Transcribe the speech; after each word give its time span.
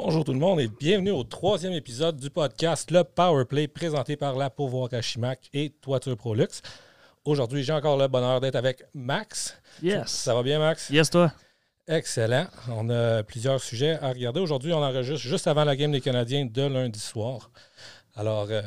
Bonjour 0.00 0.24
tout 0.24 0.32
le 0.32 0.38
monde 0.38 0.60
et 0.60 0.68
bienvenue 0.68 1.10
au 1.10 1.24
troisième 1.24 1.72
épisode 1.72 2.16
du 2.18 2.30
podcast 2.30 2.92
Le 2.92 3.02
Powerplay 3.02 3.66
présenté 3.66 4.14
par 4.14 4.36
la 4.36 4.48
Pourvoir 4.48 4.88
Cachimac 4.88 5.50
et 5.52 5.70
Toiture 5.70 6.16
Prolux. 6.16 6.46
Aujourd'hui, 7.24 7.64
j'ai 7.64 7.72
encore 7.72 7.96
le 7.96 8.06
bonheur 8.06 8.40
d'être 8.40 8.54
avec 8.54 8.84
Max. 8.94 9.60
Yes. 9.82 10.06
Ça 10.06 10.34
va 10.36 10.44
bien, 10.44 10.60
Max? 10.60 10.88
Yes, 10.90 11.10
toi? 11.10 11.32
Excellent. 11.88 12.46
On 12.70 12.88
a 12.90 13.24
plusieurs 13.24 13.60
sujets 13.60 13.98
à 14.00 14.10
regarder. 14.10 14.38
Aujourd'hui, 14.38 14.72
on 14.72 14.84
enregistre 14.84 15.26
juste 15.26 15.48
avant 15.48 15.64
la 15.64 15.74
game 15.74 15.90
des 15.90 16.00
Canadiens 16.00 16.46
de 16.46 16.62
lundi 16.62 17.00
soir. 17.00 17.50
Alors, 18.14 18.46
euh, 18.50 18.62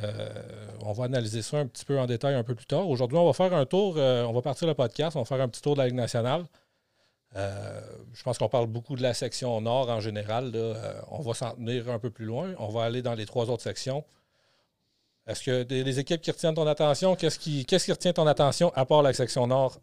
on 0.81 0.91
va 0.91 1.05
analyser 1.05 1.41
ça 1.41 1.59
un 1.59 1.65
petit 1.65 1.85
peu 1.85 1.97
en 1.97 2.07
détail 2.07 2.35
un 2.35 2.43
peu 2.43 2.55
plus 2.55 2.65
tard. 2.65 2.89
Aujourd'hui, 2.89 3.17
on 3.17 3.25
va 3.25 3.31
faire 3.31 3.53
un 3.53 3.65
tour, 3.65 3.95
euh, 3.95 4.25
on 4.25 4.33
va 4.33 4.41
partir 4.41 4.67
le 4.67 4.73
podcast, 4.73 5.15
on 5.15 5.19
va 5.21 5.25
faire 5.25 5.39
un 5.39 5.47
petit 5.47 5.61
tour 5.61 5.75
de 5.75 5.79
la 5.79 5.87
Ligue 5.87 5.95
nationale. 5.95 6.43
Euh, 7.35 7.79
je 8.13 8.23
pense 8.23 8.37
qu'on 8.37 8.49
parle 8.49 8.67
beaucoup 8.67 8.95
de 8.95 9.01
la 9.01 9.13
section 9.13 9.61
nord 9.61 9.89
en 9.89 9.99
général. 9.99 10.51
Euh, 10.53 10.93
on 11.09 11.21
va 11.21 11.33
s'en 11.33 11.51
tenir 11.51 11.89
un 11.89 11.99
peu 11.99 12.09
plus 12.09 12.25
loin. 12.25 12.53
On 12.59 12.67
va 12.67 12.83
aller 12.83 13.01
dans 13.01 13.13
les 13.13 13.25
trois 13.25 13.49
autres 13.49 13.63
sections. 13.63 14.03
Est-ce 15.27 15.43
que 15.43 15.63
des 15.63 15.99
équipes 15.99 16.21
qui 16.21 16.31
retiennent 16.31 16.55
ton 16.55 16.67
attention, 16.67 17.15
qu'est-ce 17.15 17.39
qui, 17.39 17.65
retient 17.91 18.11
ton 18.11 18.27
attention 18.27 18.71
à 18.75 18.85
part 18.85 19.01
la 19.03 19.13
section 19.13 19.47
nord 19.47 19.79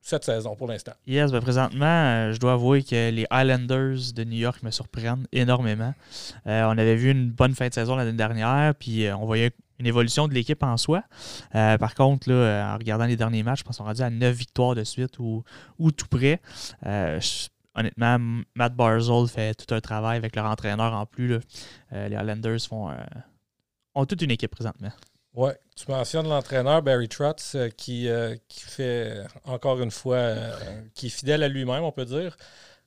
cette 0.00 0.24
saison 0.24 0.56
pour 0.56 0.68
l'instant? 0.68 0.92
Yes, 1.06 1.30
ben 1.30 1.40
présentement, 1.40 1.84
euh, 1.84 2.32
je 2.32 2.38
dois 2.38 2.52
avouer 2.52 2.82
que 2.82 3.10
les 3.10 3.26
Islanders 3.30 4.12
de 4.14 4.24
New 4.24 4.38
York 4.38 4.62
me 4.62 4.70
surprennent 4.70 5.26
énormément. 5.32 5.94
On 6.46 6.78
avait 6.78 6.96
vu 6.96 7.10
une 7.10 7.30
bonne 7.30 7.54
fin 7.54 7.68
de 7.68 7.74
saison 7.74 7.96
l'année 7.96 8.12
dernière, 8.12 8.74
puis 8.74 9.08
on 9.12 9.26
voyait 9.26 9.50
une 9.78 9.86
évolution 9.86 10.28
de 10.28 10.34
l'équipe 10.34 10.62
en 10.62 10.76
soi. 10.76 11.02
Euh, 11.54 11.78
par 11.78 11.94
contre, 11.94 12.28
là, 12.28 12.34
euh, 12.34 12.74
en 12.74 12.78
regardant 12.78 13.06
les 13.06 13.16
derniers 13.16 13.42
matchs, 13.42 13.60
je 13.60 13.64
pense 13.64 13.78
qu'on 13.78 13.84
est 13.84 13.88
rendu 13.88 14.02
à 14.02 14.10
9 14.10 14.34
victoires 14.34 14.74
de 14.74 14.84
suite 14.84 15.18
ou, 15.18 15.42
ou 15.78 15.90
tout 15.90 16.06
près. 16.08 16.40
Euh, 16.86 17.20
honnêtement, 17.74 18.18
Matt 18.54 18.74
Barzell 18.74 19.26
fait 19.28 19.54
tout 19.54 19.74
un 19.74 19.80
travail 19.80 20.16
avec 20.16 20.36
leur 20.36 20.46
entraîneur 20.46 20.92
en 20.92 21.06
plus. 21.06 21.40
les 21.90 22.14
Islanders 22.14 22.60
font, 22.68 22.90
ont 23.94 24.06
toute 24.06 24.22
une 24.22 24.30
équipe 24.30 24.50
présentement. 24.50 24.92
Oui, 25.34 25.50
tu 25.74 25.90
mentionnes 25.90 26.28
l'entraîneur 26.28 26.82
Barry 26.82 27.08
Trotz 27.08 27.56
qui, 27.78 28.08
qui 28.48 28.60
fait 28.60 29.24
encore 29.44 29.80
une 29.80 29.90
fois, 29.90 30.34
qui 30.94 31.06
est 31.06 31.10
fidèle 31.10 31.42
à 31.42 31.48
lui-même, 31.48 31.82
on 31.82 31.92
peut 31.92 32.04
dire. 32.04 32.36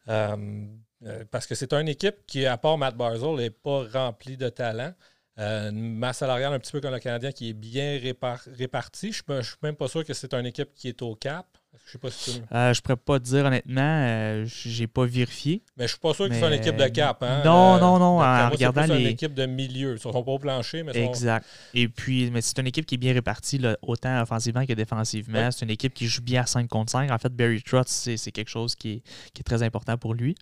Parce 0.06 1.48
que 1.48 1.56
c'est 1.56 1.74
une 1.74 1.88
équipe 1.88 2.18
qui, 2.28 2.46
à 2.46 2.58
part 2.58 2.78
Matt 2.78 2.96
Barzell, 2.96 3.36
n'est 3.36 3.50
pas 3.50 3.86
remplie 3.92 4.38
de 4.38 4.50
talent. 4.50 4.94
Euh, 5.38 5.70
une 5.70 5.98
masse 5.98 6.20
salariale 6.20 6.54
un 6.54 6.60
petit 6.60 6.72
peu 6.72 6.80
comme 6.80 6.94
le 6.94 7.00
Canadien 7.00 7.32
qui 7.32 7.50
est 7.50 7.54
bien 7.54 7.98
répar- 7.98 8.48
répartie. 8.58 9.12
Je 9.12 9.22
ne 9.28 9.42
suis 9.42 9.56
même 9.62 9.76
pas 9.76 9.88
sûr 9.88 10.06
que 10.06 10.14
c'est 10.14 10.34
une 10.34 10.46
équipe 10.46 10.74
qui 10.74 10.88
est 10.88 11.02
au 11.02 11.16
cap. 11.16 11.58
Je 11.86 11.92
sais 11.92 11.98
pas 11.98 12.10
si 12.12 12.34
tu- 12.34 12.40
Euh, 12.54 12.74
je 12.74 12.82
pourrais 12.82 12.96
pas 12.98 13.20
te 13.20 13.24
dire 13.26 13.46
honnêtement, 13.46 13.82
euh, 13.82 14.46
j'ai 14.48 14.88
pas 14.88 15.06
vérifié. 15.06 15.62
Mais 15.78 15.86
je 15.86 15.92
suis 15.92 16.00
pas 16.00 16.14
sûr 16.14 16.26
que 16.26 16.32
Mais- 16.34 16.40
c'est 16.40 16.48
une 16.48 16.54
équipe 16.54 16.78
de 16.78 16.88
cap. 16.88 17.22
Hein? 17.24 17.42
Non, 17.46 17.78
non, 17.80 18.00
non, 18.00 18.20
d'après 18.20 18.44
en 18.46 18.50
regardant 18.50 18.84
plus 18.84 18.92
une 18.98 19.04
les- 19.04 19.10
équipe 19.12 19.34
de 19.34 19.46
milieu. 19.46 19.94
Ils 19.96 20.00
sont 20.00 20.12
pas 20.12 20.32
au 20.32 20.40
plancher, 20.40 20.84
mais 20.84 20.94
sont- 20.94 21.10
Exact. 21.10 21.46
Et 21.74 21.88
puis, 21.88 22.30
mais 22.32 22.42
c'est 22.42 22.58
une 22.60 22.68
équipe 22.68 22.86
qui 22.86 22.96
est 22.96 22.98
bien 23.00 23.14
répartie, 23.14 23.58
là, 23.58 23.78
autant 23.82 24.22
offensivement 24.22 24.66
que 24.66 24.74
défensivement. 24.74 25.52
C'est 25.52 25.66
une 25.66 25.72
équipe 25.72 25.94
qui 25.94 26.08
joue 26.08 26.22
bien 26.22 26.42
à 26.42 26.46
5 26.46 26.68
contre 26.68 26.92
5. 26.92 27.12
En 27.12 27.18
fait, 27.18 27.34
Barry 27.36 27.62
Trotz, 27.62 28.10
c'est 28.16 28.32
quelque 28.32 28.50
chose 28.50 28.76
qui 28.76 28.92
est, 28.94 29.02
qui 29.34 29.42
est 29.42 29.44
très 29.44 29.64
important 29.64 29.98
pour 29.98 30.14
lui. 30.14 30.36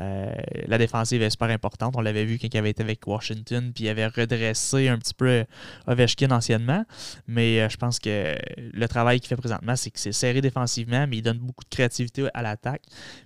Euh, 0.00 0.32
la 0.66 0.78
défensive 0.78 1.22
est 1.22 1.30
super 1.30 1.48
importante. 1.50 1.94
On 1.96 2.00
l'avait 2.00 2.24
vu 2.24 2.38
quand 2.38 2.48
il 2.52 2.56
avait 2.58 2.70
été 2.70 2.82
avec 2.82 3.06
Washington, 3.06 3.72
puis 3.74 3.84
il 3.84 3.88
avait 3.88 4.06
redressé 4.06 4.88
un 4.88 4.98
petit 4.98 5.14
peu 5.14 5.28
euh, 5.28 5.44
Ovechkin 5.86 6.30
anciennement. 6.30 6.84
Mais 7.26 7.60
euh, 7.60 7.68
je 7.68 7.76
pense 7.76 7.98
que 7.98 8.36
le 8.56 8.88
travail 8.88 9.20
qu'il 9.20 9.28
fait 9.28 9.36
présentement, 9.36 9.76
c'est 9.76 9.90
que 9.90 9.98
c'est 9.98 10.12
serré 10.12 10.40
défensivement, 10.40 10.60
mais 10.86 11.18
il 11.18 11.22
donne 11.22 11.38
beaucoup 11.38 11.64
de 11.64 11.70
créativité 11.70 12.28
à 12.34 12.42
l'attaque. 12.42 12.82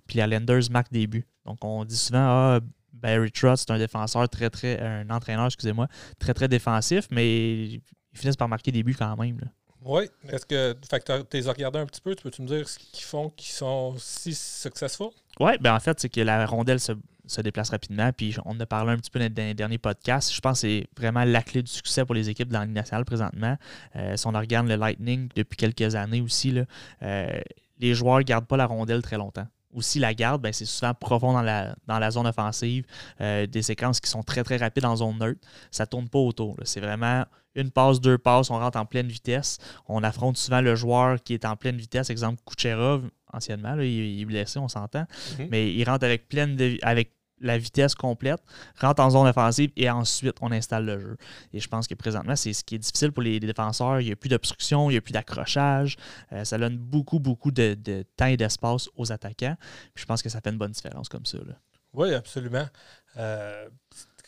Puis 0.06 0.18
les 0.18 0.24
Islanders 0.24 0.70
marquent 0.70 0.92
des 0.92 1.06
buts. 1.06 1.26
Donc, 1.44 1.64
on 1.64 1.84
dit 1.84 1.96
souvent, 1.96 2.18
ah, 2.18 2.60
Barry 2.92 3.30
Trotz, 3.30 3.64
c'est 3.66 3.70
un 3.70 3.78
défenseur 3.78 4.28
très, 4.28 4.50
très, 4.50 4.80
un 4.80 5.08
entraîneur, 5.10 5.46
excusez-moi, 5.46 5.88
très, 6.18 6.32
très 6.34 6.48
défensif, 6.48 7.06
mais 7.10 7.66
ils 7.66 7.82
finissent 8.14 8.36
par 8.36 8.48
marquer 8.48 8.72
des 8.72 8.82
buts 8.82 8.96
quand 8.98 9.16
même. 9.16 9.38
Oui. 9.84 10.08
Est-ce 10.28 10.46
que 10.46 10.72
tu 10.72 11.36
les 11.36 11.48
as 11.48 11.52
regardés 11.52 11.78
un 11.78 11.86
petit 11.86 12.00
peu? 12.00 12.14
Tu 12.14 12.22
peux-tu 12.22 12.42
me 12.42 12.46
dire 12.46 12.68
ce 12.68 12.78
qu'ils 12.78 13.04
font 13.04 13.30
qui 13.30 13.52
sont 13.52 13.94
si 13.98 14.34
successful? 14.34 15.08
Oui, 15.40 15.52
ben 15.60 15.74
en 15.74 15.80
fait, 15.80 16.00
c'est 16.00 16.08
que 16.08 16.20
la 16.20 16.46
rondelle 16.46 16.80
se, 16.80 16.92
se 17.26 17.40
déplace 17.40 17.70
rapidement. 17.70 18.10
Puis 18.12 18.34
on 18.44 18.52
en 18.52 18.60
a 18.60 18.66
parlé 18.66 18.92
un 18.92 18.96
petit 18.96 19.10
peu 19.10 19.18
dans 19.18 19.34
les 19.36 19.54
derniers 19.54 19.78
podcasts. 19.78 20.32
Je 20.32 20.40
pense 20.40 20.62
que 20.62 20.68
c'est 20.68 20.86
vraiment 20.96 21.24
la 21.24 21.42
clé 21.42 21.62
du 21.62 21.70
succès 21.70 22.04
pour 22.04 22.14
les 22.14 22.30
équipes 22.30 22.48
dans 22.48 22.60
la 22.60 22.66
Ligue 22.66 22.74
nationale 22.74 23.04
présentement. 23.04 23.56
Euh, 23.96 24.16
si 24.16 24.26
on 24.26 24.32
regarde 24.32 24.68
le 24.68 24.76
Lightning 24.76 25.28
depuis 25.34 25.56
quelques 25.56 25.94
années 25.94 26.20
aussi, 26.20 26.50
là, 26.50 26.64
euh, 27.02 27.40
les 27.78 27.94
joueurs 27.94 28.18
ne 28.18 28.22
gardent 28.22 28.46
pas 28.46 28.56
la 28.56 28.66
rondelle 28.66 29.02
très 29.02 29.16
longtemps. 29.16 29.46
S'ils 29.80 30.02
la 30.02 30.14
gardent, 30.14 30.42
ben, 30.42 30.52
c'est 30.52 30.64
souvent 30.64 30.94
profond 30.94 31.32
dans 31.32 31.42
la, 31.42 31.74
dans 31.86 31.98
la 31.98 32.10
zone 32.10 32.26
offensive. 32.26 32.84
Euh, 33.20 33.46
des 33.46 33.62
séquences 33.62 34.00
qui 34.00 34.08
sont 34.10 34.22
très 34.22 34.44
très 34.44 34.56
rapides 34.56 34.84
en 34.84 34.96
zone 34.96 35.18
neutre. 35.18 35.40
Ça 35.70 35.86
tourne 35.86 36.08
pas 36.08 36.18
autour. 36.18 36.56
C'est 36.64 36.80
vraiment 36.80 37.24
une 37.54 37.70
passe, 37.70 38.00
deux 38.00 38.18
passes, 38.18 38.50
on 38.50 38.58
rentre 38.58 38.78
en 38.78 38.84
pleine 38.86 39.06
vitesse. 39.08 39.58
On 39.86 40.02
affronte 40.02 40.36
souvent 40.36 40.60
le 40.60 40.74
joueur 40.74 41.22
qui 41.22 41.34
est 41.34 41.44
en 41.44 41.56
pleine 41.56 41.76
vitesse. 41.76 42.10
Exemple, 42.10 42.42
Kucherov, 42.44 43.08
anciennement, 43.32 43.74
là, 43.74 43.84
il, 43.84 43.90
il 43.92 44.22
est 44.22 44.24
blessé, 44.24 44.58
on 44.58 44.68
s'entend. 44.68 45.06
Mhm. 45.38 45.48
Mais 45.50 45.72
il 45.72 45.84
rentre 45.88 46.04
avec 46.04 46.28
pleine 46.28 46.56
de- 46.56 46.78
avec 46.82 47.12
la 47.40 47.58
vitesse 47.58 47.94
complète, 47.94 48.40
rentre 48.80 49.02
en 49.02 49.10
zone 49.10 49.26
offensive 49.26 49.70
et 49.76 49.90
ensuite 49.90 50.36
on 50.40 50.52
installe 50.52 50.86
le 50.86 51.00
jeu. 51.00 51.16
Et 51.52 51.60
je 51.60 51.68
pense 51.68 51.86
que 51.86 51.94
présentement, 51.94 52.36
c'est 52.36 52.52
ce 52.52 52.64
qui 52.64 52.76
est 52.76 52.78
difficile 52.78 53.12
pour 53.12 53.22
les, 53.22 53.40
défenseurs. 53.40 54.00
Il 54.00 54.06
n'y 54.06 54.12
a 54.12 54.16
plus 54.16 54.28
d'obstruction, 54.28 54.90
il 54.90 54.94
n'y 54.94 54.98
a 54.98 55.00
plus 55.00 55.12
d'accrochage. 55.12 55.96
Euh, 56.32 56.44
ça 56.44 56.58
donne 56.58 56.78
beaucoup, 56.78 57.18
beaucoup 57.18 57.50
de, 57.50 57.74
de 57.74 58.04
temps 58.16 58.26
et 58.26 58.36
d'espace 58.36 58.88
aux 58.96 59.12
attaquants. 59.12 59.56
Puis 59.94 60.02
je 60.02 60.06
pense 60.06 60.22
que 60.22 60.28
ça 60.28 60.40
fait 60.40 60.50
une 60.50 60.58
bonne 60.58 60.72
différence 60.72 61.08
comme 61.08 61.26
ça. 61.26 61.38
Oui, 61.92 62.12
absolument. 62.12 62.66
Euh, 63.16 63.68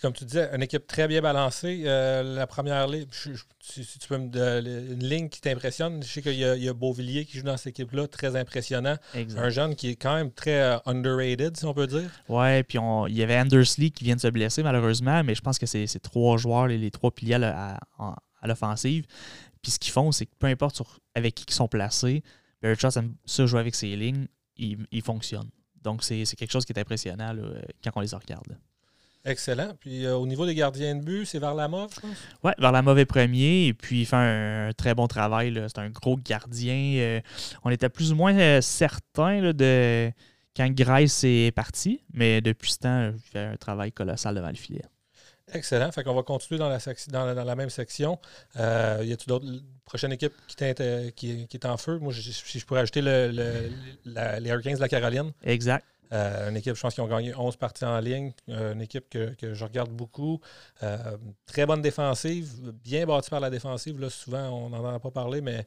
comme 0.00 0.12
tu 0.12 0.24
disais, 0.24 0.50
une 0.54 0.62
équipe 0.62 0.86
très 0.86 1.08
bien 1.08 1.20
balancée. 1.22 1.82
Euh, 1.86 2.22
la 2.22 2.46
première 2.46 2.86
ligne, 2.86 3.06
si, 3.10 3.84
si 3.84 3.98
tu 3.98 4.06
peux 4.08 4.18
me 4.18 4.28
donner 4.28 4.92
une 4.92 5.02
ligne 5.08 5.28
qui 5.28 5.40
t'impressionne, 5.40 6.02
je 6.02 6.08
sais 6.08 6.22
qu'il 6.22 6.34
y, 6.34 6.44
a- 6.44 6.54
il 6.54 6.62
y 6.64 6.68
a 6.68 6.74
Beauvillier 6.74 7.24
qui 7.24 7.38
joue 7.38 7.44
dans 7.44 7.56
cette 7.56 7.68
équipe-là, 7.78 8.06
très 8.06 8.36
impressionnant. 8.36 8.96
Un 9.38 9.48
jeune 9.50 9.74
qui 9.74 9.88
est 9.90 9.96
quand 9.96 10.14
même 10.14 10.30
très 10.30 10.60
euh, 10.60 10.78
underrated, 10.86 11.56
si 11.56 11.64
on 11.64 11.72
peut 11.74 11.86
dire. 11.86 12.10
Ouais, 12.28 12.62
puis 12.62 12.78
on- 12.78 13.06
il 13.06 13.16
y 13.16 13.22
avait 13.22 13.38
Andersley 13.38 13.90
qui 13.90 14.04
vient 14.04 14.16
de 14.16 14.20
se 14.20 14.28
blesser 14.28 14.62
malheureusement, 14.62 15.24
mais 15.24 15.34
je 15.34 15.40
pense 15.40 15.58
que 15.58 15.66
c'est 15.66 15.86
trois 16.00 16.36
joueurs, 16.36 16.66
les, 16.68 16.78
les 16.78 16.90
trois 16.90 17.10
piliers 17.10 17.34
à, 17.42 17.78
l'offensive. 18.42 19.06
Puis 19.62 19.72
ce 19.72 19.78
qu'ils 19.78 19.92
font, 19.92 20.12
c'est 20.12 20.26
que 20.26 20.34
peu 20.38 20.46
importe 20.46 20.76
sur- 20.76 21.00
avec 21.14 21.34
qui 21.34 21.44
ils 21.48 21.54
sont 21.54 21.68
placés, 21.68 22.22
Barry 22.62 22.76
Trotz 22.76 22.96
aime 22.98 23.14
ça 23.24 23.46
jouer 23.46 23.60
avec 23.60 23.74
ses 23.74 23.96
lignes, 23.96 24.26
il, 24.56 24.86
il 24.92 25.02
fonctionne. 25.02 25.48
Donc 25.82 26.04
c'est 26.04 26.24
c'est 26.24 26.36
quelque 26.36 26.50
chose 26.52 26.64
qui 26.64 26.72
est 26.72 26.78
impressionnant 26.78 27.32
là, 27.32 27.42
quand 27.82 27.90
on 27.96 28.00
les 28.00 28.14
regarde. 28.14 28.56
Excellent. 29.26 29.72
Puis 29.80 30.06
euh, 30.06 30.14
au 30.16 30.26
niveau 30.26 30.46
des 30.46 30.54
gardiens 30.54 30.94
de 30.94 31.02
but, 31.02 31.26
c'est 31.26 31.38
vers 31.38 31.54
la 31.54 31.68
mauve, 31.68 31.90
je 31.94 32.00
pense? 32.00 32.16
Ouais, 32.44 32.54
vers 32.58 32.72
la 32.72 32.80
mauvais 32.82 33.04
premier, 33.04 33.66
et 33.66 33.74
puis 33.74 34.02
il 34.02 34.06
fait 34.06 34.16
un, 34.16 34.70
très 34.76 34.94
bon 34.94 35.06
travail. 35.08 35.52
C'est 35.66 35.78
un 35.80 35.90
gros 35.90 36.16
gardien. 36.16 36.94
euh, 36.98 37.20
on 37.64 37.70
était 37.70 37.88
plus 37.88 38.12
ou 38.12 38.14
moins 38.14 38.34
euh, 38.38 38.60
certain 38.60 39.40
là, 39.40 39.52
de 39.52 40.10
quand 40.56 40.70
Grice 40.72 41.22
est 41.24 41.52
parti, 41.54 42.00
mais 42.14 42.40
depuis 42.40 42.70
ce 42.72 42.78
temps, 42.78 43.12
il 43.14 43.20
fait 43.30 43.40
un 43.44 43.56
travail 43.56 43.92
colossal 43.92 44.34
devant 44.36 44.48
le 44.48 44.54
filet. 44.54 44.84
Excellent. 45.52 45.92
Fait 45.92 46.02
qu'on 46.02 46.14
va 46.14 46.22
continuer 46.24 46.58
dans 46.58 46.68
la, 46.68 46.78
sec- 46.80 47.08
dans 47.10 47.24
la, 47.24 47.34
dans 47.34 47.44
la 47.44 47.54
même 47.54 47.70
section. 47.70 48.18
Euh, 48.56 49.00
y 49.04 49.12
a-t-il 49.12 49.28
d'autres 49.28 49.46
prochaine 49.84 50.12
équipe 50.12 50.32
qui, 50.48 50.56
t'int- 50.56 50.74
qui, 51.14 51.46
qui 51.46 51.56
est 51.56 51.66
en 51.66 51.76
feu? 51.76 51.98
Moi, 51.98 52.12
je- 52.12 52.20
si 52.32 52.58
je 52.58 52.66
pourrais 52.66 52.80
ajouter 52.80 53.00
le- 53.02 53.30
le- 53.30 53.70
la- 54.06 54.40
les 54.40 54.50
Hurricanes 54.50 54.74
de 54.74 54.80
la 54.80 54.88
Caroline. 54.88 55.30
Exact. 55.44 55.84
Euh, 56.12 56.48
une 56.50 56.56
équipe, 56.56 56.74
je 56.76 56.80
pense 56.80 56.94
qu'ils 56.94 57.02
ont 57.02 57.08
gagné 57.08 57.34
11 57.34 57.56
parties 57.56 57.84
en 57.84 57.98
ligne. 58.00 58.32
Euh, 58.48 58.72
une 58.74 58.80
équipe 58.80 59.08
que, 59.08 59.34
que 59.34 59.54
je 59.54 59.64
regarde 59.64 59.90
beaucoup. 59.90 60.40
Euh, 60.82 61.16
très 61.46 61.66
bonne 61.66 61.82
défensive, 61.82 62.48
bien 62.84 63.06
bâtie 63.06 63.30
par 63.30 63.40
la 63.40 63.50
défensive. 63.50 64.00
Là, 64.00 64.08
souvent, 64.10 64.48
on 64.50 64.70
n'en 64.70 64.84
a 64.86 64.98
pas 65.00 65.10
parlé, 65.10 65.40
mais 65.40 65.66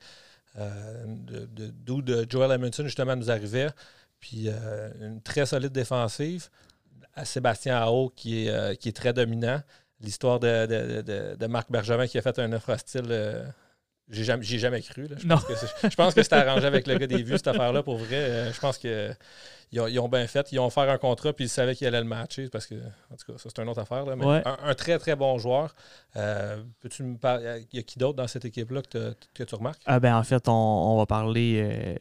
d'où 1.86 2.02
de 2.02 2.25
Joel 2.30 2.52
Edmondson, 2.52 2.84
justement, 2.84 3.16
nous 3.16 3.31
arrivait. 3.31 3.69
Puis 4.19 4.48
une 5.02 5.22
très 5.22 5.46
solide 5.46 5.72
défensive. 5.72 6.50
À 7.16 7.25
Sébastien 7.25 7.78
Ao, 7.78 8.10
qui 8.16 8.48
est, 8.48 8.78
qui 8.78 8.90
est 8.90 8.96
très 8.96 9.14
dominant. 9.14 9.62
L'histoire 10.02 10.40
de, 10.40 10.66
de- 10.66 11.02
de- 11.02 11.36
de 11.36 11.48
Marc 11.48 11.69
Bergevin 11.72 12.08
qui 12.08 12.18
a 12.18 12.22
fait 12.22 12.40
un 12.40 12.54
offre 12.54 12.72
hostile. 12.74 13.12
J'ai 14.10 14.24
jamais, 14.24 14.44
j'y 14.44 14.56
ai 14.56 14.60
jamais 14.60 14.82
cru. 14.82 15.08
là. 15.08 15.16
Je 15.20 15.28
Non. 15.28 15.36
pense 15.36 15.46
que 15.46 15.56
c'est- 15.56 15.90
je 15.92 15.96
pense 15.96 16.14
que 16.14 16.24
c'était 16.24 16.36
arrangé 16.38 16.66
avec 16.66 16.88
le 16.88 16.98
gars 16.98 17.08
des 17.08 17.22
vues, 17.24 17.38
cette 17.38 17.48
affaire-là, 17.48 17.84
pour 17.84 17.98
vrai. 17.98 18.16
Euh, 18.16 18.52
je 18.54 18.60
pense 18.60 18.78
que 18.78 19.12
ils 19.72 19.80
ont, 19.80 19.88
ils 19.88 20.00
ont 20.00 20.10
bien 20.10 20.26
fait. 20.26 20.52
Ils 20.52 20.60
ont 20.60 20.66
offert 20.66 20.90
un 20.90 20.98
contrat, 20.98 21.32
puis 21.32 21.46
ils 21.46 21.50
savaient 21.50 21.76
qu'ils 21.76 21.86
allaient 21.86 22.00
le 22.00 22.06
matcher, 22.06 22.50
parce 22.50 22.66
que, 22.66 22.74
en 22.76 23.16
tout 23.16 23.32
cas, 23.32 23.38
ça, 23.38 23.50
c'est 23.56 23.62
une 23.62 23.70
autre 23.70 23.82
affaire. 23.82 24.04
Là, 24.06 24.16
mais 24.16 24.26
Ouais. 24.26 24.42
un, 24.46 24.58
un 24.64 24.74
très, 24.74 24.98
très 24.98 25.16
bon 25.16 25.38
joueur. 25.38 25.76
Euh, 26.16 26.58
Peux-tu 26.82 27.04
me 27.04 27.18
parler 27.18 27.66
Il 27.72 27.78
y 27.78 27.80
a 27.80 27.84
qui 27.84 28.00
d'autre 28.00 28.16
dans 28.18 28.28
cette 28.28 28.46
équipe-là 28.46 28.82
que, 28.82 29.16
tu 29.44 29.56
remarques? 29.56 29.82
Ah 29.86 30.00
ben 30.00 30.16
en 30.16 30.24
fait, 30.24 30.48
on, 30.48 30.52
on 30.54 30.98
va 30.98 31.06
parler. 31.06 31.62
euh, 31.64 31.96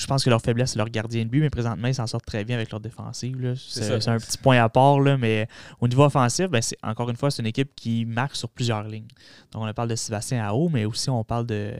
je 0.00 0.06
pense 0.06 0.24
que 0.24 0.30
leur 0.30 0.40
faiblesse, 0.40 0.72
c'est 0.72 0.78
leur 0.78 0.88
gardien 0.88 1.24
de 1.24 1.28
but, 1.28 1.40
mais 1.40 1.50
présentement, 1.50 1.88
ils 1.88 1.94
s'en 1.94 2.06
sortent 2.06 2.24
très 2.24 2.44
bien 2.44 2.56
avec 2.56 2.70
leur 2.70 2.80
défensive. 2.80 3.54
C'est 3.56 4.08
un 4.08 4.18
petit 4.18 4.38
point 4.38 4.62
à 4.62 4.68
part, 4.68 4.98
là, 5.00 5.18
mais 5.18 5.46
au 5.80 5.88
niveau 5.88 6.04
offensif, 6.04 6.48
ben, 6.48 6.62
encore 6.82 7.10
une 7.10 7.16
fois, 7.16 7.30
c'est 7.30 7.42
une 7.42 7.48
équipe 7.48 7.74
qui 7.74 8.06
marque 8.06 8.34
sur 8.34 8.48
plusieurs 8.48 8.82
lignes. 8.84 9.08
Donc, 9.52 9.64
on 9.64 9.72
parle 9.74 9.88
de 9.88 9.96
Sébastien 9.96 10.42
Ao, 10.42 10.68
mais 10.70 10.86
aussi 10.86 11.10
on 11.10 11.22
parle 11.22 11.46
de. 11.46 11.74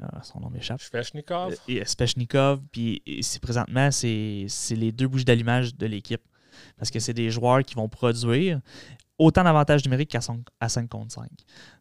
ah, 0.00 0.22
son 0.22 0.40
nom 0.40 0.48
m'échappe. 0.48 0.80
Svechnikov. 0.80 1.54
Et 1.68 1.84
Spechnikov, 1.84 2.60
puis 2.72 3.02
présentement, 3.42 3.90
c'est 3.90 4.46
les 4.70 4.92
deux 4.92 5.08
bouches 5.08 5.24
d'allumage 5.24 5.76
de 5.76 5.86
l'équipe. 5.86 6.22
Parce 6.78 6.90
que 6.90 7.00
c'est 7.00 7.14
des 7.14 7.30
joueurs 7.30 7.62
qui 7.62 7.74
vont 7.74 7.88
produire 7.88 8.60
autant 9.18 9.44
d'avantages 9.44 9.84
numériques 9.84 10.10
qu'à 10.10 10.20
5 10.20 10.88
contre 10.88 11.12
5. 11.12 11.28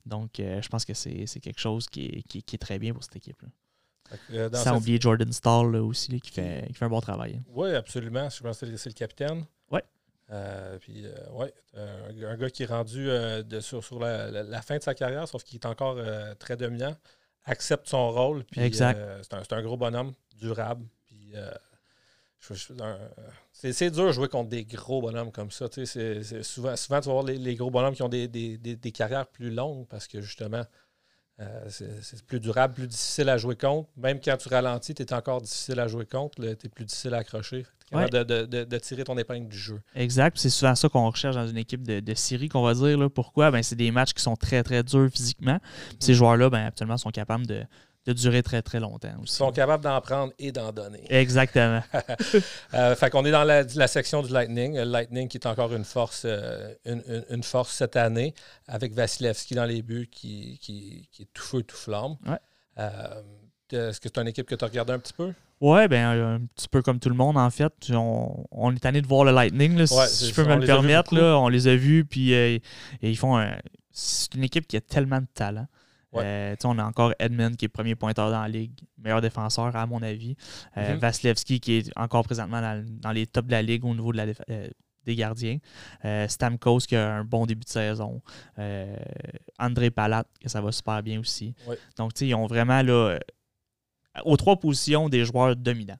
Donc, 0.06 0.40
euh, 0.40 0.62
je 0.62 0.70
pense 0.70 0.86
que 0.86 0.94
c'est 0.94 1.40
quelque 1.42 1.60
chose 1.60 1.88
qui 1.88 2.06
est, 2.06 2.22
qui, 2.24 2.56
est, 2.56 2.58
très 2.58 2.78
bien 2.78 2.94
pour 2.94 3.04
cette 3.04 3.16
équipe-là. 3.16 3.50
Euh, 4.34 4.50
Sans 4.54 4.78
oublier 4.78 5.00
Jordan 5.00 5.32
Stall 5.32 5.76
aussi, 5.78 6.20
qui, 6.20 6.32
fait, 6.32 6.66
qui 6.68 6.74
fait 6.74 6.86
un 6.86 6.90
bon 6.90 7.02
travail. 7.02 7.42
Oui, 7.48 7.74
absolument. 7.74 8.30
Je 8.30 8.42
pense 8.42 8.60
que 8.60 8.78
c'est 8.78 8.90
le 8.90 8.94
capitaine. 8.94 9.46
Oui. 9.72 9.80
Euh, 10.32 10.78
puis, 10.80 11.06
ouais, 11.34 11.54
un, 11.76 12.38
gars 12.38 12.50
qui 12.50 12.64
est 12.64 12.68
rendu 12.68 13.06
de, 13.06 13.60
sur, 13.60 13.84
sur 13.84 14.00
la, 14.00 14.62
fin 14.62 14.78
de 14.78 14.84
sa 14.84 14.94
carrière, 14.94 15.28
sauf 15.28 15.44
qu'il 15.44 15.60
est 15.60 15.66
encore 15.66 15.98
très 16.40 16.56
dominant, 16.56 16.96
accepte 17.46 17.88
son 17.88 18.12
rôle. 18.12 18.44
Puis, 18.46 18.62
exact. 18.62 19.00
c'est 19.24 19.54
un, 19.54 19.58
un, 19.58 19.62
gros 19.62 19.78
bonhomme, 19.78 20.14
durable. 20.40 20.86
Puis, 21.06 21.34
c'est 23.54 23.92
dur 23.92 24.08
de 24.08 24.12
jouer 24.12 24.28
contre 24.28 24.50
des 24.50 24.66
gros 24.66 25.02
bonhommes 25.02 25.32
comme 25.32 25.52
ça. 25.52 25.68
souvent, 26.42 26.76
souvent, 26.76 27.02
tu 27.02 27.08
vas 27.08 27.14
voir 27.14 27.24
les, 27.24 27.56
gros 27.56 27.70
bonhommes 27.70 27.94
qui 27.94 28.02
ont 28.02 28.10
des, 28.10 28.92
carrières 28.94 29.28
plus 29.28 29.52
longues 29.52 29.88
parce 29.88 30.08
que 30.08 30.22
justement, 30.22 30.64
euh, 31.42 31.70
c'est 31.70 32.24
plus 32.26 32.40
durable, 32.40 32.76
plus 32.76 32.88
difficile 32.88 33.30
à 33.30 33.38
jouer 33.38 33.56
contre. 33.56 33.90
Même 33.98 34.20
quand 34.24 34.38
tu 34.38 34.50
ralentis, 34.50 34.94
tu 34.94 35.02
es 35.02 35.14
encore 35.14 35.42
difficile 35.42 35.80
à 35.80 35.88
jouer 35.88 36.06
contre. 36.06 36.36
Tu 36.36 36.48
es 36.48 36.70
plus 36.70 36.86
difficile 36.86 37.14
à 37.14 37.18
accrocher. 37.18 37.66
de, 37.92 38.78
tirer 38.78 39.04
ton 39.04 39.18
épingle 39.18 39.48
du 39.48 39.58
jeu. 39.58 39.82
Exact. 39.96 40.38
C'est 40.38 40.50
souvent 40.50 40.76
ça 40.76 40.88
qu'on 40.88 41.10
recherche 41.10 41.36
dans 41.36 41.48
une 41.48 41.58
équipe 41.58 41.86
de, 41.86 42.00
de 42.00 42.14
série, 42.14 42.48
qu'on 42.48 42.62
va 42.62 42.74
dire. 42.74 42.98
Là. 42.98 43.10
Pourquoi? 43.10 43.52
Ben, 43.52 43.64
c'est 43.64 43.76
des 43.76 43.92
matchs 43.92 44.14
qui 44.14 44.22
sont 44.22 44.36
très, 44.36 44.64
très 44.64 44.84
durs 44.84 45.10
physiquement. 45.12 45.60
ces 46.00 46.12
mm. 46.12 46.16
joueurs-là, 46.16 46.50
ben, 46.50 46.66
actuellement, 46.68 46.98
sont 46.98 47.12
capables 47.12 47.48
de, 47.48 47.64
de 48.06 48.14
durer 48.14 48.42
très, 48.42 48.62
très 48.62 48.80
longtemps 48.80 49.14
aussi. 49.22 49.36
Ils 49.36 49.38
sont 49.38 49.52
capables 49.52 49.84
d'en 49.84 50.02
prendre 50.02 50.34
et 50.40 50.52
d'en 50.52 50.72
donner. 50.72 51.04
Exactement. 51.10 51.84
euh, 52.74 52.96
fait 52.96 53.10
qu'on 53.10 53.26
est 53.26 53.32
dans 53.32 53.44
la, 53.44 53.88
section 53.88 54.24
du 54.24 54.34
Lightning. 54.34 54.76
Le 54.76 54.84
Lightning 54.84 55.28
qui 55.28 55.38
est 55.38 55.46
encore 55.46 55.74
une 55.74 55.86
force, 55.86 56.24
euh, 56.26 56.74
une, 56.86 57.44
force 57.44 57.74
cette 57.74 57.96
année, 57.96 58.34
avec 58.68 58.94
Vasilevski 58.94 59.54
dans 59.54 59.66
les 59.66 59.82
buts 59.82 60.10
qui, 60.12 60.58
qui, 60.62 61.08
est 61.20 61.34
tout 61.34 61.44
feu, 61.44 61.62
tout 61.62 61.76
flamme. 61.76 62.16
Euh, 62.80 63.22
est-ce 63.72 64.02
que 64.02 64.10
c'est 64.14 64.22
une 64.22 64.28
équipe 64.28 64.48
que 64.48 64.56
tu 64.56 64.66
as 64.66 64.68
regardé 64.68 64.94
un 64.94 65.00
petit 65.00 65.14
peu? 65.14 65.34
Oui, 65.62 65.88
ben, 65.88 66.08
un 66.08 66.42
petit 66.56 66.68
peu 66.68 66.82
comme 66.82 67.00
tout 67.00 67.10
le 67.10 67.16
monde, 67.16 67.38
en 67.38 67.50
fait. 67.52 67.72
On, 67.92 68.76
est 68.76 68.80
tanné 68.80 69.02
de 69.02 69.08
voir 69.08 69.26
le 69.26 69.32
Lightning, 69.32 69.86
si 69.86 70.30
je 70.30 70.34
peux 70.34 70.44
me 70.44 70.56
le 70.56 70.66
permettre. 70.66 71.14
Là, 71.14 71.38
on 71.38 71.50
les 71.50 71.68
a 71.68 71.76
vus, 71.76 72.04
puis 72.04 72.34
euh, 72.34 72.58
ils 73.04 73.18
font 73.18 73.40
C'est 73.92 74.34
une 74.34 74.44
équipe 74.44 74.68
qui 74.68 74.76
a 74.76 74.82
tellement 74.82 75.20
de 75.20 75.28
talent. 75.36 75.68
Euh, 76.16 76.56
on 76.64 76.78
a 76.78 76.84
encore 76.84 77.14
Edmund 77.20 77.56
qui 77.56 77.66
est 77.66 77.70
premier 77.70 77.96
pointeur 77.96 78.32
dans 78.32 78.42
la 78.42 78.50
ligue, 78.50 78.78
meilleur 78.98 79.22
défenseur 79.22 79.76
à 79.76 79.86
mon 79.86 80.02
avis. 80.02 80.36
Euh, 80.78 80.96
mm-hmm. 80.96 81.00
Vasilevski 81.00 81.60
qui 81.60 81.74
est 81.74 81.92
encore 81.98 82.24
présentement 82.24 82.62
dans, 82.62 83.12
les 83.12 83.28
tops 83.28 83.48
de 83.48 83.52
la 83.52 83.62
ligue 83.62 83.86
au 83.86 83.94
niveau 83.94 84.12
de 84.12 84.18
la, 84.18 84.26
euh, 84.50 84.68
des 85.06 85.16
gardiens. 85.16 85.58
Stamkos 86.28 86.80
qui 86.80 86.96
a 86.96 87.16
un 87.16 87.24
bon 87.24 87.46
début 87.46 87.64
de 87.64 87.70
saison. 87.70 88.22
André 89.58 89.90
Palat, 89.90 90.26
que 90.40 90.50
ça 90.50 90.62
va 90.62 90.72
super 90.72 91.02
bien 91.02 91.20
aussi. 91.20 91.56
Donc, 91.98 92.20
ils 92.22 92.36
ont 92.36 92.46
vraiment 92.46 92.82
là, 92.82 93.18
aux 94.26 94.38
trois 94.38 94.60
positions 94.60 95.10
des 95.10 95.26
joueurs 95.26 95.56
dominants. 95.56 95.98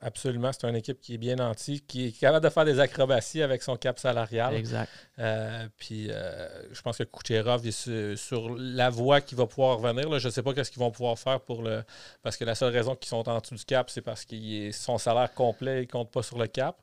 Absolument. 0.00 0.50
C'est 0.52 0.66
une 0.66 0.74
équipe 0.76 1.00
qui 1.00 1.14
est 1.14 1.18
bien 1.18 1.36
nantie, 1.36 1.80
qui 1.80 2.06
est 2.06 2.12
capable 2.12 2.44
de 2.44 2.50
faire 2.50 2.64
des 2.64 2.80
acrobaties 2.80 3.42
avec 3.42 3.62
son 3.62 3.76
cap 3.76 3.98
salarial. 3.98 4.54
Exact. 4.54 4.90
Euh, 5.18 5.68
puis 5.76 6.10
euh, 6.10 6.48
je 6.72 6.80
pense 6.80 6.96
que 6.96 7.02
Kucherov 7.02 7.66
est 7.66 8.16
sur, 8.16 8.56
la 8.58 8.88
voie 8.88 9.20
qui 9.20 9.34
va 9.34 9.46
pouvoir 9.46 9.78
revenir. 9.78 10.18
Je 10.18 10.28
ne 10.28 10.32
sais 10.32 10.42
pas 10.42 10.52
ce 10.64 10.70
qu'ils 10.70 10.80
vont 10.80 10.90
pouvoir 10.90 11.18
faire 11.18 11.40
pour 11.40 11.62
le. 11.62 11.84
Parce 12.22 12.36
que 12.36 12.44
la 12.44 12.54
seule 12.54 12.72
raison 12.72 12.96
qu'ils 12.96 13.08
sont 13.08 13.28
en 13.28 13.38
dessous 13.38 13.54
du 13.54 13.64
cap, 13.64 13.90
c'est 13.90 14.00
parce 14.00 14.24
que 14.24 14.72
son 14.72 14.96
salaire 14.96 15.32
complet 15.34 15.80
ne 15.82 15.86
compte 15.86 16.10
pas 16.10 16.22
sur 16.22 16.38
le 16.38 16.46
cap. 16.46 16.76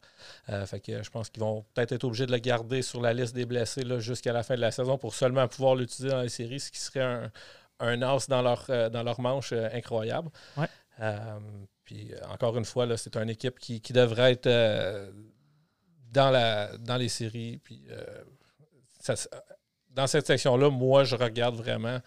Euh, 0.49 0.65
fait 0.65 0.79
que 0.79 1.01
je 1.01 1.09
pense 1.09 1.29
qu'ils 1.29 1.41
vont 1.41 1.65
peut-être 1.73 1.93
être 1.93 2.03
obligés 2.03 2.27
de 2.27 2.31
le 2.31 2.37
garder 2.37 2.83
sur 2.83 3.01
la 3.01 3.13
liste 3.13 3.33
des 3.33 3.45
blessés 3.45 3.83
jusqu'à 3.99 4.33
la 4.33 4.43
fin 4.43 4.55
de 4.55 4.61
la 4.61 4.71
saison 4.71 4.97
pour 4.97 5.15
seulement 5.15 5.47
pouvoir 5.47 5.75
l'utiliser 5.75 6.13
dans 6.13 6.21
les 6.21 6.29
séries, 6.29 6.59
ce 6.59 6.71
qui 6.71 6.79
serait 6.79 7.01
un, 7.01 7.31
un 7.79 8.01
as 8.03 8.27
dans 8.29 8.41
leur, 8.41 8.67
dans 8.91 9.03
leur 9.03 9.19
manche 9.19 9.51
incroyable. 9.51 10.29
Ouais. 10.57 10.67
Puis 11.85 12.13
euh, 12.13 12.17
encore 12.29 12.57
une 12.57 12.65
fois, 12.65 12.97
c'est 12.97 13.15
une 13.17 13.29
équipe 13.29 13.59
qui, 13.59 13.79
devrait 13.93 14.33
être 14.33 14.47
euh, 14.47 15.11
dans, 16.11 16.31
la, 16.31 16.77
dans 16.77 16.97
les 16.97 17.09
séries. 17.09 17.59
Puis 17.63 17.83
euh, 17.89 19.15
dans 19.89 20.07
cette 20.07 20.27
section-là, 20.27 20.69
moi, 20.69 21.03
je 21.03 21.15
regarde 21.15 21.55
vraiment 21.55 21.99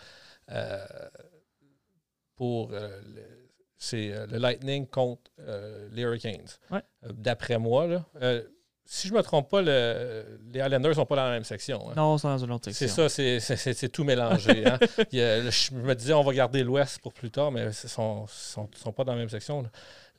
pour 2.37 2.73
c'est 3.79 4.27
le 4.27 4.39
Lightning 4.39 4.87
contre 4.87 5.31
les 5.93 6.03
Hurricanes. 6.03 6.49
D'après 7.03 7.59
moi, 7.59 7.87
là, 7.87 8.07
si 8.89 9.09
je 9.09 9.13
ne 9.13 9.19
me 9.19 9.23
trompe 9.23 9.51
pas, 9.51 9.61
les 9.63 10.23
Islanders 10.55 10.91
ne 10.91 10.95
sont 10.95 11.07
pas 11.07 11.17
dans 11.17 11.25
la 11.25 11.33
même 11.33 11.45
section. 11.45 11.91
Hein. 11.91 11.95
Non, 11.97 12.17
ils 12.17 12.21
sont 12.21 12.29
dans 12.29 12.45
une 12.45 12.53
autre 12.53 12.71
section. 12.71 13.09
C'est 13.09 13.41
ça, 13.41 13.57
c'est 13.57 13.89
tout 13.89 14.05
mélangé. 14.05 14.65
Hein. 14.65 14.79
je 15.13 15.75
me 15.75 15.95
disais, 15.95 16.13
on 16.13 16.23
va 16.23 16.33
garder 16.33 16.63
l'Ouest 16.63 17.01
pour 17.01 17.13
plus 17.13 17.31
tard, 17.31 17.51
mais 17.51 17.63
ils 17.63 17.67
ne 17.67 17.73
sont, 17.73 18.27
sont, 18.29 18.93
pas 18.93 19.03
dans 19.03 19.13
la 19.13 19.19
même 19.19 19.29
section. 19.29 19.65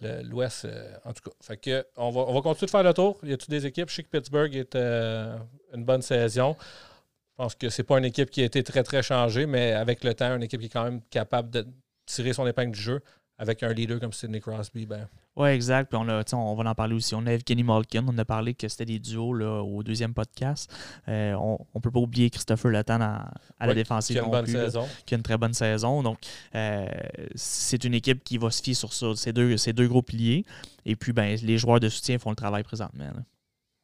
L'Ouest, 0.02 0.66
euh, 0.66 0.94
en 1.06 1.14
tout 1.14 1.24
cas. 1.30 1.36
Fait 1.42 1.58
que, 1.58 1.88
on, 1.96 2.12
va, 2.12 2.22
on 2.28 2.34
va 2.34 2.42
continuer 2.42 2.66
de 2.68 2.72
faire 2.72 2.84
le 2.84 2.94
tour. 2.94 3.18
Il 3.24 3.30
y 3.30 3.34
a 3.34 3.38
toutes 3.38 3.50
des 3.50 3.66
équipes? 3.66 3.90
Je 3.90 3.96
sais 3.96 4.04
que 4.04 4.10
Pittsburgh 4.10 4.54
est 4.54 4.76
euh, 4.76 5.38
une 5.74 5.86
bonne 5.86 6.02
saison. 6.02 6.56
Je 6.60 7.44
pense 7.44 7.56
que 7.56 7.70
c'est 7.70 7.84
pas 7.84 7.98
une 7.98 8.06
équipe 8.06 8.30
qui 8.30 8.42
a 8.42 8.46
été 8.46 8.64
très, 8.64 8.84
très 8.84 9.02
changée, 9.02 9.46
mais 9.46 9.72
avec 9.72 10.04
le 10.04 10.14
temps, 10.14 10.36
une 10.36 10.44
équipe 10.44 10.60
qui 10.60 10.68
est 10.68 10.72
quand 10.72 10.84
même 10.84 11.02
capable 11.10 11.50
de 11.52 11.66
tirer 12.06 12.34
son 12.34 12.46
épingle 12.46 12.72
du 12.72 12.80
jeu 12.82 13.02
avec 13.38 13.62
un 13.64 13.72
leader 13.72 14.00
comme 14.00 14.14
Sidney 14.14 14.40
Crosby. 14.40 14.86
Ben, 14.86 15.08
oui, 15.36 15.50
exact. 15.50 15.90
Puis 15.90 16.00
on, 16.02 16.10
a, 16.10 16.24
on 16.34 16.56
va 16.56 16.70
en 16.70 16.76
parler 16.76 16.96
aussi. 16.96 17.14
On 17.14 17.26
a 17.28 17.34
Evgeny 17.34 17.64
Malkin. 17.64 18.04
On 18.08 18.18
a 18.18 18.26
parlé 18.26 18.56
que 18.56 18.68
c'était 18.68 18.86
des 18.86 19.00
duos 19.00 19.34
là, 19.34 19.62
au 19.62 19.84
deuxième 19.84 20.14
podcast. 20.14 20.74
Euh, 21.08 21.34
on 21.34 21.60
ne 21.76 21.80
peut 21.80 21.92
pas 21.92 22.00
oublier 22.00 22.30
Christopher 22.30 22.72
Letton 22.72 23.02
à, 23.02 23.32
la 23.60 23.74
défensive. 23.76 24.16
Qui 24.16 24.20
a 24.20 24.26
une 24.26 24.32
bonne 24.32 24.48
saison. 24.48 24.88
qui 25.06 25.14
a 25.14 25.18
une 25.18 25.24
très 25.24 25.38
bonne 25.38 25.54
saison. 25.54 26.02
Donc, 26.02 26.20
euh, 26.56 26.88
c'est 27.36 27.84
une 27.84 27.94
équipe 27.94 28.24
qui 28.24 28.40
va 28.40 28.50
se 28.50 28.64
fier 28.64 28.74
sur 28.74 28.92
ces, 28.94 29.34
deux, 29.34 29.58
ces 29.58 29.74
deux 29.74 29.88
gros 29.88 30.02
piliers. 30.02 30.44
Et 30.86 30.96
puis, 30.96 31.14
ben, 31.14 31.38
les 31.44 31.58
joueurs 31.58 31.80
de 31.80 31.90
soutien 31.90 32.18
font 32.18 32.32
le 32.32 32.36
travail 32.36 32.64
présentement. 32.64 33.12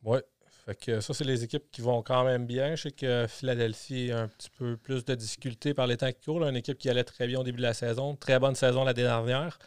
Oui. 0.03 0.19
Fait 0.65 0.75
que 0.75 1.01
ça, 1.01 1.13
c'est 1.13 1.25
les 1.25 1.44
équipes 1.44 1.69
qui 1.71 1.81
vont 1.81 2.01
quand 2.01 2.24
même 2.24 2.46
bien. 2.46 2.75
Je 2.75 2.84
sais 2.84 2.91
que 2.91 3.25
Philadelphie 3.27 4.12
a 4.12 4.22
un 4.22 4.27
petit 4.27 4.50
peu 4.58 4.77
plus 4.77 5.03
de 5.03 5.15
difficultés 5.15 5.74
par 5.74 5.88
les 5.88 5.98
temps 5.98 6.12
qui 6.12 6.24
courent. 6.24 6.46
Une 6.48 6.55
équipe 6.55 6.77
qui 6.77 6.89
allait 6.89 7.03
très 7.03 7.27
bien 7.27 7.39
au 7.39 7.43
début 7.43 7.58
de 7.58 7.63
la 7.63 7.74
saison. 7.74 8.15
Très 8.15 8.39
bonne 8.39 8.55
saison 8.55 8.84
la 8.84 8.93
dernière 8.93 9.60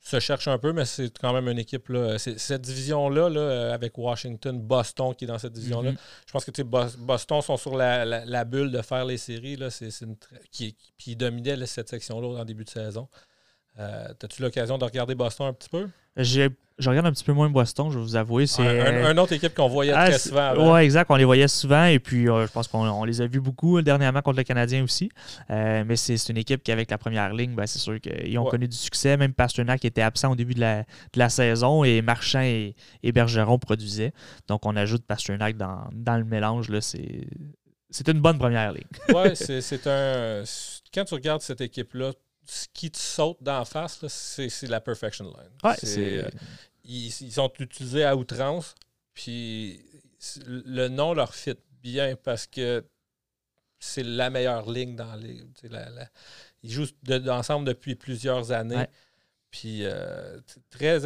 se 0.00 0.20
cherche 0.20 0.48
un 0.48 0.58
peu, 0.58 0.72
mais 0.72 0.84
c'est 0.84 1.16
quand 1.18 1.32
même 1.32 1.48
une 1.48 1.58
équipe. 1.58 1.88
Là, 1.88 2.18
cette 2.18 2.62
division-là, 2.62 3.28
là, 3.28 3.74
avec 3.74 3.98
Washington, 3.98 4.58
Boston 4.60 5.14
qui 5.14 5.24
est 5.24 5.28
dans 5.28 5.38
cette 5.38 5.52
division-là, 5.52 5.92
mm-hmm. 5.92 5.98
je 6.26 6.32
pense 6.32 6.44
que 6.44 6.62
Boston 6.62 7.42
sont 7.42 7.56
sur 7.56 7.76
la, 7.76 8.44
bulle 8.44 8.70
de 8.70 8.80
faire 8.82 9.04
les 9.04 9.18
séries. 9.18 9.56
Là, 9.56 9.70
c'est, 9.70 9.90
qui, 10.50 10.76
qui 10.96 11.16
dominait 11.16 11.66
cette 11.66 11.88
section-là 11.88 12.40
en 12.40 12.44
début 12.44 12.64
de 12.64 12.70
saison. 12.70 13.08
Euh, 13.78 14.08
as-tu 14.22 14.42
l'occasion 14.42 14.78
de 14.78 14.84
regarder 14.84 15.14
Boston 15.14 15.48
un 15.48 15.52
petit 15.52 15.68
peu? 15.68 15.88
Je 16.16 16.88
regarde 16.88 17.06
un 17.06 17.12
petit 17.12 17.24
peu 17.24 17.32
moins 17.32 17.50
Boston, 17.50 17.90
je 17.90 17.98
vais 17.98 18.04
vous 18.04 18.16
avouer. 18.16 18.46
C'est 18.46 18.62
un, 18.62 19.10
une 19.10 19.18
autre 19.18 19.32
équipe 19.32 19.54
qu'on 19.54 19.68
voyait 19.68 19.92
ah, 19.92 20.08
très 20.08 20.18
souvent. 20.18 20.74
Oui, 20.74 20.80
exact. 20.80 21.10
On 21.10 21.16
les 21.16 21.24
voyait 21.24 21.48
souvent 21.48 21.86
et 21.86 21.98
puis 21.98 22.28
euh, 22.28 22.46
je 22.46 22.52
pense 22.52 22.68
qu'on 22.68 23.04
les 23.04 23.20
a 23.20 23.26
vus 23.26 23.40
beaucoup 23.40 23.82
dernièrement 23.82 24.22
contre 24.22 24.38
le 24.38 24.44
Canadien 24.44 24.84
aussi. 24.84 25.10
Euh, 25.50 25.84
mais 25.86 25.96
c'est 25.96 26.28
une 26.28 26.36
équipe 26.36 26.62
qui, 26.62 26.70
avec 26.70 26.90
la 26.90 26.98
première 26.98 27.32
ligne, 27.34 27.54
ben, 27.54 27.66
c'est 27.66 27.78
sûr 27.78 28.00
qu'ils 28.00 28.38
ont 28.38 28.44
connu 28.44 28.68
du 28.68 28.76
succès. 28.76 29.16
Même 29.16 29.32
Pasternak 29.32 29.84
était 29.84 30.02
absent 30.02 30.32
au 30.32 30.36
début 30.36 30.54
de 30.54 30.60
la, 30.60 30.82
de 30.82 31.18
la 31.18 31.28
saison 31.28 31.82
et 31.82 32.00
Marchand 32.02 32.42
et, 32.42 32.74
Bergeron 33.12 33.58
produisaient. 33.58 34.12
Donc 34.46 34.64
on 34.64 34.76
ajoute 34.76 35.04
Pasternak 35.04 35.56
dans, 35.56 35.88
dans 35.92 36.16
le 36.16 36.24
mélange. 36.24 36.70
C'est 36.80 38.08
une 38.08 38.20
bonne 38.20 38.38
première 38.38 38.72
ligne. 38.72 38.84
oui, 39.08 39.34
c'est 39.34 39.86
un. 39.86 40.42
Quand 40.94 41.04
tu 41.04 41.14
regardes 41.14 41.42
cette 41.42 41.60
équipe-là, 41.60 42.12
ce 42.50 42.66
qui 42.72 42.90
te 42.90 42.98
saute 42.98 43.42
d'en 43.42 43.64
face, 43.64 44.06
c'est 44.08 44.68
la 44.68 44.80
perfection 44.80 45.26
line. 45.26 45.50
Ouais, 45.62 45.76
euh, 45.98 46.28
ils, 46.84 47.10
sont 47.10 47.52
utilisés 47.58 48.04
à 48.04 48.16
outrance. 48.16 48.74
Puis 49.12 49.80
le 50.46 50.88
nom 50.88 51.12
leur 51.12 51.34
fit 51.34 51.56
bien 51.82 52.16
parce 52.16 52.46
que 52.46 52.84
c'est 53.78 54.02
la 54.02 54.30
meilleure 54.30 54.70
ligne 54.70 54.96
dans 54.96 55.14
les. 55.14 55.44
ils 56.62 56.70
jouent 56.70 56.86
ensemble 57.28 57.66
depuis 57.66 57.94
plusieurs 57.94 58.50
années. 58.50 58.86
Puis 59.50 59.80
euh, 59.82 60.40
très 60.70 61.00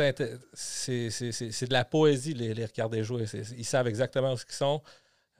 c'est 0.55 1.09
de 1.09 1.73
la 1.73 1.85
poésie 1.85 2.35
les, 2.35 2.55
les 2.55 2.67
regarder 2.67 3.03
jouer. 3.03 3.25
Ils 3.57 3.65
savent 3.65 3.89
exactement 3.89 4.37
ce 4.37 4.45
qu'ils 4.45 4.55
sont. 4.55 4.83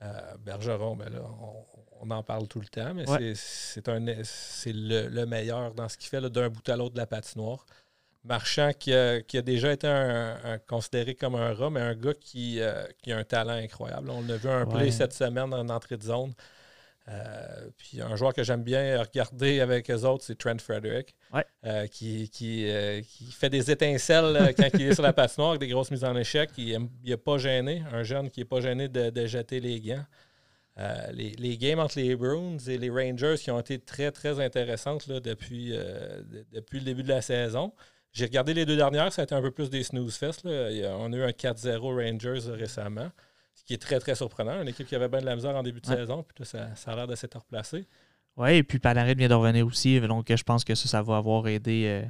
Euh, 0.01 0.37
Bergeron, 0.39 0.95
mais 0.95 1.05
ben 1.05 1.13
là, 1.13 1.21
on, 1.21 1.65
en 2.09 2.23
parle 2.23 2.47
tout 2.47 2.59
le 2.59 2.67
temps, 2.67 2.93
mais 2.93 3.05
c'est 3.35 4.73
le, 4.73 5.25
meilleur 5.25 5.73
dans 5.73 5.89
ce 5.89 5.97
qu'il 5.97 6.09
fait 6.09 6.21
d'un 6.21 6.49
bout 6.49 6.67
à 6.69 6.75
l'autre 6.75 6.93
de 6.93 6.99
la 6.99 7.07
patinoire. 7.07 7.65
Marchand 8.23 8.71
qui 8.77 8.93
a, 8.93 9.21
déjà 9.41 9.73
été 9.73 9.87
un, 9.87 10.57
considéré 10.67 11.13
comme 11.15 11.35
un 11.35 11.53
rat, 11.53 11.69
mais 11.69 11.81
un 11.81 11.95
gars 11.95 12.13
qui, 12.13 12.59
euh, 12.61 12.85
a 13.07 13.15
un 13.15 13.23
talent 13.23 13.53
incroyable. 13.53 14.09
On 14.11 14.27
a 14.29 14.37
vu 14.37 14.49
un 14.49 14.65
play 14.65 14.91
cette 14.91 15.13
semaine 15.13 15.53
en 15.53 15.67
entrée 15.69 15.97
de 15.97 16.03
zone. 16.03 16.33
Euh, 17.09 17.69
puis 17.77 18.01
un 18.01 18.15
joueur 18.15 18.33
que 18.33 18.43
j'aime 18.43 18.63
bien 18.63 18.97
regarder 19.01 19.59
avec 19.59 19.89
les 19.89 20.05
autres, 20.05 20.23
c'est 20.23 20.37
Trent 20.37 20.57
Frederick, 20.57 21.13
euh, 21.65 21.85
qui, 21.87 22.29
qui, 22.29 22.65
qui, 23.05 23.31
fait 23.33 23.49
des 23.49 23.69
étincelles 23.69 24.53
quand 24.55 24.69
il 24.75 24.83
est 24.83 24.93
sur 24.93 25.03
la 25.03 25.11
patinoire 25.11 25.49
avec 25.49 25.59
des 25.59 25.67
grosses 25.67 25.91
mises 25.91 26.05
en 26.05 26.15
échec. 26.15 26.49
Il 26.57 26.87
n'est 27.03 27.17
pas 27.17 27.37
gêné, 27.37 27.83
un 27.91 28.03
jeune 28.03 28.31
qui 28.31 28.39
n'est 28.39 28.45
pas 28.45 28.61
gêné 28.61 28.87
de, 28.87 29.25
jeter 29.25 29.59
les 29.59 29.81
gants. 29.81 30.05
Les, 30.77 31.31
les, 31.37 31.57
games 31.57 31.79
entre 31.79 31.99
les 31.99 32.15
Bruins 32.15 32.57
et 32.67 32.77
les 32.77 32.89
Rangers 32.89 33.35
qui 33.37 33.51
ont 33.51 33.59
été 33.59 33.79
très, 33.79 34.11
très 34.11 34.39
intéressantes 34.39 35.07
là, 35.07 35.19
depuis, 35.19 35.73
depuis 36.51 36.79
le 36.79 36.85
début 36.85 37.03
de 37.03 37.09
la 37.09 37.21
saison. 37.21 37.73
J'ai 38.13 38.25
regardé 38.25 38.53
les 38.53 38.65
deux 38.65 38.75
dernières, 38.75 39.11
ça 39.11 39.23
a 39.23 39.25
été 39.25 39.33
un 39.33 39.41
peu 39.41 39.49
plus 39.49 39.71
des 39.71 39.81
snooze 39.81 40.15
fest. 40.15 40.41
On 40.45 41.13
a 41.13 41.17
eu 41.17 41.23
un 41.23 41.29
4-0 41.29 41.79
Rangers 41.79 42.51
récemment, 42.51 43.09
ce 43.55 43.63
qui 43.63 43.73
est 43.73 43.81
très, 43.81 43.99
très 43.99 44.13
surprenant. 44.13 44.61
Une 44.61 44.67
équipe 44.67 44.87
qui 44.87 44.95
avait 44.95 45.09
bien 45.09 45.19
de 45.19 45.25
la 45.25 45.35
misère 45.35 45.55
en 45.55 45.63
début 45.63 45.81
de 45.81 45.87
saison, 45.87 46.23
puis 46.23 46.45
ça, 46.45 46.69
a 46.85 46.95
l'air 46.95 47.07
de 47.07 47.15
s'être 47.15 47.39
replacé. 47.39 47.87
Oui, 48.37 48.53
et 48.53 48.63
puis 48.63 48.79
Panarin 48.79 49.13
vient 49.13 49.27
de 49.27 49.33
revenir 49.33 49.65
aussi, 49.65 49.99
donc 50.01 50.25
je 50.29 50.43
pense 50.43 50.63
que 50.63 50.75
ça, 50.75 50.87
ça 50.87 51.01
va 51.01 51.17
avoir 51.17 51.47
aidé 51.47 51.85
euh, 51.85 52.07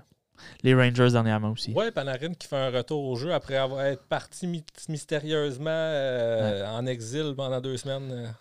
les 0.62 0.74
Rangers 0.74 1.12
dernièrement 1.12 1.52
aussi. 1.52 1.74
Oui, 1.76 1.92
Panarin 1.92 2.34
qui 2.34 2.48
fait 2.48 2.58
un 2.58 2.70
retour 2.70 3.04
au 3.06 3.16
jeu 3.16 3.34
après 3.34 3.56
avoir 3.56 3.86
été 3.86 4.02
parti 4.08 4.64
mystérieusement 4.90 5.70
euh, 5.70 6.66
en 6.68 6.86
exil 6.86 7.34
pendant 7.36 7.62
deux 7.62 7.78
semaines. 7.78 8.34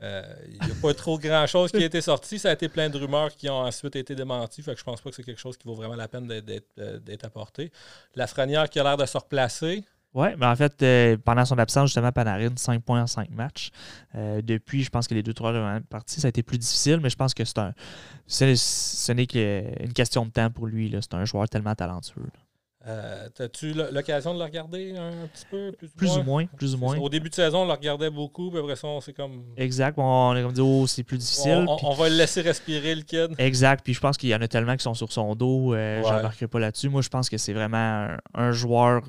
Ouais. 0.00 0.06
Euh, 0.06 0.34
il 0.48 0.66
n'y 0.66 0.72
a 0.72 0.74
pas 0.80 0.94
trop 0.94 1.18
grand-chose 1.18 1.70
qui 1.70 1.82
a 1.82 1.86
été 1.86 2.00
sorti. 2.00 2.38
Ça 2.38 2.50
a 2.50 2.52
été 2.52 2.68
plein 2.68 2.88
de 2.88 2.98
rumeurs 2.98 3.34
qui 3.34 3.48
ont 3.48 3.60
ensuite 3.60 3.96
été 3.96 4.14
démenties. 4.14 4.62
Fait 4.62 4.74
que 4.74 4.78
je 4.78 4.84
pense 4.84 5.00
pas 5.00 5.10
que 5.10 5.16
c'est 5.16 5.24
quelque 5.24 5.40
chose 5.40 5.56
qui 5.56 5.66
vaut 5.66 5.74
vraiment 5.74 5.96
la 5.96 6.08
peine 6.08 6.26
d'être 6.26 6.66
euh, 6.78 7.16
apporté. 7.22 7.72
La 8.14 8.26
Frenière 8.26 8.68
qui 8.68 8.78
a 8.78 8.84
l'air 8.84 8.96
de 8.96 9.06
se 9.06 9.18
replacer. 9.18 9.84
Oui, 10.14 10.28
mais 10.38 10.46
en 10.46 10.56
fait, 10.56 10.82
euh, 10.82 11.16
pendant 11.22 11.44
son 11.44 11.58
absence, 11.58 11.90
justement, 11.90 12.10
Panarin, 12.12 12.54
5 12.56 12.82
points 12.82 13.02
en 13.02 13.06
5 13.06 13.30
matchs. 13.30 13.70
depuis, 14.14 14.82
je 14.82 14.90
pense 14.90 15.06
que 15.06 15.14
les 15.14 15.22
deux, 15.22 15.34
trois 15.34 15.52
parties, 15.90 16.20
ça 16.20 16.28
a 16.28 16.30
été 16.30 16.42
plus 16.42 16.58
difficile, 16.58 16.98
mais 17.02 17.10
je 17.10 17.16
pense 17.16 17.34
que 17.34 17.44
c'est 17.44 17.58
un. 17.58 17.74
Ce 18.26 19.12
n'est 19.12 19.26
qu'une 19.26 19.92
question 19.92 20.24
de 20.24 20.30
temps 20.30 20.50
pour 20.50 20.66
lui. 20.66 20.94
C'est 21.00 21.14
un 21.14 21.24
joueur 21.24 21.48
tellement 21.48 21.74
talentueux. 21.74 22.30
Euh, 22.88 23.28
As-tu 23.38 23.74
l'occasion 23.74 24.32
de 24.32 24.38
le 24.38 24.44
regarder 24.44 24.96
un 24.96 25.26
petit 25.26 25.44
peu? 25.50 25.72
Plus, 25.96 26.16
ou, 26.16 26.22
moins? 26.22 26.46
Plus 26.46 26.74
ou 26.74 26.78
moins. 26.78 26.96
Au 26.98 27.08
début 27.08 27.28
de 27.28 27.34
saison, 27.34 27.62
on 27.62 27.66
le 27.66 27.72
regardait 27.72 28.10
beaucoup, 28.10 28.50
puis 28.50 28.58
après 28.58 28.76
ça, 28.76 28.88
c'est 29.02 29.12
comme. 29.12 29.44
Exact. 29.56 29.98
On 29.98 30.34
est 30.34 30.42
comme 30.42 30.52
dit, 30.52 30.60
oh, 30.60 30.86
c'est 30.86 31.02
plus 31.02 31.18
difficile. 31.18 31.66
On, 31.68 31.94
va 31.94 32.08
le 32.08 32.16
laisser 32.16 32.40
respirer, 32.40 32.94
le 32.94 33.02
kid. 33.02 33.34
Exact. 33.38 33.82
Puis 33.84 33.94
je 33.94 34.00
pense 34.00 34.16
qu'il 34.16 34.30
y 34.30 34.34
en 34.34 34.40
a 34.40 34.48
tellement 34.48 34.76
qui 34.76 34.84
sont 34.84 34.94
sur 34.94 35.12
son 35.12 35.34
dos. 35.34 35.74
Euh, 35.74 36.00
n'embarquerai 36.00 36.48
pas 36.48 36.60
là-dessus. 36.60 36.88
Moi, 36.88 37.02
je 37.02 37.08
pense 37.08 37.28
que 37.28 37.36
c'est 37.36 37.52
vraiment 37.52 38.08
un 38.34 38.52
joueur 38.52 39.02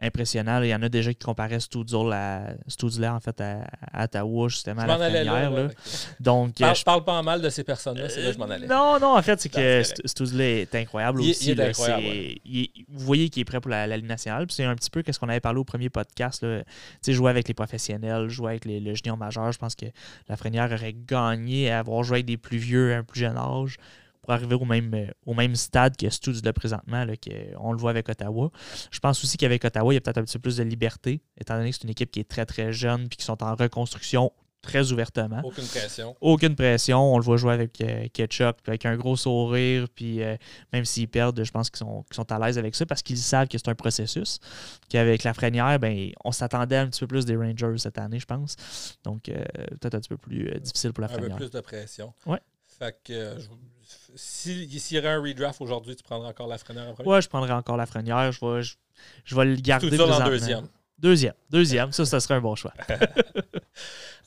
impressionnant. 0.00 0.62
Il 0.62 0.68
y 0.68 0.74
en 0.74 0.82
a 0.82 0.88
déjà 0.88 1.12
qui 1.12 1.24
comparaient 1.24 1.60
Studzle 1.60 2.12
à 2.12 2.54
Studzler 2.66 3.08
en 3.08 3.20
fait 3.20 3.40
à, 3.40 4.04
Ottawa 4.04 4.48
justement 4.48 4.82
à 4.82 4.86
la 4.86 4.94
première. 4.96 5.50
Là, 5.50 5.68
Donc, 6.20 6.58
parle, 6.58 6.76
je 6.76 6.84
parle 6.84 7.04
pas 7.04 7.22
mal 7.22 7.42
de 7.42 7.48
ces 7.48 7.64
personnes-là, 7.64 8.08
c'est 8.08 8.22
là 8.22 8.28
que 8.28 8.34
je 8.34 8.38
m'en 8.38 8.48
allais. 8.48 8.66
Non, 8.66 8.98
non, 9.00 9.16
en 9.16 9.22
fait, 9.22 9.40
c'est 9.40 9.48
que 9.48 9.82
Studzle 10.04 10.40
est 10.40 10.74
incroyable 10.74 11.20
aussi. 11.20 11.50
Il 11.50 11.60
est 11.60 11.68
incroyable, 11.68 12.04
vous 12.88 13.04
voyez 13.04 13.28
qu'il 13.28 13.42
est 13.42 13.44
prêt 13.44 13.60
pour 13.60 13.70
la, 13.70 13.86
Ligue 13.88 14.06
nationale. 14.06 14.46
C'est 14.50 14.64
un 14.64 14.76
petit 14.76 14.90
peu 14.90 15.02
ce 15.08 15.18
qu'on 15.18 15.28
avait 15.28 15.40
parlé 15.40 15.58
au 15.58 15.64
premier 15.64 15.90
podcast. 15.90 16.42
Là. 16.42 16.62
Jouer 17.06 17.30
avec 17.30 17.48
les 17.48 17.54
professionnels, 17.54 18.28
jouer 18.28 18.50
avec 18.50 18.64
les, 18.64 18.80
le 18.80 18.94
junior 18.94 19.16
majeur. 19.16 19.50
Je 19.50 19.58
pense 19.58 19.74
que 19.74 19.86
la 20.28 20.36
Frenière 20.36 20.70
aurait 20.70 20.94
gagné 20.94 21.70
à 21.70 21.80
avoir 21.80 22.02
joué 22.02 22.16
avec 22.16 22.26
des 22.26 22.36
plus 22.36 22.58
vieux 22.58 22.92
à 22.92 22.98
un 22.98 23.02
plus 23.02 23.20
jeune 23.20 23.36
âge 23.36 23.76
pour 24.28 24.34
arriver 24.34 24.56
au 24.56 24.64
même, 24.66 24.92
euh, 24.92 25.06
au 25.24 25.32
même 25.32 25.56
stade 25.56 25.96
que 25.96 26.10
Studs 26.10 26.42
là 26.44 26.52
présentement, 26.52 27.02
là, 27.06 27.14
on 27.60 27.72
le 27.72 27.78
voit 27.78 27.88
avec 27.88 28.10
Ottawa. 28.10 28.50
Je 28.90 28.98
pense 28.98 29.24
aussi 29.24 29.38
qu'avec 29.38 29.64
Ottawa, 29.64 29.90
il 29.90 29.96
y 29.96 29.96
a 29.96 30.02
peut-être 30.02 30.18
un 30.18 30.24
petit 30.24 30.36
peu 30.36 30.42
plus 30.42 30.58
de 30.58 30.64
liberté, 30.64 31.22
étant 31.40 31.56
donné 31.56 31.70
que 31.70 31.76
c'est 31.76 31.84
une 31.84 31.90
équipe 31.90 32.10
qui 32.10 32.20
est 32.20 32.28
très 32.28 32.44
très 32.44 32.70
jeune 32.70 33.06
et 33.06 33.08
qui 33.08 33.24
sont 33.24 33.42
en 33.42 33.54
reconstruction 33.54 34.30
très 34.60 34.92
ouvertement. 34.92 35.40
Aucune 35.42 35.64
pression. 35.64 36.14
Aucune 36.20 36.54
pression. 36.56 37.14
On 37.14 37.16
le 37.16 37.24
voit 37.24 37.38
jouer 37.38 37.54
avec 37.54 37.80
euh, 37.80 38.06
Ketchup, 38.12 38.58
avec 38.66 38.84
un 38.84 38.96
gros 38.96 39.16
sourire. 39.16 39.86
Puis 39.94 40.22
euh, 40.22 40.36
même 40.74 40.84
s'ils 40.84 41.08
perdent, 41.08 41.42
je 41.42 41.50
pense 41.50 41.70
qu'ils 41.70 41.78
sont, 41.78 42.04
sont, 42.10 42.30
à 42.30 42.38
l'aise 42.38 42.58
avec 42.58 42.74
ça 42.74 42.84
parce 42.84 43.00
qu'ils 43.00 43.16
savent 43.16 43.48
que 43.48 43.56
c'est 43.56 43.68
un 43.68 43.74
processus. 43.74 44.40
Qu'avec 44.90 45.22
la 45.22 45.32
Frénière, 45.32 45.78
ben, 45.78 46.10
on 46.22 46.32
s'attendait 46.32 46.76
un 46.76 46.88
petit 46.88 47.00
peu 47.00 47.06
plus 47.06 47.24
des 47.24 47.36
Rangers 47.36 47.78
cette 47.78 47.96
année, 47.96 48.18
je 48.18 48.26
pense. 48.26 48.56
Donc 49.04 49.22
peut-être 49.22 49.94
un 49.94 50.00
petit 50.00 50.10
peu 50.10 50.18
plus 50.18 50.52
difficile 50.60 50.92
pour 50.92 51.00
la 51.00 51.08
Frénière. 51.08 51.36
Un 51.36 51.38
peu 51.38 51.48
plus 51.48 51.50
de 51.50 51.60
pression. 51.60 52.12
Ouais. 52.26 52.40
Fait 52.66 52.94
que 53.02 53.38
s'il 54.14 54.96
y 54.96 54.98
aurait 54.98 55.08
un 55.08 55.22
redraft 55.22 55.60
aujourd'hui, 55.60 55.96
tu 55.96 56.02
prendrais 56.02 56.28
encore 56.28 56.46
la 56.46 56.58
Frenière 56.58 56.88
après? 56.88 57.04
Ouais, 57.04 57.22
je 57.22 57.28
prendrais 57.28 57.52
encore 57.52 57.76
la 57.76 57.86
Frenière. 57.86 58.32
Je 58.32 58.44
vais, 58.44 58.62
je, 59.24 59.36
vais 59.36 59.44
le 59.44 59.56
garder. 59.56 59.90
Tout 59.90 59.96
ça 59.96 60.24
en 60.24 60.26
deuxième? 60.26 60.68
Deuxième. 60.98 61.34
Deuxième. 61.48 61.92
ça, 61.92 62.04
ça 62.04 62.20
serait 62.20 62.34
un 62.34 62.40
bon 62.40 62.54
choix. 62.54 62.74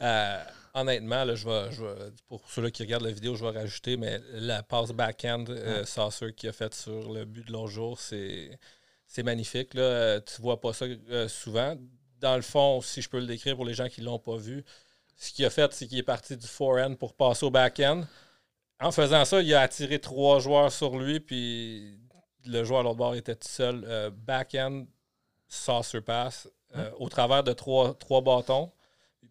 Euh, 0.03 0.44
honnêtement, 0.74 1.24
là, 1.24 1.36
je 1.36 1.48
vais, 1.48 1.72
je 1.72 1.84
pour 2.27 2.41
ceux 2.50 2.68
qui 2.72 2.82
regardent 2.82 3.03
la 3.03 3.12
vidéo, 3.12 3.36
je 3.36 3.46
vais 3.46 3.51
rajouter, 3.51 3.98
mais 3.98 4.20
la 4.34 4.63
passe 4.63 4.89
backhand 4.94 5.46
euh, 5.50 5.86
Saucer 5.86 6.34
qui 6.34 6.48
a 6.48 6.51
fait 6.51 6.74
sur 6.74 7.13
le 7.13 7.24
but 7.25 7.46
de 7.46 7.51
l'autre 7.51 7.68
jour, 7.68 8.00
c'est 8.00 8.58
magnifique. 9.24 9.75
Là. 9.75 10.20
Tu 10.22 10.41
vois 10.41 10.60
pas 10.60 10.74
ça 10.74 10.86
euh, 10.86 11.27
souvent. 11.27 11.75
Dans 12.20 12.36
le 12.36 12.41
fond, 12.41 12.82
si 12.82 13.03
je 13.03 13.10
peux 13.10 13.20
le 13.20 13.27
décrire 13.27 13.56
pour 13.56 13.65
les 13.65 13.75
gens 13.75 13.89
qui 13.89 14.01
ne 14.01 14.08
l'ont 14.08 14.18
pas 14.18 14.38
vu, 14.38 14.65
ce 15.18 15.32
qu'il 15.32 15.46
a 15.46 15.51
fait, 15.51 15.72
c'est 15.72 15.86
qu'il 15.86 16.00
est 16.00 16.03
parti 16.03 16.36
du 16.36 16.48
forehand 16.48 16.96
pour 16.96 17.13
passer 17.13 17.46
au 17.46 17.51
backhand 17.51 18.08
en 18.81 18.91
faisant 18.91 19.25
ça, 19.25 19.41
il 19.41 19.53
a 19.53 19.61
attiré 19.61 20.00
trois 20.00 20.39
joueurs 20.39 20.71
sur 20.71 20.97
lui, 20.97 21.19
puis 21.19 22.00
le 22.45 22.63
joueur 22.63 22.81
à 22.81 22.83
l'autre 22.83 22.97
bord 22.97 23.15
était 23.15 23.35
tout 23.35 23.47
seul. 23.47 23.83
Euh, 23.88 24.09
Backhand, 24.09 24.85
saucer 25.47 26.01
pass, 26.01 26.50
euh, 26.75 26.89
au 26.97 27.09
travers 27.09 27.43
de 27.43 27.53
trois, 27.53 27.93
trois 27.93 28.21
bâtons. 28.21 28.71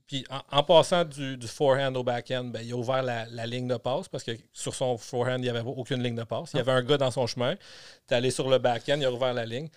Puis 0.07 0.25
en, 0.51 0.63
passant 0.65 1.05
du, 1.05 1.39
forehand 1.47 1.95
au 1.95 2.03
backhand, 2.03 2.45
ben, 2.45 2.63
il 2.63 2.73
a 2.73 2.77
ouvert 2.77 3.03
la, 3.03 3.47
ligne 3.47 3.69
de 3.69 3.77
passe 3.77 4.09
parce 4.09 4.25
que 4.25 4.33
sur 4.53 4.75
son 4.75 4.99
forehand, 4.99 5.37
il 5.37 5.43
n'y 5.43 5.49
avait 5.49 5.61
aucune 5.61 6.03
ligne 6.03 6.17
de 6.17 6.25
passe. 6.25 6.51
Il 6.53 6.57
y 6.57 6.61
avait 6.61 6.73
un 6.73 6.83
gars 6.83 6.99
dans 6.99 7.13
son 7.13 7.29
chemin. 7.29 7.55
Tu 7.55 8.15
es 8.15 8.17
allé 8.17 8.31
sur 8.33 8.49
le 8.49 8.59
backhand, 8.59 8.97
il 8.97 9.05
a 9.05 9.13
ouvert 9.13 9.33
la 9.33 9.47
ligne. 9.47 9.69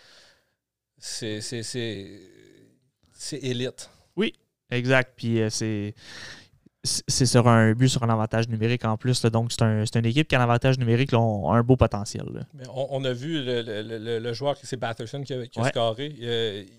C'est 0.97 1.39
élite. 3.33 3.89
Oui, 4.15 4.33
exact. 4.71 5.13
Puis 5.15 5.39
euh, 5.39 5.49
c'est 5.51 5.93
c'est 6.83 7.25
sur 7.25 7.47
un 7.47 7.71
but 7.73 7.87
sur 7.87 8.03
un 8.03 8.09
avantage 8.09 8.49
numérique 8.49 8.83
en 8.83 8.97
plus. 8.97 9.21
donc, 9.23 9.51
c'est 9.51 9.61
un, 9.61 9.83
une 9.83 10.05
équipe 10.05 10.27
qui 10.27 10.35
a 10.35 10.41
un 10.41 10.43
avantage 10.43 10.77
numérique, 10.77 11.13
a 11.13 11.17
un 11.17 11.63
beau 11.63 11.77
potentiel. 11.77 12.25
On, 12.73 13.03
a 13.05 13.13
vu 13.13 13.41
le, 13.43 14.33
joueur 14.33 14.57
qui 14.57 14.67
c'est 14.67 14.77
Batterson 14.77 15.21
qui 15.23 15.33
a, 15.33 15.69
scoré. 15.69 16.13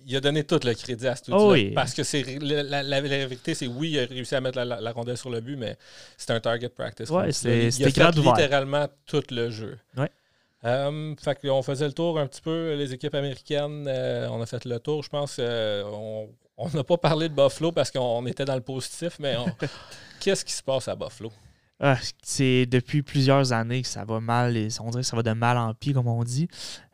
Il 0.06 0.16
a, 0.16 0.20
donné 0.20 0.44
tout 0.44 0.60
le 0.62 0.74
crédit 0.74 1.06
à 1.06 1.16
ce 1.16 1.32
oh 1.32 1.54
Parce 1.74 1.94
que 1.94 2.02
c'est 2.02 2.22
la, 2.40 3.00
vérité, 3.00 3.54
c'est 3.54 3.66
oui, 3.66 3.92
il 3.92 3.98
a 4.00 4.06
réussi 4.06 4.34
à 4.34 4.40
mettre 4.40 4.60
la, 4.60 4.92
rondelle 4.92 5.16
sur 5.16 5.30
le 5.30 5.40
but, 5.40 5.56
mais 5.56 5.76
c'est 6.16 6.32
un 6.32 6.40
target 6.40 6.68
practice. 6.68 7.08
Ouais, 7.10 7.32
c'est 7.32 7.68
il 7.68 7.84
a 7.84 7.90
fait 7.90 8.20
littéralement 8.20 8.86
tout 9.06 9.22
le 9.30 9.50
jeu. 9.50 9.78
Ouais. 9.96 10.10
Euh, 10.64 11.14
on 11.44 11.62
faisait 11.62 11.86
le 11.86 11.92
tour 11.92 12.18
un 12.18 12.26
petit 12.26 12.40
peu, 12.40 12.74
les 12.74 12.94
équipes 12.94 13.14
américaines. 13.14 13.86
Euh, 13.86 14.28
on 14.30 14.40
a 14.40 14.46
fait 14.46 14.64
le 14.64 14.78
tour, 14.78 15.02
je 15.02 15.10
pense. 15.10 15.36
Euh, 15.38 15.84
on, 15.92 16.28
on 16.56 16.68
n'a 16.70 16.84
pas 16.84 16.96
parlé 16.96 17.28
de 17.28 17.34
Buffalo 17.34 17.72
parce 17.72 17.90
qu'on 17.90 18.26
était 18.26 18.44
dans 18.44 18.54
le 18.54 18.60
positif, 18.60 19.18
mais 19.18 19.36
qu'est-ce 20.20 20.44
qui 20.44 20.52
se 20.52 20.62
passe 20.62 20.88
à 20.88 20.94
Buffalo? 20.94 21.32
Ah, 21.80 21.98
c'est 22.22 22.66
depuis 22.66 23.02
plusieurs 23.02 23.52
années 23.52 23.82
que 23.82 23.88
ça 23.88 24.04
va 24.04 24.20
mal. 24.20 24.56
Et 24.56 24.68
on 24.80 24.90
dirait 24.90 25.02
que 25.02 25.08
ça 25.08 25.16
va 25.16 25.24
de 25.24 25.32
mal 25.32 25.58
en 25.58 25.74
pis, 25.74 25.92
comme 25.92 26.06
on 26.06 26.22
dit. 26.22 26.48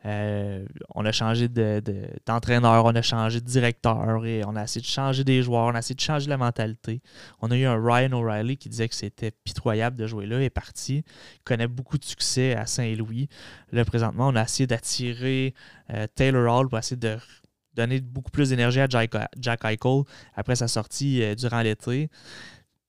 Euh, 0.05 0.65
on 0.95 1.05
a 1.05 1.11
changé 1.11 1.47
d'entraîneur, 1.47 2.83
on 2.83 2.95
a 2.95 3.01
changé 3.03 3.39
de 3.39 3.45
directeur 3.45 4.25
et 4.25 4.43
on 4.43 4.55
a 4.55 4.63
essayé 4.63 4.81
de 4.81 4.87
changer 4.87 5.23
des 5.23 5.43
joueurs, 5.43 5.65
on 5.65 5.75
a 5.75 5.79
essayé 5.79 5.93
de 5.93 6.01
changer 6.01 6.27
la 6.27 6.37
mentalité. 6.37 7.01
On 7.41 7.51
a 7.51 7.57
eu 7.57 7.65
un 7.65 7.79
Ryan 7.79 8.11
O'Reilly 8.13 8.57
qui 8.57 8.69
disait 8.69 8.89
que 8.89 8.95
c'était 8.95 9.29
pitoyable 9.29 9.95
de 9.95 10.07
jouer 10.07 10.25
là, 10.25 10.39
il 10.39 10.45
est 10.45 10.49
parti. 10.49 11.03
Il 11.35 11.43
connaît 11.43 11.67
beaucoup 11.67 11.99
de 11.99 12.03
succès 12.03 12.55
à 12.55 12.65
Saint-Louis. 12.65 13.29
Là, 13.71 13.85
présentement, 13.85 14.29
on 14.29 14.35
a 14.35 14.43
essayé 14.43 14.65
d'attirer 14.65 15.53
euh, 15.93 16.07
Taylor 16.15 16.51
Hall 16.51 16.69
pour 16.69 16.79
essayer 16.79 16.97
de 16.97 17.17
donner 17.73 18.01
beaucoup 18.01 18.31
plus 18.31 18.49
d'énergie 18.49 18.79
à 18.79 18.87
Jack, 18.89 19.13
Eichel 19.63 20.03
après 20.35 20.55
sa 20.55 20.67
sortie 20.67 21.23
euh, 21.23 21.35
durant 21.35 21.61
l'été. 21.61 22.09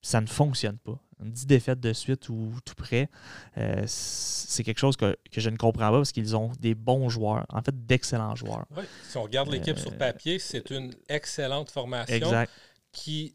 Ça 0.01 0.19
ne 0.19 0.27
fonctionne 0.27 0.77
pas. 0.77 0.99
10 1.19 1.45
défaites 1.47 1.79
de 1.79 1.93
suite 1.93 2.27
ou 2.27 2.51
tout 2.65 2.75
près, 2.75 3.09
euh, 3.57 3.83
c'est 3.87 4.63
quelque 4.63 4.79
chose 4.79 4.97
que, 4.97 5.15
je 5.31 5.49
ne 5.49 5.55
comprends 5.55 5.91
pas 5.91 5.97
parce 5.97 6.11
qu'ils 6.11 6.35
ont 6.35 6.51
des 6.59 6.75
bons 6.75 7.07
joueurs, 7.07 7.45
en 7.49 7.61
fait 7.61 7.85
d'excellents 7.85 8.35
joueurs. 8.35 8.65
Oui, 8.75 8.83
si 9.07 9.17
on 9.17 9.23
regarde 9.23 9.49
l'équipe 9.49 9.77
sur 9.77 9.93
euh, 9.93 9.97
papier, 9.97 10.39
c'est 10.39 10.69
une 10.71 10.93
excellente 11.07 11.71
formation 11.71 12.13
exact. 12.13 12.51
qui 12.91 13.33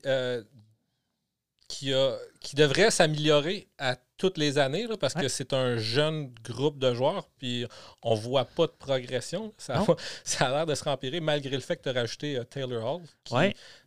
qui, 1.69 1.93
a, 1.93 2.17
qui 2.41 2.57
devrait 2.57 2.91
s'améliorer 2.91 3.69
à 3.79 3.97
toutes 4.17 4.39
les 4.39 4.59
années 4.59 4.89
parce 4.99 5.15
que 5.15 5.29
c'est 5.29 5.53
un 5.53 5.77
jeune 5.77 6.35
groupe 6.43 6.79
de 6.79 6.93
joueurs, 6.95 7.29
puis 7.39 7.67
on 8.03 8.15
voit 8.15 8.47
pas 8.47 8.67
de 8.67 8.73
progression. 8.73 9.55
Ça, 9.59 9.85
ça 10.25 10.49
a 10.49 10.51
l'air 10.51 10.67
de 10.67 10.75
se 10.75 10.83
rempirer 10.83 11.21
malgré 11.21 11.55
le 11.55 11.61
fait 11.61 11.77
que 11.77 11.83
tu 11.83 11.89
as 11.91 11.93
rajouté 11.93 12.37
euh, 12.37 12.45
Taylor 12.45 12.85
Hall. 12.85 13.03
Qui, 13.23 13.35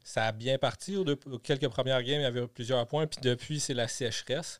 Ça 0.04 0.28
a 0.28 0.32
bien 0.32 0.58
parti. 0.58 0.96
Aux, 0.96 1.06
quelques 1.40 1.68
premières 1.68 2.02
games, 2.04 2.22
il 2.22 2.24
y 2.24 2.26
avait 2.26 2.48
plusieurs 2.48 2.86
points, 2.88 3.08
puis 3.08 3.20
depuis, 3.22 3.60
c'est 3.60 3.74
la 3.74 3.88
sécheresse. 3.88 4.60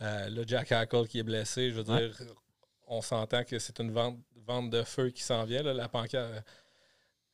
Euh, 0.00 0.30
le 0.30 0.44
Jack 0.46 0.72
Hackle 0.72 1.06
qui 1.06 1.18
est 1.18 1.24
blessé, 1.24 1.70
je 1.70 1.74
veux 1.74 1.84
dire, 1.84 2.16
on 2.86 3.02
s'entend 3.02 3.44
que 3.44 3.58
c'est 3.58 3.80
une 3.80 3.90
vente, 3.90 4.18
vente 4.46 4.70
de 4.70 4.82
feu 4.84 5.10
qui 5.10 5.22
s'en 5.22 5.44
vient. 5.44 5.62
la 5.62 5.88
pancarte. 5.88 6.14
Euh, 6.14 6.40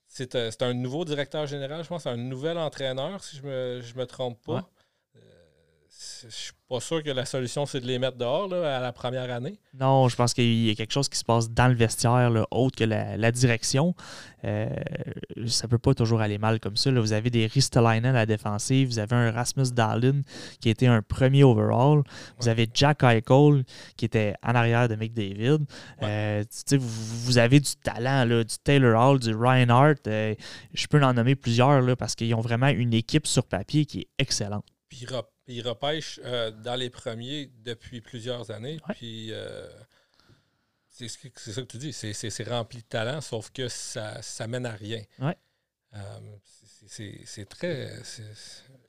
c'est 0.09 0.63
un 0.63 0.73
nouveau 0.73 1.05
directeur 1.05 1.47
général, 1.47 1.83
je 1.85 1.89
pense, 1.89 2.07
un 2.07 2.17
nouvel 2.17 2.57
entraîneur, 2.57 3.23
si 3.23 3.37
je 3.37 3.43
me, 3.43 3.83
me 3.97 4.07
trompe 4.07 4.41
pas 4.43 4.71
je 6.23 6.29
suis 6.29 6.53
pas 6.69 6.81
sûr 6.81 7.03
que 7.03 7.11
la 7.11 7.25
solution, 7.25 7.65
c'est 7.65 7.81
de 7.81 7.87
les 7.87 7.99
mettre 7.99 8.19
dehors 8.19 8.53
à 8.53 8.81
la 8.81 8.93
première 8.93 9.33
année. 9.33 9.59
Non, 9.79 10.09
je 10.09 10.17
pense 10.17 10.35
qu'il 10.35 10.67
y 10.67 10.71
a 10.71 10.75
quelque 10.75 10.93
chose 10.93 11.09
qui 11.09 11.19
se 11.19 11.25
passe 11.25 11.51
dans 11.51 11.69
le 11.69 11.75
vestiaire, 11.75 12.29
là, 12.29 12.47
autre 12.51 12.77
que 12.77 12.85
la, 12.85 13.33
direction. 13.33 13.95
Euh, 14.45 14.69
ça 15.47 15.69
peut 15.69 15.79
pas 15.79 15.95
toujours 15.95 16.21
aller 16.21 16.39
mal 16.39 16.61
comme 16.61 16.77
ça. 16.77 16.91
Vous 16.91 17.13
avez 17.13 17.31
des 17.31 17.47
Ristolainen 17.47 18.15
à 18.15 18.21
la 18.21 18.27
défensive, 18.27 18.89
vous 18.89 18.99
avez 18.99 19.15
un 19.15 19.31
Rasmus 19.31 19.71
Dahlin 19.73 20.23
qui 20.61 20.69
était 20.69 20.87
un 20.87 21.03
premier 21.03 21.45
overall, 21.45 22.03
vous 22.39 22.49
avez 22.49 22.69
Jack 22.73 23.03
Eichel 23.03 23.65
qui 23.97 24.05
était 24.05 24.35
en 24.43 24.55
arrière 24.55 24.89
de 24.89 24.97
McDavid. 24.97 25.61
Euh, 26.03 26.45
vous, 26.79 27.39
avez 27.39 27.61
du 27.61 27.75
talent, 27.83 28.25
là, 28.25 28.45
du 28.45 28.55
Taylor 28.63 29.01
Hall, 29.01 29.19
du 29.19 29.35
Ryan 29.35 29.69
Hart. 29.71 30.07
Euh, 30.07 30.35
je 30.75 30.87
peux 30.89 31.03
en 31.03 31.15
nommer 31.15 31.37
plusieurs 31.37 31.81
là, 31.81 31.97
parce 31.97 32.15
qu'ils 32.15 32.35
ont 32.35 32.41
vraiment 32.41 32.69
une 32.69 32.93
équipe 32.93 33.27
sur 33.27 33.47
papier 33.47 33.87
qui 33.87 34.01
est 34.01 34.09
excellente. 34.19 34.65
Puis 34.89 35.07
il 35.49 35.63
repêche 35.67 36.21
euh, 36.25 36.51
dans 36.51 36.77
les 36.77 36.91
premiers 36.91 37.51
depuis 37.65 38.01
plusieurs 38.01 38.51
années. 38.51 38.79
Puis 38.91 39.33
euh, 39.33 39.69
c'est 40.89 41.09
ça 41.09 41.19
que 41.63 41.67
tu 41.67 41.79
dis, 41.79 41.93
c'est 41.93 42.49
rempli 42.49 42.79
de 42.79 42.87
talent, 42.87 43.21
sauf 43.21 43.51
que 43.51 43.69
ça, 43.69 44.23
ça 44.23 44.47
mène 44.47 44.67
à 44.67 44.73
rien. 44.73 45.03
Euh, 45.95 45.99
c'est 46.87 47.49
très. 47.49 48.03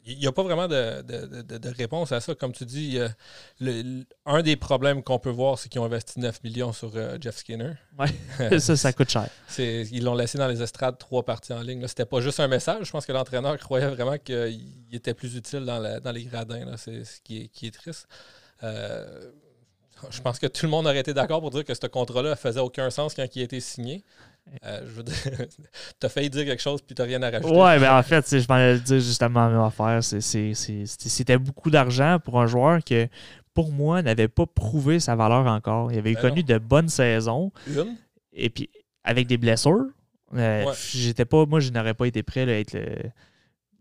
Il 0.08 0.18
n'y 0.18 0.28
a 0.28 0.32
pas 0.32 0.44
vraiment 0.44 0.68
de, 0.68 1.76
réponse 1.78 2.12
à 2.12 2.22
ça. 2.22 2.34
Comme 2.34 2.54
tu 2.54 2.66
dis, 2.66 2.98
un 4.26 4.42
des 4.42 4.56
problèmes 4.56 5.04
qu'on 5.04 5.20
peut 5.20 5.30
voir, 5.30 5.60
c'est 5.60 5.70
qu'ils 5.70 5.82
ont 5.82 5.86
investi 5.86 6.20
9 6.20 6.44
millions 6.44 6.72
sur 6.72 6.92
Jeff 7.22 7.38
Skinner. 7.38 7.74
Oui, 8.00 8.60
ça, 8.60 8.78
ça 8.78 8.94
coûte 8.94 9.10
cher. 9.10 9.28
Ils 9.58 10.04
l'ont 10.04 10.16
laissé 10.16 10.38
dans 10.38 10.48
les 10.48 10.62
estrades 10.62 10.98
trois 10.98 11.24
parties 11.24 11.54
en 11.54 11.62
ligne. 11.62 11.86
C'était 11.88 12.06
pas 12.06 12.22
juste 12.22 12.40
un 12.40 12.48
message. 12.48 12.86
Je 12.86 12.92
pense 12.92 13.06
que 13.06 13.12
l'entraîneur 13.12 13.58
croyait 13.58 13.88
vraiment 13.88 14.18
qu'il 14.18 14.66
était 14.92 15.14
plus 15.14 15.36
utile 15.36 15.66
dans, 15.66 16.00
dans 16.00 16.12
les 16.12 16.24
gradins. 16.24 16.78
C'est 16.78 17.04
ce 17.04 17.20
qui 17.22 17.44
est, 17.44 17.48
qui 17.50 17.68
est 17.68 17.72
triste. 17.72 18.08
Euh, 18.64 19.32
je 20.10 20.22
pense 20.22 20.40
que 20.40 20.48
tout 20.48 20.66
le 20.66 20.70
monde 20.70 20.86
aurait 20.86 21.00
été 21.00 21.14
d'accord 21.14 21.42
pour 21.42 21.50
dire 21.50 21.66
que 21.66 21.74
ce 21.74 21.88
contrat-là 21.88 22.36
faisait 22.36 22.60
aucun 22.60 22.90
sens 22.90 23.14
quand 23.14 23.26
il 23.36 23.42
a 23.42 23.44
été 23.44 23.60
signé. 23.60 24.04
Euh, 24.66 24.82
je 24.86 24.92
veux 24.92 25.04
dire, 25.04 25.16
t'as 26.00 26.10
failli 26.10 26.30
dire 26.30 26.46
quelque 26.46 26.62
chose 26.62 26.82
puis 26.82 26.96
t'as 26.96 27.04
rien 27.04 27.22
à 27.22 27.30
rajouter. 27.30 27.56
Ouais, 27.56 27.80
ben 27.80 27.98
en 27.98 28.04
fait, 28.04 28.26
je 28.30 28.48
m'en 28.48 28.78
dire 28.78 29.00
justement 29.00 29.46
la 29.46 29.50
même 29.50 29.62
affaire. 29.62 30.00
C'était 30.04 31.38
beaucoup 31.38 31.70
d'argent 31.70 32.20
pour 32.24 32.40
un 32.40 32.48
joueur 32.48 32.84
que, 32.84 33.08
pour 33.54 33.72
moi, 33.72 34.02
n'avait 34.02 34.28
pas 34.28 34.46
prouvé 34.46 35.00
sa 35.00 35.16
valeur 35.16 35.46
encore. 35.48 35.92
Il 35.92 36.00
avait 36.00 36.14
ben 36.14 36.22
connu 36.22 36.44
de 36.44 36.58
bonnes 36.58 36.90
saisons. 36.90 37.52
Et 38.34 38.50
puis, 38.50 38.70
avec 39.04 39.28
des 39.28 39.38
blessures. 39.38 39.86
Euh, 40.36 40.66
j'étais 40.92 41.24
pas, 41.24 41.46
moi, 41.46 41.62
je 41.62 41.72
n'aurais 41.72 41.94
pas 41.94 42.06
été 42.06 42.22
prêt 42.22 42.42
à 42.42 42.60
être 42.60 42.78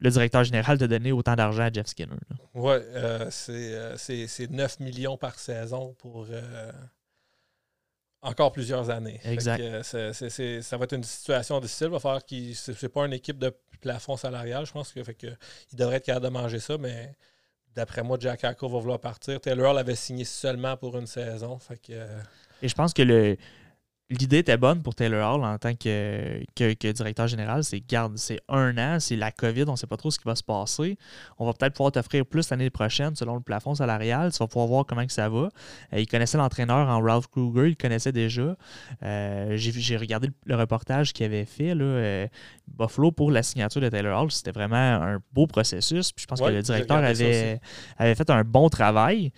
le, 0.01 0.11
directeur 0.11 0.45
général 0.45 0.79
de 0.79 0.87
donner 0.87 1.11
autant 1.11 1.35
d'argent 1.35 1.65
à 1.65 1.73
Jeff 1.73 1.89
Skinner. 1.89 2.15
Oui, 2.55 2.75
euh, 2.95 3.27
c'est 3.31 4.51
9 4.51 4.81
millions 4.81 5.17
par 5.17 5.39
saison 5.41 5.95
pour 5.99 6.27
encore 8.26 8.52
plusieurs 8.52 8.90
années. 8.90 9.21
Exact. 9.25 9.83
ça 9.83 10.76
va 10.76 10.85
être 10.85 10.95
une 10.95 11.04
situation 11.04 11.61
difficile. 11.61 11.87
Il 11.88 11.92
va 11.92 12.00
falloir 12.00 12.25
qu'il. 12.25 12.54
C'est 12.54 12.88
pas 12.88 13.06
une 13.06 13.12
équipe 13.12 13.38
de 13.38 13.52
plafond 13.80 14.16
salarial. 14.16 14.66
Je 14.66 14.73
pense 14.73 14.92
que, 14.92 15.02
fait 15.02 15.14
que 15.14 15.28
il 15.73 15.78
devrait 15.78 15.97
être 15.97 16.06
capable 16.06 16.26
de 16.26 16.30
manger 16.30 16.59
ça, 16.59 16.76
mais 16.78 17.14
d'après 17.75 18.02
moi, 18.02 18.16
Jack 18.21 18.45
Harko 18.45 18.68
va 18.68 18.78
vouloir 18.78 19.00
partir. 19.00 19.40
Taylor 19.40 19.73
l'avait 19.73 19.95
signé 19.95 20.25
seulement 20.25 20.76
pour 20.76 20.97
une 20.97 21.06
saison. 21.06 21.59
Fait 21.59 21.80
que, 21.80 21.92
Et 22.62 22.68
je 22.68 22.75
pense 22.75 22.92
que 22.92 23.02
le, 23.02 23.37
l'idée 24.09 24.39
était 24.39 24.57
bonne 24.57 24.83
pour 24.83 24.95
Taylor 24.95 25.35
Hall 25.35 25.45
en 25.45 25.59
tant 25.59 25.75
que, 25.75 26.41
que, 26.55 26.93
directeur 26.93 27.27
général. 27.27 27.65
C'est 27.65 27.81
garde, 27.81 28.17
c'est 28.17 28.41
un 28.49 28.77
an, 28.79 29.01
c'est 29.01 29.17
la 29.17 29.33
COVID, 29.33 29.65
on 29.67 29.73
ne 29.73 29.77
sait 29.77 29.87
pas 29.87 29.97
trop 29.97 30.11
ce 30.11 30.19
qui 30.19 30.25
va 30.25 30.37
se 30.37 30.45
passer. 30.45 30.97
On 31.39 31.47
va 31.47 31.53
peut-être 31.53 31.75
pouvoir 31.75 31.93
t'offrir 31.93 32.25
plus 32.25 32.49
l'année 32.51 32.71
prochaine 32.71 33.17
selon 33.17 33.35
le 33.35 33.41
plafond 33.41 33.75
salarial. 33.75 34.33
Tu 34.33 34.39
vas 34.39 34.47
pouvoir 34.47 34.67
voir 34.69 34.87
comment 34.87 35.04
que 35.04 35.13
ça 35.13 35.28
va. 35.28 35.49
Euh, 35.93 35.99
il 35.99 36.07
connaissait 36.07 36.39
l'entraîneur 36.39 36.89
en 36.89 37.00
Ralph 37.00 37.26
Kruger, 37.28 37.69
il 37.69 37.76
connaissait 37.76 38.13
déjà. 38.13 38.57
Euh, 39.02 39.57
j'ai, 39.57 39.97
regardé 39.97 40.30
le, 40.45 40.57
reportage 40.57 41.13
qu'il 41.13 41.26
avait 41.26 41.45
fait, 41.45 41.75
là, 41.75 41.85
euh, 41.85 42.26
Buffalo, 42.69 43.11
pour 43.11 43.30
la 43.30 43.43
signature 43.43 43.80
de 43.80 43.89
Taylor 43.89 44.23
Hall. 44.23 44.30
C'était 44.30 44.52
vraiment 44.52 44.76
un 44.76 45.21
beau 45.33 45.47
processus. 45.47 46.13
Puis 46.13 46.23
je 46.23 46.26
pense 46.26 46.41
que 46.41 46.47
le 46.47 46.63
directeur 46.63 46.99
avait, 46.99 47.61
avait 47.99 48.15
fait 48.15 48.30
un 48.30 48.45
bon 48.45 48.69
travail. 48.69 49.33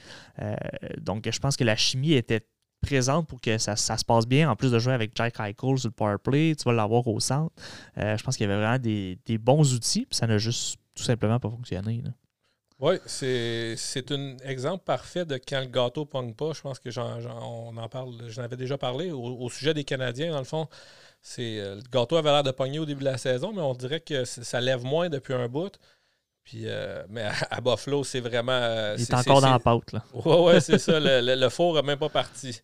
donc 1.00 1.28
je 1.30 1.38
pense 1.38 1.56
que 1.56 1.64
la 1.64 1.76
chimie 1.76 2.12
était 2.12 2.46
présente 2.80 3.26
pour 3.26 3.40
que 3.40 3.58
ça, 3.58 3.76
se 3.76 4.04
passe 4.04 4.26
bien. 4.26 4.50
En 4.50 4.56
plus 4.56 4.70
de 4.70 4.78
jouer 4.78 4.92
avec 4.92 5.12
Jack 5.14 5.38
Eichel 5.40 5.78
sur 5.78 5.88
le 5.88 5.90
power 5.90 6.16
play, 6.22 6.54
tu 6.56 6.64
vas 6.64 6.72
l'avoir 6.72 7.06
au 7.06 7.20
centre. 7.20 7.54
Euh, 7.98 8.16
je 8.16 8.22
pense 8.22 8.36
qu'il 8.36 8.48
y 8.48 8.50
avait 8.50 8.60
vraiment 8.60 8.78
des, 8.78 9.38
bons 9.38 9.74
outils, 9.74 10.06
puis 10.06 10.16
ça 10.16 10.26
n'a 10.26 10.38
juste 10.38 10.78
tout 10.94 11.02
simplement 11.02 11.38
pas 11.38 11.50
fonctionné. 11.50 12.02
Oui, 12.80 12.94
c'est 13.06 14.12
un 14.12 14.36
exemple 14.44 14.84
parfait 14.84 15.24
de 15.24 15.36
quand 15.36 15.60
le 15.60 15.66
gâteau 15.66 16.02
ne 16.02 16.06
pogne 16.06 16.34
pas. 16.34 16.52
Je 16.52 16.60
pense 16.60 16.78
que 16.78 16.90
j'en 16.90 17.18
en 17.76 17.88
parle, 17.88 18.14
avais 18.36 18.56
déjà 18.56 18.78
parlé 18.78 19.10
au, 19.10 19.48
sujet 19.50 19.74
des 19.74 19.84
Canadiens. 19.84 20.30
Dans 20.30 20.38
le 20.38 20.44
fond, 20.44 20.68
c'est 21.20 21.58
euh, 21.58 21.74
le 21.76 21.82
gâteau 21.90 22.16
avait 22.16 22.30
l'air 22.30 22.44
de 22.44 22.52
pogner 22.52 22.78
au 22.78 22.86
début 22.86 23.00
de 23.00 23.06
la 23.10 23.18
saison, 23.18 23.52
mais 23.52 23.62
on 23.62 23.74
dirait 23.74 24.00
que 24.00 24.24
ça 24.24 24.60
lève 24.60 24.84
moins 24.84 25.08
depuis 25.08 25.34
un 25.34 25.48
bout. 25.48 25.76
Puis, 26.48 26.62
euh, 26.64 27.02
mais 27.10 27.28
à, 27.50 27.60
Buffalo, 27.60 28.04
c'est 28.04 28.20
vraiment. 28.20 28.52
Euh, 28.52 28.94
Il 28.96 29.02
est, 29.02 29.12
encore 29.12 29.42
dans 29.42 29.50
la 29.50 29.58
pâte, 29.58 29.92
là. 29.92 30.02
Oui, 30.14 30.34
ouais, 30.46 30.60
c'est 30.60 30.78
ça. 30.78 30.98
Le, 30.98 31.48
four 31.50 31.74
n'a 31.74 31.82
même 31.82 31.98
pas 31.98 32.08
parti. 32.08 32.62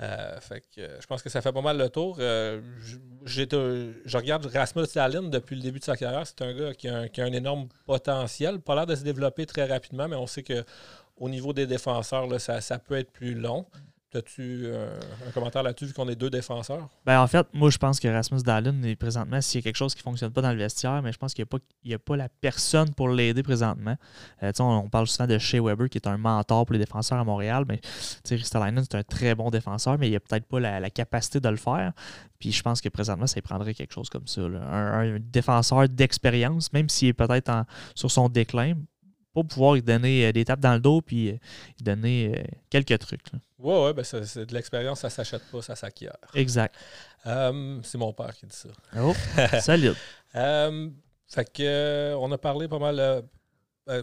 Euh, 0.00 0.40
fait 0.40 0.64
que, 0.74 0.80
je 1.00 1.06
pense 1.06 1.22
que 1.22 1.30
ça 1.30 1.40
fait 1.40 1.52
pas 1.52 1.60
mal 1.60 1.78
le 1.78 1.88
tour. 1.88 2.16
je 2.18 4.16
regarde 4.16 4.46
Rasmus 4.46 4.86
Allen 4.96 5.30
depuis 5.30 5.54
le 5.54 5.62
début 5.62 5.78
de 5.78 5.84
sa 5.84 5.96
carrière. 5.96 6.26
C'est 6.26 6.42
un 6.42 6.52
gars 6.52 6.74
qui 6.74 6.88
a 6.88 7.06
un, 7.18 7.32
énorme 7.32 7.68
potentiel. 7.86 8.58
Pas 8.58 8.74
l'air 8.74 8.86
de 8.86 8.96
se 8.96 9.04
développer 9.04 9.46
très 9.46 9.66
rapidement, 9.66 10.08
mais 10.08 10.16
on 10.16 10.26
sait 10.26 10.42
qu'au 10.42 11.28
niveau 11.28 11.52
des 11.52 11.68
défenseurs, 11.68 12.26
là, 12.26 12.40
ça, 12.40 12.60
ça, 12.60 12.80
peut 12.80 12.96
être 12.96 13.12
plus 13.12 13.34
long. 13.34 13.66
As-tu 14.14 14.64
euh, 14.66 15.00
un 15.26 15.30
commentaire 15.30 15.62
là-dessus 15.62 15.86
vu 15.86 15.92
qu'on 15.94 16.08
est 16.08 16.16
deux 16.16 16.28
défenseurs? 16.28 16.88
Ben, 17.06 17.20
en 17.20 17.26
fait, 17.26 17.46
moi, 17.54 17.70
je 17.70 17.78
pense 17.78 17.98
que 17.98 18.08
Rasmus 18.08 18.42
Dallin 18.42 18.82
est 18.82 18.96
présentement, 18.96 19.40
s'il 19.40 19.60
y 19.60 19.62
a 19.62 19.64
quelque 19.64 19.76
chose 19.76 19.94
qui 19.94 20.00
ne 20.00 20.04
fonctionne 20.04 20.32
pas 20.32 20.42
dans 20.42 20.52
le 20.52 20.58
vestiaire, 20.58 21.00
mais 21.02 21.12
je 21.12 21.18
pense 21.18 21.32
qu'il 21.32 21.46
n'y 21.84 21.94
a, 21.94 21.98
pas 21.98 22.16
la 22.16 22.28
personne 22.28 22.92
pour 22.92 23.08
l'aider 23.08 23.42
présentement. 23.42 23.96
Euh, 24.42 24.52
on, 24.58 24.90
parle 24.90 25.06
souvent 25.06 25.26
de 25.26 25.38
Shea 25.38 25.62
Weber, 25.62 25.88
qui 25.88 25.96
est 25.96 26.06
un 26.06 26.18
mentor 26.18 26.66
pour 26.66 26.74
les 26.74 26.78
défenseurs 26.78 27.18
à 27.18 27.24
Montréal, 27.24 27.64
mais 27.66 27.80
Ristolainen, 28.28 28.84
c'est 28.84 28.98
un 28.98 29.02
très 29.02 29.34
bon 29.34 29.50
défenseur, 29.50 29.96
mais 29.98 30.08
il 30.08 30.12
n'a 30.12 30.20
peut-être 30.20 30.46
pas 30.46 30.60
la, 30.60 30.90
capacité 30.90 31.40
de 31.40 31.48
le 31.48 31.56
faire. 31.56 31.92
Puis 32.38 32.52
je 32.52 32.62
pense 32.62 32.80
que 32.80 32.90
présentement, 32.90 33.26
ça 33.26 33.40
prendrait 33.40 33.72
quelque 33.72 33.94
chose 33.94 34.10
comme 34.10 34.26
ça. 34.26 34.42
Un, 34.42 35.18
défenseur 35.20 35.88
d'expérience, 35.88 36.72
même 36.72 36.88
s'il 36.88 37.08
est 37.08 37.12
peut-être 37.14 37.64
sur 37.94 38.10
son 38.10 38.28
déclin, 38.28 38.74
pour 39.32 39.46
pouvoir 39.46 39.74
lui 39.74 39.82
donner 39.82 40.26
euh, 40.26 40.32
des 40.32 40.44
tapes 40.44 40.60
dans 40.60 40.74
le 40.74 40.80
dos 40.80 41.00
puis 41.00 41.32
lui 41.32 41.38
donner 41.80 42.44
quelques 42.70 42.98
trucs. 42.98 43.22
Oui, 43.62 43.76
ouais, 43.76 43.92
ben 43.92 44.02
c'est 44.02 44.44
de 44.44 44.54
l'expérience, 44.54 45.00
ça 45.00 45.10
s'achète 45.10 45.44
pas, 45.50 45.62
ça 45.62 45.76
s'acquiert. 45.76 46.16
Exact. 46.34 46.74
Euh, 47.26 47.78
c'est 47.84 47.98
mon 47.98 48.12
père 48.12 48.34
qui 48.34 48.46
dit 48.46 48.56
ça. 48.56 48.68
Oh, 48.98 49.14
salut. 49.60 49.92
euh, 50.34 50.90
fait 51.28 51.52
que, 51.52 51.62
euh, 51.62 52.16
on 52.16 52.32
a 52.32 52.38
parlé 52.38 52.66
pas 52.66 52.80
mal. 52.80 52.98
Euh, 52.98 54.02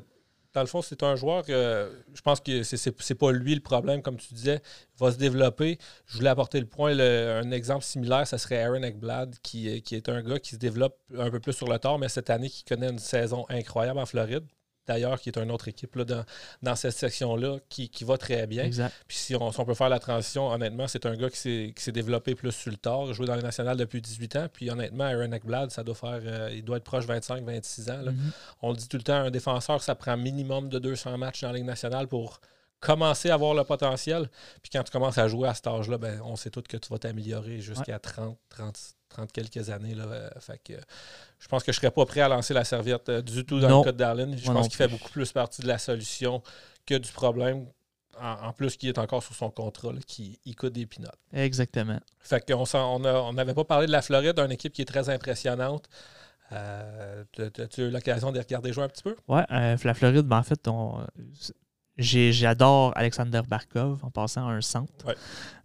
dans 0.53 0.61
le 0.61 0.67
fond, 0.67 0.81
c'est 0.81 1.03
un 1.03 1.15
joueur 1.17 1.43
que 1.43 1.91
je 2.13 2.21
pense 2.21 2.39
que 2.39 2.63
c'est 2.63 3.15
pas 3.15 3.31
lui 3.31 3.53
le 3.53 3.61
problème, 3.61 4.01
comme 4.01 4.15
tu 4.15 4.33
disais. 4.33 4.61
Il 4.95 5.03
va 5.03 5.11
se 5.11 5.17
développer. 5.17 5.77
Je 6.07 6.17
voulais 6.17 6.29
apporter 6.29 6.59
le 6.61 6.65
point. 6.65 6.97
un 6.97 7.51
exemple 7.51 7.83
similaire, 7.83 8.25
ça 8.25 8.37
serait 8.37 8.63
Aaron 8.63 8.81
Ekblad, 8.81 9.35
qui, 9.43 9.81
qui, 9.83 9.95
est 9.95 10.07
un 10.07 10.23
gars 10.23 10.39
qui 10.39 10.51
se 10.51 10.55
développe 10.55 10.97
un 11.17 11.29
peu 11.29 11.41
plus 11.41 11.53
sur 11.53 11.67
le 11.67 11.77
tard, 11.77 11.99
mais 11.99 12.07
cette 12.07 12.29
année, 12.29 12.49
qui 12.49 12.63
connaît 12.63 12.89
une 12.89 12.97
saison 12.97 13.45
incroyable 13.49 13.99
en 13.99 14.05
Floride 14.05 14.45
d'ailleurs, 14.87 15.19
qui 15.19 15.29
est 15.29 15.37
une 15.37 15.51
autre 15.51 15.67
équipe 15.67 15.95
là, 15.95 16.05
dans, 16.61 16.75
cette 16.75 16.93
section-là, 16.93 17.57
qui, 17.69 17.89
va 18.03 18.17
très 18.17 18.47
bien. 18.47 18.69
Puis 19.07 19.17
si 19.17 19.35
on, 19.35 19.51
peut 19.51 19.73
faire 19.73 19.89
la 19.89 19.99
transition, 19.99 20.47
honnêtement, 20.49 20.87
c'est 20.87 21.05
un 21.05 21.15
gars 21.15 21.29
qui 21.29 21.73
s'est 21.75 21.91
développé 21.91 22.35
plus 22.35 22.51
sur 22.51 22.71
le 22.71 22.77
tard, 22.77 23.13
joué 23.13 23.27
dans 23.27 23.35
les 23.35 23.43
nationales 23.43 23.77
depuis 23.77 24.01
18 24.01 24.35
ans. 24.37 24.47
Puis 24.51 24.69
honnêtement, 24.69 25.05
Aaron 25.05 25.31
Ekblad, 25.31 25.71
ça 25.71 25.83
doit 25.83 25.95
faire, 25.95 26.21
euh, 26.23 26.49
il 26.53 26.63
doit 26.63 26.77
être 26.77 26.83
proche 26.83 27.05
25-26 27.05 27.91
ans. 27.91 28.03
Mm-hmm. 28.03 28.13
On 28.61 28.71
le 28.71 28.77
dit 28.77 28.87
tout 28.87 28.97
le 28.97 29.03
temps, 29.03 29.13
un 29.13 29.31
défenseur, 29.31 29.81
ça 29.81 29.95
prend 29.95 30.17
minimum 30.17 30.69
de 30.69 30.79
200 30.79 31.17
matchs 31.17 31.41
dans 31.41 31.51
la 31.51 31.57
Ligue 31.57 31.65
nationale 31.65 32.07
pour 32.07 32.41
commencer 32.79 33.29
à 33.29 33.35
avoir 33.35 33.53
le 33.53 33.63
potentiel. 33.63 34.29
Puis 34.61 34.71
quand 34.71 34.83
tu 34.83 34.91
commences 34.91 35.17
à 35.17 35.27
jouer 35.27 35.49
à 35.49 35.53
cet 35.53 35.67
âge-là, 35.67 35.97
ben, 35.97 36.21
on 36.23 36.35
sait 36.35 36.49
tous 36.49 36.61
que 36.61 36.77
tu 36.77 36.89
vas 36.89 36.97
t'améliorer 36.97 37.59
jusqu'à 37.59 37.99
30, 37.99 38.37
30, 38.49 38.95
30 39.09 39.31
quelques 39.31 39.69
années. 39.69 39.95
Là. 39.95 40.05
Euh, 40.05 40.29
fait 40.39 40.61
que, 40.63 40.73
je 41.39 41.47
pense 41.47 41.63
que 41.63 41.71
je 41.71 41.77
ne 41.77 41.81
serais 41.81 41.91
pas 41.91 42.05
prêt 42.05 42.21
à 42.21 42.27
lancer 42.27 42.53
la 42.53 42.63
serviette 42.63 43.09
euh, 43.09 43.21
du 43.21 43.45
tout 43.45 43.59
dans 43.59 43.79
le 43.79 43.83
cas 43.83 43.91
de 43.91 43.97
Darlene. 43.97 44.37
Je 44.37 44.51
pense 44.51 44.67
qu'il 44.67 44.77
fait 44.77 44.87
beaucoup 44.87 45.09
plus 45.09 45.31
partie 45.31 45.61
de 45.61 45.67
la 45.67 45.77
solution 45.77 46.41
que 46.85 46.95
du 46.95 47.11
problème. 47.11 47.67
En, 48.21 48.51
plus, 48.51 48.75
qu'il 48.75 48.89
est 48.89 48.97
encore 48.97 49.23
sous 49.23 49.33
son 49.33 49.49
contrat, 49.49 49.93
qui 50.05 50.41
il 50.43 50.53
coûte 50.53 50.73
des 50.73 50.85
pinottes. 50.85 51.17
Exactement. 51.31 52.01
Fait 52.19 52.45
qu'on 52.45 52.65
on 52.75 53.33
n'avait 53.33 53.53
pas 53.53 53.63
parlé 53.63 53.87
de 53.87 53.93
la 53.93 54.01
Floride, 54.01 54.35
d'une 54.35 54.51
équipe 54.51 54.73
qui 54.73 54.81
est 54.81 54.85
très 54.85 55.07
impressionnante. 55.07 55.87
Euh, 56.51 57.23
tu 57.31 57.41
as 57.41 57.79
eu 57.79 57.89
l'occasion 57.89 58.33
de 58.33 58.39
regarder 58.39 58.73
jouer 58.73 58.83
un 58.83 58.89
petit 58.89 59.03
peu? 59.03 59.15
Oui, 59.29 59.39
la 59.49 59.93
Floride, 59.93 60.25
ben, 60.25 60.39
en 60.39 60.43
fait, 60.43 60.67
on, 60.67 60.99
J'adore 61.99 62.93
Alexander 62.95 63.41
Barkov 63.45 63.99
en 64.03 64.09
passant 64.09 64.47
à 64.47 64.51
un 64.51 64.61
centre. 64.61 65.15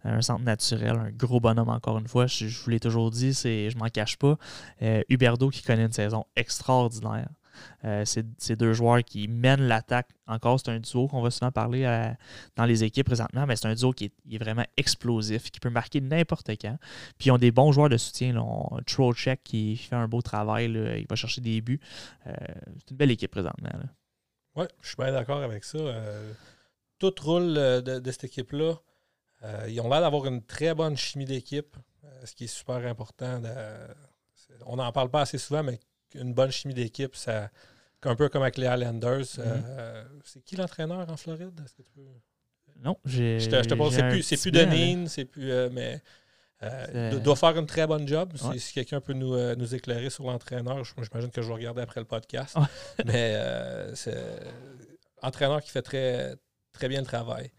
Un 0.03 0.21
centre 0.21 0.43
naturel, 0.43 0.95
un 0.97 1.09
gros 1.09 1.39
bonhomme 1.39 1.69
encore 1.69 1.97
une 1.97 2.07
fois. 2.07 2.27
Je, 2.27 2.45
vous 2.47 2.69
l'ai 2.69 2.79
toujours 2.79 3.09
dit, 3.09 3.31
je 3.31 3.77
m'en 3.77 3.87
cache 3.87 4.17
pas. 4.17 4.37
Euh, 4.81 5.01
Huberdo 5.09 5.49
qui 5.49 5.63
connaît 5.63 5.85
une 5.85 5.93
saison 5.93 6.25
extraordinaire. 6.35 7.29
Euh, 7.85 8.03
c'est 8.05 8.57
deux 8.57 8.73
joueurs 8.73 9.01
qui 9.01 9.29
mènent 9.29 9.61
l'attaque. 9.61 10.09
Encore, 10.27 10.59
c'est 10.59 10.69
un 10.71 10.79
duo 10.79 11.07
qu'on 11.07 11.21
va 11.21 11.31
souvent 11.31 11.51
parler 11.51 12.11
dans 12.57 12.65
les 12.65 12.83
équipes 12.83 13.05
présentement, 13.05 13.45
mais 13.47 13.55
c'est 13.55 13.67
un 13.67 13.73
duo 13.73 13.93
qui 13.93 14.11
est, 14.29 14.37
vraiment 14.37 14.65
explosif, 14.75 15.49
qui 15.51 15.61
peut 15.61 15.69
marquer 15.69 16.01
n'importe 16.01 16.51
quand. 16.61 16.77
Puis 17.17 17.27
ils 17.27 17.31
ont 17.31 17.37
des 17.37 17.51
bons 17.51 17.71
joueurs 17.71 17.87
de 17.87 17.97
soutien. 17.97 18.35
Trocheck 18.85 19.41
qui 19.41 19.77
fait 19.77 19.95
un 19.95 20.09
beau 20.09 20.21
travail, 20.21 20.65
il 20.65 21.05
va 21.09 21.15
chercher 21.15 21.39
des 21.39 21.61
buts. 21.61 21.79
c'est 22.25 22.91
une 22.91 22.97
belle 22.97 23.11
équipe 23.11 23.31
présentement. 23.31 23.69
Oui, 24.55 24.65
je 24.81 24.87
suis 24.87 24.95
bien 24.97 25.11
d'accord 25.11 25.41
avec 25.41 25.63
ça. 25.63 25.79
tout 26.99 27.13
roule 27.21 27.53
de, 27.53 27.99
de 27.99 28.11
cette 28.11 28.25
équipe-là. 28.25 28.75
ils 29.67 29.79
ont 29.81 29.89
l'air 29.89 30.01
d'avoir 30.01 30.25
une 30.27 30.41
très 30.43 30.73
bonne 30.73 30.97
chimie 30.97 31.25
d'équipe 31.25 31.75
ce 32.23 32.33
qui 32.33 32.45
est 32.45 32.47
super 32.47 32.77
important. 32.87 33.41
on 34.65 34.77
n'en 34.77 34.91
parle 34.91 35.09
pas 35.09 35.21
assez 35.21 35.37
souvent, 35.37 35.63
mais 35.63 35.79
une 36.13 36.33
bonne 36.33 36.51
chimie 36.51 36.73
d'équipe, 36.73 37.15
ça 37.15 37.49
un 38.09 38.15
peu 38.15 38.29
comme 38.29 38.43
avec 38.43 38.57
les 38.57 38.67
Highlanders. 38.67 39.25
Euh, 39.39 40.03
c'est 40.23 40.43
qui 40.43 40.55
l'entraîneur 40.55 41.09
en 41.09 41.17
Floride? 41.17 41.59
Que 41.77 41.83
tu 41.83 41.91
peux... 41.91 42.01
Non, 42.83 42.97
j'ai. 43.05 43.39
Je 43.39 43.49
te, 43.49 43.73
pose, 43.73 43.93
c'est 43.93 44.07
plus, 44.09 44.21
c'est 44.21 44.37
plus 44.37 44.51
Deneen, 44.51 45.07
c'est 45.07 45.25
plus. 45.25 45.49
Euh, 45.49 45.69
mais. 45.71 46.01
Euh, 46.65 47.19
doit 47.19 47.35
faire 47.35 47.57
une 47.57 47.65
très 47.65 47.87
bonne 47.87 48.07
job. 48.07 48.33
Si, 48.57 48.73
quelqu'un 48.73 49.01
peut 49.01 49.13
nous, 49.13 49.37
nous, 49.55 49.75
éclairer 49.75 50.09
sur 50.09 50.25
l'entraîneur, 50.25 50.83
j'imagine 50.83 51.31
que 51.31 51.41
je 51.41 51.47
vais 51.47 51.53
regarder 51.53 51.81
après 51.81 51.99
le 51.99 52.05
podcast. 52.05 52.57
mais 53.05 53.37
c'est 53.93 54.39
entraîneur 55.21 55.61
qui 55.61 55.71
fait 55.71 55.81
très, 55.81 56.35
très 56.73 56.87
bien 56.87 56.99
le 56.99 57.07
travail. 57.07 57.51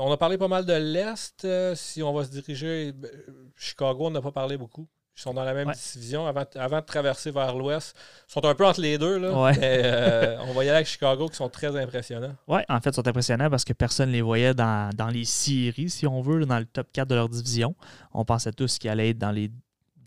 On 0.00 0.12
a 0.12 0.16
parlé 0.16 0.38
pas 0.38 0.46
mal 0.46 0.64
de 0.64 0.74
l'Est. 0.74 1.44
Euh, 1.44 1.74
si 1.74 2.04
on 2.04 2.12
va 2.12 2.24
se 2.24 2.30
diriger, 2.30 2.92
ben, 2.92 3.10
Chicago, 3.56 4.06
on 4.06 4.10
n'a 4.10 4.22
pas 4.22 4.30
parlé 4.30 4.56
beaucoup. 4.56 4.88
Ils 5.18 5.22
sont 5.22 5.34
dans 5.34 5.42
la 5.42 5.52
même 5.52 5.72
division 5.72 6.28
avant, 6.28 6.44
de 6.44 6.86
traverser 6.86 7.32
vers 7.32 7.52
l'Ouest. 7.52 7.96
Ils 8.28 8.32
sont 8.32 8.44
un 8.44 8.54
peu 8.54 8.64
entre 8.64 8.80
les 8.80 8.98
deux. 8.98 9.18
Là, 9.18 9.52
euh, 9.58 10.36
on 10.46 10.52
va 10.52 10.64
y 10.64 10.68
aller 10.68 10.76
avec 10.76 10.86
Chicago 10.86 11.28
qui 11.28 11.34
sont 11.34 11.48
très 11.48 11.76
impressionnants. 11.76 12.36
Oui, 12.46 12.60
en 12.68 12.80
fait, 12.80 12.90
ils 12.90 12.94
sont 12.94 13.08
impressionnants 13.08 13.50
parce 13.50 13.64
que 13.64 13.72
personne 13.72 14.10
ne 14.10 14.14
les 14.14 14.22
voyait 14.22 14.54
dans, 14.54 14.90
dans, 14.94 15.08
les 15.08 15.24
séries, 15.24 15.90
si 15.90 16.06
on 16.06 16.22
veut, 16.22 16.46
dans 16.46 16.60
le 16.60 16.66
top 16.66 16.86
4 16.92 17.08
de 17.08 17.16
leur 17.16 17.28
division. 17.28 17.74
On 18.14 18.24
pensait 18.24 18.52
tous 18.52 18.78
qu'ils 18.78 18.90
allaient 18.90 19.10
être 19.10 19.18
dans 19.18 19.32
les 19.32 19.50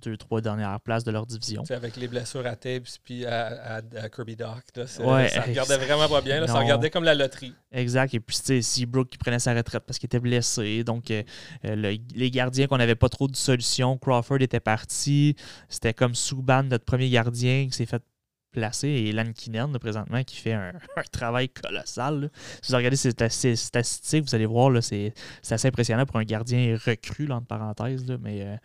deux, 0.01 0.17
trois 0.17 0.41
dernières 0.41 0.79
places 0.81 1.03
de 1.03 1.11
leur 1.11 1.25
division. 1.25 1.63
C'est 1.65 1.75
avec 1.75 1.95
les 1.95 2.07
blessures 2.07 2.45
à 2.45 2.55
Tabes 2.55 2.83
puis 3.03 3.25
à, 3.25 3.81
Kirby 4.13 4.35
Doc. 4.35 4.63
ça 4.87 5.41
regardait 5.41 5.77
vraiment 5.77 6.07
pas 6.07 6.21
bien. 6.21 6.45
ça 6.47 6.59
regardait 6.59 6.89
comme 6.89 7.03
la 7.03 7.15
loterie. 7.15 7.53
Exact. 7.71 8.13
Et 8.13 8.19
puis, 8.19 8.37
c'est 8.41 8.61
Seabrook 8.61 9.09
qui 9.09 9.17
prenait 9.17 9.39
sa 9.39 9.53
retraite 9.53 9.83
parce 9.85 9.97
qu'il 9.99 10.07
était 10.07 10.19
blessé. 10.19 10.83
Donc, 10.83 11.09
euh, 11.11 11.23
euh, 11.65 11.97
les 12.15 12.31
gardiens 12.31 12.67
qu'on 12.67 12.77
n'avait 12.77 12.95
pas 12.95 13.09
trop 13.09 13.27
de 13.27 13.35
solutions. 13.35 13.97
Crawford 13.97 14.41
était 14.41 14.59
parti. 14.59 15.35
C'était 15.69 15.93
comme 15.93 16.15
Subban, 16.15 16.63
notre 16.63 16.85
premier 16.85 17.09
gardien, 17.09 17.67
qui 17.67 17.73
s'est 17.73 17.85
fait 17.85 18.03
placer 18.51 18.87
et 18.87 19.11
Lankinen 19.11 19.77
présentement 19.79 20.23
qui 20.23 20.35
fait 20.35 20.53
un, 20.53 20.73
travail 21.11 21.49
colossal. 21.49 22.29
Si 22.61 22.71
vous 22.71 22.77
regardez 22.77 22.97
ses, 22.97 23.55
statistiques, 23.55 24.25
vous 24.25 24.35
allez 24.35 24.45
voir, 24.45 24.71
c'est 24.83 25.13
assez 25.49 25.67
impressionnant 25.67 26.05
pour 26.05 26.17
un 26.17 26.23
gardien 26.23 26.77
recru, 26.85 27.31
entre 27.31 27.47
parenthèses, 27.47 28.05
mais 28.21 28.41
euh, 28.41 28.55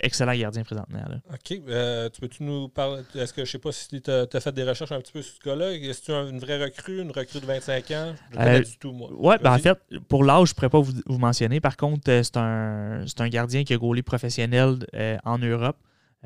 excellent 0.00 0.34
gardien 0.36 0.62
présentement. 0.62 1.00
OK. 1.32 1.58
Euh, 1.68 2.08
tu 2.10 2.20
peux-tu 2.20 2.42
nous 2.42 2.68
parler 2.68 3.02
Est-ce 3.14 3.32
que 3.32 3.44
je 3.44 3.50
sais 3.50 3.58
pas 3.58 3.72
si 3.72 4.00
tu 4.00 4.10
as, 4.10 4.40
fait 4.40 4.52
des 4.52 4.64
recherches 4.64 4.92
un 4.92 5.00
petit 5.00 5.12
peu 5.12 5.22
sur 5.22 5.34
ce 5.34 5.48
gars-là 5.48 5.72
Est-ce 5.72 6.00
que 6.00 6.06
tu 6.06 6.12
une 6.12 6.38
vraie 6.38 6.62
recrue, 6.62 7.00
une 7.00 7.10
recrue 7.10 7.40
de 7.40 7.46
25 7.46 7.90
ans? 7.92 8.14
Je 8.32 8.38
ne 8.38 8.44
euh, 8.44 8.60
du 8.60 8.78
tout, 8.78 8.92
moi. 8.92 9.10
Oui, 9.12 9.34
ben 9.42 9.54
en 9.54 9.58
fait, 9.58 9.78
pour 10.08 10.24
l'âge, 10.24 10.48
je 10.48 10.52
ne 10.52 10.54
pourrais 10.54 10.70
pas 10.70 10.80
vous, 10.80 11.18
mentionner. 11.18 11.60
Par 11.60 11.76
contre, 11.76 12.10
euh, 12.10 12.22
c'est 12.22 12.36
un, 12.36 13.04
un 13.18 13.28
gardien 13.28 13.64
qui 13.64 13.74
a 13.74 13.76
gaulé 13.76 14.02
professionnel 14.02 14.78
en 15.24 15.38
Europe. 15.38 15.76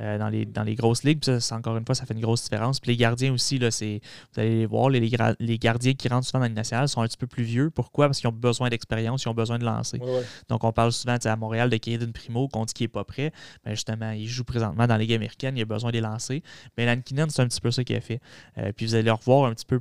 Euh, 0.01 0.17
dans, 0.17 0.29
les, 0.29 0.45
dans 0.45 0.63
les 0.63 0.77
grosses 0.77 1.03
ligues. 1.03 1.25
ça, 1.41 1.57
encore 1.57 1.77
une 1.77 1.85
fois, 1.85 1.95
ça 1.95 2.07
fait 2.07 2.15
une 2.15 2.21
grosse 2.21 2.45
différence. 2.45 2.79
Puis 2.79 2.93
les 2.93 2.97
gardiens 2.97 3.33
aussi, 3.33 3.59
là, 3.59 3.73
c'est, 3.73 4.01
vous 4.33 4.41
allez 4.41 4.65
voir, 4.65 4.91
les, 4.91 5.01
les, 5.01 5.59
gardiens 5.59 5.95
qui 5.95 6.09
rentrent 6.09 6.27
souvent 6.27 6.39
dans 6.39 6.47
les 6.47 6.53
nationale 6.53 6.89
sont 6.89 7.01
un 7.01 7.09
petit 7.09 7.17
peu 7.17 7.27
plus 7.27 7.43
vieux. 7.43 7.71
Pourquoi? 7.71 8.07
Parce 8.07 8.21
qu'ils 8.21 8.29
ont 8.29 8.33
besoin 8.33 8.69
d'expérience, 8.69 9.25
ils 9.25 9.29
ont 9.29 9.35
besoin 9.35 9.59
de 9.59 9.65
lancer. 9.65 10.01
Donc, 10.49 10.63
on 10.63 10.73
parle 10.73 10.93
souvent 10.93 11.17
à 11.23 11.37
Montréal 11.37 11.69
de 11.69 11.77
Caden 11.79 12.13
Primo, 12.13 12.47
qu'on 12.47 12.65
dit 12.65 12.75
qu'il 12.75 12.85
n'est 12.85 12.89
pas 12.89 13.03
prêt. 13.03 13.33
Mais 13.65 13.75
justement, 13.75 14.13
il 14.13 14.29
joue 14.29 14.45
présentement 14.45 14.87
dans 14.87 14.95
la 14.95 14.99
Ligue 14.99 15.15
américaine, 15.15 15.57
il 15.57 15.63
a 15.63 15.65
besoin 15.65 15.91
de 15.91 15.97
les 15.97 16.01
lancer. 16.01 16.45
Mais 16.77 16.87
Lankinen, 16.87 17.29
c'est 17.29 17.43
un 17.43 17.49
petit 17.49 17.61
peu 17.61 17.73
ça 17.73 17.83
qu'il 17.83 17.97
a 17.97 18.01
fait. 18.01 18.21
Euh, 18.59 18.73
puis 18.73 18.87
vous 18.87 18.95
allez 18.95 19.03
le 19.03 19.13
revoir 19.13 19.51
un 19.51 19.55
petit 19.55 19.67
peu 19.67 19.81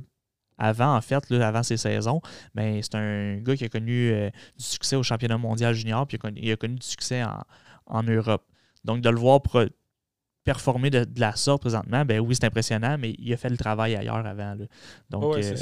avant, 0.58 0.96
en 0.96 1.00
fait, 1.00 1.30
là, 1.30 1.46
avant 1.46 1.62
ses 1.62 1.76
saisons, 1.76 2.20
mais 2.54 2.82
c'est 2.82 2.96
un 2.96 3.36
gars 3.36 3.54
qui 3.54 3.64
a 3.64 3.68
connu 3.68 4.10
euh, 4.10 4.30
du 4.58 4.64
succès 4.64 4.96
au 4.96 5.04
championnat 5.04 5.38
mondial 5.38 5.72
junior, 5.74 6.04
puis 6.08 6.18
il 6.36 6.50
a 6.50 6.56
connu, 6.56 6.74
du 6.74 6.86
succès 6.86 7.22
en, 7.22 7.44
en, 7.86 8.02
Europe. 8.02 8.44
Donc, 8.84 9.00
de 9.00 9.08
le 9.08 9.18
voir 9.18 9.40
performer 10.48 10.88
de, 10.88 11.06
la 11.16 11.36
sorte 11.36 11.60
présentement, 11.60 12.06
ben 12.06 12.20
oui, 12.20 12.34
c'est 12.34 12.46
impressionnant, 12.46 12.96
mais 12.98 13.14
il 13.18 13.30
a 13.34 13.36
fait 13.36 13.50
le 13.50 13.58
travail 13.58 13.94
ailleurs 13.94 14.24
avant. 14.26 14.56
Donc, 15.10 15.36
euh, 15.36 15.54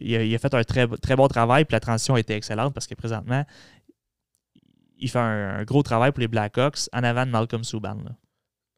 il, 0.00 0.34
a, 0.34 0.38
fait 0.38 0.54
un 0.54 0.62
très, 0.62 0.86
très 0.86 1.16
bon 1.16 1.26
travail, 1.26 1.64
puis 1.64 1.72
la 1.72 1.80
transition 1.80 2.14
a 2.14 2.20
été 2.20 2.34
excellente 2.34 2.72
parce 2.72 2.86
que 2.86 2.94
présentement, 2.94 3.44
il 4.98 5.10
fait 5.10 5.18
un, 5.18 5.64
gros 5.64 5.82
travail 5.82 6.12
pour 6.12 6.20
les 6.20 6.28
Blackhawks 6.28 6.88
en 6.92 7.02
avant 7.02 7.26
de 7.26 7.32
Malcolm 7.32 7.64
Subban. 7.64 7.96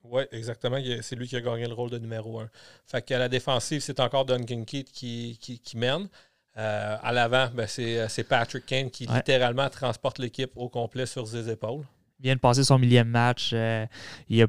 Oui, 0.05 0.23
exactement. 0.33 0.79
C'est 1.03 1.17
lui 1.17 1.29
qui 1.29 1.37
a 1.37 1.43
gagné 1.43 1.67
le 1.67 1.75
rôle 1.75 1.91
de 1.91 1.99
numéro 1.99 2.41
un. 2.41 2.49
Fait 2.87 3.03
qu'à 3.03 3.19
la 3.19 3.29
défensive, 3.29 3.83
c'est 3.83 4.01
encore 4.01 4.25
Duncan 4.25 4.65
Keith 4.65 4.91
qui, 4.91 5.39
qui, 5.39 5.77
mène. 5.77 6.09
Euh, 6.57 6.97
à 7.03 7.13
l'avant, 7.13 7.49
ben 7.55 7.67
c'est 7.67 8.25
Patrick 8.27 8.65
Kane 8.65 8.91
qui 8.91 9.07
littéralement 9.07 9.69
transporte 9.69 10.19
l'équipe 10.19 10.53
au 10.57 10.71
complet 10.71 11.05
sur 11.05 11.29
ses 11.29 11.51
épaules. 11.51 11.85
Il 12.21 12.25
vient 12.25 12.37
de 12.37 12.41
passer 12.41 12.65
son 12.65 12.79
millième 12.79 13.09
match. 13.09 13.51
Euh, 13.53 13.85
il 14.29 14.43
a 14.43 14.47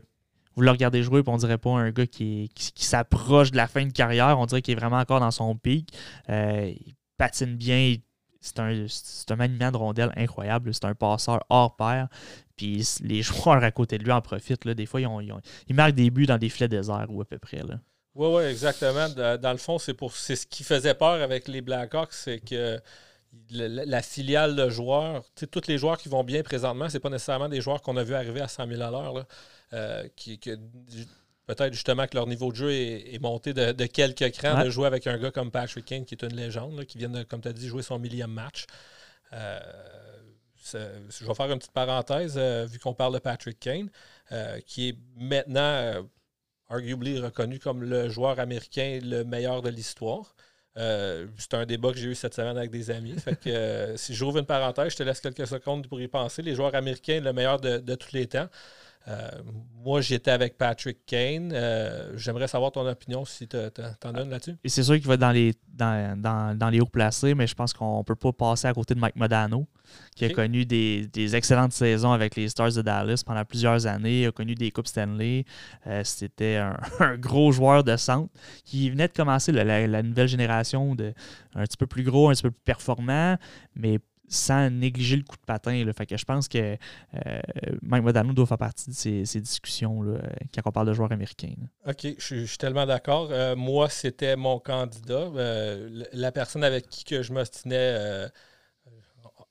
vous 0.55 0.61
le 0.61 0.71
regardez 0.71 1.03
jouer, 1.03 1.19
et 1.19 1.23
on 1.27 1.37
dirait 1.37 1.57
pas 1.57 1.71
un 1.71 1.91
gars 1.91 2.05
qui, 2.05 2.49
qui, 2.53 2.85
s'approche 2.85 3.51
de 3.51 3.57
la 3.57 3.67
fin 3.67 3.85
de 3.85 3.91
carrière. 3.91 4.37
On 4.39 4.45
dirait 4.45 4.61
qu'il 4.61 4.73
est 4.73 4.79
vraiment 4.79 4.99
encore 4.99 5.19
dans 5.19 5.31
son 5.31 5.55
pic. 5.55 5.89
Euh, 6.29 6.71
il 6.75 6.93
patine 7.17 7.55
bien. 7.55 7.95
C'est 8.41 8.59
un, 8.59 8.85
un 9.29 9.35
maniement 9.35 9.71
de 9.71 9.77
rondelle 9.77 10.11
incroyable. 10.17 10.73
C'est 10.73 10.85
un 10.85 10.95
passeur 10.95 11.43
hors 11.49 11.75
pair. 11.75 12.07
Puis 12.55 12.85
les 13.01 13.21
joueurs 13.23 13.63
à 13.63 13.71
côté 13.71 13.97
de 13.97 14.03
lui 14.03 14.11
en 14.11 14.21
profitent. 14.21 14.67
Des 14.67 14.85
fois, 14.85 15.01
ils, 15.01 15.07
ont, 15.07 15.21
marquent 15.71 15.95
des 15.95 16.09
buts 16.09 16.25
dans 16.25 16.37
des 16.37 16.49
filets 16.49 16.67
déserts 16.67 17.07
ou 17.09 17.21
à 17.21 17.25
peu 17.25 17.39
près. 17.39 17.61
Oui, 18.15 18.27
oui, 18.27 18.43
exactement. 18.43 19.09
Dans 19.09 19.51
le 19.51 19.57
fond, 19.57 19.79
c'est 19.79 19.93
pour 19.93 20.15
c'est 20.15 20.35
ce 20.35 20.45
qui 20.45 20.63
faisait 20.63 20.93
peur 20.93 21.21
avec 21.21 21.47
les 21.47 21.61
Blackhawks, 21.61 22.13
c'est 22.13 22.39
que 22.39 22.79
la, 23.51 24.01
filiale 24.01 24.55
de 24.55 24.69
joueurs, 24.69 25.23
tous 25.51 25.67
les 25.67 25.77
joueurs 25.77 25.97
qui 25.97 26.09
vont 26.09 26.23
bien 26.23 26.43
présentement, 26.43 26.89
ce 26.89 26.97
pas 26.97 27.09
nécessairement 27.09 27.49
des 27.49 27.61
joueurs 27.61 27.81
qu'on 27.81 27.97
a 27.97 28.03
vu 28.03 28.15
arriver 28.15 28.41
à 28.41 28.47
100 28.47 28.67
000 28.67 28.81
à 28.81 28.91
l'heure. 28.91 29.25
Euh, 29.73 30.07
qui, 30.15 30.39
peut-être 31.45 31.73
justement 31.73 32.05
que 32.07 32.15
leur 32.15 32.27
niveau 32.27 32.51
de 32.51 32.55
jeu 32.55 32.71
est, 32.71 33.19
monté 33.19 33.53
de, 33.53 33.85
quelques 33.85 34.31
crans 34.31 34.63
de 34.63 34.69
jouer 34.69 34.87
avec 34.87 35.07
un 35.07 35.17
gars 35.17 35.31
comme 35.31 35.51
Patrick 35.51 35.85
Kane, 35.85 36.05
qui 36.05 36.15
est 36.15 36.23
une 36.23 36.35
légende, 36.35 36.85
qui 36.85 36.97
vient, 36.97 37.09
de, 37.09 37.23
comme 37.23 37.41
tu 37.41 37.47
as 37.47 37.53
dit, 37.53 37.67
jouer 37.67 37.81
son 37.81 37.99
millième 37.99 38.31
match. 38.31 38.65
Euh, 39.33 39.59
je 40.71 41.25
vais 41.25 41.33
faire 41.33 41.51
une 41.51 41.59
petite 41.59 41.73
parenthèse, 41.73 42.35
euh, 42.37 42.65
vu 42.65 42.79
qu'on 42.79 42.93
parle 42.93 43.13
de 43.15 43.19
Patrick 43.19 43.59
Kane, 43.59 43.89
qui 44.65 44.89
est 44.89 44.97
maintenant 45.17 46.07
arguably 46.69 47.19
reconnu 47.19 47.59
comme 47.59 47.83
le 47.83 48.09
joueur 48.09 48.39
américain 48.39 48.99
le 49.03 49.23
meilleur 49.23 49.61
de 49.61 49.69
l'histoire. 49.69 50.35
C'est 50.75 51.53
un 51.53 51.65
débat 51.65 51.91
que 51.91 51.97
j'ai 51.97 52.09
eu 52.09 52.15
cette 52.15 52.33
semaine 52.33 52.57
avec 52.57 52.71
des 52.71 52.89
amis. 52.91 53.13
Fait 53.19 53.39
que 53.39 53.93
si 53.95 54.13
j'ouvre 54.15 54.39
une 54.39 54.45
parenthèse, 54.45 54.91
je 54.93 54.97
te 54.97 55.03
laisse 55.03 55.19
quelques 55.19 55.47
secondes 55.47 55.87
pour 55.87 56.01
y 56.01 56.07
penser. 56.07 56.41
Les 56.41 56.55
joueurs 56.55 56.75
américains, 56.75 57.19
le 57.19 57.33
meilleur 57.33 57.59
de, 57.59 57.77
de 57.77 57.95
tous 57.95 58.13
les 58.13 58.27
temps. 58.27 58.47
Euh, 59.07 59.29
moi, 59.83 59.99
j'étais 59.99 60.31
avec 60.31 60.57
Patrick 60.57 61.05
Kane. 61.05 61.51
Euh, 61.53 62.17
j'aimerais 62.17 62.47
savoir 62.47 62.71
ton 62.71 62.87
opinion 62.87 63.25
si 63.25 63.47
tu 63.47 63.57
en 64.05 64.13
donnes 64.13 64.29
là-dessus. 64.29 64.55
Et 64.63 64.69
c'est 64.69 64.83
sûr 64.83 64.95
qu'il 64.95 65.07
va 65.07 65.17
dans 65.17 65.31
les, 65.31 65.53
dans, 65.67 66.57
dans, 66.57 66.69
les 66.69 66.79
hauts 66.79 66.85
placés, 66.85 67.35
mais 67.35 67.47
je 67.47 67.53
pense 67.53 67.73
qu'on 67.73 67.97
ne 67.97 68.03
peut 68.03 68.15
pas 68.15 68.31
passer 68.31 68.67
à 68.67 68.73
côté 68.73 68.95
de 68.95 68.99
Mike 69.01 69.17
Modano, 69.17 69.67
qui 70.15 70.23
a 70.23 70.29
connu 70.29 70.65
des, 70.65 71.35
excellentes 71.35 71.73
saisons 71.73 72.13
avec 72.13 72.35
les 72.37 72.47
Stars 72.47 72.73
de 72.73 72.81
Dallas 72.81 73.23
pendant 73.25 73.43
plusieurs 73.43 73.85
années. 73.87 74.21
Il 74.21 74.27
a 74.27 74.31
connu 74.31 74.55
des 74.55 74.71
Coupes 74.71 74.87
Stanley. 74.87 75.43
Euh, 75.87 76.01
c'était 76.05 76.55
un, 76.99 77.17
gros 77.17 77.51
joueur 77.51 77.83
de 77.83 77.97
centre 77.97 78.31
qui 78.63 78.89
venait 78.89 79.09
de 79.09 79.13
commencer 79.13 79.51
la, 79.51 79.85
la, 79.85 80.03
nouvelle 80.03 80.29
génération 80.29 80.95
de 80.95 81.13
un 81.55 81.63
petit 81.63 81.77
peu 81.77 81.87
plus 81.87 82.03
gros, 82.03 82.29
un 82.29 82.33
petit 82.33 82.43
peu 82.43 82.51
plus 82.51 82.63
performant, 82.63 83.37
mais 83.75 83.99
sans 84.27 84.69
négliger 84.69 85.17
le 85.17 85.23
coup 85.23 85.35
de 85.35 85.45
patin. 85.45 85.83
Là. 85.85 85.93
Fait 85.93 86.05
que 86.05 86.17
je 86.17 86.25
pense 86.25 86.47
que 86.47 86.57
euh, 86.57 87.41
Mike 87.81 88.03
Modano 88.03 88.33
doit 88.33 88.45
faire 88.45 88.57
partie 88.57 88.89
de 88.89 88.95
ces, 88.95 89.41
discussions 89.41 90.01
là, 90.01 90.19
quand 90.53 90.61
on 90.65 90.71
parle 90.71 90.87
de 90.87 90.93
joueurs 90.93 91.11
américains. 91.11 91.53
OK, 91.87 92.07
je, 92.17 92.45
suis 92.45 92.57
tellement 92.57 92.85
d'accord. 92.85 93.29
Euh, 93.31 93.55
moi, 93.55 93.89
c'était 93.89 94.35
mon 94.35 94.59
candidat. 94.59 95.29
Euh, 95.35 96.03
la 96.13 96.31
personne 96.31 96.63
avec 96.63 96.87
qui 96.87 97.03
que 97.03 97.21
je 97.21 97.33
m'ostinais, 97.33 98.29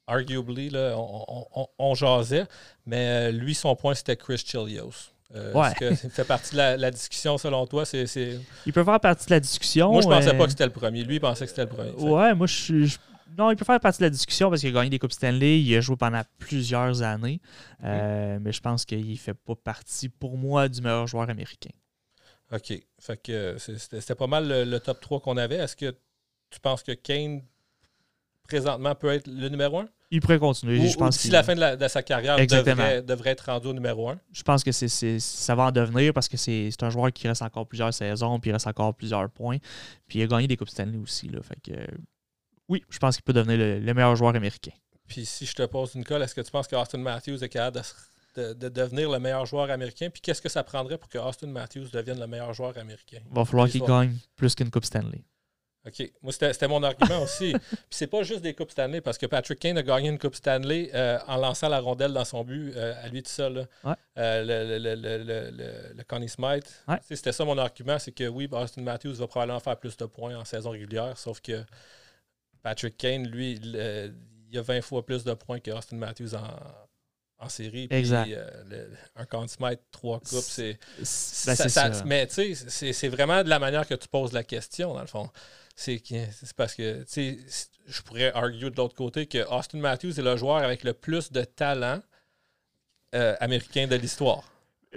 arguably, 0.07 0.71
là, 0.71 0.97
on, 0.97 1.95
jasait, 1.95 2.47
mais 2.87 3.33
lui, 3.33 3.55
son 3.55 3.77
point, 3.77 3.95
c'était 3.95 4.17
Chris 4.17 4.43
Chilios. 4.45 5.13
Est-ce 5.35 5.75
que 5.77 5.95
ça 5.95 6.09
fait 6.11 6.25
partie 6.25 6.53
de 6.53 6.57
la, 6.57 6.91
discussion 6.91 7.39
selon 7.39 7.67
toi? 7.67 7.87
C'est, 7.87 8.07
Il 8.67 8.73
peut 8.73 8.85
faire 8.85 9.01
partie 9.01 9.27
de 9.27 9.31
la 9.31 9.41
discussion. 9.41 9.93
Moi, 9.93 10.03
je 10.03 10.09
pensais 10.09 10.37
pas 10.37 10.45
que 10.45 10.51
c'était 10.51 10.67
le 10.67 10.73
premier. 10.73 11.05
Lui, 11.05 11.17
il 11.17 11.21
pensait 11.21 11.45
que 11.45 11.51
c'était 11.51 11.63
le 11.63 11.69
premier. 11.69 11.93
Ouais, 11.93 12.35
moi, 12.35 12.47
je, 12.47 12.85
suis 12.85 12.99
non, 13.37 13.51
il 13.51 13.57
peut 13.57 13.65
faire 13.65 13.81
partie 13.81 14.01
de 14.01 14.05
la 14.05 14.11
discussion 14.11 14.51
parce 14.51 14.61
qu'il 14.61 14.71
a 14.71 14.73
gagné 14.73 14.91
des 14.91 14.99
Coupes 14.99 15.13
Stanley. 15.13 15.61
Il 15.61 15.77
a 15.77 15.81
joué 15.81 15.97
pendant 15.97 16.23
plusieurs 16.39 17.03
années. 17.03 17.41
Euh, 17.85 18.39
mais 18.41 18.53
je 18.53 18.61
pense 18.61 18.85
qu'il 18.85 19.11
ne 19.11 19.17
fait 19.17 19.35
pas 19.35 19.55
partie, 19.55 20.09
pour 20.09 20.37
moi, 20.37 20.69
du 20.69 20.81
meilleur 20.81 21.07
joueur 21.07 21.29
américain. 21.31 21.71
OK. 22.53 22.73
Fait 22.99 23.17
que 23.17 23.57
c'était 23.59 24.15
pas 24.15 24.27
mal 24.27 24.49
le, 24.49 24.81
top 24.81 25.01
3 25.01 25.21
qu'on 25.21 25.37
avait. 25.37 25.57
Est-ce 25.57 25.77
que 25.77 25.95
tu 26.51 26.61
penses 26.61 26.83
que 26.83 26.93
Kane, 26.93 27.43
présentement, 28.47 28.95
peut 28.95 29.13
être 29.13 29.27
le 29.27 29.49
numéro 29.49 29.81
1? 29.81 29.89
Il 30.15 30.21
pourrait 30.21 30.39
continuer. 30.39 30.87
je 30.87 30.97
pense 30.99 31.17
d'ici 31.17 31.31
la 31.31 31.43
fin 31.43 31.55
de, 31.55 31.89
sa 31.89 32.03
carrière, 32.03 32.37
devrait, 32.37 33.01
devrait, 33.01 33.31
être 33.31 33.47
rendu 33.47 33.69
au 33.69 33.73
numéro 33.73 34.11
1. 34.11 34.21
Je 34.31 34.43
pense 34.43 34.63
que 34.63 34.71
ça 34.71 35.55
va 35.55 35.65
en 35.65 35.73
devenir 35.73 36.13
parce 36.13 36.29
que 36.29 36.37
c'est 36.37 36.71
un 36.83 36.91
joueur 36.91 37.11
qui 37.13 37.27
reste 37.27 37.41
encore 37.41 37.67
plusieurs 37.67 37.95
saisons, 37.95 38.39
puis 38.39 38.51
il 38.51 38.53
reste 38.53 38.67
encore 38.67 38.95
plusieurs 38.95 39.31
points. 39.31 39.57
Puis 40.07 40.19
il 40.19 40.23
a 40.25 40.27
gagné 40.27 40.47
des 40.47 40.59
Coupes 40.59 40.69
Stanley 40.69 40.99
aussi. 40.99 41.29
Là, 41.29 41.41
fait 41.43 41.59
que, 41.63 41.81
oui, 42.73 42.83
je 42.89 42.99
pense 42.99 43.17
qu'il 43.17 43.25
peut 43.25 43.35
devenir 43.35 43.59
le, 43.59 43.93
meilleur 43.93 44.17
joueur 44.17 44.35
américain. 44.35 44.73
Puis 45.07 45.27
si 45.27 45.45
je 45.45 45.55
te 45.55 45.63
pose 45.67 45.95
une 45.95 46.05
colle, 46.05 46.23
est-ce 46.23 46.35
que 46.35 46.41
tu 46.41 46.51
penses 46.51 46.67
que 46.67 46.75
Austin 46.75 46.99
Matthews 46.99 47.45
est 47.45 47.51
capable 47.51 47.83
de, 48.35 48.69
devenir 48.71 49.11
le 49.11 49.19
meilleur 49.19 49.45
joueur 49.45 49.71
américain? 49.71 50.09
Puis 50.09 50.23
qu'est-ce 50.23 50.41
que 50.41 50.49
ça 50.49 50.65
prendrait 50.65 50.97
pour 50.97 51.11
que 51.11 51.19
Austin 51.19 51.49
Matthews 51.49 51.89
devienne 51.93 52.19
le 52.19 52.27
meilleur 52.27 52.55
joueur 52.55 52.79
américain? 52.79 53.19
Il 53.31 53.35
va 53.35 53.45
falloir 53.45 53.69
qu'il 53.69 53.83
gagne 53.85 54.17
plus 54.37 54.55
qu'une 54.55 54.71
Coupe 54.71 54.87
Stanley. 54.87 55.23
OK. 55.87 56.13
Moi, 56.23 56.33
c'était 56.33 56.67
mon 56.67 56.83
argument 56.83 57.23
aussi. 57.25 57.53
Puis 57.53 57.87
c'est 57.91 58.07
pas 58.07 58.23
juste 58.23 58.41
des 58.41 58.55
Coupes 58.55 58.71
Stanley, 58.71 59.03
parce 59.03 59.19
que 59.19 59.27
Patrick 59.27 59.59
Kane 59.59 59.77
a 59.77 59.83
gagné 59.83 60.09
une 60.09 60.19
Coupe 60.19 60.37
Stanley 60.37 60.91
euh, 60.95 61.19
en 61.27 61.37
lançant 61.37 61.69
la 61.69 61.81
rondelle 61.81 62.15
dans 62.15 62.25
son 62.25 62.43
but 62.43 62.73
euh, 62.75 62.95
à 63.03 63.09
lui 63.09 63.23
tout 63.23 63.31
seul. 63.31 63.69
Ouais. 63.85 63.95
Euh, 64.17 64.79
le, 64.79 64.79
le, 64.79 65.95
le, 65.95 66.03
Connie 66.05 66.31
Smythe. 66.31 66.85
C'était 67.11 67.33
ça 67.33 67.45
mon 67.45 67.59
argument, 67.59 67.99
c'est 67.99 68.13
que 68.13 68.29
oui, 68.29 68.49
Austin 68.51 68.81
Matthews 68.81 69.15
va 69.15 69.27
probablement 69.27 69.61
faire 69.61 69.77
plus 69.77 69.97
de 69.97 70.07
points 70.07 70.37
en 70.37 70.45
saison 70.45 70.71
régulière, 70.71 71.19
sauf 71.19 71.41
que 71.41 71.65
Patrick 72.63 72.97
Kane, 72.97 73.27
lui, 73.27 73.53
il, 73.53 74.59
a 74.59 74.63
20 74.63 74.83
fois 74.83 75.05
plus 75.05 75.25
de 75.25 75.35
points 75.35 75.61
que 75.61 75.71
Austin 75.71 75.97
Matthews 75.97 76.35
en, 76.35 77.45
en 77.45 77.49
série. 77.49 77.89
Exact. 77.91 78.31
un 79.17 79.25
Connie 79.25 79.49
Smythe, 79.49 79.81
trois 79.91 80.21
coupes, 80.21 80.41
c'est. 80.41 80.79
Ben, 81.47 82.03
mais 82.07 82.27
tu 82.27 82.55
sais, 82.55 82.93
c'est 82.93 83.09
vraiment 83.09 83.43
de 83.43 83.49
la 83.49 83.59
manière 83.59 83.87
que 83.87 83.95
tu 83.95 84.09
poses 84.09 84.33
la 84.33 84.45
question, 84.45 84.95
dans 84.95 85.01
le 85.01 85.07
fond 85.07 85.29
c'est 85.75 86.53
parce 86.57 86.75
que 86.75 87.05
je 87.87 88.03
pourrais 88.03 88.33
arguer 88.33 88.71
de 88.71 88.77
l'autre 88.77 88.95
côté 88.95 89.27
que 89.27 89.39
Austin 89.51 89.79
Matthews 89.79 90.19
est 90.19 90.23
le 90.23 90.37
joueur 90.37 90.59
avec 90.59 90.85
le 90.85 90.93
plus 90.93 91.33
de 91.33 91.43
talent 91.45 92.01
euh, 93.15 93.35
américain 93.41 93.87
de 93.87 93.97
l'histoire. 93.97 94.45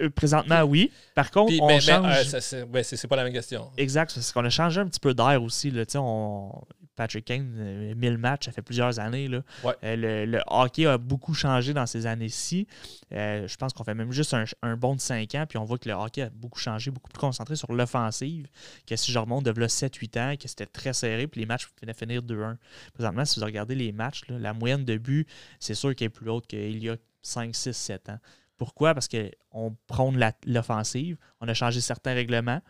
Euh, 0.00 0.10
présentement, 0.10 0.62
oui. 0.62 0.92
Par 1.14 1.30
contre, 1.30 1.52
on 1.60 1.66
mais, 1.66 1.80
change... 1.80 2.34
Euh, 2.34 2.82
c'est 2.82 3.08
pas 3.08 3.16
la 3.16 3.24
même 3.24 3.32
question. 3.32 3.70
Exact. 3.76 4.10
C'est 4.10 4.32
qu'on 4.32 4.44
a 4.44 4.50
changé 4.50 4.80
un 4.80 4.86
petit 4.86 5.00
peu 5.00 5.14
d'air 5.14 5.42
aussi. 5.42 5.70
Là. 5.70 5.84
On... 5.94 6.62
Patrick 6.96 7.26
Kane, 7.26 7.94
1000 7.94 8.12
euh, 8.12 8.18
matchs, 8.18 8.46
ça 8.46 8.52
fait 8.52 8.62
plusieurs 8.62 8.98
années. 8.98 9.28
Là. 9.28 9.42
le, 9.82 10.40
hockey 10.46 10.86
a 10.86 10.98
beaucoup 10.98 11.34
changé 11.34 11.74
dans 11.74 11.86
ces 11.86 12.06
années-ci. 12.06 12.66
je 13.10 13.56
pense 13.56 13.72
qu'on 13.72 13.84
fait 13.84 13.94
même 13.94 14.12
juste 14.12 14.34
un, 14.62 14.76
bon 14.76 14.94
de 14.94 15.00
5 15.00 15.34
ans, 15.34 15.44
puis 15.48 15.58
on 15.58 15.64
voit 15.64 15.78
que 15.78 15.88
le 15.88 15.94
hockey 15.94 16.22
a 16.22 16.30
beaucoup 16.30 16.58
changé, 16.58 16.90
beaucoup 16.90 17.10
plus 17.10 17.20
concentré 17.20 17.56
sur 17.56 17.72
l'offensive. 17.72 18.46
Que 18.86 18.96
si 18.96 19.12
je 19.12 19.18
remonte 19.18 19.44
de 19.44 19.52
7-8 19.52 20.18
ans, 20.20 20.36
que 20.36 20.48
c'était 20.48 20.66
très 20.66 20.92
serré, 20.92 21.26
puis 21.26 21.40
les 21.40 21.46
matchs 21.46 21.66
pouvaient 21.66 21.92
finir 21.94 22.22
2-1. 22.22 22.56
Présentement, 22.94 23.24
si 23.24 23.40
vous 23.40 23.46
regardez 23.46 23.74
les 23.74 23.92
matchs, 23.92 24.22
la 24.28 24.52
moyenne 24.52 24.84
de 24.84 24.96
buts, 24.96 25.26
c'est 25.60 25.74
sûr 25.74 25.94
qu'elle 25.94 26.06
est 26.06 26.10
plus 26.10 26.30
haute 26.30 26.46
qu'il 26.46 26.82
y 26.82 26.88
a 26.88 26.96
5, 27.22 27.54
6, 27.54 27.72
7 27.72 28.08
ans. 28.10 28.18
Pourquoi? 28.56 28.94
Parce 28.94 29.08
qu'on 29.08 29.76
prône 29.86 30.18
l'offensive. 30.46 31.18
On 31.40 31.48
a 31.48 31.54
changé 31.54 31.80
certains 31.80 32.14
règlements 32.14 32.62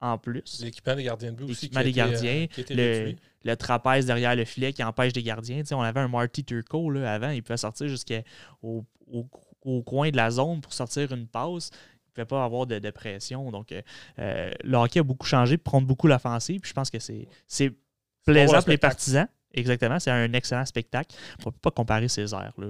en 0.00 0.18
plus. 0.18 0.60
L'équipement 0.62 0.94
des 0.94 1.04
gardiens 1.04 1.32
de 1.32 1.36
but 1.36 1.44
aussi. 1.44 1.66
L'équipement 1.66 1.82
des 1.82 1.92
gardiens. 1.92 2.46
Euh, 2.70 3.12
le, 3.44 3.56
trapèze 3.56 4.06
derrière 4.06 4.34
le 4.36 4.44
filet 4.44 4.72
qui 4.72 4.82
empêche 4.82 5.12
des 5.12 5.22
gardiens. 5.22 5.62
on 5.72 5.80
avait 5.80 6.00
un 6.00 6.08
Marty 6.08 6.44
Turco 6.44 6.90
là, 6.90 7.12
avant. 7.12 7.30
Il 7.30 7.42
pouvait 7.42 7.56
sortir 7.56 7.88
jusqu'au 7.88 8.84
au, 9.62 9.82
coin 9.82 10.10
de 10.10 10.16
la 10.16 10.30
zone 10.30 10.60
pour 10.60 10.72
sortir 10.72 11.12
une 11.12 11.26
passe. 11.26 11.70
Il 11.72 12.20
ne 12.20 12.24
pouvait 12.24 12.26
pas 12.26 12.44
avoir 12.44 12.66
de, 12.66 12.90
pression. 12.90 13.50
Donc, 13.50 13.72
euh, 13.72 13.82
euh, 14.18 14.50
le 14.64 14.76
hockey 14.76 15.00
a 15.00 15.02
beaucoup 15.02 15.26
changé, 15.26 15.56
prendre 15.56 15.86
beaucoup 15.86 16.06
l'offensive. 16.06 16.60
Je 16.64 16.72
pense 16.72 16.90
que 16.90 16.98
c'est 16.98 17.72
plaisant 18.24 18.60
pour 18.60 18.70
les 18.70 18.78
partisans. 18.78 19.28
Exactement. 19.52 19.98
C'est 19.98 20.10
un 20.10 20.32
excellent 20.32 20.66
spectacle. 20.66 21.16
On 21.44 21.48
ne 21.48 21.52
peut 21.52 21.58
pas 21.60 21.70
comparer 21.70 22.08
ces 22.08 22.34
airs, 22.34 22.52
là, 22.58 22.66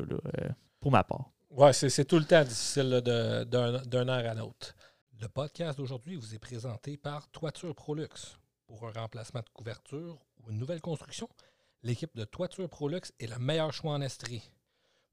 pour 0.81 0.93
ma 0.93 1.03
part. 1.03 1.31
Oui, 1.51 1.71
c'est 1.73 2.05
tout 2.05 2.19
le 2.19 2.25
temps 2.25 2.45
difficile 2.45 3.01
d'un 3.03 4.09
air 4.09 4.31
à 4.31 4.35
l'autre. 4.35 4.75
Le 5.21 5.29
podcast 5.29 5.79
d'aujourd'hui 5.79 6.15
vous 6.15 6.37
est 6.37 6.39
présenté 6.39 6.97
par 6.97 7.29
Toiture 7.33 7.75
Prolux. 7.75 8.39
Pour 8.69 8.87
un 8.87 8.93
remplacement 8.93 9.41
de 9.41 9.49
couverture 9.53 10.25
ou 10.37 10.51
une 10.51 10.59
nouvelle 10.59 10.81
construction, 10.81 11.29
l'équipe 11.83 12.15
de 12.15 12.25
Toiture 12.25 12.69
Prolux 12.69 13.01
est 13.19 13.27
le 13.27 13.37
meilleur 13.41 13.73
choix 13.73 13.95
en 13.95 14.01
Estrie. 14.01 14.49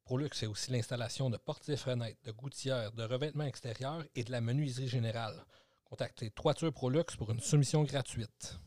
Prolux 0.04 0.30
c'est 0.34 0.46
aussi 0.46 0.70
l'installation 0.70 1.32
de 1.32 1.38
portes 1.38 1.70
et 1.70 1.76
fenêtres, 1.76 2.22
de 2.24 2.32
gouttières, 2.32 2.92
de 2.92 3.02
revêtements 3.02 3.46
extérieurs 3.46 4.04
et 4.14 4.24
de 4.24 4.32
la 4.32 4.42
menuiserie 4.42 4.88
générale. 4.88 5.44
Contactez 5.86 6.30
Toiture 6.30 6.72
Prolux 6.72 7.06
pour 7.18 7.32
une 7.32 7.40
soumission 7.40 7.84
gratuite. 7.84 8.60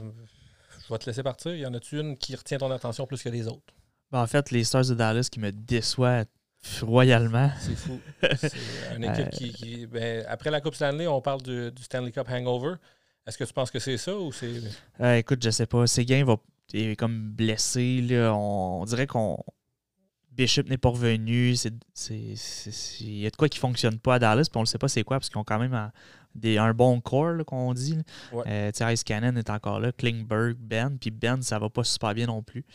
je 0.86 0.94
vais 0.94 1.00
te 1.00 1.06
laisser 1.06 1.24
partir. 1.24 1.54
Y 1.54 1.66
en 1.66 1.74
a-tu 1.74 2.00
une 2.00 2.18
qui 2.18 2.36
retient 2.36 2.58
ton 2.58 2.72
attention 2.72 3.06
plus 3.06 3.22
que 3.22 3.30
les 3.30 3.48
autres? 3.48 3.74
Ben, 4.12 4.22
en 4.22 4.28
fait, 4.28 4.52
les 4.52 4.64
Stars 4.64 4.86
de 4.86 4.94
Dallas 4.94 5.28
qui 5.30 5.40
me 5.40 5.52
déçoivent 5.52 6.28
royalement. 6.82 7.52
C'est 7.60 7.76
fou. 7.76 8.00
C'est 8.38 8.52
une 8.96 9.04
équipe 9.04 9.30
qui. 9.30 9.88
ben, 9.88 10.26
après 10.28 10.52
la 10.52 10.62
Coupe 10.62 10.76
Stanley, 10.76 11.08
on 11.08 11.22
parle 11.22 11.42
du, 11.42 11.72
Stanley 11.82 12.12
Cup 12.12 12.28
Hangover. 12.30 12.76
Est-ce 13.26 13.38
que 13.38 13.44
tu 13.44 13.54
penses 13.54 13.72
que 13.72 13.80
c'est 13.80 13.98
ça 13.98 14.16
ou 14.16 14.32
c'est. 14.32 14.62
Euh, 15.02 15.16
écoute, 15.16 15.44
je 15.44 15.50
sais 15.50 15.66
pas. 15.66 15.86
Séguin 15.86 16.24
va, 16.24 16.38
est 16.74 16.98
comme 16.98 17.32
blessé. 17.32 18.02
Là. 18.02 18.34
On, 18.34 18.86
dirait 18.86 19.06
qu'on. 19.06 19.44
Bishop 20.32 20.64
n'est 20.64 20.78
pas 20.78 20.90
revenu. 20.90 21.54
Il 22.10 23.20
y 23.20 23.28
a 23.28 23.30
de 23.30 23.36
quoi 23.36 23.50
qui 23.50 23.58
ne 23.58 23.62
fonctionne 23.62 24.00
pas 24.00 24.16
à 24.16 24.20
Dallas, 24.20 24.48
puis 24.50 24.58
on 24.58 24.62
ne 24.62 24.66
sait 24.66 24.78
pas 24.78 24.88
c'est 24.88 25.04
quoi, 25.04 25.18
parce 25.18 25.30
qu'ils 25.30 25.40
ont 25.40 25.44
quand 25.44 25.60
même 25.60 25.92
un 26.46 26.74
bon 26.74 27.00
corps, 27.02 27.46
qu'on 27.46 27.74
dit. 27.74 28.00
Ouais. 28.32 28.44
Euh, 28.48 28.96
Cannon 29.06 29.36
est 29.36 29.50
encore 29.50 29.80
là, 29.80 29.92
Klingberg, 29.92 30.56
Ben, 30.60 30.98
puis 31.00 31.12
Ben, 31.12 31.42
ça 31.42 31.60
va 31.60 31.70
pas 31.70 31.84
super 31.84 32.14
bien 32.14 32.28
non 32.28 32.42
plus. 32.42 32.66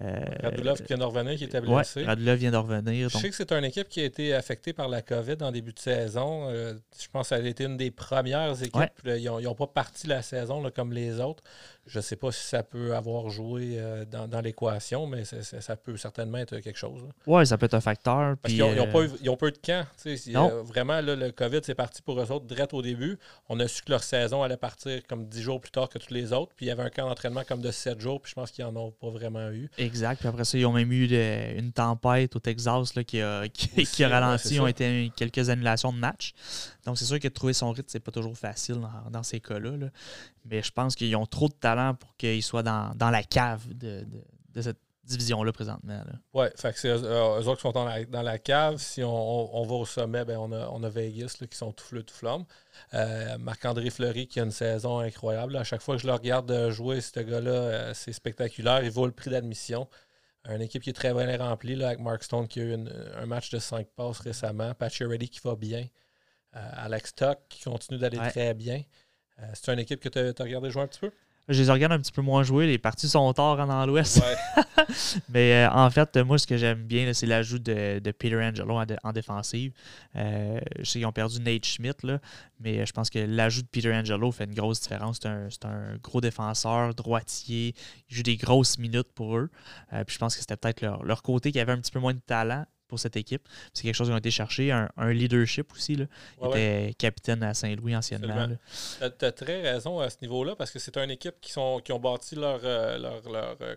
Euh, 0.00 0.20
Radulov 0.42 0.82
vient 0.88 0.96
de 0.96 1.04
revenir, 1.04 1.36
qui 1.36 1.44
était 1.44 1.60
blessé. 1.60 2.00
Ouais, 2.00 2.06
Radulov 2.06 2.36
vient 2.38 2.50
de 2.50 2.56
revenir. 2.56 3.08
Je 3.10 3.18
sais 3.18 3.28
que 3.28 3.36
c'est 3.36 3.52
une 3.52 3.64
équipe 3.64 3.88
qui 3.88 4.00
a 4.00 4.04
été 4.04 4.34
affectée 4.34 4.72
par 4.72 4.88
la 4.88 5.02
COVID 5.02 5.36
en 5.42 5.52
début 5.52 5.72
de 5.72 5.78
saison. 5.78 6.48
Euh, 6.48 6.74
je 6.98 7.08
pense 7.12 7.28
que 7.28 7.36
ça 7.36 7.42
a 7.42 7.46
été 7.46 7.64
une 7.64 7.76
des 7.76 7.90
premières 7.90 8.60
équipes. 8.62 8.90
ils 9.04 9.24
n'ont 9.24 9.54
pas 9.54 9.66
parti 9.66 10.06
la 10.06 10.22
saison 10.22 10.68
comme 10.74 10.92
les 10.92 11.20
autres. 11.20 11.42
Je 11.86 11.98
ne 11.98 12.02
sais 12.02 12.16
pas 12.16 12.32
si 12.32 12.46
ça 12.46 12.62
peut 12.62 12.94
avoir 12.94 13.28
joué 13.28 13.74
euh, 13.76 14.04
dans, 14.04 14.40
l'équation, 14.40 15.06
mais 15.06 15.24
ça 15.24 15.76
peut 15.76 15.96
certainement 15.96 16.38
être 16.38 16.58
quelque 16.58 16.78
chose. 16.78 17.02
Oui, 17.26 17.46
ça 17.46 17.58
peut 17.58 17.66
être 17.66 17.74
un 17.74 17.80
facteur. 17.80 18.36
Parce 18.40 18.54
qu'ils 18.54 18.64
n'ont 18.64 18.86
pas, 19.36 19.48
eu 19.48 19.52
de 19.52 19.58
camp. 19.58 19.84
vraiment, 20.64 21.00
le 21.02 21.30
COVID, 21.30 21.60
c'est 21.62 21.74
parti 21.74 22.00
pour 22.00 22.18
eux 22.18 22.32
autres 22.32 22.46
direct 22.46 22.72
au 22.72 22.82
début. 22.82 23.11
On 23.48 23.58
a 23.60 23.68
su 23.68 23.82
que 23.82 23.90
leur 23.90 24.02
saison 24.02 24.42
allait 24.42 24.56
partir 24.56 25.00
comme 25.06 25.26
dix 25.26 25.42
jours 25.42 25.60
plus 25.60 25.70
tard 25.70 25.88
que 25.88 25.98
tous 25.98 26.12
les 26.12 26.32
autres. 26.32 26.52
Puis 26.56 26.66
il 26.66 26.68
y 26.68 26.72
avait 26.72 26.82
un 26.82 26.90
camp 26.90 27.08
d'entraînement 27.08 27.42
comme 27.46 27.60
de 27.60 27.70
sept 27.70 28.00
jours. 28.00 28.20
Puis 28.20 28.30
je 28.30 28.34
pense 28.34 28.50
qu'ils 28.50 28.64
n'en 28.64 28.76
ont 28.76 28.90
pas 28.90 29.10
vraiment 29.10 29.50
eu. 29.50 29.70
Exact. 29.78 30.18
Puis 30.18 30.28
après 30.28 30.44
ça, 30.44 30.58
ils 30.58 30.66
ont 30.66 30.72
même 30.72 30.92
eu 30.92 31.06
une 31.58 31.72
tempête 31.72 32.34
au 32.36 32.40
Texas 32.40 32.94
là, 32.94 33.04
qui, 33.04 33.20
a, 33.20 33.48
qui, 33.48 34.04
a 34.04 34.08
ralenti. 34.08 34.54
Ils 34.54 34.60
ont 34.60 34.66
été 34.66 35.10
quelques 35.16 35.48
annulations 35.48 35.92
de 35.92 35.98
matchs. 35.98 36.34
Donc 36.84 36.98
c'est 36.98 37.04
sûr 37.04 37.20
que 37.20 37.28
trouver 37.28 37.52
son 37.52 37.70
rythme, 37.70 37.88
c'est 37.88 38.00
pas 38.00 38.12
toujours 38.12 38.36
facile 38.36 38.80
dans, 39.10 39.22
ces 39.22 39.40
cas-là. 39.40 39.72
Mais 40.44 40.62
je 40.62 40.70
pense 40.70 40.94
qu'ils 40.94 41.14
ont 41.16 41.26
trop 41.26 41.48
de 41.48 41.54
talent 41.54 41.94
pour 41.94 42.16
qu'ils 42.16 42.42
soient 42.42 42.62
dans, 42.62 42.94
la 42.98 43.22
cave 43.22 43.62
de, 43.74 44.06
cette 44.60 44.78
division-là 45.04 45.52
présentement. 45.52 46.02
Oui, 46.32 46.46
fait 46.56 46.72
que 46.72 46.78
c'est 46.78 46.88
eux, 46.88 47.48
autres 47.48 47.56
qui 47.56 47.62
sont 47.62 47.72
dans 47.72 48.22
la, 48.22 48.38
cave. 48.38 48.78
Si 48.78 49.02
on, 49.02 49.64
va 49.64 49.74
au 49.74 49.84
sommet, 49.84 50.24
ben 50.24 50.38
on, 50.38 50.52
a, 50.52 50.68
on 50.68 50.82
a 50.82 50.88
Vegas 50.88 51.36
qui 51.38 51.56
sont 51.56 51.72
tout 51.72 51.84
fleu, 51.84 52.02
tout 52.02 52.14
flamme. 52.14 52.44
Euh, 52.94 53.36
Marc-André 53.38 53.90
Fleury 53.90 54.26
qui 54.26 54.40
a 54.40 54.44
une 54.44 54.50
saison 54.50 55.00
incroyable. 55.00 55.56
À 55.56 55.64
chaque 55.64 55.82
fois 55.82 55.96
que 55.96 56.02
je 56.02 56.06
le 56.06 56.12
regarde 56.12 56.70
jouer, 56.70 57.00
ce 57.00 57.20
gars-là, 57.20 57.50
euh, 57.50 57.94
c'est 57.94 58.12
spectaculaire. 58.12 58.84
Il 58.84 58.90
vaut 58.90 59.06
le 59.06 59.12
prix 59.12 59.30
d'admission. 59.30 59.88
Une 60.48 60.62
équipe 60.62 60.82
qui 60.82 60.90
est 60.90 60.94
très 60.94 61.14
bien 61.14 61.36
remplie 61.38 61.76
là, 61.76 61.88
avec 61.88 62.00
Mark 62.00 62.22
Stone 62.22 62.48
qui 62.48 62.60
a 62.60 62.64
eu 62.64 62.74
un 62.74 63.26
match 63.26 63.50
de 63.50 63.58
5 63.58 63.86
passes 63.94 64.18
récemment. 64.20 64.74
Patchy 64.74 65.04
Reddy 65.04 65.28
qui 65.28 65.40
va 65.40 65.54
bien. 65.54 65.86
Euh, 66.56 66.70
Alex 66.74 67.14
Tuck 67.14 67.38
qui 67.48 67.62
continue 67.62 67.98
d'aller 67.98 68.18
très 68.18 68.54
bien. 68.54 68.82
c'est 69.54 69.72
une 69.72 69.78
équipe 69.78 70.00
que 70.00 70.08
tu 70.08 70.18
as, 70.18 70.44
regardé 70.44 70.70
jouer 70.70 70.82
un 70.82 70.86
petit 70.86 71.00
peu? 71.00 71.12
Je 71.48 71.60
les 71.60 71.70
regarde 71.70 71.92
un 71.92 71.98
petit 71.98 72.12
peu 72.12 72.22
moins 72.22 72.44
jouer. 72.44 72.66
Les 72.66 72.78
parties 72.78 73.08
sont 73.08 73.32
tard 73.32 73.66
dans 73.66 73.84
l'Ouest. 73.84 74.22
Mais 75.28 75.66
euh, 75.66 75.70
en 75.70 75.90
fait, 75.90 76.16
moi, 76.18 76.38
ce 76.38 76.46
que 76.46 76.56
j'aime 76.56 76.84
bien, 76.84 77.12
c'est 77.14 77.26
l'ajout 77.26 77.58
de, 77.58 78.00
Peter 78.16 78.36
Angelo 78.36 78.80
en, 79.02 79.12
défensive. 79.12 79.72
Euh, 80.14 80.60
je 80.78 80.84
sais 80.84 80.98
qu'ils 81.00 81.06
ont 81.06 81.12
perdu 81.12 81.40
Nate 81.40 81.64
Schmidt, 81.64 82.06
là, 82.06 82.20
mais 82.60 82.86
je 82.86 82.92
pense 82.92 83.10
que 83.10 83.18
l'ajout 83.18 83.62
de 83.62 83.66
Peter 83.66 83.92
Angelo 83.92 84.30
fait 84.30 84.44
une 84.44 84.54
grosse 84.54 84.80
différence. 84.80 85.18
C'est 85.20 85.64
un, 85.64 85.96
gros 86.02 86.20
défenseur, 86.20 86.94
droitier. 86.94 87.74
Il 88.08 88.16
joue 88.16 88.22
des 88.22 88.36
grosses 88.36 88.78
minutes 88.78 89.12
pour 89.14 89.36
eux. 89.36 89.50
Euh, 89.92 90.04
puis 90.04 90.14
je 90.14 90.18
pense 90.20 90.34
que 90.34 90.40
c'était 90.40 90.56
peut-être 90.56 90.80
leur, 90.80 91.02
leur, 91.04 91.22
côté 91.22 91.50
qui 91.50 91.58
avait 91.58 91.72
un 91.72 91.78
petit 91.78 91.92
peu 91.92 92.00
moins 92.00 92.14
de 92.14 92.20
talent 92.24 92.64
pour 92.92 93.00
cette 93.00 93.16
équipe. 93.16 93.48
C'est 93.72 93.84
quelque 93.84 93.94
chose 93.94 94.08
qu'ils 94.08 94.14
ont 94.14 94.18
été 94.18 94.30
chercher, 94.30 94.70
un, 94.70 95.12
leadership 95.14 95.72
aussi. 95.72 95.96
Là. 95.96 96.04
Il 96.42 96.48
était 96.48 96.94
capitaine 96.98 97.42
à 97.42 97.54
Saint-Louis 97.54 97.96
anciennement. 97.96 98.48
Tu 98.98 99.24
as, 99.24 99.32
très 99.32 99.62
raison 99.62 99.98
à 99.98 100.10
ce 100.10 100.16
niveau-là 100.20 100.56
parce 100.56 100.70
que 100.70 100.78
c'est 100.78 100.94
une 100.98 101.10
équipe 101.10 101.36
qui, 101.40 101.52
sont, 101.52 101.80
qui 101.82 101.90
ont 101.92 101.98
bâti 101.98 102.34
leur, 102.34 102.60
euh, 102.64 102.98
leur, 102.98 103.30
leur 103.30 103.56
euh, 103.62 103.76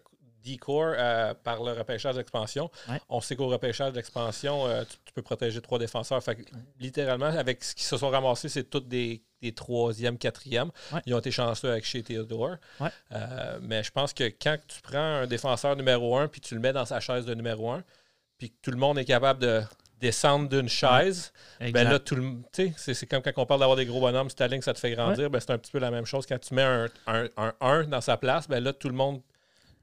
euh, 0.67 1.33
par 1.45 1.63
le 1.63 1.71
repêchage 1.71 2.15
d'expansion. 2.15 2.69
On 3.07 3.21
sait 3.21 3.37
qu'au 3.37 3.47
repêchage 3.47 3.93
d'expansion, 3.93 4.65
tu, 5.05 5.13
peux 5.13 5.21
protéger 5.21 5.61
trois 5.61 5.79
défenseurs. 5.79 6.21
Fait 6.21 6.37
littéralement, 6.77 7.27
avec 7.27 7.63
ce 7.63 7.73
qu'ils 7.73 7.85
se 7.85 7.95
sont 7.95 8.09
ramassés, 8.09 8.49
c'est 8.49 8.69
toutes 8.69 8.89
des, 8.89 9.23
des 9.41 9.53
troisième, 9.53 10.17
quatrième. 10.17 10.71
Ils 11.05 11.13
ont 11.13 11.19
été 11.19 11.31
chanceux 11.31 11.71
avec 11.71 11.85
chez 11.85 12.03
Theodore. 12.03 12.57
mais 13.61 13.81
je 13.81 13.91
pense 13.91 14.13
que 14.13 14.25
quand 14.25 14.57
tu 14.67 14.81
prends 14.81 15.21
un 15.21 15.25
défenseur 15.25 15.77
numéro 15.77 16.17
un 16.17 16.27
puis 16.27 16.41
tu 16.41 16.53
le 16.53 16.59
mets 16.59 16.73
dans 16.73 16.85
sa 16.85 16.99
chaise 16.99 17.23
de 17.23 17.33
numéro 17.33 17.71
un, 17.71 17.81
puis 18.37 18.49
que 18.49 18.55
tout 18.61 18.71
le 18.71 18.77
monde 18.77 18.97
est 18.97 19.05
capable 19.05 19.41
de 19.41 19.61
descendre 19.99 20.49
d'une 20.49 20.69
chaise, 20.69 21.31
ben 21.59 21.83
là, 21.83 21.99
tout 21.99 22.15
le 22.15 22.37
c'est, 22.51 22.73
c'est 22.75 23.05
comme 23.05 23.21
quand 23.21 23.31
on 23.37 23.45
parle 23.45 23.61
d'avoir 23.61 23.77
des 23.77 23.85
gros 23.85 23.99
bonhommes, 23.99 24.29
si 24.29 24.35
ta 24.35 24.47
ligne, 24.47 24.61
ça 24.61 24.73
te 24.73 24.79
fait 24.79 24.91
grandir, 24.91 25.29
ben 25.29 25.39
c'est 25.39 25.51
un 25.51 25.57
petit 25.57 25.71
peu 25.71 25.79
la 25.79 25.91
même 25.91 26.05
chose. 26.05 26.25
Quand 26.25 26.39
tu 26.39 26.53
mets 26.53 26.63
un, 26.63 26.87
un, 27.37 27.53
1 27.61 27.85
dans 27.85 28.01
sa 28.01 28.17
place, 28.17 28.47
ben 28.47 28.63
là, 28.63 28.73
tout 28.73 28.89
le 28.89 28.95
monde 28.95 29.21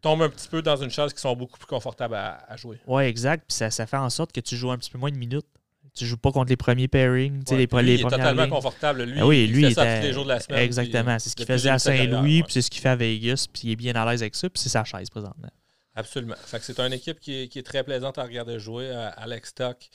tombe 0.00 0.22
un 0.22 0.28
petit 0.28 0.48
peu 0.48 0.62
dans 0.62 0.76
une 0.76 0.90
chaise 0.90 1.12
qui 1.12 1.20
sont 1.20 1.34
beaucoup 1.34 1.58
plus 1.58 1.66
confortables 1.66 2.14
à, 2.14 2.56
jouer. 2.56 2.78
Oui, 2.86 3.04
exact. 3.04 3.44
Puis 3.48 3.56
ça, 3.56 3.70
ça, 3.70 3.86
fait 3.86 3.96
en 3.96 4.10
sorte 4.10 4.32
que 4.32 4.40
tu 4.40 4.56
joues 4.56 4.70
un 4.70 4.78
petit 4.78 4.90
peu 4.90 4.98
moins 4.98 5.10
de 5.10 5.16
minutes. 5.16 5.46
Tu 5.94 6.06
joues 6.06 6.16
pas 6.16 6.32
contre 6.32 6.48
les 6.48 6.56
premiers 6.56 6.88
pairings, 6.88 7.42
les, 7.50 7.56
les, 7.56 7.66
lui, 7.66 7.94
il 7.94 8.00
est 8.00 8.08
totalement 8.08 8.48
confortable. 8.48 9.02
Lui, 9.02 9.20
ah 9.20 9.26
oui, 9.26 9.46
lui, 9.46 9.62
il 9.62 9.68
fait 9.68 9.74
ça 9.74 9.98
tous 9.98 10.06
les 10.06 10.12
jours 10.14 10.24
de 10.24 10.30
la 10.30 10.40
semaine. 10.40 10.60
Exactement. 10.60 11.18
C'est 11.18 11.28
ce 11.28 11.36
qu'il 11.36 11.44
faisait 11.44 11.68
à 11.68 11.78
Saint-Louis, 11.78 12.42
puis 12.44 12.52
c'est 12.52 12.62
ce 12.62 12.70
qu'il 12.70 12.80
fait 12.80 12.88
à 12.88 12.96
Vegas, 12.96 13.46
puis 13.52 13.62
il 13.64 13.72
est 13.72 13.76
bien 13.76 13.94
à 13.94 14.10
l'aise 14.10 14.22
avec 14.22 14.34
ça, 14.34 14.48
puis 14.48 14.60
c'est 14.60 14.70
sa 14.70 14.84
chaise 14.84 15.10
présentement. 15.10 15.50
Absolument. 15.94 16.35
c'est 16.46 16.81
une 16.81 16.92
équipe 16.92 17.20
qui 17.20 17.42
est, 17.42 17.66
très 17.66 17.85
plaisante 17.85 18.18
à 18.18 18.22
regarder 18.22 18.59
jouer. 18.59 18.88
Euh, 18.90 19.11
Alex 19.16 19.50
Stock 19.50 19.90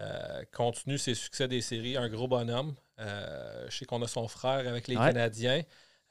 euh, 0.00 0.42
continue 0.52 0.98
ses 0.98 1.14
succès 1.14 1.48
des 1.48 1.60
séries. 1.60 1.96
Un 1.96 2.08
gros 2.08 2.28
bonhomme. 2.28 2.74
Euh, 3.00 3.66
je 3.70 3.78
sais 3.78 3.84
qu'on 3.86 4.02
a 4.02 4.08
son 4.08 4.28
frère 4.28 4.68
avec 4.68 4.88
les 4.88 4.96
Canadiens. 4.96 5.62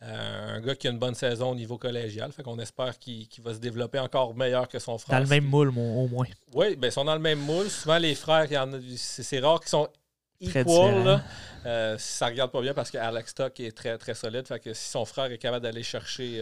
un 0.02 0.60
gars 0.62 0.76
qui 0.76 0.88
a 0.88 0.92
une 0.92 1.00
bonne 1.00 1.14
saison 1.14 1.52
au 1.52 1.56
niveau 1.56 1.78
collégial. 1.78 2.32
Fait 2.32 2.42
qu'on 2.42 2.58
espère 2.58 2.98
qu'il 2.98 3.28
va 3.44 3.54
se 3.54 3.60
développer 3.60 4.00
encore 4.00 4.36
meilleur 4.36 4.68
que 4.68 4.80
son 4.80 4.98
frère. 4.98 5.20
Dans 5.20 5.24
le 5.24 5.30
même 5.30 5.46
moule, 5.46 5.70
au 5.70 6.08
moins. 6.08 6.26
Oui, 6.54 6.76
ben, 6.76 6.88
ils 6.88 6.92
sont 6.92 7.06
dans 7.06 7.16
le 7.16 7.22
même 7.22 7.40
moule. 7.40 7.70
Souvent, 7.70 8.00
les 8.00 8.16
frères, 8.16 8.48
c'est 8.98 9.40
rare 9.40 9.60
qu'ils 9.60 9.70
sont 9.70 9.88
equal. 10.40 11.24
Euh, 11.66 11.98
ça 11.98 12.28
regarde 12.28 12.52
pas 12.52 12.62
bien 12.62 12.74
parce 12.74 12.90
qu'Alex 12.90 13.32
Stock 13.32 13.60
est 13.60 13.76
très, 13.76 13.98
très 14.00 14.16
solide. 14.16 14.48
Fait 14.48 14.60
que 14.60 14.74
si 14.74 14.90
son 14.90 15.06
frère 15.06 15.32
est 15.32 15.38
capable 15.38 15.64
d'aller 15.64 15.84
chercher 15.84 16.42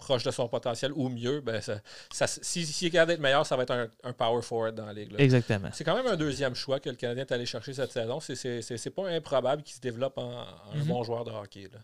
proche 0.00 0.24
de 0.24 0.30
son 0.30 0.48
potentiel 0.48 0.92
ou 0.94 1.08
mieux, 1.08 1.40
ben 1.40 1.60
ça, 1.60 2.26
s'il 2.26 2.62
est 2.62 2.90
capable 2.90 3.12
d'être 3.12 3.20
meilleur, 3.20 3.46
ça 3.46 3.56
va 3.56 3.62
être 3.62 3.90
un, 4.02 4.12
power 4.12 4.42
forward 4.42 4.74
dans 4.74 4.86
la 4.86 4.92
ligue. 4.92 5.14
Exactement. 5.18 5.68
C'est 5.72 5.84
quand 5.84 5.94
même 5.94 6.06
un 6.06 6.16
deuxième 6.16 6.54
choix 6.54 6.80
que 6.80 6.90
le 6.90 6.96
Canadien 6.96 7.24
est 7.24 7.32
allé 7.32 7.46
chercher 7.46 7.72
cette 7.72 7.92
saison. 7.92 8.18
C'est 8.20 8.94
pas 8.94 9.08
improbable 9.08 9.62
qu'il 9.62 9.76
se 9.76 9.80
développe 9.80 10.18
en, 10.18 10.40
un 10.74 10.76
mhm. 10.76 10.84
bon 10.84 11.04
joueur 11.04 11.24
de 11.24 11.30
hockey. 11.30 11.68
Là. 11.72 11.78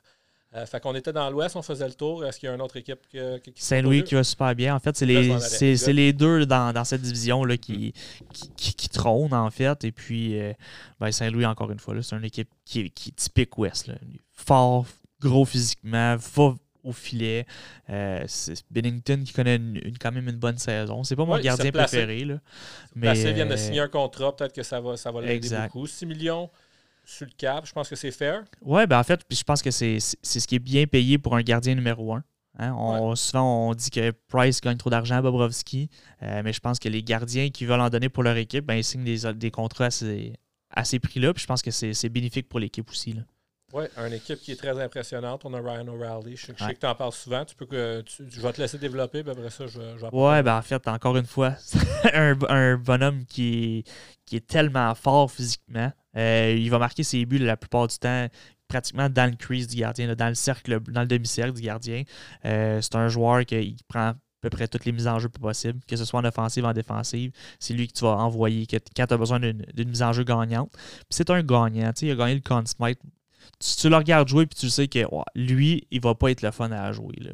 Euh, 0.55 0.65
fait 0.65 0.81
qu'on 0.81 0.95
était 0.95 1.13
dans 1.13 1.29
l'Ouest, 1.29 1.57
on 1.57 1.63
faisait 1.63 1.87
le 1.87 1.95
tour. 1.95 2.25
Est-ce 2.25 2.39
qu'il 2.39 2.49
y 2.49 2.51
a 2.51 2.55
une 2.55 2.63
autre 2.63 2.77
équipe 2.77 3.01
qui, 3.09 3.19
qui 3.53 3.63
Saint-Louis 3.63 4.05
qui 4.05 4.15
va 4.15 4.25
super 4.25 4.55
bien. 4.55 4.75
En 4.75 4.81
fait, 4.81 4.97
c'est 4.97 5.05
les, 5.05 5.93
les 5.93 6.13
deux 6.13 6.47
dans, 6.47 6.73
dans 6.73 6.85
cette 6.85 7.03
division 7.03 7.45
là, 7.45 7.57
qui, 7.57 7.93
qui, 8.33 8.75
qui, 8.75 8.89
trônent, 8.89 9.35
en 9.35 9.51
fait. 9.51 9.85
Et 9.85 9.93
puis, 9.93 10.41
euh, 10.41 10.53
ben, 10.99 11.13
Saint-Louis, 11.13 11.45
encore 11.45 11.71
une 11.71 11.79
fois, 11.79 11.95
c'est 12.01 12.17
une 12.17 12.25
équipe 12.25 12.49
qui, 12.65 12.91
qui 12.91 13.11
est 13.11 13.17
typique 13.17 13.59
Ouest. 13.59 13.91
Fort, 14.33 14.87
gros 15.21 15.45
physiquement, 15.45 16.17
va, 16.17 16.55
au 16.87 16.93
filet. 16.93 17.47
Euh, 17.91 18.25
c'est 18.27 18.65
Bennington 18.71 19.23
qui 19.25 19.33
connaît 19.33 19.61
quand 20.01 20.13
même 20.13 20.29
une 20.29 20.37
bonne 20.37 20.59
saison. 20.59 21.05
C'est 21.05 21.17
pas 21.17 21.25
mon 21.25 21.39
gardien 21.39 21.71
préféré. 21.71 22.25
Là. 22.25 22.39
Mais, 22.95 23.09
placé, 23.09 23.33
vient 23.33 23.47
de 23.47 23.53
euh, 23.53 23.57
signer 23.57 23.81
un 23.81 23.89
contrat. 23.89 24.35
Peut-être 24.35 24.55
que 24.55 24.63
ça 24.63 24.81
va, 24.81 24.97
ça 24.97 25.11
va 25.11 25.21
l'aider 25.21 25.49
beaucoup. 25.49 25.87
6 25.87 26.07
millions 26.07 26.51
sur 27.05 27.27
le 27.27 27.33
cap, 27.37 27.67
je 27.67 27.73
pense 27.73 27.89
que 27.89 27.97
c'est 27.97 28.11
fair. 28.11 28.43
Oui, 28.63 28.85
ben 28.87 28.99
en 28.99 29.05
fait, 29.05 29.21
je 29.31 29.43
pense 29.45 29.63
que 29.63 29.71
c'est 29.71 29.99
ce 30.01 30.47
qui 30.47 30.57
est 30.57 30.61
bien 30.61 30.87
payé 30.87 31.19
pour 31.19 31.37
un 31.37 31.43
gardien 31.43 31.75
numéro 31.75 32.15
un. 32.15 32.25
Hein. 32.59 32.75
On, 32.77 33.15
Souvent, 33.15 33.69
on 33.69 33.75
dit 33.75 33.91
que 33.91 34.11
Price 34.29 34.61
gagne 34.61 34.77
trop 34.77 34.91
d'argent 34.91 35.17
à 35.17 35.23
Bobrovski, 35.23 35.89
euh, 36.23 36.43
mais 36.43 36.53
je 36.53 36.61
pense 36.61 36.79
que 36.79 36.89
les 36.89 37.03
gardiens 37.03 37.51
qui 37.51 37.65
veulent 37.65 37.81
en 37.81 37.91
donner 37.91 38.09
pour 38.09 38.23
leur 38.23 38.37
équipe, 38.37 38.65
ben, 38.65 38.75
ils 38.75 38.85
signent 38.85 39.05
des, 39.05 39.33
des 39.35 39.51
contrats 39.51 39.87
à 39.87 39.91
ces, 39.91 40.33
à 40.71 40.85
ces 40.85 40.99
prix-là. 40.99 41.33
je 41.37 41.47
pense 41.47 41.63
que 41.63 41.71
c'est 41.71 42.09
bénéfique 42.09 42.49
pour 42.49 42.59
l'équipe 42.59 42.91
aussi. 42.91 43.13
Là. 43.13 43.23
Oui, 43.73 43.85
une 43.97 44.13
équipe 44.13 44.39
qui 44.41 44.53
est 44.53 44.57
très 44.57 44.81
impressionnante. 44.81 45.43
On 45.45 45.53
a 45.53 45.61
Ryan 45.61 45.89
O'Reilly. 45.89 46.37
Je, 46.37 46.47
sais 46.47 46.75
que 46.75 46.79
tu 46.79 46.87
en 46.87 46.95
parles 46.95 47.13
souvent. 47.13 47.45
Tu 47.45 47.57
peux 47.57 47.67
que 47.67 48.05
je 48.07 48.41
vais 48.41 48.53
te 48.53 48.61
laisser 48.61 48.79
développer, 48.79 49.23
puis 49.23 49.33
après 49.33 49.51
ça, 49.51 49.67
je, 49.67 49.81
je 49.97 50.07
vais 50.07 50.09
Ouais, 50.13 50.43
ben 50.43 50.57
en 50.57 50.63
fait, 50.63 50.87
encore 50.87 51.17
une 51.17 51.27
fois, 51.27 51.57
un, 52.15 52.39
un, 52.49 52.77
bonhomme 52.77 53.25
qui 53.25 53.79
est, 53.79 53.91
qui 54.25 54.37
est 54.37 54.47
tellement 54.47 54.95
fort 54.95 55.31
physiquement. 55.31 55.93
Euh, 56.17 56.55
il 56.57 56.71
va 56.71 56.79
marquer 56.79 57.03
ses 57.03 57.27
buts 57.27 57.39
la 57.39 57.57
plupart 57.57 57.89
du 57.89 57.99
temps 57.99 58.29
pratiquement 58.69 59.09
dans 59.09 59.29
le 59.31 59.37
crease 59.37 59.67
du 59.67 59.77
gardien, 59.77 60.15
dans 60.15 60.29
le 60.29 60.35
cercle, 60.35 60.81
dans 60.81 61.03
le 61.03 61.07
demi-cercle 61.07 61.55
du 61.55 61.63
gardien. 61.63 62.05
Euh, 62.45 62.81
c'est 62.81 62.95
un 62.95 63.09
joueur 63.09 63.45
qui 63.45 63.77
prend 63.89 64.09
à 64.09 64.15
peu 64.41 64.51
près 64.51 64.69
toutes 64.69 64.85
les 64.85 64.93
mises 64.93 65.09
en 65.09 65.19
jeu 65.19 65.29
possibles, 65.29 65.81
que 65.89 65.97
ce 65.97 66.05
soit 66.05 66.21
en 66.21 66.25
offensive 66.25 66.65
ou 66.65 66.69
en 66.69 66.73
défensive. 66.73 67.33
C'est 67.59 67.75
lui 67.75 67.89
que 67.89 67.95
tu 67.95 68.05
vas 68.05 68.17
envoyer 68.17 68.67
quand 68.67 68.79
tu 69.07 69.15
as 69.15 69.17
besoin 69.17 69.41
d'une 69.41 69.89
mise 69.89 70.03
en 70.03 70.13
jeu 70.13 70.23
gagnante. 70.23 70.73
c'est 71.11 71.31
un 71.31 71.43
gagnant. 71.43 71.93
Il 72.01 72.11
a 72.11 72.15
gagné 72.15 72.35
le 72.35 72.41
Conn 72.41 72.67
Smythe 72.67 73.01
tu, 73.59 73.89
le 73.89 73.97
regardes 73.97 74.29
jouer 74.29 74.47
puis 74.47 74.59
tu 74.59 74.71
sais 74.71 74.89
que 74.89 75.01
lui, 75.35 75.87
il 75.91 76.01
va 76.01 76.15
pas 76.15 76.31
être 76.31 76.43
le 76.43 76.51
fun 76.51 76.71
à 76.71 76.93
jouer. 76.93 77.17
Là. 77.21 77.33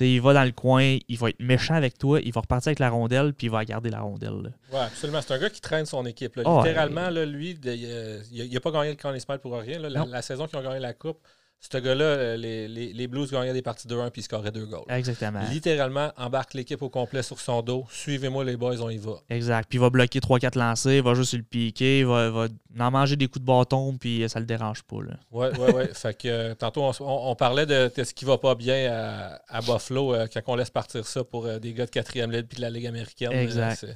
Il 0.00 0.20
va 0.20 0.32
dans 0.34 0.44
le 0.44 0.52
coin, 0.52 0.98
il 1.08 1.18
va 1.18 1.30
être 1.30 1.40
méchant 1.40 1.74
avec 1.74 1.98
toi, 1.98 2.20
il 2.22 2.32
va 2.32 2.40
repartir 2.40 2.70
avec 2.70 2.78
la 2.78 2.90
rondelle 2.90 3.34
puis 3.34 3.48
il 3.48 3.50
va 3.50 3.64
garder 3.64 3.90
la 3.90 4.00
rondelle. 4.00 4.52
Oui, 4.72 4.78
absolument. 4.78 5.20
C'est 5.20 5.34
un 5.34 5.38
gars 5.38 5.50
qui 5.50 5.60
traîne 5.60 5.86
son 5.86 6.04
équipe. 6.06 6.38
Ah, 6.44 6.62
Littéralement, 6.64 7.10
lui, 7.10 7.58
il 7.62 8.52
n'a 8.52 8.60
pas 8.60 8.70
gagné 8.70 8.90
le 8.90 8.96
Conn 8.96 9.38
pour 9.38 9.58
rien. 9.58 9.78
la, 9.78 10.22
saison 10.22 10.46
qu'ils 10.46 10.58
ont 10.58 10.62
gagné 10.62 10.80
la 10.80 10.92
Coupe, 10.92 11.18
ce 11.60 11.78
gars-là, 11.78 12.36
les, 12.36 12.68
les, 12.68 13.06
Blues 13.08 13.30
gagnaient 13.30 13.52
des 13.52 13.62
parties 13.62 13.88
de 13.88 13.96
1 13.96 14.10
puis 14.10 14.20
ils 14.20 14.24
scoraient 14.24 14.52
deux 14.52 14.66
goals. 14.66 14.84
Exactement. 14.88 15.40
Littéralement, 15.50 16.12
embarque 16.16 16.54
l'équipe 16.54 16.80
au 16.82 16.88
complet 16.88 17.22
sur 17.22 17.40
son 17.40 17.62
dos. 17.62 17.84
Suivez-moi, 17.90 18.44
les 18.44 18.56
boys, 18.56 18.80
on 18.80 18.90
y 18.90 18.98
va. 18.98 19.14
Exact. 19.28 19.68
Puis 19.68 19.78
il 19.78 19.80
va 19.80 19.90
bloquer 19.90 20.20
3-4 20.20 20.56
lancers, 20.56 20.92
il 20.92 21.02
va 21.02 21.14
juste 21.14 21.34
le 21.34 21.42
piquer, 21.42 22.00
il 22.00 22.06
va, 22.06 22.30
va, 22.30 22.48
en 22.78 22.90
manger 22.90 23.16
des 23.16 23.26
coups 23.26 23.40
de 23.40 23.46
bâton, 23.46 23.96
puis 23.98 24.24
ça 24.28 24.38
le 24.38 24.46
dérange 24.46 24.82
pas. 24.82 24.96
Oui, 24.96 25.48
oui, 25.58 25.66
oui. 25.74 25.84
fait 25.92 26.16
que 26.16 26.28
euh, 26.28 26.54
tantôt, 26.54 26.90
on, 27.00 27.34
parlait 27.34 27.66
de, 27.66 27.90
ce 27.96 28.14
qui 28.14 28.24
va 28.24 28.38
pas 28.38 28.54
bien 28.54 29.38
à, 29.48 29.60
Buffalo 29.60 30.14
euh, 30.14 30.26
quand 30.32 30.40
on 30.46 30.56
laisse 30.56 30.70
partir 30.70 31.06
ça 31.06 31.24
pour 31.24 31.46
euh, 31.46 31.58
des 31.58 31.72
gars 31.72 31.86
de 31.86 31.90
quatrième 31.90 32.30
ligue 32.30 32.46
puis 32.46 32.56
de 32.56 32.62
la 32.62 32.70
Ligue 32.70 32.86
américaine. 32.86 33.32
Exact. 33.32 33.86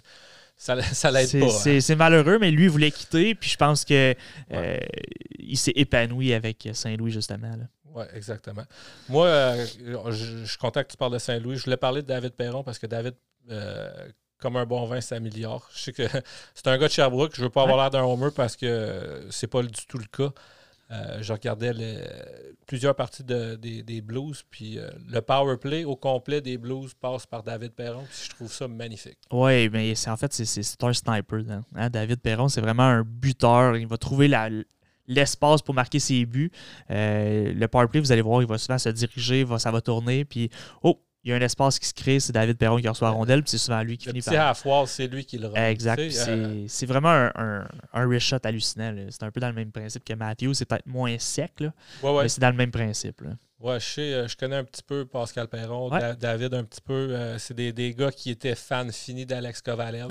Ça, 0.63 0.81
ça 0.81 1.11
l'aide 1.11 1.29
pas. 1.41 1.47
Hein. 1.47 1.81
C'est 1.81 1.97
malheureux, 1.97 2.39
mais 2.39 2.53
lui, 2.53 2.65
il 2.65 2.71
voulait 2.71 2.93
quitter. 2.93 3.35
Puis 3.35 3.51
je 3.51 3.57
pense 3.57 3.85
que 3.85 4.15
euh, 4.53 4.77
il 5.41 5.59
s'est 5.59 5.73
épanoui 5.75 6.33
avec 6.33 6.69
Saint-Louis, 6.73 7.11
justement. 7.11 7.51
Oui, 7.93 8.05
exactement. 8.15 8.63
Moi, 9.09 9.27
euh, 9.27 9.67
je, 10.13 10.45
suis 10.45 10.59
content 10.59 10.85
que 10.85 10.89
tu 10.89 10.97
parles 10.97 11.15
de 11.15 11.19
Saint-Louis. 11.19 11.57
Je 11.57 11.65
voulais 11.65 11.77
parler 11.77 12.03
de 12.03 12.07
David 12.07 12.35
Perron 12.35 12.63
parce 12.63 12.79
que 12.79 12.87
David, 12.87 13.15
euh, 13.51 13.91
comme 14.39 14.57
un 14.57 14.65
bon 14.65 14.87
vin, 14.87 15.01
s'améliore. 15.01 15.69
Je 15.75 15.81
sais 15.81 15.93
que 15.93 16.05
c'est 16.55 16.69
un 16.69 16.79
gars 16.79 16.87
de 16.87 16.93
Sherbrooke. 16.93 17.35
Je 17.35 17.41
ne 17.41 17.47
veux 17.47 17.51
pas 17.51 17.63
avoir 17.63 17.79
l'air 17.79 17.91
d'un 17.91 18.05
homer 18.05 18.31
parce 18.33 18.55
que 18.55 19.27
c'est 19.31 19.49
pas 19.49 19.63
du 19.63 19.87
tout 19.89 19.99
le 19.99 20.07
cas. 20.17 20.33
Euh, 20.93 21.19
je 21.23 21.33
regardais 21.33 21.73
plusieurs 22.67 22.95
parties 22.95 23.25
des, 23.25 24.01
Blues, 24.03 24.45
puis 24.51 24.79
euh, 24.79 24.91
le 25.09 25.21
power 25.21 25.57
play 25.57 25.85
au 25.85 25.97
complet 25.97 26.41
des 26.41 26.59
Blues 26.59 26.93
passe 26.95 27.27
par 27.27 27.43
David 27.43 27.73
Perron, 27.73 28.05
puis 28.05 28.25
je 28.25 28.31
trouve 28.31 28.53
ça 28.53 28.69
magnifique. 28.69 29.19
Oui, 29.31 29.69
mais 29.71 29.95
en 30.07 30.17
fait, 30.17 30.33
c'est 30.33 30.85
un 30.85 30.93
sniper. 30.93 31.41
Hein. 31.75 31.91
David 31.91 32.21
Perron, 32.21 32.49
c'est 32.49 32.61
vraiment 32.61 32.85
un 32.85 33.03
buteur. 33.03 33.77
Il 33.77 33.87
va 33.87 33.97
trouver 33.97 34.31
l'espace 35.07 35.63
pour 35.63 35.75
marquer 35.75 35.99
ses 35.99 36.27
buts. 36.27 36.51
Euh, 36.91 37.53
le 37.55 37.69
power 37.69 37.89
play, 37.89 38.01
vous 38.01 38.13
allez 38.13 38.23
voir, 38.23 38.43
il 38.43 38.49
va 38.49 38.59
souvent 38.59 38.79
se 38.79 38.91
diriger, 38.91 39.47
ça 39.59 39.71
va 39.71 39.81
tourner, 39.81 40.25
puis 40.25 40.51
oh, 40.83 41.01
il 41.25 41.31
y 41.31 41.33
a 41.33 41.37
un 41.37 41.41
espace 41.41 41.79
qui 41.79 41.87
se 41.87 41.95
crée, 41.95 42.19
c'est 42.19 42.33
David 42.33 42.59
Perron 42.59 42.79
qui 42.79 42.89
reçoit 42.89 43.09
la 43.09 43.15
rondelle, 43.15 43.43
puis 43.43 43.51
c'est 43.51 43.59
souvent 43.59 43.81
lui 43.83 43.97
qui 43.97 44.09
finit 44.09 44.23
par. 44.23 44.49
à 44.49 44.55
foire, 44.55 44.89
c'est 44.89 45.07
lui 45.07 45.25
qui 45.25 45.39
le 45.39 45.49
rend. 45.49 45.55
Exact. 45.55 46.01
Euh, 46.01 46.65
c'est 46.67 46.87
vraiment 46.87 47.31
un, 47.35 47.65
un, 47.93 48.19
shot 48.19 48.39
hallucinant. 48.43 48.93
C'est 49.09 49.23
un 49.23 49.31
peu 49.31 49.39
dans 49.39 49.49
le 49.49 49.55
même 49.55 49.71
principe 49.71 50.05
que 50.05 50.15
Matthew. 50.15 50.53
C'est 50.55 50.65
peut-être 50.65 50.87
moins 50.87 51.17
sec, 51.19 51.53
là, 51.61 51.73
mais 52.03 52.29
c'est 52.29 52.41
dans 52.41 52.51
le 52.51 52.57
même 52.57 52.73
principe. 52.73 53.21
Là. 53.21 53.31
Ouais, 53.61 53.79
je 53.79 53.87
sais, 53.87 54.15
euh, 54.15 54.27
je 54.27 54.37
connais 54.37 54.57
un 54.57 54.65
petit 54.65 54.83
peu 54.83 55.05
Pascal 55.07 55.47
Perron, 55.47 55.91
David 56.19 56.55
un 56.55 56.65
petit 56.65 56.81
peu. 56.81 56.93
Euh, 56.93 57.39
c'est 57.39 57.55
des, 57.55 57.73
des, 57.73 57.95
gars 57.95 58.11
qui 58.11 58.31
étaient 58.31 58.57
fans 58.57 58.91
finis 58.91 59.25
d'Alex 59.25 59.63
Kovalev. 59.63 60.09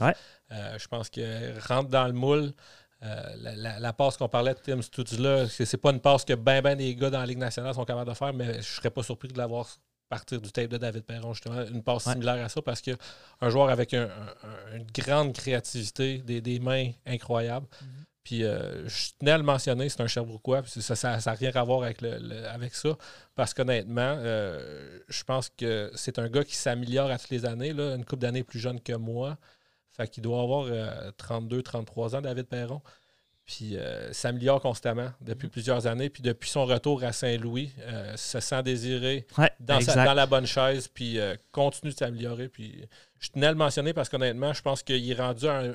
je 0.49 0.88
pense 0.88 1.09
que 1.09 1.59
rentre 1.68 1.89
dans 1.89 2.07
le 2.07 2.14
moule. 2.14 2.53
la, 3.01 3.80
la, 3.80 3.93
passe 3.93 4.16
qu'on 4.16 4.30
parlait 4.30 4.53
de 4.53 4.59
Tim 4.59 4.82
Stutzla, 4.82 5.49
c'est 5.49 5.76
pas 5.76 5.91
une 5.91 5.99
passe 5.99 6.24
que 6.24 6.36
ben 6.36 6.62
ben 6.62 6.78
des 6.78 6.95
gars 6.95 7.09
dans 7.09 7.20
la 7.20 7.26
Ligue 7.26 7.39
nationale 7.39 7.74
sont 7.74 7.84
capables 7.84 8.09
de 8.09 8.16
faire, 8.16 8.34
mais 8.34 8.62
je 8.62 8.76
serais 8.76 8.91
pas 8.91 9.03
surpris 9.03 9.28
de 9.28 9.38
l'avoir 9.38 9.68
partir 10.12 10.41
du 10.41 10.51
tape 10.51 10.68
de 10.68 10.78
David 10.78 11.05
Perron, 11.05 11.34
justement, 11.34 11.66
une 11.66 11.82
passe 11.82 12.03
similaire 12.03 12.43
à 12.43 12.49
ça, 12.49 12.62
parce 12.62 12.82
qu'un 12.82 13.49
joueur 13.49 13.70
avec 13.70 13.93
une 13.93 14.86
grande 14.93 15.34
créativité, 15.34 16.18
des, 16.20 16.59
mains 16.59 16.91
incroyables. 17.05 17.66
Mhm. 17.82 17.88
Puis 18.24 18.43
euh, 18.43 18.88
je 18.88 19.12
tenais 19.18 19.32
à 19.32 19.38
le 19.38 19.43
mentionner, 19.43 19.88
c'est 19.88 20.01
un 20.01 20.07
Sherbrookeois, 20.07 20.64
puis 20.64 20.82
ça 20.82 21.18
n'a 21.18 21.34
rien 21.34 21.51
à 21.55 21.64
voir 21.64 21.84
avec, 21.84 22.01
le, 22.01 22.45
avec 22.49 22.76
ça, 22.76 22.97
parce 23.36 23.53
qu'honnêtement, 23.53 24.16
euh, 24.18 24.99
je 25.07 25.24
pense 25.24 25.49
que 25.49 25.91
c'est 25.95 26.20
un 26.20 26.28
gars 26.28 26.43
qui 26.43 26.55
s'améliore 26.55 27.09
à 27.09 27.18
toutes 27.18 27.32
les 27.32 27.45
années, 27.45 27.72
là, 27.72 27.95
une 27.95 28.03
couple 28.03 28.22
d'années 28.24 28.43
plus 28.43 28.59
jeune 28.59 28.82
que 28.82 28.93
moi. 28.93 29.38
Fait 29.93 30.07
qu'il 30.07 30.24
doit 30.24 30.41
avoir 30.41 30.68
32, 31.18 31.57
euh, 31.57 31.62
33 31.62 32.16
ans, 32.18 32.22
David 32.22 32.47
Perron. 32.47 32.82
Puis 33.52 33.76
s'améliore 34.12 34.62
constamment 34.62 35.12
depuis 35.20 35.47
mhm. 35.47 35.52
plusieurs 35.52 35.88
années. 35.88 36.10
Puis 36.10 36.24
depuis 36.24 36.49
son 36.49 36.66
retour 36.66 37.04
à 37.04 37.12
Saint-Louis, 37.12 37.72
se 38.16 38.39
sent 38.39 38.64
désiré 38.64 39.26
dans, 39.60 39.80
dans, 39.80 40.14
la 40.14 40.26
bonne 40.26 40.45
chaise, 40.45 40.88
puis 40.88 41.20
continue 41.52 41.91
de 41.91 41.97
s'améliorer. 41.97 42.47
Puis 42.47 42.86
je 43.20 43.30
tenais 43.30 43.47
à 43.47 43.52
le 43.52 43.58
mentionner 43.58 43.93
parce 43.93 44.08
qu'honnêtement, 44.08 44.54
je 44.54 44.62
pense 44.62 44.84
qu'il 44.84 45.12
est 45.12 45.16
rendu 45.16 45.47
un 45.47 45.74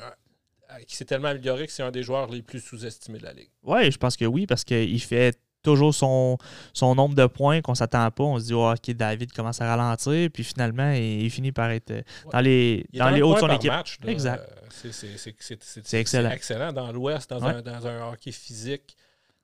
qui 0.87 0.97
s'est 0.97 1.05
tellement 1.05 1.29
amélioré 1.29 1.66
que 1.66 1.72
c'est 1.72 1.83
un 1.83 1.91
des 1.91 2.03
joueurs 2.03 2.31
les 2.31 2.43
plus 2.43 2.61
sous-estimés 2.61 3.18
de 3.18 3.24
la 3.24 3.33
Ligue. 3.33 3.49
Oui, 3.62 3.91
je 3.91 3.99
pense 3.99 4.16
que 4.16 4.24
oui, 4.24 4.47
parce 4.47 4.64
qu'il 4.64 5.01
fait 5.01 5.39
toujours 5.67 5.95
son, 5.95 6.39
son 6.73 6.95
nombre 6.95 7.14
de 7.14 7.27
points 7.27 7.61
qu'on 7.61 7.73
ne 7.73 7.77
s'attend 7.77 8.11
pas. 8.11 8.25
On 8.25 8.39
se 8.39 8.45
dit, 8.45 8.55
oh, 8.55 8.73
OK, 8.73 8.91
David 8.93 9.33
commence 9.33 9.61
à 9.61 9.75
ralentir, 9.75 10.31
puis 10.33 10.45
finalement, 10.45 10.93
il, 10.93 11.31
finit 11.31 11.53
par 11.53 11.71
être 11.71 11.93
dans 12.33 12.41
les, 12.41 12.87
dans 12.95 13.11
les 13.11 13.23
hauts 13.23 13.35
de 13.35 13.41
son 13.41 13.51
équipe. 13.51 13.73
exact. 14.07 14.43
c'est 14.71 16.01
excellent. 16.01 16.31
excellent 16.31 16.73
dans 16.73 16.91
l'Ouest, 16.93 17.31
dans, 17.31 17.45
un, 17.45 17.61
dans, 17.62 17.87
un, 17.87 18.12
hockey 18.12 18.33
physique. 18.33 18.97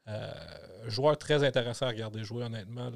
Euh, 0.08 0.32
joueur 0.88 1.16
très 1.16 1.44
intéressant 1.44 1.86
à 1.86 1.90
regarder 1.90 2.24
jouer, 2.24 2.44
honnêtement. 2.44 2.90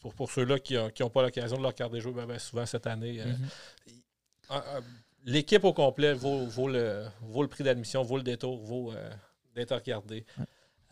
pour, 0.00 0.14
pour 0.14 0.30
ceux-là 0.30 0.58
qui 0.58 0.74
n'ont 0.74 1.10
pas 1.10 1.22
l'occasion 1.22 1.56
de 1.56 1.62
le 1.62 1.68
regarder 1.68 2.00
jouer 2.00 2.12
ben, 2.12 2.26
ben, 2.26 2.38
souvent 2.38 2.66
cette 2.66 2.86
année. 2.86 3.20
Euh, 3.20 3.24
mm-hmm 3.26 4.82
l'équipe 5.24 5.64
au 5.64 5.72
complet 5.72 6.12
vaut, 6.12 6.68
le, 6.68 7.04
vaut 7.22 7.42
le 7.42 7.48
prix 7.48 7.64
d'admission, 7.64 8.02
vaut 8.02 8.16
le 8.16 8.22
détour, 8.22 8.58
vaut 8.58 8.92
euh, 8.92 9.10
d'être 9.54 9.74
regardé. 9.74 10.24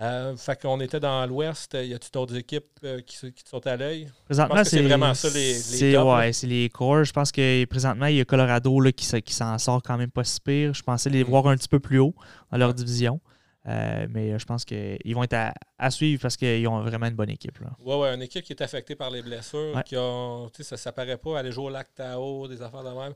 Euh, 0.00 0.36
fait 0.36 0.60
qu'on 0.60 0.80
était 0.80 1.00
dans 1.00 1.26
l'Ouest. 1.26 1.74
Y 1.74 1.92
a-t-il 1.92 2.10
d'autres 2.12 2.36
équipes 2.36 2.66
euh, 2.84 3.00
qui, 3.00 3.32
qui, 3.32 3.42
te 3.42 3.48
sont 3.48 3.66
à 3.66 3.76
l'œil? 3.76 4.08
Présentement, 4.26 4.62
c'est 4.62 4.80
vraiment 4.80 5.12
ça 5.12 5.28
les, 5.30 5.58
les 5.80 5.98
Ouais, 5.98 6.32
c'est 6.32 6.46
les 6.46 6.68
corps. 6.68 7.02
Je 7.02 7.12
pense 7.12 7.32
que 7.32 7.64
présentement, 7.64 8.06
il 8.06 8.16
y 8.16 8.20
a 8.20 8.24
Colorado 8.24 8.78
là, 8.78 8.92
qui, 8.92 9.22
qui 9.22 9.34
s'en 9.34 9.58
sort 9.58 9.82
quand 9.82 9.96
même 9.96 10.10
pas 10.10 10.22
si 10.22 10.40
pire. 10.40 10.72
Je 10.72 10.82
pensais 10.82 11.10
les 11.10 11.24
mm. 11.24 11.28
voir 11.28 11.48
un 11.48 11.56
petit 11.56 11.68
peu 11.68 11.80
plus 11.80 11.98
haut 11.98 12.14
dans 12.52 12.58
leur 12.58 12.74
division. 12.74 13.20
mais 13.66 14.38
je 14.38 14.44
pense 14.44 14.64
qu'ils 14.64 15.14
vont 15.16 15.24
être 15.24 15.52
à, 15.78 15.90
suivre 15.90 16.22
parce 16.22 16.36
qu'ils 16.36 16.68
ont 16.68 16.80
vraiment 16.82 17.06
une 17.06 17.16
bonne 17.16 17.30
équipe. 17.30 17.58
Oui, 17.80 17.96
ouais, 17.96 18.14
une 18.14 18.22
équipe 18.22 18.44
qui 18.44 18.52
est 18.52 18.62
affectée 18.62 18.94
par 18.94 19.10
les 19.10 19.22
blessures, 19.22 19.82
qui 19.84 19.96
ont, 19.96 20.48
ça 20.60 20.76
ne 20.90 20.94
paraît 20.94 21.16
pas 21.16 21.40
aller 21.40 21.50
jouer 21.50 21.64
au 21.64 21.70
lac 21.70 21.92
Tao, 21.92 22.46
des 22.46 22.62
affaires 22.62 22.84
de 22.84 22.90
même. 22.90 23.14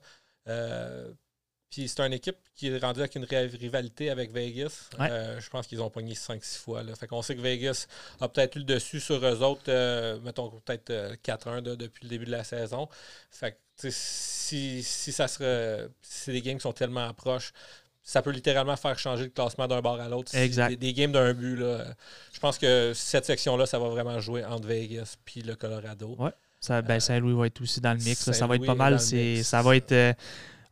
Euh, 1.72 1.82
puis 1.82 1.88
c'est 1.88 2.00
une 2.00 2.12
équipe 2.12 2.36
qui 2.54 2.68
est 2.68 2.78
rendue 2.78 3.00
avec 3.00 3.14
une 3.14 3.24
rivalité 3.24 4.10
avec 4.10 4.32
Vegas. 4.32 4.90
Euh, 5.00 5.40
je 5.40 5.50
pense 5.50 5.66
qu'ils 5.66 5.80
ont 5.80 5.90
pogné 5.90 6.14
5-6 6.14 6.58
fois. 6.58 6.82
Là. 6.82 6.94
Fait 6.94 7.06
qu'on 7.06 7.22
sait 7.22 7.34
que 7.34 7.40
Vegas 7.40 7.86
a 8.20 8.28
peut-être 8.28 8.56
eu 8.56 8.60
le 8.60 8.64
dessus 8.64 9.00
sur 9.00 9.24
eux 9.24 9.42
autres, 9.42 9.62
euh, 9.68 10.18
mettons 10.20 10.50
peut-être 10.50 11.16
4-1 11.22 11.62
depuis 11.62 12.04
le 12.04 12.08
début 12.10 12.26
de 12.26 12.30
la 12.30 12.44
saison. 12.44 12.88
Fait 13.30 13.52
que 13.52 13.88
si, 13.90 14.82
si 14.82 15.12
ça 15.12 15.28
serait. 15.28 15.88
Si 16.02 16.24
c'est 16.24 16.32
des 16.32 16.42
games 16.42 16.56
qui 16.56 16.62
sont 16.62 16.72
tellement 16.72 17.12
proches, 17.14 17.52
ça 18.02 18.22
peut 18.22 18.30
littéralement 18.30 18.76
faire 18.76 18.98
changer 18.98 19.24
le 19.24 19.30
classement 19.30 19.66
d'un 19.66 19.80
bord 19.80 20.00
à 20.00 20.08
l'autre. 20.08 20.34
Exact. 20.34 20.78
Des, 20.78 20.92
games 20.92 21.12
d'un 21.12 21.32
but. 21.32 21.56
Là. 21.56 21.84
Je 22.32 22.40
pense 22.40 22.58
que 22.58 22.92
cette 22.94 23.24
section-là, 23.24 23.66
ça 23.66 23.78
va 23.78 23.88
vraiment 23.88 24.20
jouer 24.20 24.44
entre 24.44 24.68
Vegas 24.68 25.16
puis 25.24 25.42
le 25.42 25.56
Colorado. 25.56 26.14
Ouais. 26.18 26.30
Ça, 26.60 26.80
ben, 26.80 27.00
Saint-Louis 27.00 27.34
va 27.34 27.46
être 27.46 27.60
aussi 27.60 27.80
dans 27.80 27.92
le 27.92 27.98
mix. 27.98 28.30
Ça 28.30 28.46
va 28.46 28.54
être 28.54 28.66
pas 28.66 28.76
mal. 28.76 29.00
Ça 29.00 29.62
va 29.62 29.76
être. 29.76 29.92
Euh, 29.92 30.12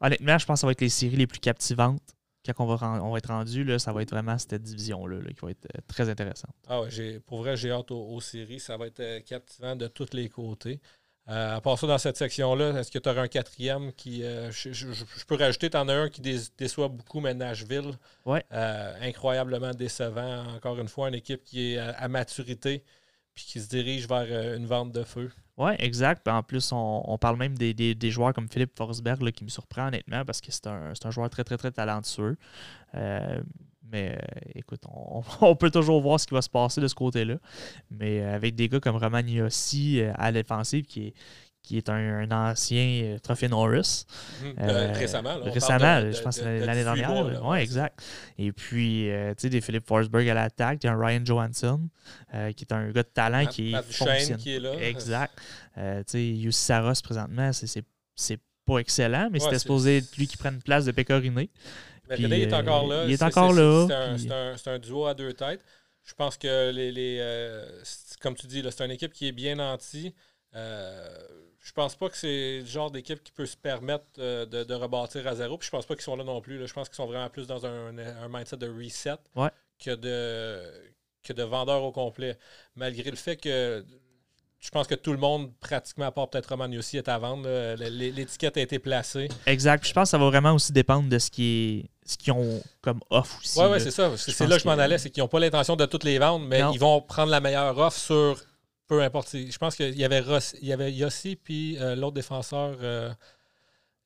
honnêtement, 0.00 0.38
je 0.38 0.46
pense 0.46 0.56
que 0.56 0.60
ça 0.60 0.66
va 0.66 0.72
être 0.72 0.80
les 0.80 0.88
séries 0.88 1.16
les 1.16 1.26
plus 1.26 1.40
captivantes. 1.40 2.02
Quand 2.46 2.64
on 2.64 2.74
va, 2.74 3.02
on 3.02 3.12
va 3.12 3.18
être 3.18 3.28
rendu, 3.28 3.64
là, 3.64 3.78
ça 3.78 3.92
va 3.92 4.00
être 4.02 4.10
vraiment 4.10 4.38
cette 4.38 4.62
division-là 4.62 5.18
qui 5.28 5.40
va 5.42 5.50
être 5.50 5.66
euh, 5.76 5.80
très 5.86 6.08
intéressante. 6.08 6.54
Ah 6.68 6.80
ouais, 6.80 7.20
pour 7.26 7.40
vrai, 7.40 7.56
j'ai 7.56 7.70
hâte 7.70 7.90
aux, 7.90 8.20
séries. 8.20 8.60
Ça 8.60 8.78
va 8.78 8.86
être 8.86 9.00
euh, 9.00 9.20
captivant 9.20 9.76
de 9.76 9.86
tous 9.88 10.14
les 10.14 10.30
côtés. 10.30 10.80
à 11.26 11.60
part 11.60 11.78
ça, 11.78 11.86
dans 11.86 11.98
cette 11.98 12.16
section-là, 12.16 12.80
est-ce 12.80 12.90
que 12.90 12.98
tu 12.98 13.08
aurais 13.10 13.20
un 13.20 13.28
quatrième 13.28 13.92
qui. 13.92 14.22
je, 14.22 15.24
peux 15.26 15.36
rajouter, 15.36 15.68
tu 15.68 15.76
en 15.76 15.86
as 15.88 15.94
un 15.94 16.08
qui 16.08 16.22
déçoit 16.22 16.88
beaucoup, 16.88 17.20
mais 17.20 17.34
Nashville. 17.34 17.92
Ouais. 18.24 18.42
incroyablement 19.02 19.72
décevant. 19.72 20.46
Encore 20.56 20.78
une 20.78 20.88
fois, 20.88 21.08
une 21.08 21.16
équipe 21.16 21.44
qui 21.44 21.74
est 21.74 21.78
à 21.78 22.08
maturité 22.08 22.84
puis 23.34 23.44
qui 23.44 23.60
se 23.60 23.68
dirige 23.68 24.08
vers 24.08 24.54
une 24.56 24.66
vente 24.66 24.92
de 24.92 25.04
feu. 25.04 25.30
Oui, 25.60 25.72
exact. 25.78 26.26
en 26.26 26.42
plus, 26.42 26.72
on, 26.72 27.18
parle 27.18 27.36
même 27.36 27.52
des, 27.58 28.10
joueurs 28.10 28.32
comme 28.32 28.48
Philippe 28.48 28.74
Forsberg 28.78 29.30
qui 29.30 29.44
me 29.44 29.50
surprend 29.50 29.88
honnêtement 29.88 30.24
parce 30.24 30.40
que 30.40 30.50
c'est 30.50 30.66
un, 30.66 31.10
joueur 31.10 31.28
très, 31.28 31.44
très, 31.44 31.58
très 31.58 31.70
talentueux. 31.70 32.38
Euh, 32.94 33.42
mais 33.92 34.16
euh, 34.16 34.40
écoute, 34.54 34.80
on, 35.42 35.56
peut 35.56 35.70
toujours 35.70 36.00
voir 36.00 36.18
ce 36.18 36.26
qui 36.26 36.32
va 36.32 36.40
se 36.40 36.48
passer 36.48 36.80
de 36.80 36.88
ce 36.88 36.94
côté-là. 36.94 37.34
Mais 37.90 38.22
euh, 38.22 38.34
avec 38.34 38.54
des 38.54 38.70
gars 38.70 38.80
comme 38.80 38.96
Roman 38.96 39.18
Yossi 39.18 40.00
à 40.14 40.30
l'offensive 40.30 40.86
qui 40.86 41.08
est, 41.08 41.14
qui 41.62 41.76
est 41.76 41.88
un, 41.88 42.30
ancien 42.30 43.02
euh, 43.04 43.18
Trophée 43.18 43.48
Norris. 43.48 44.04
Mhm. 44.42 44.54
Euh, 44.60 44.92
récemment, 44.92 45.38
récemment 45.42 46.12
je 46.12 46.22
pense 46.22 46.40
l'année 46.42 46.84
dernière. 46.84 47.44
Oui, 47.44 47.58
exact. 47.58 48.02
Et 48.38 48.52
puis, 48.52 49.10
euh, 49.10 49.30
tu 49.34 49.42
sais, 49.42 49.50
des 49.50 49.60
Philippe 49.60 49.86
Forsberg 49.86 50.28
à 50.28 50.34
l'attaque, 50.34 50.80
il 50.82 50.86
y 50.86 50.90
a 50.90 50.92
un 50.92 50.98
Ryan 50.98 51.24
Johansson, 51.24 51.88
qui 52.56 52.64
est 52.64 52.72
un 52.72 52.90
gars 52.90 53.02
de 53.02 53.08
talent 53.08 53.46
qui 53.46 53.74
fonctionne. 53.90 54.38
qui 54.38 54.56
est 54.56 54.60
là. 54.60 54.74
Exact. 54.80 55.32
tu 55.76 55.82
sais, 56.06 56.24
Yussi 56.24 56.60
Saros, 56.60 57.00
présentement, 57.02 57.50
c'est 57.52 58.40
pas 58.66 58.78
excellent, 58.78 59.28
mais 59.30 59.40
c'était 59.40 59.58
supposé 59.58 59.98
être 59.98 60.16
lui 60.16 60.26
qui 60.26 60.36
prenne 60.36 60.60
place 60.62 60.84
de 60.84 60.92
Pécoriné. 60.92 61.50
Mais 62.08 62.16
il 62.18 62.32
est 62.32 62.52
encore 62.52 62.88
là. 62.88 63.04
Il 63.06 63.12
est, 63.12 63.22
encore 63.22 63.52
là. 63.52 64.16
C'est 64.56 64.70
un, 64.70 64.78
duo 64.78 65.06
à 65.06 65.14
deux 65.14 65.32
têtes. 65.32 65.64
Je 66.02 66.14
pense 66.14 66.36
que, 66.36 66.70
les, 66.70 66.90
les 66.90 67.62
comme 68.20 68.34
tu 68.34 68.46
dis, 68.46 68.64
c'est 68.70 68.84
une 68.84 68.90
équipe 68.90 69.12
qui 69.12 69.28
est 69.28 69.32
bien 69.32 69.56
nantie. 69.56 70.14
Euh, 70.54 71.08
je 71.60 71.72
pense 71.72 71.94
pas 71.94 72.08
que 72.08 72.16
c'est 72.16 72.60
le 72.60 72.66
genre 72.66 72.90
d'équipe 72.90 73.22
qui 73.22 73.32
peut 73.32 73.46
se 73.46 73.56
permettre 73.56 74.04
euh, 74.18 74.46
de, 74.46 74.74
rebâtir 74.74 75.26
à 75.26 75.34
zéro. 75.34 75.58
Puis 75.58 75.66
je 75.66 75.70
pense 75.70 75.86
pas 75.86 75.94
qu'ils 75.94 76.04
sont 76.04 76.16
là 76.16 76.24
non 76.24 76.40
plus. 76.40 76.66
Je 76.66 76.72
pense 76.72 76.88
qu'ils 76.88 76.96
sont 76.96 77.06
vraiment 77.06 77.28
plus 77.28 77.46
dans 77.46 77.66
un, 77.66 77.92
mindset 78.28 78.56
de 78.56 78.68
reset 78.68 79.18
que, 79.78 79.94
de, 79.94 80.92
que 81.22 81.32
de 81.32 81.42
vendeur 81.42 81.82
au 81.82 81.92
complet. 81.92 82.38
Malgré 82.76 83.10
le 83.10 83.16
fait 83.16 83.36
que 83.36 83.84
je 84.58 84.70
pense 84.70 84.86
que 84.86 84.94
tout 84.94 85.12
le 85.12 85.18
monde, 85.18 85.52
pratiquement 85.58 86.06
à 86.06 86.12
part 86.12 86.28
peut-être 86.28 86.48
Roman 86.48 86.70
aussi, 86.76 86.96
est 86.96 87.08
à 87.08 87.18
vendre. 87.18 87.48
L'étiquette 87.76 88.56
a 88.56 88.60
été 88.60 88.78
placée. 88.78 89.28
Exact. 89.46 89.86
je 89.86 89.92
pense 89.92 90.08
que 90.08 90.10
ça 90.10 90.18
va 90.18 90.26
vraiment 90.26 90.54
aussi 90.54 90.72
dépendre 90.72 91.08
de 91.08 91.18
ce 91.18 91.30
qui 91.30 91.84
est 91.84 91.90
ce 92.10 92.18
qu'ils 92.18 92.32
ont 92.32 92.62
comme 92.82 93.00
offre 93.10 93.38
aussi. 93.38 93.58
Oui, 93.60 93.66
ouais, 93.66 93.80
c'est 93.80 93.90
ça. 93.90 94.10
C'est 94.16 94.46
là 94.46 94.56
que 94.56 94.62
je 94.62 94.68
m'en 94.68 94.78
allais. 94.78 94.98
C'est 94.98 95.10
qu'ils 95.10 95.22
n'ont 95.22 95.28
pas 95.28 95.40
l'intention 95.40 95.76
de 95.76 95.86
toutes 95.86 96.04
les 96.04 96.18
vendre, 96.18 96.44
mais 96.44 96.60
ils 96.72 96.80
vont 96.80 97.00
prendre 97.00 97.30
la 97.30 97.40
meilleure 97.40 97.78
offre 97.78 97.98
sur 97.98 98.40
peu 98.90 99.00
importe. 99.02 99.36
Je 99.36 99.56
pense 99.56 99.76
qu'il 99.76 99.96
y 99.96 100.04
avait 100.04 100.22
il 100.60 100.68
y 100.68 100.72
avait 100.72 100.92
Yossi 100.92 101.36
puis 101.36 101.78
euh, 101.78 101.94
l'autre 101.94 102.14
défenseur. 102.14 102.76
Euh, 102.82 103.14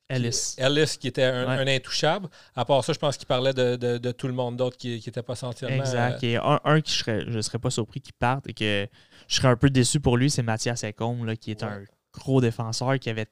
Ellis. 0.07 0.53
Ellis, 0.59 0.97
qui 0.99 1.07
était 1.07 1.23
un, 1.23 1.65
intouchable. 1.65 2.29
À 2.55 2.63
part 2.63 2.83
ça, 2.83 2.93
je 2.93 2.99
pense 2.99 3.17
qu'il 3.17 3.25
parlait 3.25 3.53
de, 3.53 4.11
tout 4.11 4.27
le 4.27 4.33
monde 4.33 4.55
d'autre 4.55 4.77
qui 4.77 5.01
n'était 5.03 5.23
pas 5.23 5.33
sentiellement. 5.33 5.83
Exact. 5.83 6.23
Et 6.23 6.35
un, 6.35 6.59
un 6.63 6.79
qui 6.81 6.93
je 6.93 7.11
ne 7.11 7.41
serais 7.41 7.57
pas 7.57 7.71
surpris 7.71 8.01
qu'il 8.01 8.13
parte 8.13 8.47
et 8.47 8.53
que 8.53 8.87
je 9.27 9.35
serais 9.35 9.47
un 9.47 9.55
peu 9.55 9.71
déçu 9.71 9.99
pour 9.99 10.17
lui, 10.17 10.29
c'est 10.29 10.43
Mathias 10.43 10.83
Ecombe, 10.83 11.33
qui 11.37 11.49
est 11.49 11.63
un 11.63 11.83
gros 12.13 12.39
défenseur 12.39 12.99
qui 12.99 13.09
avait 13.09 13.25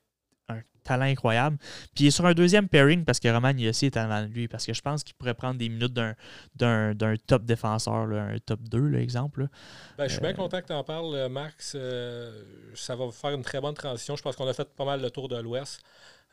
talent 0.84 1.06
incroyable. 1.06 1.58
Puis 1.96 2.06
il 2.06 2.08
est 2.08 2.12
sur 2.12 2.26
un 2.26 2.34
deuxième 2.34 2.68
pairing 2.68 3.06
parce 3.06 3.20
que 3.20 3.28
Roman 3.28 3.52
Yossi 3.52 3.88
est 3.88 3.98
avant 3.98 4.22
lui. 4.22 4.48
Parce 4.48 4.66
que 4.66 4.74
je 4.74 4.82
pense 4.82 5.04
qu'il 5.04 5.16
pourrait 5.16 5.34
prendre 5.34 5.58
des 5.58 5.70
minutes 5.70 5.94
d'un 6.56 7.16
top 7.28 7.44
défenseur, 7.44 7.94
un 7.94 8.38
top 8.46 8.62
2, 8.62 8.96
exemple. 8.96 9.48
Ben, 9.98 10.08
je 10.08 10.14
suis 10.14 10.22
bien 10.22 10.32
euh, 10.32 10.34
content 10.34 10.62
que 10.62 10.68
tu 10.68 10.74
en 10.74 10.84
parles, 10.84 11.16
euh, 11.16 11.30
Max. 11.30 11.74
Euh, 11.76 12.44
ça 12.76 12.96
va 12.96 13.12
faire 13.12 13.32
une 13.32 13.44
très 13.44 13.62
bonne 13.62 13.76
transition. 13.76 14.16
Je 14.16 14.22
pense 14.22 14.36
qu'on 14.36 14.48
a 14.48 14.54
fait 14.54 14.70
pas 14.76 14.86
mal 14.86 15.02
le 15.02 15.10
tour 15.10 15.28
de 15.28 15.38
l'Ouest. 15.38 15.82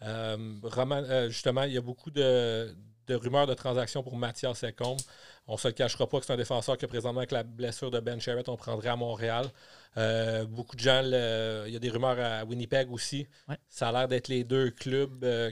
Roman, 0.03 1.29
justement, 1.29 1.65
il 1.65 1.73
y 1.73 1.79
a 1.79 1.83
beaucoup 1.83 2.11
de, 2.11 2.75
rumeurs 3.11 3.47
de 3.47 3.55
transactions 3.55 4.03
pour 4.03 4.17
Mathias 4.17 4.59
Secombe. 4.59 4.99
On 5.47 5.55
ne 5.55 5.59
se 5.59 5.69
le 5.69 5.75
cachera 5.75 6.09
pas 6.09 6.21
que 6.21 6.27
c'est 6.27 6.33
un 6.33 6.37
défenseur 6.37 6.79
que 6.79 6.87
présentement, 6.87 7.21
avec 7.21 7.33
la 7.33 7.43
blessure 7.43 7.91
de 7.91 8.01
Ben 8.01 8.21
Sherritt, 8.21 8.49
on 8.49 8.57
prendrait 8.57 8.89
à 8.89 8.97
Montréal. 8.97 9.47
Euh, 9.97 10.45
beaucoup 10.47 10.77
de 10.77 10.81
gens, 10.81 11.03
il 11.03 11.73
y 11.73 11.77
a 11.77 11.79
des 11.79 11.91
rumeurs 11.91 12.19
à 12.19 12.45
Winnipeg 12.45 12.91
aussi. 12.93 13.27
Ça 13.69 13.89
a 13.89 13.93
l'air 13.93 14.09
d'être 14.09 14.29
les 14.29 14.45
deux 14.45 14.71
clubs 14.71 15.25
euh, 15.25 15.51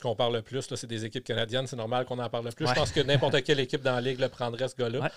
qu'on 0.00 0.14
parle 0.14 0.34
le 0.34 0.42
plus. 0.42 0.66
C'est 0.74 0.86
des 0.86 1.04
équipes 1.04 1.24
canadiennes, 1.24 1.66
c'est 1.66 1.76
normal 1.76 2.04
qu'on 2.04 2.18
en 2.18 2.28
parle 2.28 2.46
le 2.46 2.52
plus. 2.52 2.66
Je 2.66 2.74
pense 2.74 2.92
que 2.92 3.00
n'importe 3.00 3.42
quelle 3.42 3.60
équipe 3.60 3.82
dans 3.82 3.94
la 3.94 4.00
ligue 4.00 4.20
le 4.20 4.28
prendrait, 4.28 4.68
ce 4.68 4.76
gars-là. 4.76 5.10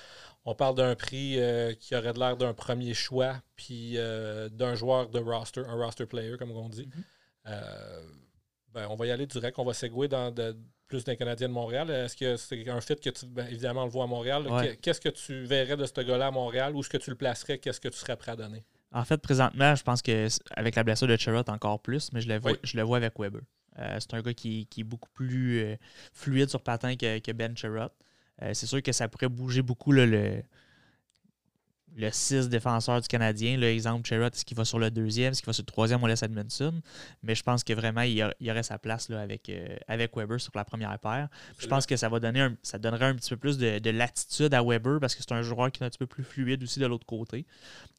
On 0.45 0.55
parle 0.55 0.75
d'un 0.75 0.95
prix 0.95 1.39
euh, 1.39 1.73
qui 1.73 1.95
aurait 1.95 2.13
l'air 2.13 2.37
d'un 2.37 2.53
premier 2.53 2.93
choix, 2.93 3.35
puis 3.55 3.95
d'un 3.95 4.75
joueur 4.75 5.09
de 5.09 5.19
roster, 5.19 5.61
un 5.61 5.75
roster 5.75 6.05
player, 6.05 6.37
comme 6.37 6.51
on 6.51 6.69
dit. 6.69 6.87
Mm-hmm. 7.45 7.53
ben, 8.73 8.87
on 8.89 8.95
va 8.95 9.05
y 9.05 9.11
aller 9.11 9.25
direct. 9.25 9.57
On 9.59 9.65
va 9.65 9.73
segouer 9.73 10.07
dans 10.07 10.33
plus 10.89 11.05
d'un 11.05 11.15
Canadien 11.15 11.47
de 11.47 11.53
Montréal. 11.53 11.89
Est-ce 11.89 12.17
que 12.17 12.35
c'est 12.35 12.67
un 12.67 12.81
fit 12.81 12.95
que 12.97 13.09
tu, 13.09 13.25
ben, 13.27 13.47
évidemment, 13.47 13.83
on 13.83 13.85
le 13.85 13.91
voit 13.91 14.03
à 14.03 14.07
Montréal? 14.07 14.43
Qu'est-ce 14.81 14.99
que 14.99 15.09
tu 15.09 15.43
verrais 15.43 15.77
de 15.77 15.85
ce 15.85 16.01
gars-là 16.01 16.27
à 16.27 16.31
Montréal? 16.31 16.75
Où 16.75 16.81
est-ce 16.81 16.89
que 16.89 16.97
tu 16.97 17.11
le 17.11 17.15
placerais? 17.15 17.59
Qu'est-ce 17.59 17.79
que 17.79 17.87
tu 17.87 17.97
serais 17.97 18.17
prêt 18.17 18.33
à 18.33 18.35
donner? 18.35 18.65
En 18.91 19.05
fait, 19.05 19.17
présentement, 19.17 19.75
je 19.75 19.83
pense 19.83 20.01
qu'avec 20.01 20.75
la 20.75 20.83
blessure 20.83 21.07
de 21.07 21.15
Cherrott 21.15 21.47
encore 21.47 21.79
plus, 21.79 22.11
mais 22.11 22.21
je 22.21 22.27
le 22.27 22.39
vois, 22.39 22.53
je 22.63 22.75
le 22.75 22.83
vois 22.83 22.97
avec 22.97 23.13
Weber. 23.19 23.41
Euh, 23.77 23.97
c'est 23.99 24.13
un 24.15 24.21
gars 24.21 24.33
qui, 24.33 24.67
est 24.77 24.83
beaucoup 24.83 25.09
plus 25.13 25.59
euh, 25.59 25.75
fluide 26.11 26.49
sur 26.49 26.61
patin 26.61 26.95
que, 26.95 27.31
Ben 27.31 27.55
Cherrott. 27.55 27.93
c'est 28.39 28.65
sûr 28.65 28.81
que 28.81 28.91
ça 28.91 29.07
pourrait 29.07 29.29
bouger 29.29 29.61
beaucoup 29.61 29.91
le, 29.91 30.41
le 31.95 32.09
6 32.11 32.49
défenseur 32.49 33.01
du 33.01 33.07
Canadien. 33.07 33.57
L'exemple, 33.57 34.07
Cherrott, 34.07 34.33
est-ce 34.33 34.45
qu'il 34.45 34.57
va 34.57 34.65
sur 34.65 34.79
le 34.79 34.91
deuxième, 34.91 35.31
est-ce 35.31 35.41
qu'il 35.41 35.47
va 35.47 35.53
sur 35.53 35.63
le 35.63 35.71
troisième, 35.71 36.03
on 36.03 36.07
laisse 36.07 36.23
Edmondson. 36.23 36.81
Mais 37.23 37.35
je 37.35 37.43
pense 37.43 37.63
que 37.63 37.73
vraiment, 37.73 38.01
il 38.01 38.13
y, 38.39 38.51
aurait 38.51 38.63
sa 38.63 38.77
place 38.77 39.09
là, 39.09 39.21
avec, 39.21 39.49
euh, 39.49 39.75
avec 39.87 40.15
Weber 40.15 40.39
sur 40.39 40.51
la 40.55 40.65
première 40.65 40.97
paire. 40.99 41.27
Je 41.57 41.67
pense 41.67 41.85
que 41.85 41.95
ça 41.95 42.09
va 42.09 42.19
donner 42.19 42.47
ça 42.63 42.77
donnerait 42.77 43.05
un 43.05 43.15
petit 43.15 43.29
peu 43.29 43.37
plus 43.37 43.57
de, 43.57 43.89
latitude 43.89 44.53
à 44.53 44.63
Weber 44.63 44.99
parce 44.99 45.15
que 45.15 45.21
c'est 45.21 45.33
un 45.33 45.41
joueur 45.41 45.71
qui 45.71 45.81
est 45.81 45.85
un 45.85 45.89
petit 45.89 45.97
peu 45.97 46.07
plus 46.07 46.23
fluide 46.23 46.63
aussi 46.63 46.79
de 46.79 46.85
l'autre 46.85 47.05
côté. 47.05 47.45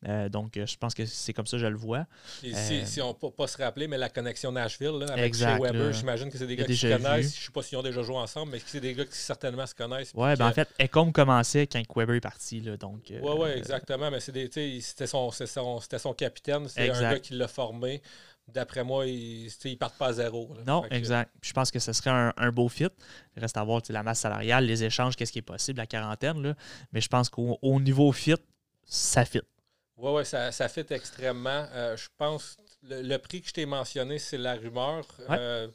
Euh, 0.08 0.28
donc, 0.28 0.52
je 0.54 0.76
pense 0.76 0.94
que 0.94 1.04
c'est 1.04 1.32
comme 1.32 1.46
ça 1.46 1.56
que 1.56 1.62
je 1.62 1.66
le 1.66 1.76
vois. 1.76 2.06
si, 2.42 3.00
on 3.02 3.08
ne 3.08 3.12
peut 3.12 3.30
pas 3.30 3.46
se 3.46 3.58
rappeler, 3.58 3.86
mais 3.86 3.98
la 3.98 4.08
connexion 4.08 4.52
Nashville 4.52 5.04
avec 5.10 5.34
Weber, 5.34 5.92
j'imagine 5.92 6.30
que 6.30 6.38
c'est 6.38 6.46
des 6.46 6.56
gars 6.56 6.64
qui 6.64 6.76
se 6.76 6.86
connaissent. 6.86 7.34
Je 7.34 7.40
ne 7.40 7.44
sais 7.46 7.52
pas 7.52 7.62
s'ils 7.62 7.78
ont 7.78 7.82
déjà 7.82 8.02
joué 8.02 8.16
ensemble, 8.16 8.52
mais 8.52 8.60
c'est 8.64 8.80
des 8.80 8.94
gars 8.94 9.04
qui 9.04 9.16
certainement 9.16 9.66
se 9.66 9.74
connaissent. 9.74 10.12
Oui, 10.14 10.34
ben 10.36 10.48
en 10.48 10.52
fait, 10.52 10.68
Ecom 10.80 11.12
commençait 11.12 11.66
quand 11.66 11.82
Weber 11.94 12.16
est 12.16 12.20
parti. 12.20 12.60
Là, 12.60 12.76
donc, 12.76 13.00
oui, 13.10 13.16
euh, 13.22 13.34
oui, 13.38 13.62
exactement. 13.80 14.10
Mais 14.10 14.20
c'était 14.20 15.06
son, 15.06 15.30
son, 15.30 15.80
son, 15.80 16.14
capitaine. 16.14 16.68
C'est 16.68 16.90
un 16.90 17.00
gars 17.00 17.18
qui 17.18 17.34
l'a 17.34 17.48
formé. 17.48 18.02
D'après 18.48 18.82
moi, 18.82 19.06
ils 19.06 19.46
ne 19.64 19.74
partent 19.76 19.96
pas 19.96 20.08
à 20.08 20.12
zéro. 20.12 20.50
Non, 20.66 20.84
exact. 20.90 21.30
je 21.40 21.52
pense 21.52 21.70
que 21.70 21.78
ce 21.78 21.92
serait 21.92 22.32
un, 22.36 22.52
beau 22.52 22.68
fit. 22.68 22.88
Il 23.36 23.40
reste 23.40 23.56
à 23.56 23.62
voir 23.62 23.80
la 23.88 24.02
masse 24.02 24.20
salariale, 24.20 24.64
les 24.64 24.82
échanges, 24.82 25.14
qu'est-ce 25.14 25.32
qui 25.32 25.38
est 25.38 25.42
possible, 25.42 25.78
la 25.78 25.86
quarantaine. 25.86 26.42
Là. 26.42 26.54
Mais 26.92 27.00
je 27.00 27.08
pense 27.08 27.28
qu'au 27.28 27.58
niveau 27.80 28.10
fit, 28.12 28.34
ça 28.84 29.24
fit. 29.24 29.42
Oui, 29.96 30.10
oui, 30.12 30.24
ça, 30.24 30.50
ça 30.50 30.68
fit 30.68 30.86
extrêmement. 30.90 31.66
Euh, 31.72 31.96
je 31.96 32.08
pense 32.16 32.56
le, 32.82 33.16
prix 33.18 33.42
que 33.42 33.48
je 33.48 33.52
t'ai 33.52 33.66
mentionné, 33.66 34.18
c'est 34.18 34.38
la 34.38 34.54
rumeur. 34.54 35.06
Euh, 35.28 35.68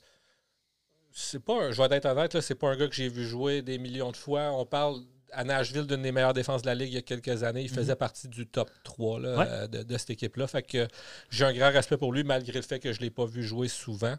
c'est 1.11 1.43
pas 1.43 1.67
un, 1.67 1.71
je 1.71 1.81
vais 1.81 1.95
être 1.95 2.05
honnête, 2.05 2.41
c'est 2.41 2.55
pas 2.55 2.69
un 2.69 2.75
gars 2.75 2.87
que 2.87 2.95
j'ai 2.95 3.07
vu 3.07 3.25
jouer 3.25 3.61
des 3.61 3.77
millions 3.77 4.11
de 4.11 4.17
fois. 4.17 4.51
On 4.51 4.65
parle 4.65 5.01
à 5.35 5.43
Nashville 5.43 5.85
d'une 5.85 6.01
des 6.01 6.11
meilleures 6.11 6.33
défenses 6.33 6.61
de 6.61 6.67
la 6.67 6.75
Ligue 6.75 6.89
il 6.89 6.95
y 6.95 6.97
a 6.97 7.01
quelques 7.01 7.43
années. 7.43 7.61
Il 7.61 7.69
mhm. 7.69 7.75
faisait 7.75 7.95
partie 7.95 8.27
du 8.27 8.47
top 8.47 8.69
3 8.83 9.19
euh, 9.21 9.67
de, 9.67 9.97
cette 9.97 10.11
équipe-là. 10.11 10.47
Fait 10.47 10.63
que 10.63 10.87
j'ai 11.29 11.45
un 11.45 11.53
grand 11.53 11.71
respect 11.71 11.97
pour 11.97 12.11
lui, 12.11 12.23
malgré 12.23 12.53
le 12.53 12.61
fait 12.61 12.79
que 12.79 12.91
je 12.93 12.99
ne 12.99 13.05
l'ai 13.05 13.11
pas 13.11 13.25
vu 13.25 13.43
jouer 13.43 13.67
souvent. 13.67 14.15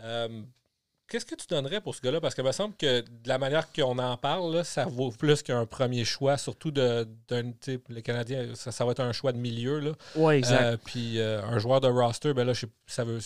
Euh, 0.00 0.42
qu'est-ce 1.08 1.26
que 1.26 1.34
tu 1.34 1.46
donnerais 1.48 1.80
pour 1.80 1.94
ce 1.94 2.02
gars-là? 2.02 2.20
Parce 2.20 2.34
qu'il 2.34 2.44
me 2.44 2.52
semble 2.52 2.76
que 2.76 3.00
de 3.00 3.28
la 3.28 3.38
manière 3.38 3.72
qu'on 3.72 3.98
en 3.98 4.16
parle, 4.16 4.64
ça 4.64 4.84
vaut 4.84 5.10
plus 5.10 5.42
qu'un 5.42 5.66
premier 5.66 6.04
choix, 6.04 6.36
surtout 6.36 6.70
d'un 6.70 7.04
type. 7.60 7.86
Les 7.88 8.02
Canadiens, 8.02 8.54
ça, 8.54 8.84
va 8.84 8.92
être 8.92 9.00
un 9.00 9.12
choix 9.12 9.32
de 9.32 9.38
milieu. 9.38 9.94
Oui, 10.16 10.34
exact. 10.34 10.62
Euh, 10.62 10.76
puis 10.84 11.20
un 11.20 11.58
joueur 11.58 11.80
de 11.80 11.88
roster, 11.88 12.34
ben 12.34 12.46
là, 12.46 12.52
ça 12.86 13.04
veut. 13.04 13.20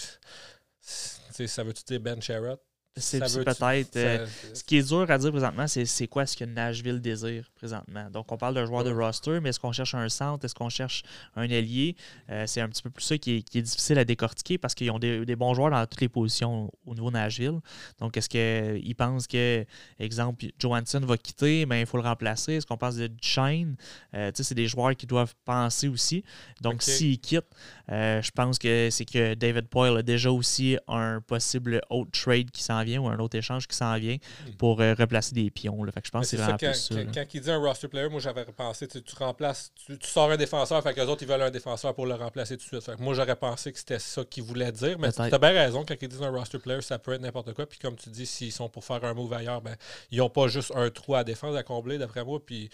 Ça 0.80 1.62
veut-tu 1.64 1.84
dire 1.84 2.00
Ben 2.00 2.20
Sherrod? 2.20 2.58
C'est 2.96 3.20
peut-être. 3.20 3.96
Euh, 3.96 4.26
ce 4.52 4.62
qui 4.62 4.76
est 4.76 4.86
dur 4.86 5.10
à 5.10 5.16
dire 5.16 5.30
présentement, 5.30 5.66
c'est 5.66 6.06
quoi 6.08 6.26
ce 6.26 6.36
que 6.36 6.44
Nashville 6.44 7.00
désire 7.00 7.50
présentement? 7.54 8.10
Donc, 8.10 8.30
on 8.30 8.36
parle 8.36 8.54
d'un 8.54 8.66
joueur 8.66 8.84
de 8.84 8.92
roster, 8.92 9.40
mais 9.40 9.48
est-ce 9.48 9.60
qu'on 9.60 9.72
cherche 9.72 9.94
un 9.94 10.10
centre? 10.10 10.44
Est-ce 10.44 10.54
qu'on 10.54 10.68
cherche 10.68 11.02
un 11.34 11.44
ailier 11.44 11.96
euh, 12.28 12.46
C'est 12.46 12.60
un 12.60 12.68
petit 12.68 12.82
peu 12.82 12.90
plus 12.90 13.04
ça 13.04 13.16
qui 13.16 13.36
est, 13.36 13.62
difficile 13.62 13.98
à 13.98 14.04
décortiquer 14.04 14.58
parce 14.58 14.74
qu'ils 14.74 14.90
ont 14.90 14.98
des, 14.98 15.36
bons 15.36 15.54
joueurs 15.54 15.70
dans 15.70 15.86
toutes 15.86 16.02
les 16.02 16.10
positions 16.10 16.70
au 16.84 16.94
niveau 16.94 17.10
Nashville. 17.10 17.60
Donc, 17.98 18.18
est-ce 18.18 18.28
qu'ils 18.28 18.94
pensent 18.94 19.26
que, 19.26 19.64
exemple, 19.98 20.44
Johansson 20.58 21.00
va 21.00 21.16
quitter, 21.16 21.64
mais 21.64 21.80
il 21.80 21.86
faut 21.86 21.96
le 21.96 22.02
remplacer? 22.02 22.54
Est-ce 22.54 22.66
qu'on 22.66 22.76
pense 22.76 22.96
de 22.96 23.10
Shane 23.22 23.74
euh, 24.14 24.30
C'est 24.34 24.54
des 24.54 24.68
joueurs 24.68 24.94
qui 24.94 25.06
doivent 25.06 25.34
penser 25.46 25.88
aussi. 25.88 26.24
Donc, 26.60 26.82
s'il 26.82 27.18
quitte, 27.18 27.46
je 27.88 28.30
pense 28.32 28.58
que 28.58 28.88
c'est 28.90 29.06
que 29.06 29.32
David 29.32 29.68
Poyle 29.68 29.96
a 29.96 30.02
déjà 30.02 30.30
aussi 30.30 30.76
un 30.88 31.22
possible 31.22 31.80
autre 31.88 32.10
trade 32.10 32.50
qui 32.50 32.62
s'en 32.62 32.81
vient 32.84 33.00
ou 33.00 33.08
un 33.08 33.18
autre 33.18 33.36
échange 33.36 33.66
qui 33.66 33.76
s'en 33.76 33.96
vient 33.98 34.16
hmm. 34.16 34.52
pour 34.52 34.80
euh, 34.80 34.94
replacer 34.94 35.34
des 35.34 35.50
pions. 35.50 35.78
Fait 35.92 36.00
que 36.00 36.06
je 36.06 36.10
pense 36.10 36.22
que 36.22 36.26
c'est 36.28 36.36
vraiment 36.36 36.56
quand, 36.58 36.74
ça. 36.74 36.94
Quand, 37.12 37.24
il 37.34 37.40
dit 37.40 37.50
un 37.50 37.58
roster 37.58 37.88
player, 37.88 38.08
moi 38.08 38.20
j'avais 38.20 38.44
pensé, 38.44 38.88
tu, 38.88 39.00
remplaces, 39.16 39.72
tu, 39.74 39.96
sors 40.02 40.30
un 40.30 40.36
défenseur, 40.36 40.82
fait 40.82 40.94
que 40.94 41.00
les 41.00 41.06
autres 41.06 41.22
ils 41.22 41.28
veulent 41.28 41.42
un 41.42 41.50
défenseur 41.50 41.94
pour 41.94 42.06
le 42.06 42.14
remplacer 42.14 42.56
tout 42.56 42.64
de 42.64 42.68
suite. 42.68 42.82
Fait 42.82 42.96
que 42.96 43.02
moi 43.02 43.14
j'aurais 43.14 43.36
pensé 43.36 43.72
que 43.72 43.78
c'était 43.78 43.98
ça 43.98 44.24
qu'il 44.24 44.42
voulait 44.42 44.72
dire, 44.72 44.98
mais 44.98 45.12
tu 45.12 45.20
as 45.20 45.38
bien 45.38 45.52
raison, 45.52 45.84
quand 45.86 45.94
ils 46.00 46.08
disent 46.08 46.22
un 46.22 46.30
roster 46.30 46.58
player, 46.58 46.82
ça 46.82 46.98
peut 46.98 47.12
être 47.12 47.22
n'importe 47.22 47.52
quoi. 47.54 47.66
Puis 47.66 47.78
comme 47.78 47.96
tu 47.96 48.10
dis, 48.10 48.26
s'ils 48.26 48.52
sont 48.52 48.68
pour 48.68 48.84
faire 48.84 49.04
un 49.04 49.14
move 49.14 49.32
ailleurs, 49.32 49.60
ben, 49.60 49.76
ils 50.10 50.18
n'ont 50.18 50.30
pas 50.30 50.48
juste 50.48 50.72
un 50.74 50.90
trou 50.90 51.14
à 51.14 51.24
défense 51.24 51.56
à 51.56 51.62
combler, 51.62 51.98
d'après 51.98 52.24
moi. 52.24 52.40
Puis 52.44 52.70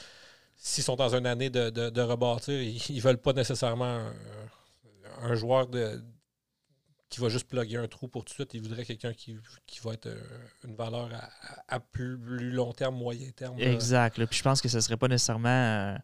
s'ils 0.57 0.85
sont 0.85 0.97
dans 0.97 1.15
une 1.15 1.27
année 1.27 1.51
de, 1.51 1.71
de, 1.71 2.01
rebâtir, 2.01 2.61
ils 2.61 2.97
ne 2.97 3.01
veulent 3.01 3.19
pas 3.19 3.33
nécessairement 3.33 4.01
un 5.23 5.35
joueur 5.35 5.67
de 5.67 6.03
qui 7.09 7.21
va 7.21 7.29
juste 7.29 7.49
plugger 7.49 7.79
un 7.79 7.89
trou 7.89 8.09
pour 8.09 8.25
tout 8.25 8.31
de 8.31 8.35
suite. 8.35 8.55
Il 8.55 8.63
voudrait 8.63 8.85
quelqu'un 8.85 9.13
qui, 9.13 9.39
va 9.83 9.93
être 9.95 10.07
euh, 10.07 10.21
une 10.65 10.75
valeur 10.75 11.09
à, 11.69 11.81
plus, 11.81 12.17
long 12.51 12.73
terme, 12.73 12.97
moyen 12.97 13.31
terme. 13.31 13.59
Exact. 13.59 14.25
Puis 14.27 14.39
je 14.39 14.43
pense 14.43 14.61
que 14.61 14.69
ce 14.69 14.77
ne 14.77 14.81
serait 14.81 14.97
pas 14.97 15.09
nécessairement 15.09 15.49
euh, 15.49 15.97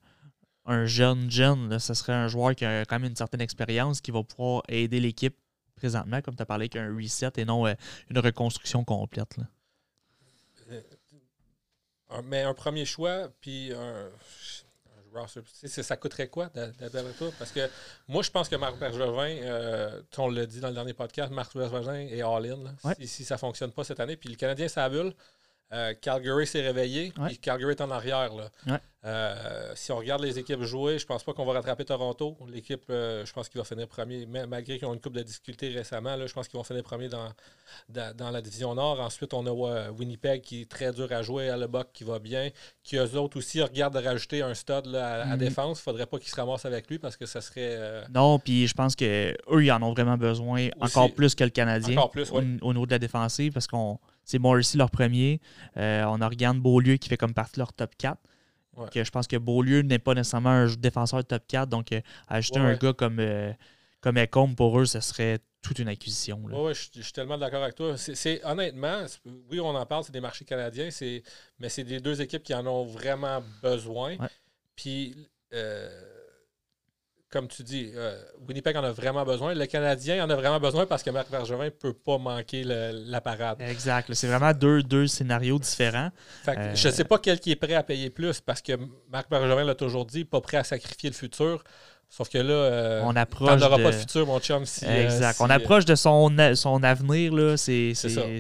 un 0.65 0.87
jeune 0.87 1.31
jeune. 1.31 1.79
Ce 1.79 1.95
serait 1.95 2.13
un 2.15 2.29
joueur 2.29 2.55
qui 2.55 2.65
a 2.65 2.85
quand 2.85 2.99
même 2.99 3.11
une 3.11 3.17
certaine 3.17 3.43
expérience 3.43 4.01
qui 4.01 4.11
va 4.11 4.23
pouvoir 4.23 4.63
aider 4.69 5.01
l'équipe 5.01 5.37
présentement, 5.77 6.23
comme 6.23 6.37
tu 6.37 6.43
as 6.43 6.47
parlé, 6.47 6.69
qu'un 6.69 6.95
reset 6.95 7.33
et 7.37 7.45
non 7.45 7.67
euh, 7.67 7.75
une 8.09 8.19
reconstruction 8.19 8.85
complète. 8.85 9.37
mais 12.25 12.43
un 12.43 12.55
premier 12.55 12.87
choix, 12.87 13.29
puis 13.41 13.73
un, 13.73 14.11
ça 15.67 15.97
coûterait 15.97 16.29
quoi 16.29 16.51
d'après 16.55 17.13
toi? 17.19 17.31
Parce 17.39 17.51
que 17.51 17.69
moi, 18.09 18.23
je 18.23 18.31
pense 18.31 18.49
que 18.49 18.57
Marc 18.57 18.79
Bergevin, 18.79 19.37
euh, 19.43 20.01
on 20.19 20.29
l'a 20.29 20.47
dit 20.47 20.61
dans 20.61 20.69
le 20.69 20.75
dernier 20.75 20.95
podcast, 20.95 21.33
Marc 21.33 21.57
Bergevin 21.57 21.95
est 21.95 22.23
all-in. 22.23 22.75
Si, 23.05 23.25
ça 23.25 23.35
ne 23.35 23.39
fonctionne 23.39 23.73
pas 23.73 23.85
cette 23.85 24.01
année. 24.01 24.17
Puis 24.17 24.29
le 24.29 24.37
Canadien, 24.37 24.69
ça 24.69 24.89
bulle. 24.89 25.15
Euh, 25.73 25.95
Calgary 26.01 26.47
s'est 26.47 26.61
réveillé, 26.61 27.13
Calgary 27.41 27.73
est 27.73 27.81
en 27.81 27.91
arrière. 27.91 28.33
Là. 28.35 28.79
Euh, 29.07 29.73
si 29.75 29.93
on 29.93 29.97
regarde 29.97 30.23
les 30.23 30.39
équipes 30.39 30.63
jouer, 30.63 30.99
je 30.99 31.05
pense 31.05 31.25
pas 31.25 31.33
qu'on 31.33 31.45
va 31.45 31.55
rattraper 31.55 31.85
Toronto. 31.85 32.37
L'équipe, 32.49 32.85
euh, 32.91 33.25
je 33.27 33.33
pense 33.33 33.49
qu'il 33.49 33.59
va 33.59 33.65
finir 33.65 33.89
premier, 33.89 34.25
malgré 34.27 34.79
qu'ils 34.79 34.87
ont 34.87 34.95
une 34.95 35.01
coupe 35.01 35.15
de 35.15 35.23
difficultés 35.23 35.69
récemment. 35.69 36.17
Là, 36.17 36.27
je 36.27 36.33
pense 36.33 36.49
qu'ils 36.49 36.59
vont 36.59 36.65
finir 36.65 36.83
premier 36.83 37.09
dans, 37.09 37.29
dans, 38.15 38.31
la 38.31 38.41
division 38.41 38.75
Nord. 38.75 39.01
Ensuite, 39.01 39.35
on 39.35 39.47
a 39.47 39.91
Winnipeg 39.91 40.43
qui 40.43 40.63
est 40.63 40.71
très 40.71 40.93
dur 40.93 41.11
à 41.11 41.23
jouer, 41.23 41.49
à 41.49 41.57
Lebock 41.57 41.89
qui 41.93 42.05
va 42.05 42.19
bien, 42.19 42.51
qui 42.83 42.97
eux 42.97 43.19
autres 43.19 43.39
aussi 43.39 43.61
regardent 43.61 43.99
de 44.01 44.05
rajouter 44.05 44.43
un 44.43 44.55
stud 44.55 44.95
à, 44.95 45.25
mhm. 45.27 45.39
défense. 45.39 45.81
Il 45.81 45.83
faudrait 45.83 46.07
pas 46.07 46.19
qu'ils 46.19 46.31
se 46.31 46.37
ramassent 46.37 46.67
avec 46.67 46.89
lui 46.89 46.99
parce 46.99 47.17
que 47.17 47.27
ça 47.27 47.41
serait. 47.41 48.05
Non, 48.15 48.39
puis 48.39 48.67
je 48.69 48.75
pense 48.75 48.95
qu'eux, 48.95 49.35
ils 49.61 49.73
en 49.73 49.83
ont 49.83 49.93
vraiment 49.93 50.17
besoin 50.17 50.69
encore 50.81 51.13
plus 51.13 51.35
que 51.35 51.45
le 51.45 51.51
Canadien. 51.51 51.97
Encore 51.97 52.11
plus, 52.11 52.31
au, 52.31 52.37
au 52.37 52.73
niveau 52.73 52.87
de 52.87 52.93
la 52.93 52.99
défensive 52.99 53.53
parce 53.53 53.67
qu'on 53.67 53.99
c'est 54.25 54.39
Morrissey 54.39 54.79
leur 54.79 54.91
premier. 54.91 55.41
Euh, 55.77 56.05
on 56.09 56.21
a 56.21 56.29
Regan 56.29 56.55
Beaulieu 56.55 56.97
qui 56.97 57.09
fait 57.09 57.17
comme 57.17 57.35
partie 57.35 57.55
de 57.55 57.61
leur 57.61 57.73
top 57.73 57.95
4. 57.97 58.19
je 58.95 59.11
pense 59.11 59.27
que 59.27 59.37
Beaulieu 59.37 59.83
n'est 59.83 59.99
pas 59.99 60.15
nécessairement 60.15 60.51
un 60.51 60.67
défenseur 60.67 61.25
top 61.25 61.43
4. 61.47 61.69
Donc, 61.69 61.93
euh, 61.93 62.01
ajouter 62.29 62.61
un 62.61 62.75
gars 62.75 62.93
comme, 62.93 63.19
euh, 63.21 63.53
comme 64.01 64.19
Ecom 64.19 64.55
pour 64.55 64.81
eux, 64.81 64.87
ce 64.87 65.01
serait 65.01 65.39
toute 65.63 65.79
une 65.79 65.89
acquisition. 65.89 66.41
Oui, 66.45 66.75
je, 66.75 67.01
suis 67.01 67.13
tellement 67.13 67.39
d'accord 67.39 67.63
avec 67.63 67.75
toi. 67.75 67.97
C'est 67.97 68.45
honnêtement, 68.45 69.05
oui, 69.51 69.61
on 69.61 69.75
en 69.75 69.87
parle, 69.87 70.05
c'est 70.05 70.13
des 70.13 70.21
marchés 70.21 70.45
canadiens, 70.45 70.91
mais 71.59 71.69
c'est 71.69 71.85
des 71.85 72.01
deux 72.01 72.21
équipes 72.21 72.43
qui 72.43 72.55
en 72.55 72.67
ont 72.67 72.85
vraiment 72.85 73.43
besoin. 73.63 74.17
Puis 74.77 75.15
comme 77.35 77.49
tu 77.49 77.65
dis, 77.65 77.91
euh, 77.97 78.17
Winnipeg 78.47 78.77
en 78.77 78.85
a 78.85 78.93
vraiment 78.93 79.25
besoin. 79.25 79.55
Le 79.55 79.67
Canadien 79.67 80.25
en 80.25 80.31
a 80.31 80.37
vraiment 80.37 80.61
besoin 80.61 80.87
parce 80.87 81.03
que 81.03 81.11
Marc 81.11 81.33
Bergevin 81.33 81.65
ne 81.65 81.71
peut 81.71 81.93
pas 81.93 82.17
manquer 82.17 82.63
la 82.63 83.21
parade. 83.21 83.61
Exact. 83.61 84.15
C'est 84.15 84.29
vraiment 84.29 84.53
deux, 84.53 84.85
deux 84.85 85.09
scénarios 85.09 85.59
différents. 85.59 86.11
Euh, 86.47 86.75
je 86.77 86.89
ne 86.89 86.93
sais 86.93 87.03
pas 87.03 87.19
quel 87.19 87.41
qui 87.41 87.51
est 87.51 87.57
prêt 87.57 87.75
à 87.75 87.83
payer 87.83 88.09
plus 88.09 88.41
parce 88.41 88.63
que 88.63 88.75
Marc 89.11 89.29
Bergevin 89.29 89.65
l'a 89.65 89.75
toujours 89.75 90.07
dit, 90.07 90.25
pas 90.25 90.41
prêt 90.41 90.59
à 90.59 90.65
sacrifier 90.65 91.11
le 91.11 91.17
futur. 91.17 91.65
Sauf 92.09 92.29
que 92.29 92.39
là, 92.39 92.55
euh, 92.55 93.03
on 93.03 93.17
approche 93.17 93.61
n'aura 93.61 93.77
pas 93.77 93.91
de 93.91 93.97
futur, 93.97 94.25
mon 94.25 94.39
chum. 94.39 94.63
exact. 94.63 95.41
on 95.41 95.51
approche 95.51 95.85
de 95.85 95.97
son, 95.97 96.31
son 96.55 96.83
avenir. 96.85 97.33
Là, 97.33 97.57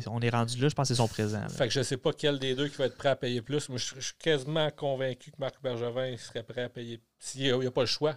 on 0.06 0.20
est 0.20 0.30
rendu 0.30 0.60
là, 0.60 0.68
je 0.68 0.74
pense 0.74 0.88
que 0.88 0.94
c'est 0.94 1.00
son 1.00 1.08
présent. 1.08 1.40
Fait 1.48 1.66
que 1.66 1.74
je 1.74 1.80
ne 1.80 1.84
sais 1.84 1.96
pas 1.96 2.12
quel 2.12 2.38
des 2.38 2.54
deux 2.54 2.68
qui 2.68 2.76
va 2.76 2.86
être 2.86 2.96
prêt 2.96 3.08
à 3.08 3.16
payer 3.16 3.42
plus. 3.42 3.68
Moi, 3.68 3.78
je, 3.78 4.00
suis 4.00 4.14
quasiment 4.20 4.70
convaincu 4.70 5.32
que 5.32 5.36
Marc 5.40 5.56
Bergevin 5.60 6.16
serait 6.16 6.44
prêt 6.44 6.62
à 6.62 6.68
payer 6.68 7.00
s'il 7.18 7.42
n'y 7.42 7.66
a, 7.66 7.70
pas 7.72 7.80
le 7.80 7.86
choix 7.86 8.14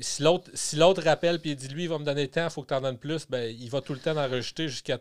si 0.00 0.22
l'autre 0.22 0.50
si 0.54 0.80
rappelle 0.80 1.40
et 1.44 1.54
dit 1.54 1.68
lui, 1.68 1.84
il 1.84 1.88
va 1.88 1.98
me 1.98 2.04
donner 2.04 2.22
le 2.22 2.30
temps, 2.30 2.44
il 2.44 2.50
faut 2.50 2.62
que 2.62 2.68
tu 2.68 2.74
en 2.74 2.80
donnes 2.80 2.98
plus, 2.98 3.26
ben, 3.28 3.54
il 3.58 3.70
va 3.70 3.80
tout 3.80 3.92
le 3.92 4.00
temps 4.00 4.16
en 4.16 4.28
rejeter 4.28 4.68
jusqu'à. 4.68 4.98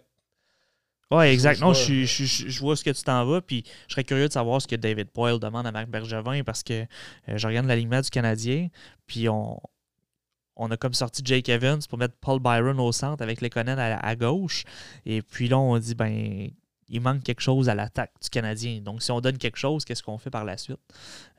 Oui, 1.10 1.26
exactement. 1.26 1.74
Je, 1.74 2.06
je, 2.06 2.60
vois 2.62 2.78
ce 2.78 2.86
que 2.86 2.90
tu 2.90 3.04
t'en 3.04 3.26
vas, 3.26 3.42
puis 3.42 3.66
je 3.88 3.94
serais 3.94 4.06
curieux 4.06 4.30
de 4.30 4.34
savoir 4.34 4.62
ce 4.62 4.68
que 4.68 4.78
David 4.78 5.10
Poyle 5.10 5.40
demande 5.40 5.68
à 5.68 5.72
Marc 5.72 5.90
Bergevin 5.90 6.42
parce 6.44 6.64
que 6.64 6.84
euh, 6.84 7.38
je 7.38 7.48
regarde 7.48 7.68
l'alignement 7.68 8.00
du 8.00 8.10
Canadien, 8.10 8.70
puis 9.08 9.28
on, 9.28 9.60
on 10.56 10.72
a 10.72 10.78
comme 10.78 10.94
sorti 10.94 11.22
Jake 11.26 11.50
Evans 11.50 11.82
pour 11.90 11.98
mettre 11.98 12.16
Paul 12.22 12.40
Byron 12.40 12.80
au 12.80 12.94
centre 12.94 13.22
avec 13.24 13.42
les 13.42 13.50
à, 13.54 13.98
à 13.98 14.16
gauche. 14.16 14.64
Et 15.06 15.22
puis 15.22 15.50
là, 15.50 15.58
on 15.58 15.78
dit, 15.80 15.96
ben, 15.96 16.50
il 16.92 17.00
manque 17.02 17.24
quelque 17.24 17.42
chose 17.42 17.70
à 17.70 17.76
l'attaque 17.76 18.12
du 18.22 18.30
Canadien. 18.30 18.82
Donc, 18.82 19.02
si 19.02 19.12
on 19.12 19.22
donne 19.22 19.38
quelque 19.38 19.58
chose, 19.58 19.86
qu'est-ce 19.86 20.04
qu'on 20.04 20.18
fait 20.18 20.30
par 20.30 20.44
la 20.44 20.58
suite? 20.58 20.80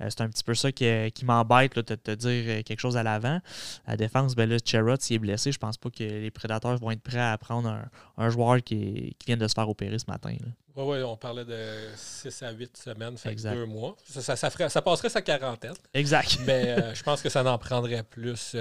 Euh, 0.01 0.07
c'est 0.09 0.23
un 0.23 0.29
petit 0.29 0.43
peu 0.43 0.55
ça 0.55 0.73
qui, 0.73 1.25
m'embête 1.25 1.77
de 1.77 1.95
te 1.95 2.11
dire 2.11 2.45
euh, 2.49 2.63
quelque 2.63 2.81
chose 2.81 2.97
à 2.97 3.03
l'avant. 3.03 3.39
La 3.87 3.97
défense, 3.97 4.35
ben 4.35 4.49
là, 4.49 4.57
Cherrod, 4.65 5.01
s'il 5.01 5.17
est 5.17 5.19
blessé, 5.19 5.53
je 5.53 5.59
pense 5.59 5.77
pas 5.77 5.91
que 5.91 6.03
les 6.03 6.31
prédateurs 6.31 6.79
vont 6.79 6.91
être 6.91 7.03
prêts 7.03 7.21
à 7.21 7.37
prendre 7.37 7.83
un, 8.17 8.31
joueur 8.31 8.63
qui, 8.63 9.15
vient 9.27 9.37
de 9.37 9.47
se 9.47 9.53
faire 9.53 9.69
opérer 9.69 9.99
ce 9.99 10.07
matin. 10.09 10.35
Oui, 10.75 10.85
oui, 10.87 11.03
on 11.03 11.19
parlait 11.19 11.45
de 11.45 11.91
6 11.95 12.43
à 12.45 12.51
8 12.53 12.77
semaines, 12.79 13.19
fait 13.19 13.35
deux 13.35 13.67
mois. 13.67 13.95
Ça, 14.05 14.35
ça, 14.37 14.83
passerait 14.83 15.11
sa 15.11 15.21
quarantaine. 15.21 15.75
Exact. 15.93 16.39
Mais 16.47 16.71
euh, 16.71 16.95
je 16.95 17.03
pense 17.03 17.21
que 17.21 17.29
ça 17.29 17.43
n'en 17.43 17.59
prendrait 17.59 18.05
plus. 18.05 18.57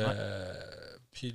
Puis 1.13 1.33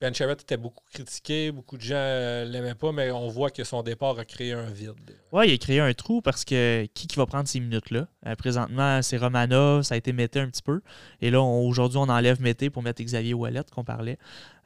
Ben 0.00 0.14
Sherratt 0.14 0.40
était 0.40 0.56
beaucoup 0.56 0.82
critiqué, 0.90 1.52
beaucoup 1.52 1.76
de 1.76 1.82
gens 1.82 1.94
ne 1.94 1.98
euh, 1.98 2.44
l'aimaient 2.46 2.74
pas, 2.74 2.90
mais 2.90 3.10
on 3.10 3.28
voit 3.28 3.50
que 3.50 3.64
son 3.64 3.82
départ 3.82 4.18
a 4.18 4.24
créé 4.24 4.52
un 4.52 4.70
vide. 4.70 4.94
Oui, 5.30 5.48
il 5.48 5.52
a 5.54 5.58
créé 5.58 5.78
un 5.78 5.92
trou 5.92 6.22
parce 6.22 6.46
que 6.46 6.86
qui, 6.94 7.06
qui 7.06 7.16
va 7.16 7.26
prendre 7.26 7.46
ces 7.46 7.60
minutes-là? 7.60 8.08
Euh, 8.26 8.34
présentement, 8.34 9.02
c'est 9.02 9.18
Romanov, 9.18 9.82
ça 9.82 9.96
a 9.96 9.98
été 9.98 10.14
Mété 10.14 10.40
un 10.40 10.48
petit 10.48 10.62
peu. 10.62 10.80
Et 11.20 11.30
là, 11.30 11.42
aujourd'hui, 11.42 11.98
on 11.98 12.08
enlève 12.08 12.40
Mété 12.40 12.70
pour 12.70 12.82
mettre 12.82 13.02
Xavier 13.02 13.34
Wallet 13.34 13.60
qu'on 13.74 13.84
parlait. 13.84 14.16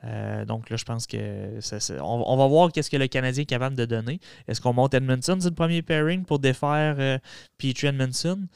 Euh, 0.05 0.45
donc 0.45 0.71
là, 0.71 0.77
je 0.77 0.85
pense 0.85 1.09
que 1.09 1.59
on, 2.01 2.37
va 2.37 2.47
voir 2.47 2.71
qu'est-ce 2.71 2.91
que 2.91 2.97
le 2.97 3.09
Canadien 3.09 3.43
est 3.43 3.47
capable 3.47 3.75
de 3.75 3.87
donner. 3.87 4.21
Est-ce 4.47 4.61
qu'on 4.61 4.73
monte 4.73 4.95
Edmondson 4.95 5.39
c'est 5.41 5.49
le 5.49 5.55
premier 5.57 5.83
pairing 5.83 6.25
pour 6.25 6.39
défaire 6.39 6.95
euh, 7.01 7.19
Petrie 7.59 7.89
Edmondson? 7.89 8.47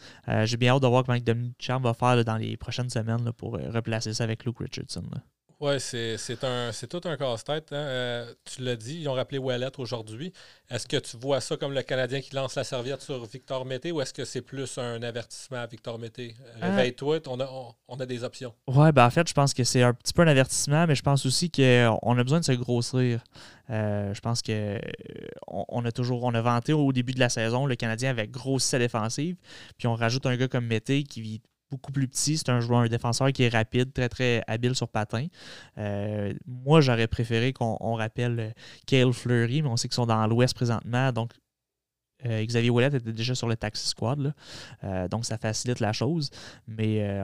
J'ai 0.44 0.56
bien 0.56 0.74
hâte 0.74 0.82
de 0.82 0.86
voir 0.86 1.02
comment 1.02 1.18
Dominic 1.18 1.56
Charm 1.58 1.82
va 1.82 1.94
faire 1.94 2.24
dans 2.24 2.36
les 2.36 2.56
prochaines 2.56 2.90
semaines 2.90 3.32
pour 3.32 3.54
replacer 3.54 4.14
ça 4.14 4.22
avec 4.22 4.44
Luke 4.44 4.58
Richardson. 4.60 5.02
Oui, 5.60 5.80
c'est 5.80 6.16
tout 6.88 7.00
un 7.04 7.16
casse-tête. 7.16 7.72
Hein. 7.72 7.76
Euh, 7.76 8.34
tu 8.44 8.62
l'as 8.62 8.76
dit, 8.76 9.00
ils 9.00 9.08
ont 9.08 9.14
rappelé 9.14 9.38
Wallet 9.38 9.70
aujourd'hui. 9.78 10.32
Est-ce 10.70 10.86
que 10.86 10.98
tu 10.98 11.16
vois 11.16 11.40
ça 11.40 11.56
comme 11.56 11.72
le 11.72 11.82
Canadien 11.82 12.20
qui 12.20 12.32
lance 12.32 12.54
la 12.54 12.62
serviette 12.62 13.02
sur 13.02 13.24
Victor 13.24 13.64
Mété 13.64 13.90
ou 13.90 14.00
est-ce 14.00 14.14
que 14.14 14.24
c'est 14.24 14.42
plus 14.42 14.78
un 14.78 15.02
avertissement 15.02 15.58
à 15.58 15.66
Victor 15.66 15.98
Mété? 15.98 16.36
Euh, 16.40 16.66
Réveille-toi, 16.70 17.18
on 17.26 17.40
a, 17.40 17.74
on, 17.88 17.98
a, 17.98 18.06
des 18.06 18.22
options. 18.22 18.54
Oui, 18.68 18.92
ben 18.92 19.06
en 19.06 19.10
fait, 19.10 19.28
je 19.28 19.34
pense 19.34 19.52
que 19.52 19.64
c'est 19.64 19.82
un 19.82 19.94
petit 19.94 20.12
peu 20.12 20.22
un 20.22 20.28
avertissement, 20.28 20.86
mais 20.86 20.94
je 20.94 21.02
pense 21.02 21.26
aussi 21.26 21.50
qu'on 21.50 22.18
a 22.18 22.22
besoin 22.22 22.38
de 22.38 22.44
se 22.44 22.52
grossir. 22.52 23.24
Euh, 23.70 24.14
je 24.14 24.20
pense 24.20 24.42
que 24.42 24.78
on, 25.48 25.84
a 25.84 25.90
toujours 25.90 26.22
on 26.22 26.34
a 26.34 26.40
vanté 26.40 26.72
au 26.72 26.92
début 26.92 27.12
de 27.12 27.20
la 27.20 27.28
saison 27.28 27.66
le 27.66 27.74
Canadien 27.74 28.10
avec 28.10 28.30
grosse 28.30 28.64
sa 28.64 28.78
défensive, 28.78 29.36
puis 29.76 29.88
on 29.88 29.94
rajoute 29.94 30.24
un 30.24 30.36
gars 30.36 30.48
comme 30.48 30.66
Mété 30.66 31.02
qui 31.02 31.42
beaucoup 31.70 31.92
plus 31.92 32.08
petit. 32.08 32.38
C'est 32.38 32.50
un 32.50 32.60
joueur, 32.60 32.80
un 32.80 32.88
défenseur 32.88 33.32
qui 33.32 33.44
est 33.44 33.48
rapide, 33.48 33.92
très 33.92 34.08
très 34.08 34.42
habile 34.46 34.74
sur 34.74 34.88
patin. 34.88 35.26
Euh, 35.78 36.32
moi, 36.46 36.80
j'aurais 36.80 37.06
préféré 37.06 37.52
qu'on 37.52 37.94
rappelle 37.94 38.40
euh, 38.40 38.50
Kale 38.86 39.12
Fleury, 39.12 39.62
mais 39.62 39.68
on 39.68 39.76
sait 39.76 39.88
qu'ils 39.88 39.94
sont 39.94 40.06
dans 40.06 40.26
l'Ouest 40.26 40.54
présentement. 40.54 41.12
Donc, 41.12 41.32
euh, 42.26 42.44
Xavier 42.44 42.70
Ouellet 42.70 42.88
était 42.88 43.12
déjà 43.12 43.34
sur 43.34 43.48
le 43.48 43.56
taxi 43.56 43.86
squad. 43.88 44.34
donc, 45.10 45.24
ça 45.24 45.38
facilite 45.38 45.80
la 45.80 45.92
chose. 45.92 46.30
Mais 46.66 47.22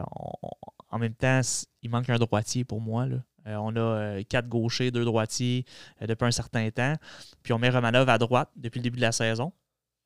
en 0.90 0.98
même 0.98 1.14
temps, 1.14 1.40
il 1.82 1.90
manque 1.90 2.10
un 2.10 2.18
droitier 2.18 2.64
pour 2.64 2.80
moi. 2.80 3.06
on 3.46 3.76
a 3.76 4.22
quatre 4.24 4.48
gauchers, 4.48 4.92
deux 4.92 5.04
droitiers 5.04 5.64
depuis 6.00 6.26
un 6.26 6.30
certain 6.30 6.70
temps. 6.70 6.94
Puis 7.42 7.52
on 7.52 7.58
met 7.58 7.70
Romanov 7.70 8.08
à 8.08 8.18
droite 8.18 8.50
depuis 8.56 8.78
le 8.78 8.84
début 8.84 8.96
de 8.96 9.02
la 9.02 9.12
saison 9.12 9.52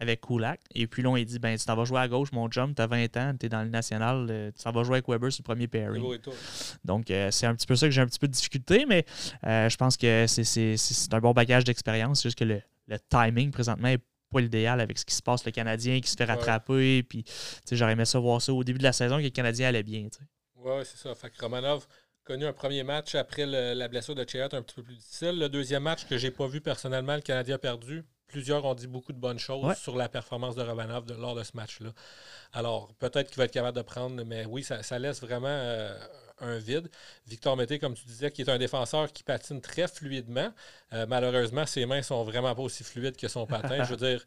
avec 0.00 0.20
Kulak. 0.20 0.60
Et 0.74 0.86
puis 0.86 1.02
là, 1.02 1.10
on 1.10 1.16
dit 1.16 1.38
ben, 1.38 1.56
tu 1.56 1.64
t'en 1.64 1.74
vas 1.74 1.84
jouer 1.84 2.00
à 2.00 2.08
gauche, 2.08 2.32
mon 2.32 2.50
jump, 2.50 2.76
tu 2.76 2.82
as 2.82 2.86
20 2.86 3.16
ans, 3.16 3.34
tu 3.38 3.46
es 3.46 3.48
dans 3.48 3.62
le 3.62 3.68
national, 3.68 4.26
euh, 4.30 4.50
tu 4.56 4.62
t'en 4.62 4.72
vas 4.72 4.84
jouer 4.84 4.96
avec 4.96 5.08
Weber 5.08 5.32
sur 5.32 5.42
le 5.42 5.44
premier 5.44 5.66
pairing. 5.66 6.18
Donc, 6.84 7.10
euh, 7.10 7.30
c'est 7.30 7.46
un 7.46 7.54
petit 7.54 7.66
peu 7.66 7.76
ça 7.76 7.86
que 7.86 7.90
j'ai 7.90 8.00
un 8.00 8.06
petit 8.06 8.18
peu 8.18 8.28
de 8.28 8.32
difficulté, 8.32 8.86
mais 8.86 9.04
euh, 9.46 9.68
je 9.68 9.76
pense 9.76 9.96
que 9.96 10.26
c'est 10.26 11.14
un 11.14 11.20
bon 11.20 11.32
bagage 11.32 11.64
d'expérience. 11.64 12.22
C'est 12.22 12.28
juste 12.28 12.38
que 12.38 12.44
le, 12.44 12.62
timing 13.10 13.50
présentement 13.50 13.88
n'est 13.88 13.98
pas 14.30 14.40
l'idéal 14.40 14.80
avec 14.80 14.98
ce 14.98 15.04
qui 15.04 15.14
se 15.14 15.22
passe, 15.22 15.44
le 15.44 15.50
Canadien 15.50 16.00
qui 16.00 16.10
se 16.10 16.16
fait 16.16 16.24
rattraper. 16.24 17.02
Puis, 17.02 17.24
j'aurais 17.72 17.92
aimé 17.92 18.04
ça 18.04 18.18
voir 18.18 18.40
ça 18.40 18.52
au 18.52 18.64
début 18.64 18.78
de 18.78 18.84
la 18.84 18.92
saison 18.92 19.18
que 19.18 19.24
le 19.24 19.30
Canadien 19.30 19.68
allait 19.68 19.82
bien. 19.82 20.08
Oui, 20.56 20.72
c'est 20.84 20.96
ça. 20.98 21.14
Fait 21.14 21.30
que 21.30 21.40
Romanov 21.40 21.86
connu 22.24 22.44
un 22.44 22.52
premier 22.52 22.82
match 22.82 23.14
après 23.14 23.46
la 23.46 23.88
blessure 23.88 24.14
de 24.14 24.24
Chayat 24.28 24.50
un 24.52 24.62
petit 24.62 24.74
peu 24.74 24.82
plus 24.82 24.96
difficile. 24.96 25.38
Le 25.38 25.48
deuxième 25.48 25.82
match 25.82 26.06
que 26.06 26.18
j'ai 26.18 26.30
pas 26.30 26.46
vu 26.46 26.60
personnellement, 26.60 27.14
le 27.14 27.22
Canadien 27.22 27.54
a 27.54 27.58
perdu 27.58 28.04
plusieurs 28.28 28.64
ont 28.64 28.74
dit 28.74 28.86
beaucoup 28.86 29.12
de 29.12 29.18
bonnes 29.18 29.38
choses 29.38 29.74
sur 29.76 29.96
la 29.96 30.08
performance 30.08 30.54
de 30.54 30.62
Romanov 30.62 31.04
lors 31.18 31.34
de 31.34 31.42
ce 31.42 31.52
match-là. 31.54 31.90
Alors, 32.52 32.92
peut-être 32.98 33.28
qu'il 33.28 33.38
va 33.38 33.44
être 33.44 33.52
capable 33.52 33.76
de 33.76 33.82
prendre, 33.82 34.22
mais 34.24 34.44
oui, 34.44 34.62
ça, 34.62 34.98
laisse 34.98 35.20
vraiment 35.20 35.48
euh, 35.48 35.98
un 36.40 36.58
vide. 36.58 36.88
Victor 37.26 37.56
Mété, 37.56 37.78
comme 37.78 37.94
tu 37.94 38.04
disais, 38.06 38.30
qui 38.30 38.42
est 38.42 38.50
un 38.50 38.58
défenseur 38.58 39.12
qui 39.12 39.22
patine 39.22 39.60
très 39.60 39.88
fluidement. 39.88 40.52
Euh, 40.92 41.06
malheureusement, 41.08 41.66
ses 41.66 41.86
mains 41.86 42.02
sont 42.02 42.22
vraiment 42.22 42.54
pas 42.54 42.62
aussi 42.62 42.84
fluides 42.84 43.16
que 43.16 43.28
son 43.28 43.46
patin. 43.46 43.82
Je 43.84 43.94
veux 43.94 43.96
dire, 43.96 44.24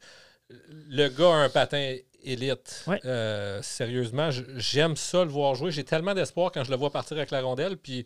le 0.90 1.08
gars 1.08 1.34
a 1.34 1.36
un 1.36 1.50
patin 1.50 1.96
élite. 2.24 2.86
Euh, 3.06 3.62
sérieusement, 3.62 4.30
j'aime 4.56 4.96
ça 4.96 5.24
le 5.24 5.32
voir 5.32 5.56
jouer. 5.56 5.72
J'ai 5.72 5.84
tellement 5.84 6.14
d'espoir 6.14 6.52
quand 6.52 6.64
je 6.64 6.72
le 6.72 6.78
vois 6.78 6.92
partir 6.92 7.18
avec 7.18 7.32
la 7.32 7.42
rondelle. 7.42 7.78
Puis 7.78 8.06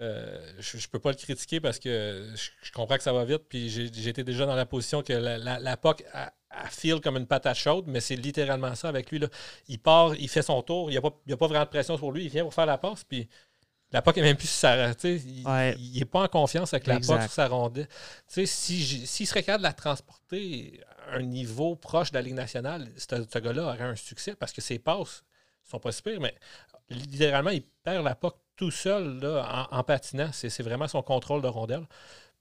euh, 0.00 0.52
je, 0.60 0.76
ne 0.76 0.82
peux 0.92 1.00
pas 1.00 1.10
le 1.10 1.16
critiquer 1.16 1.60
parce 1.60 1.80
que 1.80 2.32
je, 2.62 2.72
comprends 2.72 2.96
que 2.96 3.02
ça 3.02 3.12
va 3.12 3.24
vite. 3.24 3.42
Puis 3.48 3.68
j'étais 3.68 4.24
déjà 4.24 4.46
dans 4.46 4.54
la 4.54 4.66
position 4.66 5.02
que 5.02 5.12
la, 5.12 5.38
la, 5.58 5.76
POC 5.76 6.04
a, 6.12 6.32
feel 6.70 7.00
comme 7.00 7.16
une 7.16 7.26
patate 7.26 7.56
chaude, 7.56 7.86
mais 7.88 8.00
c'est 8.00 8.16
littéralement 8.16 8.74
ça 8.74 8.88
avec 8.88 9.10
lui. 9.10 9.18
Là. 9.18 9.28
Il 9.66 9.78
part, 9.78 10.14
il 10.14 10.28
fait 10.28 10.42
son 10.42 10.62
tour, 10.62 10.90
il 10.90 10.92
n'y 10.92 10.98
a, 10.98 11.34
a, 11.34 11.36
pas 11.36 11.46
vraiment 11.46 11.64
de 11.64 11.70
pression 11.70 11.96
sur 11.96 12.12
lui, 12.12 12.24
il 12.24 12.30
vient 12.30 12.44
pour 12.44 12.54
faire 12.54 12.66
la 12.66 12.78
passe. 12.78 13.02
Puis 13.04 13.28
la 13.90 14.02
POC 14.02 14.18
est 14.18 14.22
même 14.22 14.36
plus 14.36 14.48
sa, 14.50 14.92
il 15.02 15.92
n'est 15.94 16.04
pas 16.04 16.22
en 16.22 16.28
confiance 16.28 16.74
avec 16.74 16.86
la 16.86 17.00
POC 17.00 17.22
sur 17.22 17.32
sa 17.32 17.48
rondelle. 17.48 17.88
S'il 18.28 18.46
si, 18.46 19.26
serait 19.26 19.42
capable 19.42 19.62
de 19.62 19.68
la 19.68 19.72
transporter 19.72 20.80
à 21.10 21.16
un 21.16 21.22
niveau 21.22 21.74
proche 21.74 22.10
de 22.12 22.16
la 22.16 22.22
Ligue 22.22 22.34
nationale, 22.34 22.88
ce, 22.96 23.38
gars-là 23.38 23.64
aurait 23.64 23.82
un 23.82 23.96
succès 23.96 24.36
parce 24.36 24.52
que 24.52 24.60
ses 24.60 24.78
passes 24.78 25.24
sont 25.64 25.80
pas 25.80 25.90
super, 25.90 26.20
mais 26.20 26.34
littéralement, 26.88 27.50
il 27.50 27.62
perd 27.82 28.04
la 28.04 28.14
POC 28.14 28.36
tout 28.58 28.70
seul 28.70 29.20
là, 29.20 29.68
en, 29.70 29.82
patinant. 29.84 30.28
C'est 30.32 30.62
vraiment 30.62 30.88
son 30.88 31.00
contrôle 31.00 31.40
de 31.40 31.48
rondelle. 31.48 31.86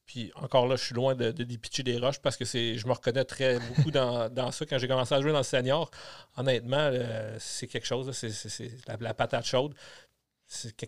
Puis 0.05 0.31
encore 0.35 0.67
là, 0.67 0.77
je 0.77 0.83
suis 0.85 0.95
loin 0.95 1.15
de, 1.15 1.31
de, 1.31 1.43
des 1.43 1.97
roches 1.97 2.19
parce 2.19 2.37
que 2.37 2.45
je 2.45 2.87
me 2.87 2.93
reconnais 2.93 3.25
très 3.25 3.59
beaucoup 3.75 3.91
dans, 3.91 4.51
ça. 4.51 4.65
Quand 4.65 4.77
j'ai 4.77 4.87
commencé 4.87 5.13
à 5.13 5.21
jouer 5.21 5.31
dans 5.31 5.39
le 5.39 5.43
senior, 5.43 5.91
honnêtement, 6.37 6.77
euh, 6.79 7.35
c'est 7.39 7.67
quelque 7.67 7.85
chose. 7.85 8.11
C'est, 8.11 8.71
la, 8.99 9.13
patate 9.13 9.45
chaude. 9.45 9.75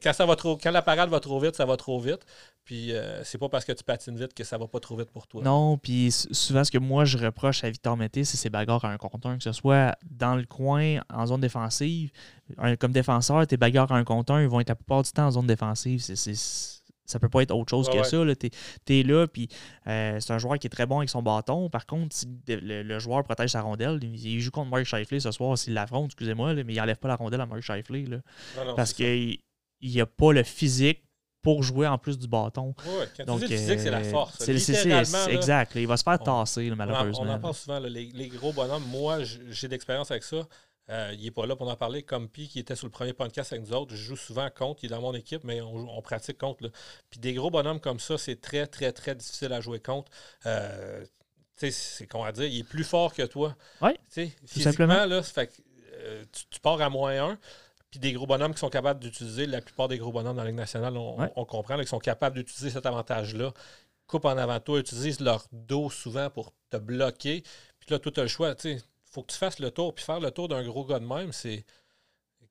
Quand, 0.02 0.14
ça 0.14 0.26
va 0.26 0.36
trop, 0.36 0.58
quand 0.58 0.72
la 0.72 0.82
parade 0.82 1.10
va 1.10 1.20
trop 1.20 1.40
vite, 1.40 1.56
ça 1.56 1.66
va 1.66 1.76
trop 1.76 2.00
vite. 2.00 2.26
Puis 2.64 2.94
euh, 2.94 3.24
c'est 3.24 3.38
pas 3.38 3.50
parce 3.50 3.66
que 3.66 3.72
tu 3.72 3.84
patines 3.84 4.16
vite 4.16 4.34
que 4.34 4.44
ça 4.44 4.58
va 4.58 4.68
pas 4.68 4.80
trop 4.80 4.96
vite 4.96 5.12
pour 5.12 5.28
toi. 5.28 5.44
Non, 5.44 5.78
puis 5.78 6.12
souvent 6.12 6.64
ce 6.64 6.72
que 6.72 6.78
moi 6.78 7.04
je 7.04 7.18
reproche 7.18 7.64
à 7.64 7.70
Victor 7.70 7.98
Mété, 7.98 8.24
c'est 8.24 8.38
ses 8.38 8.50
bagarres 8.50 8.86
à 8.86 8.90
un 8.90 8.98
compteur, 8.98 9.38
que 9.38 9.44
ce 9.44 9.52
soit 9.52 9.96
dans 10.10 10.36
le 10.36 10.46
coin, 10.46 11.00
en 11.14 11.26
zone 11.26 11.42
défensive. 11.42 12.12
comme 12.80 12.92
défenseur, 12.92 13.46
tes 13.48 13.58
bagarres 13.58 13.92
à 13.92 13.98
un 13.98 14.04
compteur, 14.04 14.40
ils 14.40 14.48
vont 14.48 14.60
être 14.60 14.70
la 14.70 14.76
plupart 14.76 15.04
du 15.04 15.12
temps 15.12 15.28
en 15.28 15.32
zone 15.32 15.48
défensive. 15.48 16.02
C'est, 16.02 16.36
ça 17.10 17.20
peut 17.20 17.30
pas 17.30 17.42
être 17.42 17.52
autre 17.52 17.70
chose 17.70 17.90
que 17.90 18.04
ça. 18.04 18.24
Tu 18.36 19.00
es, 19.00 19.04
là, 19.04 19.28
puis 19.28 19.50
euh, 19.88 20.20
c'est 20.20 20.32
un 20.32 20.38
joueur 20.38 20.60
qui 20.60 20.68
est 20.68 20.70
très 20.70 20.86
bon 20.86 21.00
avec 21.00 21.10
son 21.10 21.24
bâton. 21.24 21.70
Par 21.70 21.86
contre, 21.86 22.16
si 22.16 22.28
le, 22.48 23.00
joueur 23.00 23.24
protège 23.24 23.50
sa 23.50 23.62
rondelle, 23.62 24.00
il, 24.04 24.40
joue 24.40 24.52
contre 24.52 24.70
Mark 24.70 24.84
Shifley 24.84 25.20
ce 25.20 25.32
soir 25.32 25.58
s'il 25.58 25.74
l'affronte, 25.74 26.06
excusez-moi, 26.06 26.54
mais 26.54 26.74
il 26.74 26.80
enlève 26.80 26.98
pas 26.98 27.08
la 27.08 27.16
rondelle 27.16 27.42
à 27.42 27.46
Mark 27.48 27.62
Shifley. 27.62 28.06
parce 28.76 28.94
qu'il 29.80 29.92
n'y 29.92 30.02
a 30.02 30.06
pas 30.06 30.34
le 30.34 30.44
physique 30.44 31.04
pour 31.42 31.64
jouer 31.64 31.88
en 31.88 31.98
plus 31.98 32.18
du 32.18 32.28
bâton. 32.28 32.76
Oui, 32.86 33.06
quand 33.16 33.26
Donc, 33.26 33.40
tu 33.42 33.48
dis 33.48 33.54
physique, 33.58 33.80
c'est 33.80 33.92
la 33.92 34.00
euh, 34.00 34.12
force. 34.12 34.36
C'est 34.40 34.52
exact. 35.32 35.76
il 35.76 35.88
va 35.88 35.98
se 35.98 36.04
faire 36.04 36.20
tasser, 36.20 36.70
malheureusement. 36.72 37.24
On 37.24 37.30
en, 37.30 37.40
parle 37.40 37.54
souvent, 37.54 37.80
les, 37.80 38.06
les, 38.06 38.28
gros 38.28 38.52
bonhommes. 38.52 38.84
Moi, 38.88 39.20
j'ai 39.24 39.68
d'expérience 39.68 40.12
avec 40.12 40.24
ça. 40.24 40.48
Euh, 40.90 41.14
il 41.14 41.24
n'est 41.24 41.32
pas 41.32 41.46
là 41.46 41.56
pour 41.56 41.70
en 41.70 41.76
parler. 41.76 42.04
Comme 42.04 42.28
Pi, 42.28 42.48
qui 42.48 42.60
était 42.60 42.76
sur 42.76 42.88
le 42.88 42.92
premier 42.92 43.14
podcast 43.14 43.54
avec 43.54 43.66
nous 43.66 43.74
autres, 43.74 43.96
je 43.96 44.02
joue 44.02 44.16
souvent 44.16 44.50
contre. 44.50 44.84
Il 44.84 44.88
est 44.88 44.90
dans 44.90 45.02
mon 45.02 45.14
équipe, 45.14 45.44
mais 45.44 45.62
on, 45.62 46.02
pratique 46.02 46.38
contre. 46.38 46.72
Puis 47.10 47.20
des 47.20 47.34
gros 47.34 47.52
bonhommes 47.52 47.80
comme 47.80 48.00
ça, 48.00 48.18
c'est 48.18 48.42
très, 48.42 48.66
très, 48.66 48.92
très 48.92 49.16
difficile 49.16 49.54
à 49.54 49.62
jouer 49.62 49.80
contre. 49.80 50.12
Euh, 50.46 51.06
c'est 51.56 52.08
qu'on 52.08 52.24
va 52.24 52.32
dire, 52.32 52.46
il 52.46 52.60
est 52.60 52.64
plus 52.64 52.84
fort 52.84 53.14
que 53.14 53.24
toi. 53.24 53.56
Oui. 53.82 53.92
Physiquement, 54.46 55.06
là, 55.06 55.22
fait, 55.22 55.62
euh, 55.94 56.24
tu, 56.50 56.60
pars 56.60 56.82
à 56.82 56.90
moins 56.90 57.32
un. 57.32 57.38
Puis 57.92 58.00
des 58.00 58.14
gros 58.14 58.28
bonhommes 58.28 58.54
qui 58.54 58.60
sont 58.60 58.70
capables 58.70 59.00
d'utiliser, 59.00 59.46
la 59.48 59.62
plupart 59.62 59.88
des 59.88 59.98
gros 59.98 60.12
bonhommes 60.12 60.36
dans 60.36 60.44
la 60.44 60.50
Ligue 60.50 60.60
nationale, 60.60 60.96
on, 60.96 61.46
comprend, 61.46 61.76
qu'ils 61.78 61.88
sont 61.88 62.00
capables 62.00 62.36
d'utiliser 62.36 62.70
cet 62.70 62.86
avantage-là. 62.86 63.52
Coupe 64.08 64.26
en 64.26 64.38
avant 64.38 64.60
toi, 64.60 64.80
utilisent 64.80 65.20
leur 65.20 65.46
dos 65.52 65.90
souvent 65.90 66.30
pour 66.30 66.54
te 66.70 66.78
bloquer. 66.78 67.42
Puis 67.80 67.90
là, 67.90 68.00
tout 68.00 68.14
as 68.18 68.24
le 68.24 68.28
choix. 68.28 68.56
sais 68.58 68.78
faut 69.12 69.24
que 69.24 69.32
tu 69.32 69.38
fasses 69.38 69.60
le 69.60 69.72
tour. 69.72 69.94
Puis 69.96 70.06
faire 70.06 70.20
le 70.20 70.32
tour 70.32 70.48
d'un 70.48 70.64
gros 70.64 70.86
gars 70.86 71.00
de 71.00 71.06
même, 71.06 71.32
c'est. 71.32 71.66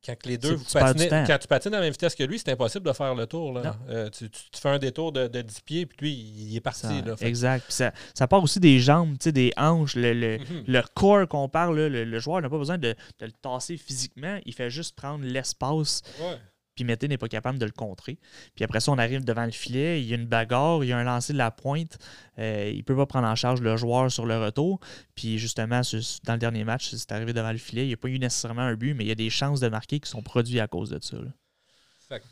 Quand 0.04 0.14
les 0.26 0.38
deux, 0.38 0.54
vous 0.54 0.64
patinez, 0.72 1.08
quand 1.08 1.38
tu 1.38 1.48
patines 1.48 1.74
à 1.74 1.78
la 1.78 1.82
même 1.82 1.92
vitesse 1.92 2.14
que 2.14 2.22
lui, 2.22 2.38
c'est 2.38 2.50
impossible 2.50 2.86
de 2.86 2.92
faire 2.92 3.14
le 3.14 3.26
tour. 3.26 3.52
Là. 3.52 3.76
Euh, 3.88 4.08
tu, 4.10 4.28
fais 4.54 4.68
un 4.68 4.78
détour 4.78 5.12
de, 5.12 5.26
de 5.26 5.42
10 5.42 5.60
pieds, 5.62 5.86
puis 5.86 5.96
lui, 6.00 6.12
il 6.12 6.56
est 6.56 6.60
parti. 6.60 7.02
là, 7.02 7.14
exact. 7.20 7.64
ça, 7.68 7.92
ça, 8.14 8.28
part 8.28 8.42
aussi 8.42 8.60
des 8.60 8.78
jambes, 8.78 9.16
des 9.18 9.52
hanches, 9.56 9.96
le, 9.96 10.12
le, 10.12 10.38
mhm. 10.38 10.64
le 10.66 10.82
corps 10.94 11.26
qu'on 11.26 11.48
parle. 11.48 11.78
le, 11.78 12.18
joueur 12.18 12.40
n'a 12.40 12.48
pas 12.48 12.58
besoin 12.58 12.78
de, 12.78 12.94
de, 13.18 13.26
le 13.26 13.32
tasser 13.32 13.76
physiquement. 13.76 14.38
Il 14.46 14.54
fait 14.54 14.70
juste 14.70 14.96
prendre 14.96 15.24
l'espace. 15.24 16.02
Ouais 16.20 16.38
puis 16.78 16.84
Mété 16.84 17.08
n'est 17.08 17.18
pas 17.18 17.26
capable 17.26 17.58
de 17.58 17.64
le 17.64 17.72
contrer. 17.72 18.18
Puis 18.54 18.64
après 18.64 18.78
ça, 18.78 18.92
on 18.92 18.98
arrive 18.98 19.24
devant 19.24 19.44
le 19.44 19.50
filet, 19.50 20.00
il 20.00 20.06
y 20.06 20.12
a 20.12 20.16
une 20.16 20.26
bagarre, 20.26 20.84
il 20.84 20.90
y 20.90 20.92
a 20.92 20.96
un 20.96 21.02
lancer 21.02 21.32
de 21.32 21.38
la 21.38 21.50
pointe, 21.50 21.98
euh, 22.38 22.70
il 22.72 22.78
ne 22.78 22.82
peut 22.82 22.94
pas 22.94 23.06
prendre 23.06 23.26
en 23.26 23.34
charge 23.34 23.60
le 23.60 23.76
joueur 23.76 24.12
sur 24.12 24.26
le 24.26 24.38
retour. 24.38 24.78
Puis 25.16 25.38
justement, 25.38 25.80
dans 26.22 26.34
le 26.34 26.38
dernier 26.38 26.62
match, 26.62 26.94
c'est 26.94 27.10
arrivé 27.10 27.32
devant 27.32 27.50
le 27.50 27.58
filet, 27.58 27.82
il 27.82 27.88
n'y 27.88 27.94
a 27.94 27.96
pas 27.96 28.06
eu 28.06 28.20
nécessairement 28.20 28.62
un 28.62 28.74
but, 28.74 28.94
mais 28.94 29.02
il 29.02 29.08
y 29.08 29.12
a 29.12 29.16
des 29.16 29.28
chances 29.28 29.58
de 29.58 29.66
marquer 29.68 29.98
qui 29.98 30.08
sont 30.08 30.22
produites 30.22 30.60
à 30.60 30.68
cause 30.68 30.90
de 30.90 31.00
ça. 31.02 31.16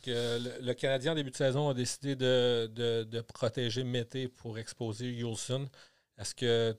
Euh, 0.06 0.38
le, 0.62 0.74
Canadien, 0.74 1.10
en 1.10 1.14
début 1.16 1.30
de 1.30 1.36
saison, 1.36 1.68
a 1.68 1.74
décidé 1.74 2.14
de, 2.14 3.20
protéger 3.22 3.82
Mété 3.82 4.28
pour 4.28 4.58
exposer 4.60 5.10
Yulson. 5.10 5.68
Est-ce 6.18 6.36
que 6.36 6.76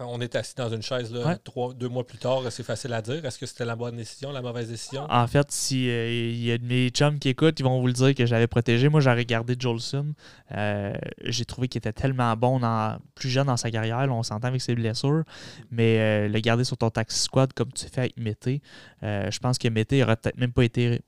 on 0.00 0.20
est 0.20 0.36
assis 0.36 0.54
dans 0.54 0.68
une 0.68 0.82
chaise 0.82 1.12
là, 1.12 1.38
deux 1.74 1.88
mois 1.88 2.06
plus 2.06 2.18
tard, 2.18 2.42
c'est 2.50 2.62
facile 2.62 2.92
à 2.92 3.02
dire. 3.02 3.24
Est-ce 3.24 3.38
que 3.38 3.46
c'était 3.46 3.64
la 3.64 3.74
bonne 3.74 3.96
décision, 3.96 4.30
la 4.30 4.42
mauvaise 4.42 4.68
décision? 4.68 5.06
En 5.10 5.26
fait, 5.26 5.50
s'il 5.50 5.88
euh, 5.88 6.30
y 6.30 6.52
a 6.52 6.58
de 6.58 6.64
mes 6.64 6.90
chums 6.90 7.18
qui 7.18 7.30
écoutent, 7.30 7.58
ils 7.58 7.64
vont 7.64 7.80
vous 7.80 7.86
le 7.86 7.92
dire 7.92 8.14
que 8.14 8.24
j'avais 8.24 8.46
protégé. 8.46 8.88
Moi, 8.88 9.00
j'ai 9.00 9.10
regardé 9.10 9.56
Jolson. 9.58 10.14
Euh, 10.52 10.94
j'ai 11.24 11.44
trouvé 11.44 11.68
qu'il 11.68 11.78
était 11.78 11.92
tellement 11.92 12.34
bon, 12.36 12.60
dans, 12.60 12.98
plus 13.14 13.28
jeune 13.28 13.46
dans 13.46 13.56
sa 13.56 13.70
carrière. 13.70 14.06
on 14.10 14.22
s'entend 14.22 14.48
avec 14.48 14.60
ses 14.60 14.74
blessures. 14.74 15.24
Mais 15.70 15.98
euh, 15.98 16.28
le 16.28 16.40
garder 16.40 16.64
sur 16.64 16.76
ton 16.76 16.90
taxi 16.90 17.20
squad 17.20 17.52
comme 17.52 17.72
tu 17.72 17.86
fais 17.86 18.02
avec 18.02 18.16
Mété, 18.16 18.62
je 19.02 19.38
pense 19.38 19.58
que 19.58 19.68
Mété 19.68 20.00
n'aurait 20.00 20.16
peut-être 20.16 20.38
même 20.38 20.52
pas 20.52 20.64
été 20.64 21.00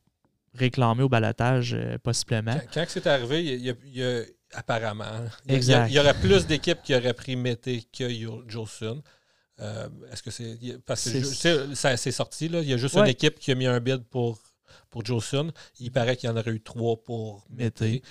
réclamé 0.55 1.05
au 1.05 1.09
balotage, 1.09 1.77
possiblement. 2.03 2.57
Quand, 2.75 2.85
c'est 2.89 3.07
arrivé, 3.07 3.45
il 3.45 3.77
y 3.97 4.03
a 4.03 4.23
Apparemment. 4.55 5.05
Il, 5.49 5.63
y, 5.63 5.99
aurait 5.99 6.19
plus 6.19 6.47
d'équipes 6.47 6.83
qui 6.83 6.95
auraient 6.95 7.15
pris 7.15 7.37
Mété 7.37 7.85
que 7.97 8.09
Jolson. 8.49 9.03
Euh, 9.61 9.89
est-ce 10.13 10.23
que 10.23 10.31
c'est. 10.31 10.59
Parce 10.85 11.09
que 11.09 11.75
c'est 11.75 12.13
sorti, 12.13 12.49
là. 12.49 12.61
Il 12.61 12.69
y 12.69 12.73
a 12.73 12.77
juste 12.77 12.97
une 12.97 13.07
équipe 13.07 13.39
qui 13.39 13.53
a 13.53 13.55
mis 13.55 13.67
un 13.67 13.79
bid 13.81 14.03
pour, 14.05 14.41
pour 14.89 15.05
Jolson. 15.05 15.53
Il 15.79 15.93
paraît 15.93 16.17
qu'il 16.17 16.29
y 16.29 16.33
en 16.33 16.37
aurait 16.37 16.51
eu 16.51 16.61
trois 16.61 16.97
pour 17.03 17.45
Mété. 17.51 18.03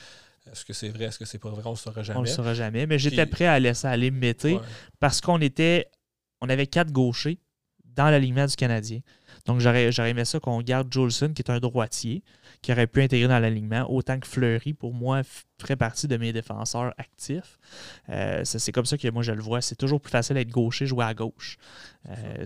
Est-ce 0.51 0.65
que 0.65 0.73
c'est 0.73 0.89
vrai? 0.89 1.05
Est-ce 1.05 1.19
que 1.19 1.25
c'est 1.25 1.39
pas 1.39 1.49
vrai? 1.49 1.61
On 1.65 1.69
ne 1.69 1.75
le 1.75 1.79
saura 1.79 2.03
jamais. 2.03 2.19
On 2.19 2.21
ne 2.21 2.27
le 2.27 2.33
saura 2.33 2.53
jamais. 2.53 2.85
Mais 2.85 2.99
j'étais 2.99 3.25
prêt 3.25 3.45
à 3.45 3.59
laisser 3.59 3.87
aller 3.87 4.11
Mété 4.11 4.57
parce 4.99 5.21
qu'on 5.21 5.41
était. 5.41 5.89
On 6.41 6.47
avait 6.47 6.67
quatre 6.67 6.91
gauchers 6.91 7.37
dans 7.83 8.09
l'alignement 8.09 8.45
du 8.45 8.55
Canadien. 8.55 9.01
Donc, 9.45 9.59
j'aurais 9.59 10.09
aimé 10.09 10.25
ça 10.25 10.39
qu'on 10.39 10.61
garde 10.61 10.91
Jolson, 10.91 11.33
qui 11.33 11.41
est 11.41 11.49
un 11.49 11.59
droitier, 11.59 12.23
qui 12.61 12.73
aurait 12.73 12.87
pu 12.87 13.01
intégrer 13.01 13.27
dans 13.27 13.39
l'alignement, 13.39 13.89
autant 13.89 14.19
que 14.19 14.27
Fleury, 14.27 14.73
pour 14.73 14.93
moi, 14.93 15.21
ferait 15.59 15.77
partie 15.77 16.07
de 16.07 16.17
mes 16.17 16.33
défenseurs 16.33 16.93
actifs. 16.97 17.57
Euh, 18.09 18.41
c'est 18.43 18.71
comme 18.71 18.85
ça 18.85 18.97
que 18.97 19.07
moi, 19.09 19.23
je 19.23 19.31
le 19.31 19.41
vois. 19.41 19.61
C'est 19.61 19.75
toujours 19.75 20.01
plus 20.01 20.11
facile 20.11 20.35
d'être 20.35 20.49
gaucher, 20.49 20.85
jouer 20.85 21.05
à 21.05 21.13
gauche. 21.13 21.57
Euh, 22.09 22.45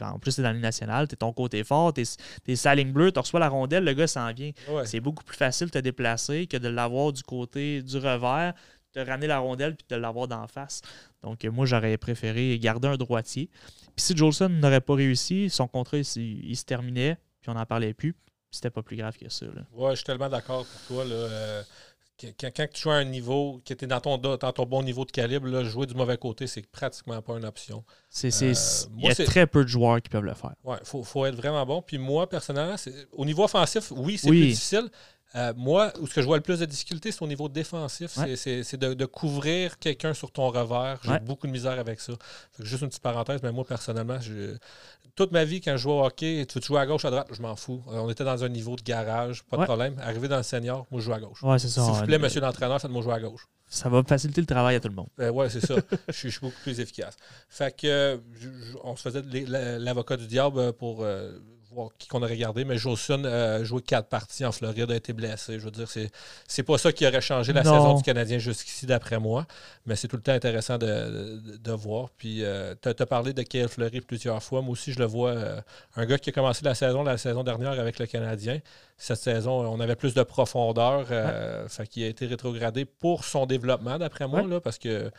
en 0.00 0.18
plus, 0.18 0.30
c'est 0.32 0.42
dans 0.42 0.50
l'Union 0.50 0.62
nationale, 0.62 1.08
tu 1.08 1.14
es 1.14 1.16
ton 1.16 1.32
côté 1.32 1.64
fort, 1.64 1.92
tu 1.92 2.02
es, 2.02 2.52
es 2.52 2.74
ligne 2.76 2.92
bleue, 2.92 3.10
tu 3.10 3.18
reçois 3.18 3.40
la 3.40 3.48
rondelle, 3.48 3.84
le 3.84 3.94
gars 3.94 4.06
s'en 4.06 4.32
vient. 4.32 4.52
C'est 4.84 5.00
beaucoup 5.00 5.24
plus 5.24 5.36
facile 5.36 5.66
de 5.66 5.72
te 5.72 5.78
déplacer 5.78 6.46
que 6.46 6.56
de 6.56 6.68
l'avoir 6.68 7.12
du 7.12 7.22
côté 7.22 7.82
du 7.82 7.96
revers, 7.96 8.54
de 8.94 9.00
ramener 9.00 9.26
la 9.26 9.38
rondelle 9.38 9.76
puis 9.76 9.86
de 9.88 9.96
l'avoir 9.96 10.28
d'en 10.28 10.46
face. 10.46 10.82
Donc, 11.22 11.44
moi, 11.44 11.66
j'aurais 11.66 11.96
préféré 11.96 12.58
garder 12.58 12.88
un 12.88 12.96
droitier. 12.96 13.50
Puis 13.96 14.04
si 14.04 14.16
Jolson 14.16 14.48
n'aurait 14.48 14.80
pas 14.80 14.94
réussi, 14.94 15.50
son 15.50 15.68
contrat, 15.68 15.98
il, 15.98 16.56
se 16.56 16.64
terminait, 16.64 17.18
puis 17.40 17.50
on 17.50 17.54
n'en 17.54 17.66
parlait 17.66 17.94
plus. 17.94 18.14
C'était 18.50 18.70
pas 18.70 18.82
plus 18.82 18.96
grave 18.96 19.16
que 19.16 19.28
ça. 19.28 19.46
Ouais, 19.72 19.90
je 19.90 19.96
suis 19.96 20.04
tellement 20.04 20.28
d'accord 20.28 20.64
pour 20.64 20.80
toi. 20.82 21.04
Là, 21.04 21.14
euh, 21.14 21.62
quand, 22.38 22.68
tu 22.72 22.82
joues 22.82 22.90
à 22.90 22.96
un 22.96 23.04
niveau, 23.04 23.60
qui 23.64 23.72
était 23.72 23.86
dans 23.86 24.00
ton, 24.00 24.18
dans 24.18 24.36
ton 24.36 24.66
bon 24.66 24.82
niveau 24.82 25.04
de 25.04 25.10
calibre, 25.10 25.46
là, 25.46 25.64
jouer 25.64 25.86
du 25.86 25.94
mauvais 25.94 26.18
côté, 26.18 26.46
c'est 26.46 26.66
pratiquement 26.66 27.20
pas 27.22 27.38
une 27.38 27.44
option. 27.44 27.84
C'est, 28.08 28.28
euh, 28.42 28.54
il 28.98 29.04
y 29.04 29.10
a 29.10 29.14
très 29.14 29.46
peu 29.46 29.62
de 29.62 29.68
joueurs 29.68 30.02
qui 30.02 30.08
peuvent 30.08 30.24
le 30.24 30.34
faire. 30.34 30.54
Oui, 30.64 30.76
il 30.80 30.86
faut, 30.86 31.02
faut, 31.02 31.24
être 31.26 31.36
vraiment 31.36 31.64
bon. 31.64 31.82
Puis 31.82 31.98
moi, 31.98 32.28
personnellement, 32.28 32.76
au 33.12 33.24
niveau 33.24 33.44
offensif, 33.44 33.92
oui, 33.92 34.18
c'est 34.18 34.28
plus 34.28 34.48
difficile. 34.48 34.90
Euh, 35.36 35.52
moi, 35.56 35.92
où 36.00 36.06
ce 36.06 36.14
que 36.14 36.22
je 36.22 36.26
vois 36.26 36.36
le 36.36 36.42
plus 36.42 36.58
de 36.58 36.64
difficulté, 36.64 37.12
c'est 37.12 37.22
au 37.22 37.26
niveau 37.26 37.48
défensif. 37.48 38.18
C'est 38.34 38.76
de, 38.76 39.04
couvrir 39.06 39.78
quelqu'un 39.78 40.14
sur 40.14 40.30
ton 40.30 40.48
revers. 40.48 40.98
J'ai 41.04 41.18
beaucoup 41.20 41.46
de 41.46 41.52
misère 41.52 41.78
avec 41.78 42.00
ça. 42.00 42.12
juste 42.58 42.82
une 42.82 42.88
petite 42.88 43.02
parenthèse, 43.02 43.40
mais 43.42 43.52
moi, 43.52 43.64
personnellement, 43.64 44.18
toute 45.14 45.32
ma 45.32 45.44
vie, 45.44 45.60
quand 45.60 45.72
je 45.72 45.82
joue 45.82 45.90
au 45.90 46.04
hockey, 46.04 46.46
tu 46.48 46.58
veux 46.58 46.64
jouer 46.64 46.80
à 46.80 46.86
gauche, 46.86 47.04
à 47.04 47.10
droite, 47.10 47.28
je 47.32 47.42
m'en 47.42 47.56
fous. 47.56 47.82
Euh, 47.88 47.98
on 47.98 48.10
était 48.10 48.24
dans 48.24 48.42
un 48.42 48.48
niveau 48.48 48.76
de 48.76 48.82
garage, 48.82 49.42
pas 49.44 49.58
de 49.58 49.64
problème. 49.64 49.96
Arrivé 50.00 50.28
dans 50.28 50.36
le 50.36 50.42
senior, 50.42 50.86
moi, 50.90 51.00
je 51.00 51.06
joue 51.06 51.12
à 51.12 51.20
gauche. 51.20 51.40
S'il 51.58 51.82
vous 51.82 52.02
plaît, 52.04 52.18
monsieur 52.18 52.40
l'entraîneur, 52.40 52.80
faites-moi 52.80 53.02
jouer 53.02 53.14
à 53.14 53.20
gauche. 53.20 53.46
Ça 53.68 53.88
va 53.88 54.02
faciliter 54.02 54.40
le 54.40 54.46
travail 54.48 54.74
à 54.74 54.80
tout 54.80 54.88
le 54.88 54.94
monde. 54.94 55.08
Euh, 55.20 55.30
oui, 55.30 55.46
c'est 55.48 55.64
ça. 55.64 55.76
je, 56.08 56.28
suis, 56.28 56.40
beaucoup 56.40 56.58
plus 56.62 56.80
efficace. 56.80 57.16
Fait 57.48 57.76
que, 57.76 58.20
on 58.82 58.96
se 58.96 59.02
faisait 59.02 59.22
l'avocat 59.78 60.16
du 60.16 60.26
diable 60.26 60.72
pour 60.72 61.04
voir 61.72 61.90
qui 61.98 62.08
qu'on 62.08 62.22
a 62.22 62.26
regardé, 62.26 62.64
mais 62.64 62.76
Jolson 62.76 63.24
a 63.24 63.62
joué 63.62 63.80
quatre 63.82 64.08
parties 64.08 64.44
en 64.44 64.52
Floride, 64.52 64.90
a 64.90 64.96
été 64.96 65.12
blessé. 65.12 65.58
Je 65.58 65.64
veux 65.64 65.70
dire, 65.70 65.88
c'est, 65.88 66.10
c'est 66.48 66.62
pas 66.62 66.78
ça 66.78 66.92
qui 66.92 67.06
aurait 67.06 67.20
changé 67.20 67.52
la 67.52 67.62
saison 67.62 67.94
du 67.94 68.02
Canadien 68.02 68.38
jusqu'ici, 68.38 68.86
d'après 68.86 69.18
moi. 69.18 69.46
Mais 69.86 69.96
c'est 69.96 70.08
tout 70.08 70.16
le 70.16 70.22
temps 70.22 70.32
intéressant 70.32 70.78
de, 70.78 71.72
voir. 71.72 72.10
Puis, 72.16 72.44
euh, 72.44 72.74
tu 72.82 72.88
as 72.88 73.06
parlé 73.06 73.32
de 73.32 73.42
Kyle 73.42 73.68
Fleury 73.68 74.00
plusieurs 74.00 74.42
fois. 74.42 74.62
Moi 74.62 74.72
aussi, 74.72 74.92
je 74.92 74.98
le 74.98 75.04
vois. 75.04 75.30
Euh, 75.30 75.60
un 75.96 76.06
gars 76.06 76.18
qui 76.18 76.30
a 76.30 76.32
commencé 76.32 76.64
la 76.64 76.74
saison 76.74 77.02
la 77.02 77.16
saison 77.18 77.44
dernière 77.44 77.78
avec 77.78 77.98
le 77.98 78.06
Canadien. 78.06 78.58
Cette 78.96 79.18
saison, 79.18 79.52
on 79.52 79.80
avait 79.80 79.96
plus 79.96 80.14
de 80.14 80.22
profondeur. 80.22 81.06
Euh, 81.10 81.68
fait 81.68 81.86
qu'il 81.86 82.02
a 82.02 82.08
été 82.08 82.26
rétrogradé 82.26 82.84
pour 82.84 83.24
son 83.24 83.46
développement, 83.46 83.98
d'après 83.98 84.26
moi, 84.26 84.42
là, 84.42 84.60
parce 84.60 84.78
que 84.78 85.10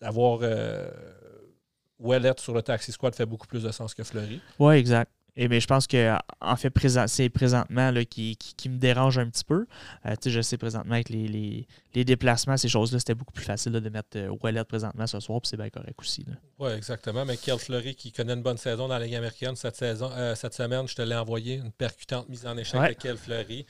d'avoir. 0.00 0.40
Ouellet 1.98 2.32
sur 2.38 2.52
le 2.52 2.62
taxi 2.62 2.90
squad 2.90 3.14
fait 3.14 3.26
beaucoup 3.26 3.46
plus 3.46 3.62
de 3.62 3.70
sens 3.70 3.94
que 3.94 4.02
Fleury. 4.02 4.40
Oui, 4.58 4.74
exact. 4.74 5.12
Et 5.34 5.48
mais 5.48 5.60
je 5.60 5.66
pense 5.66 5.86
que 5.86 6.14
en 6.40 6.56
fait 6.56 6.72
c'est 7.06 7.30
présentement 7.30 7.90
là, 7.90 8.04
qui, 8.04 8.36
qui, 8.36 8.68
me 8.68 8.76
dérange 8.76 9.18
un 9.18 9.28
petit 9.30 9.44
peu. 9.44 9.66
Euh, 10.04 10.14
je 10.24 10.40
sais 10.42 10.58
présentement 10.58 10.92
avec 10.92 11.08
les, 11.08 11.66
les, 11.94 12.04
déplacements, 12.04 12.56
ces 12.58 12.68
choses-là, 12.68 12.98
c'était 12.98 13.14
beaucoup 13.14 13.32
plus 13.32 13.44
facile 13.44 13.72
de 13.72 13.88
mettre 13.88 14.16
euh, 14.16 14.36
Wallet 14.42 14.64
présentement 14.64 15.06
ce 15.06 15.20
soir, 15.20 15.40
puis 15.40 15.48
c'est 15.48 15.56
bien 15.56 15.70
correct 15.70 15.98
aussi. 15.98 16.26
Oui, 16.58 16.72
exactement. 16.72 17.24
Mais 17.24 17.38
Kel 17.38 17.58
Fleury 17.58 17.94
qui 17.94 18.12
connaît 18.12 18.34
une 18.34 18.42
bonne 18.42 18.58
saison 18.58 18.88
dans 18.88 18.98
la 18.98 19.06
Ligue 19.06 19.14
américaine 19.14 19.56
cette 19.56 19.76
saison, 19.76 20.10
euh, 20.12 20.34
cette 20.34 20.54
semaine, 20.54 20.86
je 20.86 20.94
te 20.94 21.02
l'ai 21.02 21.16
envoyé, 21.16 21.54
une 21.54 21.72
percutante 21.72 22.28
mise 22.28 22.46
en 22.46 22.56
échec 22.58 22.80
de 22.80 22.92
Kel 22.94 23.16
Fleury. 23.16 23.66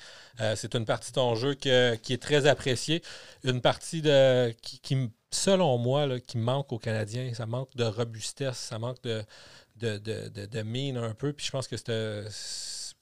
c'est 0.56 0.74
une 0.74 0.84
partie 0.84 1.12
de 1.12 1.16
ton 1.16 1.34
jeu 1.36 1.54
qui 1.54 1.68
est 1.68 2.22
très 2.22 2.46
appréciée. 2.46 3.02
Une 3.44 3.60
partie 3.60 4.02
de 4.02 4.50
qui, 4.62 4.80
qui 4.80 5.10
selon 5.32 5.78
moi, 5.78 6.06
là, 6.06 6.20
qui 6.20 6.38
manque 6.38 6.72
aux 6.72 6.78
Canadiens. 6.78 7.32
Ça 7.34 7.46
manque 7.46 7.74
de 7.74 7.84
robustesse, 7.84 8.58
ça 8.58 8.78
manque 8.78 9.02
de 9.02 9.24
de, 9.82 10.46
de, 10.46 10.62
mine 10.62 10.96
un 10.96 11.14
peu. 11.14 11.32
Puis 11.32 11.46
je 11.46 11.50
pense 11.50 11.68
que. 11.68 11.76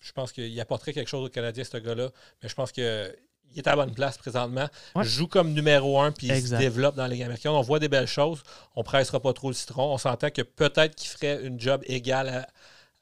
Je 0.03 0.12
pense 0.12 0.33
qu'il 0.33 0.59
apporterait 0.61 0.95
quelque 0.95 1.09
chose 1.09 1.26
au 1.26 1.28
Canadien, 1.28 1.62
ce 1.62 1.76
gars-là. 1.76 2.09
Mais 2.43 2.49
je 2.49 2.55
pense 2.55 2.72
qu'il 2.72 2.83
est 2.83 3.66
à 3.66 3.70
la 3.70 3.76
bonne 3.76 3.95
place 3.95 4.16
présentement. 4.16 4.66
Joue 5.03 5.26
comme 5.26 5.53
numéro 5.53 6.01
un, 6.01 6.11
puis 6.11 6.28
il 6.28 6.47
se 6.47 6.55
développe 6.55 6.97
dans 6.97 7.07
les 7.07 7.22
américaine. 7.22 7.53
On 7.53 7.61
voit 7.61 7.78
des 7.78 7.89
belles 7.89 8.07
choses. 8.07 8.43
On 8.76 8.81
ne 8.81 8.85
pressera 8.85 9.20
pas 9.20 9.35
trop 9.35 9.49
le 9.49 9.55
citron. 9.55 9.93
On 9.93 9.99
s'entend 9.99 10.31
que 10.31 10.43
peut-être 10.43 10.95
qu'il 10.95 11.11
ferait 11.11 11.45
une 11.45 11.61
job 11.61 11.83
égale 11.85 12.47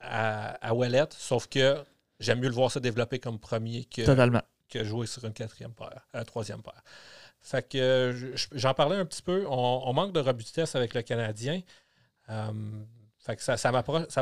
à, 0.00 0.68
à, 0.68 0.74
Wallet, 0.74 1.06
sauf 1.16 1.46
que 1.46 1.76
j'aime 2.18 2.40
mieux 2.40 2.48
le 2.48 2.54
voir 2.54 2.70
se 2.70 2.80
développer 2.80 3.20
comme 3.20 3.38
premier 3.38 3.84
que, 3.84 4.02
que 4.68 4.84
jouer 4.84 5.06
sur 5.06 5.24
une 5.24 5.32
quatrième 5.32 5.72
paire, 5.72 6.06
un 6.14 6.24
troisième 6.24 6.62
paire. 6.62 6.82
Fait 7.40 7.66
que 7.66 8.34
j'en 8.52 8.74
parlais 8.74 8.96
un 8.96 9.06
petit 9.06 9.22
peu. 9.22 9.46
On, 9.48 9.92
manque 9.92 10.12
de 10.12 10.20
robustesse 10.20 10.74
avec 10.74 10.94
le 10.94 11.02
Canadien. 11.02 11.60
Euh, 13.28 13.34
ça, 13.38 13.56
ça 13.56 13.72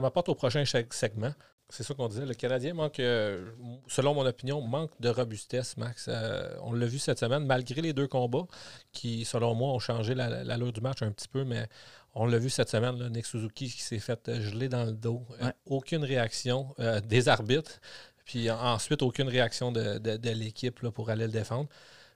m'apporte 0.01 0.29
au 0.29 0.35
prochain 0.35 0.65
segment. 0.65 1.33
C'est 1.69 1.83
ça 1.83 1.95
qu'on 1.95 2.09
disait. 2.09 2.27
Le 2.27 2.35
Canadien 2.35 2.75
manque, 2.75 3.01
euh, 3.01 3.45
selon 3.89 4.15
mon 4.15 4.25
opinion, 4.25 4.61
manque 4.61 4.93
de 5.01 5.09
robustesse, 5.09 5.77
Max. 5.77 6.07
Euh, 6.09 6.57
on 6.63 6.73
l'a 6.73 6.87
vu 6.87 6.99
cette 6.99 7.19
semaine, 7.19 7.45
malgré 7.45 7.81
les 7.81 7.93
deux 7.93 8.07
combats 8.07 8.47
qui, 8.93 9.25
selon 9.25 9.55
moi, 9.55 9.73
ont 9.73 9.81
changé 9.81 10.15
l'allure 10.15 10.73
du 10.73 10.81
match 10.81 11.03
un 11.03 11.11
petit 11.11 11.27
peu, 11.27 11.45
mais 11.45 11.67
on 12.15 12.27
l'a 12.27 12.39
vu 12.39 12.51
cette 12.51 12.71
semaine, 12.71 12.97
là, 12.99 13.09
Nick 13.09 13.27
Suzuki 13.27 13.69
qui 13.69 13.83
s'est 13.83 13.99
fait 13.99 14.41
geler 14.41 14.69
dans 14.69 14.85
le 14.85 14.93
dos. 14.93 15.27
Euh, 15.43 15.51
aucune 15.67 16.05
réaction 16.05 16.75
des 17.05 17.29
arbitres. 17.29 17.81
Puis 18.25 18.51
ensuite, 18.51 19.03
aucune 19.03 19.29
réaction 19.29 19.71
de, 19.73 19.99
de 19.99 20.31
l'équipe 20.31 20.89
pour 20.91 21.11
aller 21.11 21.27
le 21.27 21.33
défendre. 21.33 21.69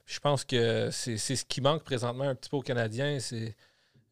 je 0.05 0.19
pense 0.19 0.43
que 0.43 0.89
c'est 0.91 1.17
ce 1.17 1.45
qui 1.45 1.61
manque 1.61 1.83
présentement 1.83 2.25
un 2.25 2.35
petit 2.35 2.49
peu 2.49 2.57
aux 2.57 2.61
Canadiens. 2.61 3.19
C'est 3.19 3.55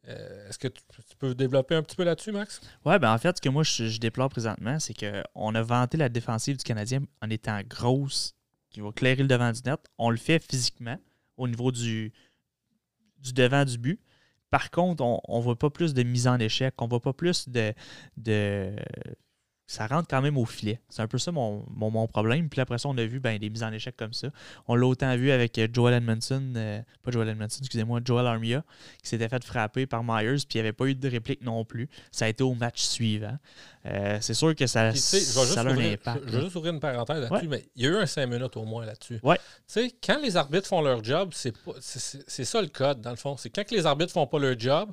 euh, 0.08 0.48
est-ce 0.48 0.58
que 0.58 0.68
tu, 0.68 0.82
peux 1.18 1.34
développer 1.34 1.74
un 1.74 1.82
petit 1.82 1.96
peu 1.96 2.04
là-dessus, 2.04 2.32
Max? 2.32 2.60
Oui, 2.84 2.98
ben 2.98 3.12
en 3.12 3.18
fait, 3.18 3.36
ce 3.36 3.42
que 3.42 3.48
moi 3.48 3.62
je, 3.62 3.98
déplore 3.98 4.30
présentement, 4.30 4.78
c'est 4.78 4.94
qu'on 4.94 5.54
a 5.54 5.62
vanté 5.62 5.96
la 5.96 6.08
défensive 6.08 6.56
du 6.56 6.64
Canadien 6.64 7.02
en 7.20 7.28
étant 7.28 7.60
grosse, 7.68 8.34
qui 8.70 8.80
va 8.80 8.92
clairer 8.92 9.22
le 9.22 9.28
devant 9.28 9.52
du 9.52 9.60
net. 9.64 9.80
On 9.98 10.10
le 10.10 10.16
fait 10.16 10.42
physiquement 10.42 10.98
au 11.36 11.48
niveau 11.48 11.70
du, 11.70 12.12
du 13.18 13.32
devant 13.32 13.64
du 13.64 13.78
but. 13.78 14.00
Par 14.50 14.70
contre, 14.70 15.04
on 15.04 15.38
ne 15.38 15.42
voit 15.42 15.58
pas 15.58 15.70
plus 15.70 15.94
de 15.94 16.02
mise 16.02 16.26
en 16.26 16.38
échec, 16.38 16.74
on 16.78 16.84
ne 16.84 16.90
voit 16.90 17.00
pas 17.00 17.12
plus 17.12 17.48
de, 17.48 17.72
de 18.16 18.74
ça 19.70 19.86
rentre 19.86 20.08
quand 20.08 20.20
même 20.20 20.36
au 20.36 20.44
filet. 20.46 20.80
C'est 20.88 21.00
un 21.00 21.06
peu 21.06 21.16
ça 21.16 21.30
mon, 21.30 21.64
mon, 21.70 22.08
problème. 22.08 22.48
Puis 22.48 22.60
après 22.60 22.78
ça, 22.78 22.88
on 22.88 22.98
a 22.98 23.04
vu 23.04 23.20
ben, 23.20 23.38
des 23.38 23.48
mises 23.48 23.62
en 23.62 23.70
échec 23.70 23.96
comme 23.96 24.12
ça. 24.12 24.26
On 24.66 24.74
l'a 24.74 24.84
autant 24.84 25.16
vu 25.16 25.30
avec 25.30 25.56
euh, 25.58 25.68
Joel 25.72 25.94
Edmondson, 25.94 26.42
euh, 26.56 26.80
pas 27.04 27.12
Joel 27.12 27.28
Edmondson, 27.28 27.60
excusez-moi, 27.60 28.00
Joel 28.04 28.26
Armia, 28.26 28.64
qui 29.00 29.08
s'était 29.08 29.28
fait 29.28 29.44
frapper 29.44 29.86
par 29.86 30.02
Myers, 30.02 30.38
puis 30.38 30.46
il 30.54 30.56
n'y 30.56 30.60
avait 30.62 30.72
pas 30.72 30.86
eu 30.86 30.96
de 30.96 31.08
réplique 31.08 31.42
non 31.42 31.64
plus. 31.64 31.88
Ça 32.10 32.24
a 32.24 32.28
été 32.28 32.42
au 32.42 32.54
match 32.54 32.80
suivant. 32.80 33.38
Euh, 33.86 34.18
c'est 34.20 34.34
sûr 34.34 34.56
que 34.56 34.66
ça, 34.66 34.92
ça 34.92 35.60
a 35.60 35.64
un 35.64 35.78
impact. 35.78 36.24
Je, 36.26 36.36
vais 36.36 36.42
juste 36.42 36.56
ouvrir 36.56 36.72
une 36.72 36.80
parenthèse 36.80 37.20
là-dessus, 37.20 37.46
mais 37.46 37.64
il 37.76 37.84
y 37.84 37.86
a 37.86 37.90
eu 37.90 37.96
un 37.96 38.06
5 38.06 38.26
minutes 38.26 38.56
au 38.56 38.64
moins 38.64 38.84
là-dessus. 38.84 39.20
Ouais. 39.22 39.36
Tu 39.36 39.42
sais, 39.68 39.94
quand 40.04 40.20
les 40.20 40.36
arbitres 40.36 40.66
font 40.66 40.82
leur 40.82 41.04
job, 41.04 41.30
c'est 41.32 42.44
ça 42.44 42.60
le 42.60 42.68
code, 42.68 43.00
dans 43.02 43.10
le 43.10 43.16
fond. 43.16 43.36
C'est 43.36 43.50
quand 43.50 43.70
les 43.70 43.86
arbitres 43.86 44.12
font 44.12 44.26
pas 44.26 44.40
leur 44.40 44.58
job, 44.58 44.90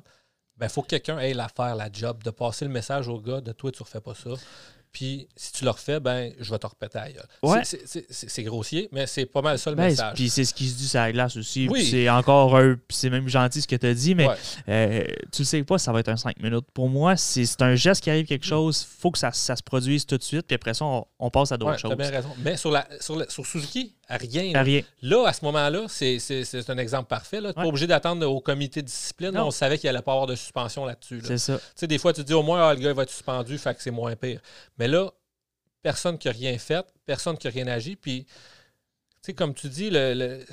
il 0.58 0.62
ben, 0.62 0.68
faut 0.68 0.82
que 0.82 0.88
quelqu'un 0.88 1.20
ait 1.20 1.34
l'affaire, 1.34 1.76
la 1.76 1.88
job, 1.92 2.24
de 2.24 2.30
passer 2.30 2.64
le 2.64 2.72
message 2.72 3.06
au 3.06 3.20
gars 3.20 3.40
de 3.40 3.52
toi, 3.52 3.70
tu 3.70 3.80
refais 3.80 4.00
pas 4.00 4.14
ça. 4.16 4.30
Puis 4.90 5.28
si 5.36 5.52
tu 5.52 5.62
le 5.62 5.70
refais, 5.70 6.00
ben, 6.00 6.32
je 6.40 6.50
vais 6.50 6.58
te 6.58 6.66
repéter 6.66 6.98
ailleurs. 6.98 7.28
C'est 8.10 8.42
grossier, 8.42 8.88
mais 8.90 9.06
c'est 9.06 9.26
pas 9.26 9.40
mal 9.40 9.56
ça 9.56 9.70
le 9.70 9.76
ben, 9.76 9.84
message. 9.84 10.14
Puis 10.14 10.30
c'est 10.30 10.44
ce 10.44 10.52
qui 10.52 10.68
se 10.68 10.76
dit 10.76 10.88
sur 10.88 10.98
la 10.98 11.12
glace 11.12 11.36
aussi. 11.36 11.68
C'est 11.88 12.08
encore 12.08 12.56
un. 12.56 12.76
c'est 12.88 13.08
même 13.08 13.28
gentil 13.28 13.62
ce 13.62 13.68
que 13.68 13.76
tu 13.76 13.86
as 13.86 13.94
dit, 13.94 14.16
mais 14.16 14.26
euh, 14.68 15.04
tu 15.30 15.42
le 15.42 15.44
sais 15.44 15.62
pas, 15.62 15.78
ça 15.78 15.92
va 15.92 16.00
être 16.00 16.08
un 16.08 16.16
5 16.16 16.42
minutes. 16.42 16.66
Pour 16.74 16.88
moi, 16.88 17.16
c'est 17.16 17.62
un 17.62 17.76
geste 17.76 18.02
qui 18.02 18.10
arrive 18.10 18.26
quelque 18.26 18.46
chose, 18.46 18.84
il 18.90 19.00
faut 19.00 19.12
que 19.12 19.18
ça, 19.18 19.30
ça, 19.30 19.54
se 19.54 19.62
produise 19.62 20.06
tout 20.06 20.18
de 20.18 20.24
suite, 20.24 20.48
puis 20.48 20.56
après 20.56 20.74
ça, 20.74 20.84
on, 20.84 21.30
passe 21.30 21.52
à 21.52 21.56
d'autres 21.56 21.78
choses. 21.78 21.90
Tu 21.90 22.02
as 22.02 22.08
bien 22.08 22.10
raison. 22.10 22.30
Mais 22.38 22.56
sur, 22.56 22.72
la, 22.72 22.88
sur, 22.98 23.30
sur 23.30 23.46
Suzuki, 23.46 23.94
rien. 24.16 24.62
rien. 24.62 24.82
Là, 25.02 25.26
à 25.28 25.32
ce 25.32 25.44
moment-là, 25.44 25.86
c'est 25.88 26.70
un 26.70 26.78
exemple 26.78 27.08
parfait. 27.08 27.38
Tu 27.38 27.44
n'es 27.44 27.52
pas 27.52 27.66
obligé 27.66 27.86
d'attendre 27.86 28.26
au 28.26 28.40
comité 28.40 28.82
de 28.82 28.86
discipline. 28.86 29.36
on 29.36 29.50
savait 29.50 29.78
qu'il 29.78 29.88
allait 29.88 30.02
pas 30.02 30.12
avoir 30.12 30.26
de 30.26 30.34
suspension 30.34 30.84
là-dessus. 30.84 31.20
C'est 31.24 31.38
ça. 31.38 31.58
Tu 31.58 31.64
sais, 31.76 31.86
des 31.86 31.98
fois, 31.98 32.12
tu 32.12 32.24
dis 32.24 32.34
au 32.34 32.42
moins, 32.42 32.68
ah, 32.68 32.74
le 32.74 32.80
gars 32.80 32.92
va 32.92 33.02
être 33.02 33.10
suspendu, 33.10 33.58
fait 33.58 33.74
que 33.74 33.82
c'est 33.82 33.90
moins 33.90 34.16
pire. 34.16 34.40
Mais 34.78 34.88
là, 34.88 35.10
personne 35.82 36.18
qui 36.18 36.28
n'a 36.28 36.32
rien 36.32 36.58
fait, 36.58 36.84
personne 37.06 37.36
qui 37.36 37.46
n'a 37.46 37.52
rien 37.52 37.66
agi. 37.68 37.96
Puis, 37.96 38.24
tu 38.24 38.32
sais, 39.22 39.34
comme 39.34 39.54
tu 39.54 39.68
dis, 39.68 39.90
le, 39.90 40.14
le 40.14 40.44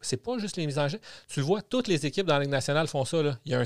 c'est 0.00 0.16
pas 0.16 0.38
juste 0.38 0.56
les 0.56 0.66
mises 0.66 0.78
en 0.78 0.88
jeu. 0.88 1.00
Tu 1.28 1.40
le 1.40 1.46
vois, 1.46 1.62
toutes 1.62 1.88
les 1.88 2.06
équipes 2.06 2.26
dans 2.26 2.34
la 2.34 2.40
Ligue 2.40 2.50
nationale 2.50 2.88
font 2.88 3.04
ça. 3.04 3.22
Là. 3.22 3.38
Il 3.44 3.52
y 3.52 3.54
a 3.54 3.60
un, 3.60 3.64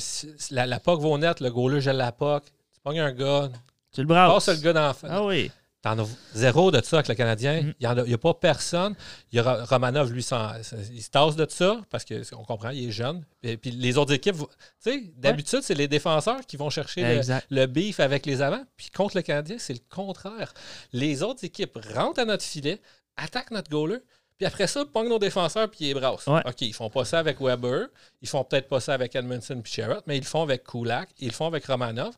la, 0.50 0.66
la 0.66 0.80
POC 0.80 1.00
va 1.00 1.18
net, 1.18 1.40
le 1.40 1.50
goaler 1.50 1.80
gèle 1.80 1.96
la 1.96 2.12
POC. 2.12 2.44
Tu 2.44 2.80
pognes 2.82 3.00
un 3.00 3.12
gars. 3.12 3.48
Tu 3.92 4.00
le 4.02 4.06
brasses. 4.06 4.44
Passe 4.44 4.56
le 4.56 4.62
gars 4.62 4.72
dans 4.72 4.92
Ah 5.08 5.24
oui. 5.24 5.50
T'en 5.82 5.98
as 5.98 6.06
zéro 6.34 6.70
de 6.70 6.82
ça 6.84 6.96
avec 6.98 7.08
le 7.08 7.14
Canadien. 7.14 7.62
Mm-hmm. 7.62 8.02
Il 8.02 8.08
n'y 8.08 8.14
a, 8.14 8.18
pas 8.18 8.34
personne. 8.34 8.94
Il 9.32 9.36
y 9.36 9.38
a 9.38 9.64
Romanov, 9.64 10.12
lui, 10.12 10.20
il 10.20 11.02
se 11.02 11.10
tasse 11.10 11.36
de 11.36 11.46
ça 11.48 11.80
parce 11.88 12.04
qu'on 12.04 12.44
comprend, 12.44 12.68
il 12.68 12.88
est 12.88 12.92
jeune. 12.92 13.24
Et 13.42 13.56
puis 13.56 13.70
les 13.70 13.96
autres 13.96 14.12
équipes, 14.12 14.36
tu 14.36 14.44
sais, 14.80 15.02
d'habitude, 15.16 15.60
c'est 15.62 15.74
les 15.74 15.88
défenseurs 15.88 16.44
qui 16.46 16.58
vont 16.58 16.68
chercher 16.68 17.22
le, 17.50 17.66
beef 17.66 17.98
avec 17.98 18.26
les 18.26 18.42
avants. 18.42 18.62
Puis 18.76 18.90
contre 18.90 19.16
le 19.16 19.22
Canadien, 19.22 19.56
c'est 19.58 19.72
le 19.72 19.80
contraire. 19.88 20.52
Les 20.92 21.22
autres 21.22 21.44
équipes 21.44 21.78
rentrent 21.94 22.20
à 22.20 22.26
notre 22.26 22.44
filet, 22.44 22.80
attaquent 23.16 23.52
notre 23.52 23.70
goaler. 23.70 24.00
Puis 24.36 24.46
après 24.46 24.66
ça, 24.66 24.84
pognent 24.84 25.08
nos 25.08 25.18
défenseurs 25.18 25.70
puis 25.70 25.90
ils 25.90 25.94
brassent. 25.94 26.28
OK, 26.28 26.60
ils 26.60 26.74
font 26.74 26.90
pas 26.90 27.06
ça 27.06 27.18
avec 27.18 27.40
Weber. 27.40 27.88
Ils 28.20 28.28
font 28.28 28.44
peut-être 28.44 28.68
pas 28.68 28.80
ça 28.80 28.92
avec 28.92 29.16
Edmondson 29.16 29.60
puis 29.62 29.72
Sherrod, 29.72 30.02
mais 30.06 30.18
ils 30.18 30.22
le 30.22 30.26
font 30.26 30.42
avec 30.42 30.64
Kulak. 30.64 31.08
Ils 31.20 31.28
le 31.28 31.32
font 31.32 31.46
avec 31.46 31.64
Romanov. 31.64 32.14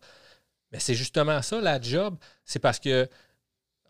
Mais 0.73 0.81
c'est 0.81 0.95
justement 0.95 1.43
ça, 1.43 1.61
la 1.61 1.81
job. 1.81 2.17
C'est 2.45 2.59
parce 2.59 2.81
que 2.81 3.09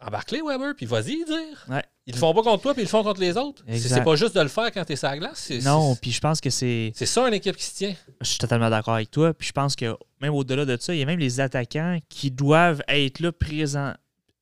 embarque-les, 0.07 0.43
Weber, 0.43 0.75
puis 0.77 0.87
vas-y 0.87 1.25
dire. 1.25 1.67
Ouais. 1.69 1.85
Ils 2.07 2.15
le 2.15 2.19
font 2.19 2.35
pas 2.35 2.43
contre 2.43 2.63
toi, 2.63 2.75
puis 2.75 2.83
ils 2.83 2.87
le 2.87 2.91
font 2.91 3.03
contre 3.05 3.21
les 3.21 3.37
autres. 3.37 3.63
C'est 3.69 4.03
pas 4.03 4.17
juste 4.17 4.35
de 4.35 4.41
le 4.41 4.49
faire 4.49 4.73
quand 4.73 4.85
tu 4.85 4.93
es 4.93 4.97
sur 4.97 5.09
la 5.09 5.19
glace. 5.19 5.51
Non, 5.63 5.95
puis 5.95 6.11
je 6.11 6.21
pense 6.21 6.41
que 6.41 6.51
c'est. 6.51 6.93
C'est 6.95 7.07
ça 7.07 7.27
une 7.29 7.35
équipe 7.35 7.57
qui 7.57 7.65
se 7.65 7.75
tient. 7.75 7.95
Je 8.21 8.29
suis 8.29 8.39
totalement 8.39 8.71
d'accord 8.71 8.95
avec 8.95 9.11
toi. 9.11 9.33
Puis 9.33 9.49
je 9.49 9.53
pense 9.53 9.77
que 9.77 9.97
même 10.21 10.35
au-delà 10.35 10.65
de 10.65 10.77
ça, 10.81 10.95
il 10.95 11.01
y 11.01 11.03
a 11.03 11.07
même 11.07 11.21
les 11.21 11.41
attaquants 11.41 11.99
qui 12.09 12.31
doivent 12.31 12.83
être 12.89 13.21
là 13.21 13.33
présents. 13.33 13.95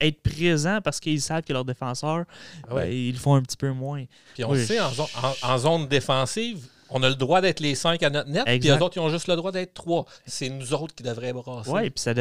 Être 0.02 0.22
présents 0.22 0.80
parce 0.82 0.98
qu'ils 0.98 1.20
savent 1.20 1.42
que 1.42 1.52
leurs 1.52 1.66
défenseurs, 1.66 2.24
ah 2.70 2.74
ben, 2.74 2.90
ils 2.90 3.12
le 3.12 3.18
font 3.18 3.34
un 3.34 3.42
petit 3.42 3.58
peu 3.58 3.70
moins. 3.70 4.06
Puis 4.32 4.42
on 4.44 4.54
sait, 4.54 4.78
en 4.80 5.58
zone 5.58 5.88
défensive, 5.88 6.66
on 6.90 7.02
a 7.02 7.08
le 7.08 7.14
droit 7.14 7.40
d'être 7.40 7.60
les 7.60 7.74
cinq 7.74 8.02
à 8.02 8.10
notre 8.10 8.28
net, 8.28 8.44
puis 8.44 8.58
les 8.58 8.72
autres, 8.72 8.96
ils 8.96 9.00
ont 9.00 9.10
juste 9.10 9.28
le 9.28 9.36
droit 9.36 9.52
d'être 9.52 9.74
trois. 9.74 10.06
C'est 10.26 10.48
nous 10.48 10.74
autres 10.74 10.94
qui 10.94 11.02
devraient 11.02 11.32
brasser. 11.32 11.70
Oui, 11.70 11.90
puis, 11.90 12.02
ça 12.02 12.12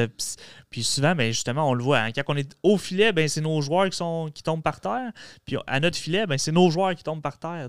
puis 0.69 0.83
souvent, 0.83 1.15
ben, 1.15 1.31
justement, 1.31 1.69
on 1.69 1.73
le 1.73 1.83
voit. 1.83 1.99
Hein, 1.99 2.11
quand 2.11 2.23
on 2.27 2.37
est 2.37 2.51
au 2.63 2.77
filet, 2.77 3.11
ben, 3.11 3.27
c'est 3.27 3.41
nos 3.41 3.61
joueurs 3.61 3.89
qui, 3.89 3.97
sont... 3.97 4.29
qui 4.33 4.43
tombent 4.43 4.63
par 4.63 4.79
terre. 4.79 5.11
Puis 5.45 5.57
à 5.65 5.79
notre 5.79 5.97
filet, 5.97 6.27
ben, 6.27 6.37
c'est 6.37 6.51
nos 6.51 6.69
joueurs 6.69 6.95
qui 6.95 7.03
tombent 7.03 7.21
par 7.21 7.39
terre. 7.39 7.67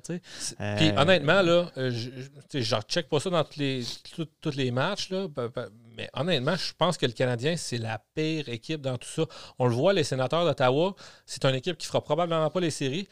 Euh, 0.60 0.76
puis 0.76 0.90
honnêtement, 0.96 1.42
là, 1.42 1.70
euh, 1.76 1.90
je 1.90 2.76
ne 2.76 2.80
check 2.82 3.08
pas 3.08 3.20
ça 3.20 3.30
dans 3.30 3.44
tous 3.44 3.58
les, 3.58 3.84
tous 4.40 4.56
les 4.56 4.70
matchs, 4.70 5.10
là, 5.10 5.26
mais 5.96 6.08
honnêtement, 6.14 6.56
je 6.56 6.72
pense 6.76 6.96
que 6.96 7.06
le 7.06 7.12
Canadien, 7.12 7.56
c'est 7.56 7.78
la 7.78 8.00
pire 8.14 8.48
équipe 8.48 8.80
dans 8.80 8.98
tout 8.98 9.08
ça. 9.08 9.24
On 9.58 9.66
le 9.66 9.74
voit, 9.74 9.92
les 9.92 10.04
sénateurs 10.04 10.44
d'Ottawa, 10.44 10.94
c'est 11.26 11.44
une 11.44 11.54
équipe 11.54 11.76
qui 11.76 11.86
fera 11.86 12.02
probablement 12.02 12.48
pas 12.50 12.60
les 12.60 12.70
séries. 12.70 13.08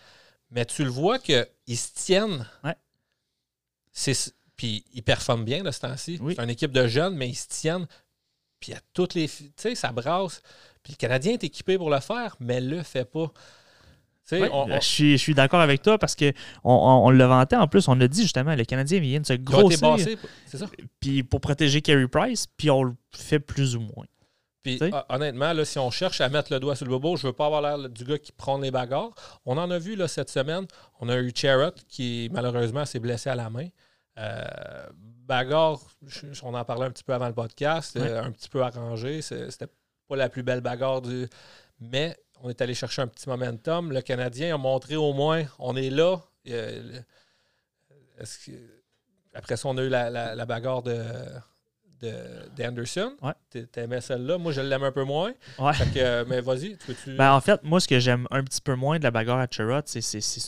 Mais 0.50 0.64
tu 0.64 0.84
le 0.84 0.90
vois 0.90 1.18
qu'ils 1.18 1.46
se 1.76 1.92
tiennent 1.94 2.46
ouais. 2.64 2.74
Puis 4.56 4.84
ils 4.92 5.02
performent 5.02 5.44
bien 5.44 5.62
de 5.62 5.70
ce 5.70 5.80
temps-ci. 5.80 6.20
C'est 6.28 6.42
une 6.42 6.50
équipe 6.50 6.72
de 6.72 6.86
jeunes, 6.86 7.14
mais 7.14 7.28
ils 7.28 7.36
se 7.36 7.48
tiennent. 7.48 7.86
Puis 8.60 8.72
à 8.72 8.80
toutes 8.92 9.14
les. 9.14 9.28
Tu 9.28 9.52
sais, 9.56 9.74
ça 9.74 9.92
brasse. 9.92 10.42
Puis 10.82 10.92
le 10.92 10.96
Canadien 10.96 11.34
est 11.34 11.44
équipé 11.44 11.78
pour 11.78 11.90
le 11.90 12.00
faire, 12.00 12.36
mais 12.40 12.60
le 12.60 12.82
fait 12.82 13.04
pas. 13.04 13.32
Je 14.30 14.78
suis, 14.80 15.12
je 15.12 15.16
suis 15.16 15.34
d'accord 15.34 15.60
avec 15.60 15.80
toi 15.80 15.98
parce 15.98 16.14
qu'on 16.14 16.32
on, 16.64 17.10
le 17.10 17.24
vantait 17.24 17.56
en 17.56 17.66
plus. 17.66 17.88
On 17.88 17.94
l'a 17.94 18.08
dit 18.08 18.22
justement, 18.22 18.54
le 18.54 18.64
Canadien 18.64 19.00
vient 19.00 19.20
de 19.20 19.26
se 19.26 19.32
grossir. 19.32 19.96
Puis 21.00 21.22
pour 21.22 21.40
protéger 21.40 21.80
Carey 21.80 22.08
Price, 22.08 22.46
puis 22.56 22.70
on 22.70 22.82
le 22.82 22.94
fait 23.12 23.38
plus 23.38 23.76
ou 23.76 23.80
moins. 23.80 24.06
Puis 24.76 24.90
honnêtement, 25.08 25.52
là, 25.52 25.64
si 25.64 25.78
on 25.78 25.90
cherche 25.90 26.20
à 26.20 26.28
mettre 26.28 26.52
le 26.52 26.60
doigt 26.60 26.76
sur 26.76 26.84
le 26.84 26.90
bobo, 26.90 27.16
je 27.16 27.26
veux 27.26 27.32
pas 27.32 27.46
avoir 27.46 27.62
l'air 27.62 27.88
du 27.88 28.04
gars 28.04 28.18
qui 28.18 28.32
prend 28.32 28.58
les 28.58 28.70
bagarres. 28.70 29.10
On 29.46 29.56
en 29.56 29.70
a 29.70 29.78
vu 29.78 29.96
là, 29.96 30.08
cette 30.08 30.30
semaine. 30.30 30.66
On 31.00 31.08
a 31.08 31.16
eu 31.16 31.32
Charrot 31.34 31.72
qui 31.88 32.28
malheureusement 32.32 32.84
s'est 32.84 32.98
blessé 32.98 33.30
à 33.30 33.34
la 33.34 33.50
main. 33.50 33.68
Euh, 34.18 34.44
bagarre, 35.26 35.80
on 36.42 36.54
en 36.54 36.64
parlait 36.64 36.86
un 36.86 36.90
petit 36.90 37.04
peu 37.04 37.14
avant 37.14 37.28
le 37.28 37.34
podcast, 37.34 37.96
euh, 37.96 38.22
un 38.22 38.32
petit 38.32 38.48
peu 38.48 38.62
arrangé. 38.62 39.22
C'était 39.22 39.68
pas 40.08 40.16
la 40.16 40.28
plus 40.28 40.42
belle 40.42 40.60
bagarre 40.60 41.02
du. 41.02 41.28
Mais 41.80 42.16
on 42.42 42.50
est 42.50 42.60
allé 42.60 42.74
chercher 42.74 43.02
un 43.02 43.06
petit 43.06 43.28
momentum. 43.28 43.92
Le 43.92 44.00
Canadien 44.00 44.54
a 44.54 44.58
montré 44.58 44.96
au 44.96 45.12
moins, 45.12 45.44
on 45.58 45.76
est 45.76 45.90
là. 45.90 46.18
Euh, 46.48 47.00
après 49.34 49.56
ça, 49.56 49.68
on 49.68 49.78
a 49.78 49.82
eu 49.82 49.88
la 49.88 50.46
bagarre 50.46 50.82
de 50.82 51.00
d'Anderson. 52.56 53.12
Ouais. 53.22 53.32
T'aimais 53.72 54.00
celle-là. 54.00 54.38
Moi, 54.38 54.52
je 54.52 54.60
l'aime 54.60 54.82
un 54.82 54.92
peu 54.92 55.04
moins. 55.04 55.32
Ouais. 55.58 55.72
Euh, 55.96 56.24
mais 56.28 56.40
vas-y, 56.40 56.76
tu 56.76 56.88
veux-tu. 56.88 57.16
Ben, 57.16 57.32
en 57.32 57.40
fait, 57.40 57.62
moi, 57.64 57.80
ce 57.80 57.88
que 57.88 57.98
j'aime 57.98 58.26
un 58.30 58.44
petit 58.44 58.60
peu 58.60 58.74
moins 58.74 58.98
de 58.98 59.04
la 59.04 59.10
bagarre 59.10 59.38
à 59.38 59.46
Cherot, 59.50 59.80
c'est 59.84 59.98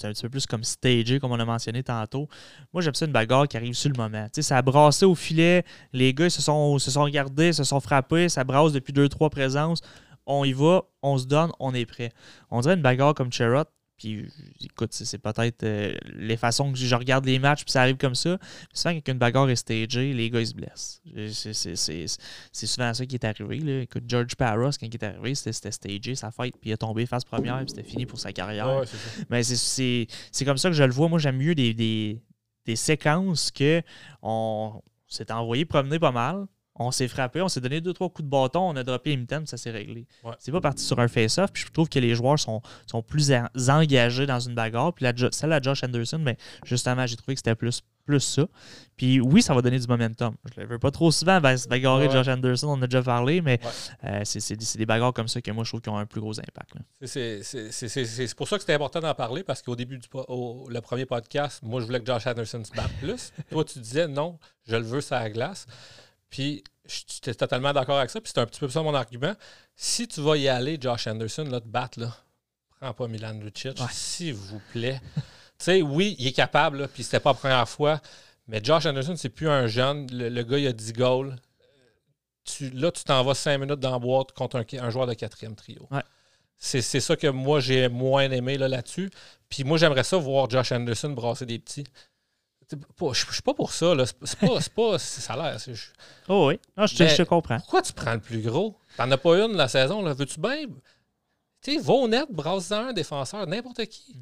un 0.04 0.12
petit 0.12 0.22
peu 0.22 0.28
plus 0.28 0.46
comme 0.46 0.62
stagé, 0.64 1.18
comme 1.18 1.32
on 1.32 1.40
a 1.40 1.44
mentionné 1.44 1.82
tantôt. 1.82 2.28
Moi, 2.72 2.82
j'aime 2.82 2.94
ça 2.94 3.06
une 3.06 3.12
bagarre 3.12 3.48
qui 3.48 3.56
arrive 3.56 3.74
sur 3.74 3.90
le 3.90 3.96
moment. 3.96 4.26
sais, 4.32 4.42
ça 4.42 4.56
a 4.56 4.62
brassé 4.62 5.04
au 5.04 5.14
filet. 5.14 5.64
Les 5.92 6.14
gars 6.14 6.30
se 6.30 6.40
sont, 6.40 6.78
se 6.78 6.90
sont 6.90 7.02
regardés, 7.02 7.52
se 7.52 7.64
sont 7.64 7.80
frappés. 7.80 8.28
Ça 8.28 8.44
brasse 8.44 8.72
depuis 8.72 8.92
deux, 8.92 9.08
trois 9.08 9.30
présences. 9.30 9.80
On 10.26 10.44
y 10.44 10.52
va, 10.52 10.82
on 11.02 11.18
se 11.18 11.26
donne, 11.26 11.50
on 11.58 11.74
est 11.74 11.86
prêt. 11.86 12.12
On 12.50 12.60
dirait 12.60 12.74
une 12.74 12.82
bagarre 12.82 13.14
comme 13.14 13.32
Cherot, 13.32 13.64
puis 14.00 14.26
écoute, 14.64 14.94
c'est 14.94 15.18
peut-être 15.18 15.62
euh, 15.62 15.94
les 16.14 16.38
façons 16.38 16.72
que 16.72 16.78
je 16.78 16.94
regarde 16.94 17.26
les 17.26 17.38
matchs, 17.38 17.64
puis 17.64 17.72
ça 17.72 17.82
arrive 17.82 17.98
comme 17.98 18.14
ça. 18.14 18.38
Souvent, 18.72 18.94
quand 18.94 19.12
une 19.12 19.18
bagarre 19.18 19.50
est 19.50 19.56
stagée, 19.56 20.14
les 20.14 20.30
gars 20.30 20.40
ils 20.40 20.46
se 20.46 20.54
blessent. 20.54 21.02
C'est 22.50 22.66
souvent 22.66 22.94
ça 22.94 23.04
qui 23.04 23.14
est 23.14 23.24
arrivé. 23.24 23.58
Là. 23.58 23.82
Écoute, 23.82 24.04
George 24.08 24.34
Parros, 24.36 24.70
quand 24.80 24.86
il 24.86 24.94
est 24.94 25.02
arrivé, 25.02 25.34
c'était 25.34 25.70
stagé, 25.70 26.14
sa 26.14 26.30
fight, 26.30 26.56
puis 26.58 26.70
il 26.70 26.72
est 26.72 26.78
tombé 26.78 27.04
face 27.04 27.24
première, 27.24 27.58
puis 27.58 27.68
c'était 27.68 27.82
fini 27.82 28.06
pour 28.06 28.18
sa 28.18 28.32
carrière. 28.32 28.84
Mais 29.28 29.42
c'est 29.42 30.06
comme 30.46 30.56
ça 30.58 30.70
que 30.70 30.76
je 30.76 30.84
le 30.84 30.92
vois. 30.92 31.08
Moi, 31.08 31.18
j'aime 31.18 31.36
mieux 31.36 31.54
des, 31.54 31.74
des, 31.74 32.22
des, 32.64 32.76
séquences 32.76 33.50
que 33.50 33.82
on 34.22 34.80
s'est 35.08 35.30
envoyé 35.30 35.66
promener 35.66 35.98
pas 35.98 36.12
mal, 36.12 36.46
on 36.80 36.90
s'est 36.90 37.08
frappé, 37.08 37.42
on 37.42 37.48
s'est 37.48 37.60
donné 37.60 37.82
deux, 37.82 37.92
trois 37.92 38.08
coups 38.08 38.24
de 38.24 38.30
bâton, 38.30 38.70
on 38.70 38.74
a 38.74 38.82
droppé 38.82 39.12
Imten, 39.12 39.46
ça 39.46 39.58
s'est 39.58 39.70
réglé. 39.70 40.06
C'est 40.38 40.50
pas 40.50 40.62
parti 40.62 40.82
sur 40.82 40.98
un 40.98 41.08
face-off, 41.08 41.52
puis 41.52 41.64
je 41.66 41.70
trouve 41.70 41.90
que 41.90 41.98
les 41.98 42.14
joueurs 42.14 42.38
sont, 42.38 42.62
sont 42.86 43.02
plus 43.02 43.32
engagés 43.68 44.24
dans 44.24 44.40
une 44.40 44.54
bagarre. 44.54 44.94
Puis 44.94 45.04
la, 45.04 45.12
celle 45.30 45.52
à 45.52 45.60
Josh 45.60 45.84
Anderson, 45.84 46.18
mais 46.18 46.38
justement, 46.64 47.06
j'ai 47.06 47.16
trouvé 47.16 47.34
que 47.34 47.40
c'était 47.40 47.54
plus, 47.54 47.82
plus 48.06 48.20
ça. 48.20 48.46
Puis 48.96 49.20
oui, 49.20 49.42
ça 49.42 49.52
va 49.52 49.60
donner 49.60 49.78
du 49.78 49.86
momentum. 49.86 50.34
Je 50.54 50.58
ne 50.58 50.64
le 50.64 50.72
veux 50.72 50.78
pas 50.78 50.90
trop 50.90 51.10
souvent, 51.10 51.38
ben, 51.38 51.54
se 51.54 51.68
bagarrer 51.68 52.10
Josh 52.10 52.28
Anderson, 52.28 52.68
on 52.68 52.72
en 52.72 52.82
a 52.82 52.86
déjà 52.86 53.02
parlé, 53.02 53.42
mais 53.42 53.60
euh, 54.04 54.22
c'est 54.24 54.76
des 54.78 54.86
bagarres 54.86 55.12
comme 55.12 55.28
ça 55.28 55.42
que 55.42 55.50
moi, 55.50 55.64
je 55.64 55.70
trouve 55.70 55.82
qu'ils 55.82 55.92
ont 55.92 55.98
un 55.98 56.06
plus 56.06 56.22
gros 56.22 56.38
impact. 56.40 56.76
C'est 57.02 58.34
pour 58.36 58.48
ça 58.48 58.56
que 58.56 58.62
c'était 58.62 58.74
important 58.74 59.00
d'en 59.00 59.14
parler, 59.14 59.42
parce 59.42 59.60
qu'au 59.60 59.76
début 59.76 59.98
du 59.98 60.08
le 60.10 60.80
premier 60.80 61.04
podcast, 61.04 61.62
moi, 61.62 61.82
je 61.82 61.84
voulais 61.84 62.00
que 62.00 62.06
Josh 62.06 62.26
Anderson 62.26 62.62
se 62.64 62.72
batte 62.72 62.92
plus. 63.02 63.34
Toi, 63.50 63.64
tu 63.66 63.80
disais 63.80 64.08
non, 64.08 64.38
je 64.66 64.76
le 64.76 64.82
veux 64.82 65.02
sur 65.02 65.16
la 65.16 65.28
glace. 65.28 65.66
Puis, 66.30 66.64
j'étais 66.86 67.34
totalement 67.34 67.72
d'accord 67.72 67.98
avec 67.98 68.10
ça. 68.10 68.20
Puis, 68.20 68.32
c'est 68.34 68.40
un 68.40 68.46
petit 68.46 68.60
peu 68.60 68.68
ça 68.68 68.82
mon 68.82 68.94
argument. 68.94 69.34
Si 69.76 70.08
tu 70.08 70.20
vas 70.20 70.36
y 70.36 70.48
aller, 70.48 70.78
Josh 70.80 71.06
Anderson, 71.06 71.44
là, 71.44 71.60
te 71.60 71.68
battre, 71.68 72.00
là, 72.00 72.16
prends 72.80 72.94
pas 72.94 73.08
Milan 73.08 73.34
Lucic, 73.34 73.78
s'il 73.90 74.34
vous 74.34 74.60
plaît. 74.72 75.00
tu 75.16 75.22
sais, 75.58 75.82
oui, 75.82 76.16
il 76.18 76.28
est 76.28 76.32
capable, 76.32 76.78
là, 76.82 76.88
puis 76.88 77.02
c'était 77.02 77.20
pas 77.20 77.30
la 77.30 77.34
première 77.34 77.68
fois. 77.68 78.00
Mais 78.46 78.60
Josh 78.62 78.86
Anderson, 78.86 79.14
c'est 79.16 79.28
plus 79.28 79.48
un 79.48 79.66
jeune. 79.66 80.06
Le, 80.10 80.42
gars, 80.42 80.58
il 80.58 80.66
a 80.66 80.72
10 80.72 80.92
goals. 80.94 81.36
tu, 82.44 82.70
là, 82.70 82.90
tu 82.90 83.04
t'en 83.04 83.22
vas 83.22 83.34
cinq 83.34 83.58
minutes 83.58 83.80
dans 83.80 83.92
la 83.92 83.98
boîte 83.98 84.32
contre 84.32 84.56
un, 84.56 84.64
un 84.80 84.90
joueur 84.90 85.06
de 85.06 85.14
quatrième 85.14 85.54
trio. 85.54 85.86
Ouais. 85.90 86.02
C'est 86.62 86.82
c'est 86.82 87.00
ça 87.00 87.16
que 87.16 87.26
moi, 87.26 87.60
j'ai 87.60 87.88
moins 87.88 88.30
aimé 88.30 88.58
là, 88.58 88.68
là-dessus. 88.68 89.10
Puis 89.48 89.64
moi, 89.64 89.78
j'aimerais 89.78 90.04
ça 90.04 90.18
voir 90.18 90.48
Josh 90.50 90.72
Anderson 90.72 91.08
brasser 91.10 91.46
des 91.46 91.58
petits. 91.58 91.84
Je 92.70 93.32
suis 93.32 93.42
pas 93.42 93.54
pour 93.54 93.72
ça. 93.72 93.94
là. 93.94 94.04
C'est 94.06 94.38
pas, 94.38 94.58
pas 94.74 94.98
salaire. 94.98 95.56
Oh 96.28 96.48
oui, 96.48 96.60
non, 96.76 96.86
je, 96.86 96.94
je 97.04 97.22
comprends. 97.22 97.58
Pourquoi 97.58 97.82
tu 97.82 97.92
prends 97.92 98.14
le 98.14 98.20
plus 98.20 98.40
gros? 98.42 98.76
T'en 98.96 99.10
as 99.10 99.18
pas 99.18 99.38
une 99.38 99.56
la 99.56 99.68
saison. 99.68 100.02
là. 100.02 100.12
Veux-tu 100.12 100.40
bien. 100.40 100.66
Tu 101.62 101.74
sais, 101.74 101.78
va 101.78 101.92
au 101.92 102.08
net, 102.08 102.26
brasse-en 102.30 102.88
un 102.88 102.92
défenseur, 102.92 103.46
n'importe 103.46 103.84
qui. 103.86 104.16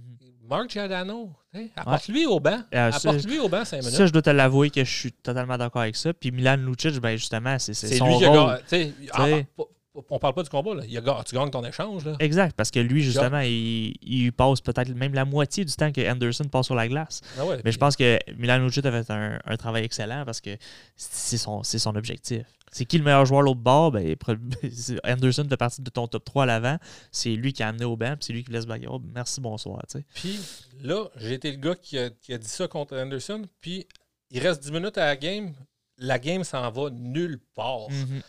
Mark 0.48 0.70
Giordano. 0.70 1.30
tu 1.52 1.60
sais, 1.60 1.70
Apporte-lui 1.76 2.24
au 2.26 2.40
banc. 2.40 2.60
Euh, 2.74 2.90
Apporte-lui 2.90 3.38
au 3.38 3.48
banc 3.50 3.64
cinq 3.66 3.78
minutes. 3.78 3.94
Ça, 3.94 4.06
je 4.06 4.12
dois 4.12 4.22
te 4.22 4.30
l'avouer 4.30 4.70
que 4.70 4.82
je 4.82 4.90
suis 4.90 5.12
totalement 5.12 5.58
d'accord 5.58 5.82
avec 5.82 5.94
ça. 5.94 6.14
Puis 6.14 6.30
Milan 6.30 6.56
Lucic, 6.56 6.98
ben 7.00 7.16
justement, 7.16 7.58
c'est 7.58 7.74
son 7.74 8.06
lui 8.08 8.16
qui 8.16 8.24
a 8.24 8.28
rôle. 8.30 8.38
gagné. 8.38 8.60
tu 8.62 8.68
sais, 8.68 8.92
ah, 9.12 9.26
ah, 9.30 9.42
pas- 9.56 9.64
On 10.10 10.18
parle 10.18 10.34
pas 10.34 10.42
du 10.42 10.48
combat. 10.48 10.74
Là. 10.74 10.82
Il 10.86 10.96
a 10.96 11.22
tu 11.24 11.34
gagnes 11.34 11.50
ton 11.50 11.64
échange. 11.64 12.04
Là. 12.04 12.16
Exact, 12.18 12.54
parce 12.56 12.70
que 12.70 12.80
lui, 12.80 13.02
justement, 13.02 13.40
il, 13.40 13.94
il 14.02 14.32
passe 14.32 14.60
peut-être 14.60 14.88
même 14.94 15.14
la 15.14 15.24
moitié 15.24 15.64
du 15.64 15.72
temps 15.74 15.92
que 15.92 16.08
Anderson 16.10 16.44
passe 16.44 16.66
sur 16.66 16.74
la 16.74 16.88
glace. 16.88 17.20
Ah 17.38 17.44
ouais, 17.44 17.60
Mais 17.64 17.72
je 17.72 17.78
pense 17.78 17.96
que 17.96 18.18
Milan 18.36 18.58
Lucic 18.58 18.84
a 18.84 18.90
fait 18.92 19.10
un, 19.12 19.38
un 19.44 19.56
travail 19.56 19.84
excellent 19.84 20.24
parce 20.24 20.40
que 20.40 20.56
c'est 20.96 21.38
son, 21.38 21.62
c'est 21.62 21.78
son 21.78 21.96
objectif. 21.96 22.44
C'est 22.70 22.84
qui 22.84 22.98
le 22.98 23.04
meilleur 23.04 23.24
joueur 23.24 23.40
à 23.40 23.44
l'autre 23.44 23.60
bord? 23.60 23.92
Ben, 23.92 24.14
Anderson 25.04 25.46
fait 25.48 25.56
partie 25.56 25.82
de 25.82 25.90
ton 25.90 26.06
top 26.06 26.24
3 26.24 26.42
à 26.44 26.46
l'avant. 26.46 26.78
C'est 27.10 27.30
lui 27.30 27.52
qui 27.52 27.62
a 27.62 27.68
amené 27.68 27.84
au 27.84 27.96
banc, 27.96 28.14
puis 28.16 28.26
c'est 28.26 28.32
lui 28.32 28.44
qui 28.44 28.52
laisse 28.52 28.66
bagarre. 28.66 28.94
Oh, 28.94 29.02
merci, 29.14 29.40
bonsoir. 29.40 29.82
Puis 30.14 30.38
là, 30.82 31.08
j'ai 31.16 31.34
été 31.34 31.50
le 31.50 31.56
gars 31.58 31.74
qui 31.74 31.98
a, 31.98 32.10
qui 32.10 32.32
a 32.34 32.38
dit 32.38 32.48
ça 32.48 32.68
contre 32.68 32.96
Anderson. 32.96 33.42
Puis 33.60 33.86
il 34.30 34.40
reste 34.40 34.62
10 34.62 34.72
minutes 34.72 34.98
à 34.98 35.06
la 35.06 35.16
game. 35.16 35.54
La 35.96 36.18
game 36.18 36.44
s'en 36.44 36.70
va 36.70 36.90
nulle 36.90 37.40
part. 37.54 37.90
Mhm. 37.90 38.22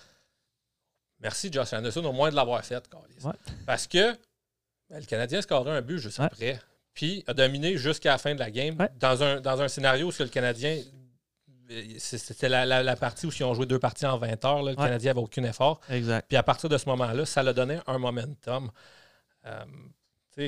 Merci, 1.21 1.51
Josh 1.51 1.73
Anderson, 1.73 2.03
au 2.05 2.13
moins 2.13 2.29
de 2.29 2.35
l'avoir 2.35 2.63
fait. 2.63 2.83
Ouais. 3.23 3.31
Parce 3.65 3.87
que 3.87 4.13
ben, 4.89 4.99
le 4.99 5.05
Canadien 5.05 5.39
a 5.39 5.41
scoré 5.41 5.71
un 5.71 5.81
but 5.81 5.97
juste 5.99 6.19
Ouais. 6.19 6.25
après. 6.25 6.59
Puis 6.93 7.23
a 7.27 7.33
dominé 7.33 7.77
jusqu'à 7.77 8.11
la 8.11 8.17
fin 8.17 8.33
de 8.33 8.39
la 8.39 8.49
game. 8.51 8.75
Ouais. 8.79 8.89
Dans, 8.99 9.21
un, 9.23 9.39
dans 9.41 9.61
un 9.61 9.67
scénario 9.67 10.07
où 10.09 10.11
le 10.19 10.27
Canadien. 10.27 10.81
euh, 11.71 11.83
C'était 11.99 12.49
la, 12.49 12.65
la- 12.65 12.83
la 12.83 12.95
partie 12.95 13.25
où 13.27 13.31
ils 13.37 13.43
ont 13.43 13.53
joué 13.53 13.65
deux 13.65 13.79
parties 13.79 14.05
en 14.05 14.17
20 14.17 14.43
heures. 14.45 14.63
là, 14.63 14.71
le. 14.71 14.75
Canadien 14.75 15.11
n'avait 15.11 15.21
aucun 15.23 15.43
effort. 15.43 15.79
Exact. 15.89 16.25
Puis 16.27 16.37
à 16.37 16.43
partir 16.43 16.67
de 16.69 16.77
ce 16.77 16.87
moment-là, 16.89 17.25
ça 17.25 17.43
l'a 17.43 17.53
donné 17.53 17.79
un 17.87 17.97
momentum. 17.97 18.71
Euh, 19.45 19.65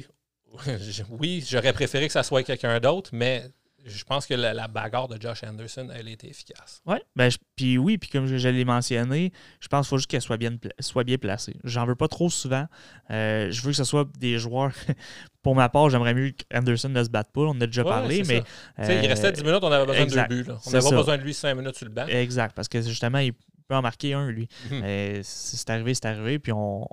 oui, 1.10 1.46
j'aurais 1.48 1.74
préféré 1.74 2.08
que 2.08 2.14
ça 2.14 2.24
soit 2.24 2.44
quelqu'un 2.44 2.80
d'autre, 2.80 3.10
mais 3.14 3.50
je 3.86 4.04
pense 4.04 4.26
que 4.26 4.34
la, 4.34 4.54
la 4.54 4.68
bagarre 4.68 5.08
de 5.08 5.20
Josh 5.22 5.44
Anderson, 5.44 5.90
elle 5.94 6.08
a 6.08 6.12
été 6.12 6.30
efficace. 6.30 6.82
Ouais, 6.86 7.02
ben, 7.16 7.30
je- 7.30 7.38
puis 7.56 7.78
oui, 7.78 7.98
puis 7.98 8.10
comme 8.10 8.28
je, 8.28 8.38
je 8.38 8.48
l'ai 8.50 8.66
mentionné, 8.66 9.32
je 9.60 9.68
pense 9.68 9.88
qu'il 9.88 9.90
faut 9.90 9.98
juste 9.98 10.10
qu'elle 10.10 10.22
soit 10.22 10.38
bien, 10.38 10.52
soit 10.80 11.04
bien 11.04 11.18
placée. 11.18 11.56
J'en 11.64 11.86
veux 11.86 11.96
pas 11.96 12.08
trop 12.08 12.30
souvent. 12.30 12.66
Euh, 13.10 13.50
je 13.52 13.62
veux 13.62 13.72
que 13.72 13.78
ce 13.78 13.84
soit 13.84 14.08
des 14.18 14.38
joueurs. 14.40 14.72
Pour 15.42 15.56
ma 15.56 15.70
part, 15.70 15.90
j'aimerais 15.90 16.14
mieux 16.14 16.32
qu'Anderson 16.52 16.90
ne 16.90 17.04
se 17.04 17.10
batte 17.10 17.32
pas. 17.32 17.42
On 17.42 17.50
en 17.50 17.62
a 17.62 17.66
déjà 17.66 17.82
Ouais, 17.84 17.90
parlé, 17.90 18.24
mais. 18.28 18.42
Tu 18.42 18.86
sais, 18.86 19.00
il 19.00 19.06
euh, 19.06 19.10
restait 19.10 19.32
10 19.32 19.44
minutes, 19.44 19.64
on 19.64 19.72
avait 19.72 19.86
besoin 19.88 20.04
exact. 20.04 20.30
de 20.30 20.36
deux 20.36 20.44
buts. 20.44 20.50
là. 20.50 20.58
On 20.66 20.72
n'avait 20.72 20.90
pas 20.90 20.96
besoin 20.98 21.18
de 21.18 21.24
lui 21.24 21.34
5 21.34 21.56
minutes 21.56 21.76
sur 21.76 21.86
le 21.88 21.92
banc. 21.92 22.06
Exact, 22.08 22.56
parce 22.56 22.68
que 22.68 22.80
justement, 22.82 23.18
il 23.18 23.34
peut 23.34 23.76
en 23.76 23.82
marquer 23.82 24.14
un, 24.14 24.30
lui. 24.30 24.48
Mhm. 24.70 24.80
Mais 24.82 25.22
si 25.24 25.58
c'est 25.58 25.70
arrivé, 25.72 25.94
c'est 25.96 26.06
arrivé, 26.06 26.38
puis 26.38 26.52
on. 26.52 26.88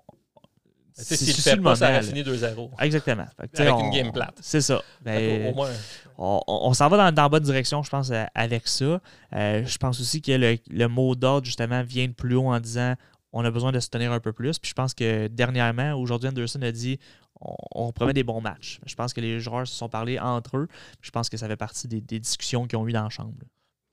C'est 0.99 1.17
S'il 1.17 1.29
le 1.29 1.33
fait 1.35 1.57
pas, 1.59 1.77
ça 1.77 1.87
moment, 1.87 1.99
aurait 1.99 2.07
là. 2.07 2.13
fini 2.13 2.23
2-0. 2.23 2.71
Exactement. 2.81 3.27
Fait 3.41 3.61
Avec 3.61 3.85
une 3.85 3.91
game 3.91 4.13
plate. 4.13 4.37
C'est 4.41 4.61
ça. 4.61 4.83
Ben, 5.03 5.53
au 5.53 5.55
moins, 5.55 5.71
on, 6.19 6.73
s'en 6.75 6.89
va 6.89 6.97
dans, 6.97 7.13
dans 7.15 7.23
la 7.23 7.29
bonne 7.29 7.45
direction, 7.45 7.83
je 7.83 7.91
pense, 7.91 8.11
euh, 8.11 8.25
avec 8.35 8.67
ça. 8.67 9.01
Euh, 9.35 9.65
je 9.65 9.79
pense 9.79 10.01
aussi 10.01 10.21
que 10.21 10.33
le, 10.33 10.59
le 10.71 10.89
mot 10.89 11.15
d'ordre, 11.15 11.45
justement, 11.47 11.83
vient 11.83 12.09
de 12.09 12.13
plus 12.13 12.35
haut 12.35 12.49
en 12.49 12.59
disant 12.59 12.95
on 13.33 13.45
a 13.45 13.51
besoin 13.51 13.73
de 13.73 13.79
se 13.81 13.89
tenir 13.89 14.11
un 14.13 14.21
peu 14.21 14.33
plus. 14.33 14.59
Puis 14.59 14.71
je 14.71 14.75
pense 14.75 14.95
que 14.95 15.29
dernièrement, 15.29 15.93
aujourd'hui, 15.95 16.29
Anderson 16.29 16.63
a 16.63 16.73
dit 16.73 16.99
on, 17.41 17.55
on 17.75 17.93
promet 17.93 18.13
des 18.13 18.25
bons 18.25 18.41
matchs. 18.41 18.81
Je 18.87 18.95
pense 18.95 19.13
que 19.13 19.21
les 19.21 19.39
joueurs 19.39 19.67
se 19.67 19.75
sont 19.75 19.89
parlé 19.89 20.19
entre 20.19 20.57
eux. 20.57 20.69
Je 21.01 21.11
pense 21.11 21.29
que 21.29 21.37
ça 21.37 21.47
fait 21.47 21.57
partie 21.57 21.87
des, 21.87 22.01
des 22.01 22.19
discussions 22.19 22.67
qu'ils 22.67 22.79
ont 22.79 22.89
eues 22.89 22.93
dans 22.93 23.05
la 23.05 23.11
chambre. 23.11 23.35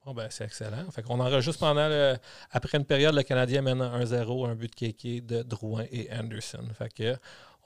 Bon, 0.06 0.14
ben, 0.14 0.28
c'est 0.30 0.46
excellent. 0.46 0.90
Fait 0.92 1.02
qu'on 1.04 1.20
enregistre 1.20 1.60
pendant 1.60 1.88
le- 1.90 2.16
après 2.52 2.78
une 2.78 2.86
période, 2.86 3.16
le 3.16 3.24
Canadien 3.24 3.62
mène 3.62 3.82
1-0, 3.82 4.46
un 4.46 4.56
but 4.56 4.70
de 4.70 4.76
Kéké, 4.76 5.22
de 5.22 5.42
Drouin 5.44 5.86
et 5.92 6.10
Anderson. 6.14 6.64
Fait 6.74 6.94
que 6.94 7.16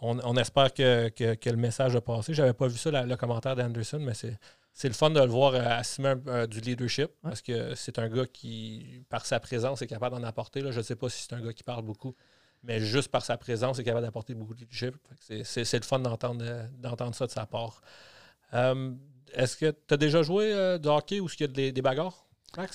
on, 0.01 0.17
on 0.23 0.35
espère 0.37 0.73
que, 0.73 1.09
que- 1.09 1.35
que 1.35 1.49
le 1.49 1.57
message 1.57 1.95
a 1.95 2.01
passé. 2.01 2.33
J'avais 2.33 2.53
pas 2.53 2.67
vu 2.67 2.77
ça, 2.77 2.89
la- 2.91 3.05
le 3.05 3.15
commentaire 3.17 3.55
d'Anderson, 3.55 3.99
mais 3.99 4.13
c'est. 4.13 4.37
C'est 4.71 4.87
le 4.87 4.93
fun 4.93 5.09
de 5.09 5.19
le 5.19 5.25
voir 5.25 5.55
euh, 5.55 5.59
assumer 5.61 6.13
euh, 6.27 6.47
du 6.47 6.61
leadership 6.61 7.09
parce 7.21 7.41
que 7.41 7.75
c'est 7.75 7.99
un 7.99 8.07
gars 8.07 8.25
qui, 8.27 9.03
par 9.09 9.25
sa 9.25 9.37
présence, 9.41 9.81
est 9.81 9.87
capable 9.87 10.15
d'en 10.15 10.23
apporter. 10.23 10.61
là. 10.61 10.71
Je 10.71 10.77
ne 10.77 10.83
sais 10.83 10.95
pas 10.95 11.09
si 11.09 11.23
c'est 11.23 11.33
un 11.33 11.41
gars 11.41 11.51
qui 11.51 11.63
parle 11.63 11.83
beaucoup, 11.83 12.15
mais 12.63 12.79
juste 12.79 13.09
par 13.09 13.25
sa 13.25 13.35
présence, 13.35 13.79
est 13.79 13.83
capable 13.83 14.05
d'apporter 14.05 14.35
beaucoup 14.35 14.53
de 14.53 14.61
leadership. 14.61 14.95
C'est- 15.19 15.73
le 15.73 15.83
fun 15.83 15.99
d'entendre 15.99 16.45
euh, 16.47 16.65
d'entendre 16.77 17.13
ça 17.13 17.25
de 17.25 17.31
sa 17.31 17.45
part. 17.45 17.81
Euh, 18.53 18.93
Est-ce 19.33 19.57
que 19.57 19.71
tu 19.71 19.93
as 19.93 19.97
déjà 19.97 20.21
joué 20.21 20.53
euh, 20.53 20.77
de 20.77 20.87
hockey 20.87 21.19
ou 21.19 21.25
est-ce 21.25 21.35
qu'il 21.35 21.47
y 21.47 21.49
a 21.49 21.53
des, 21.53 21.71
des 21.73 21.81
bagarres? 21.81 22.25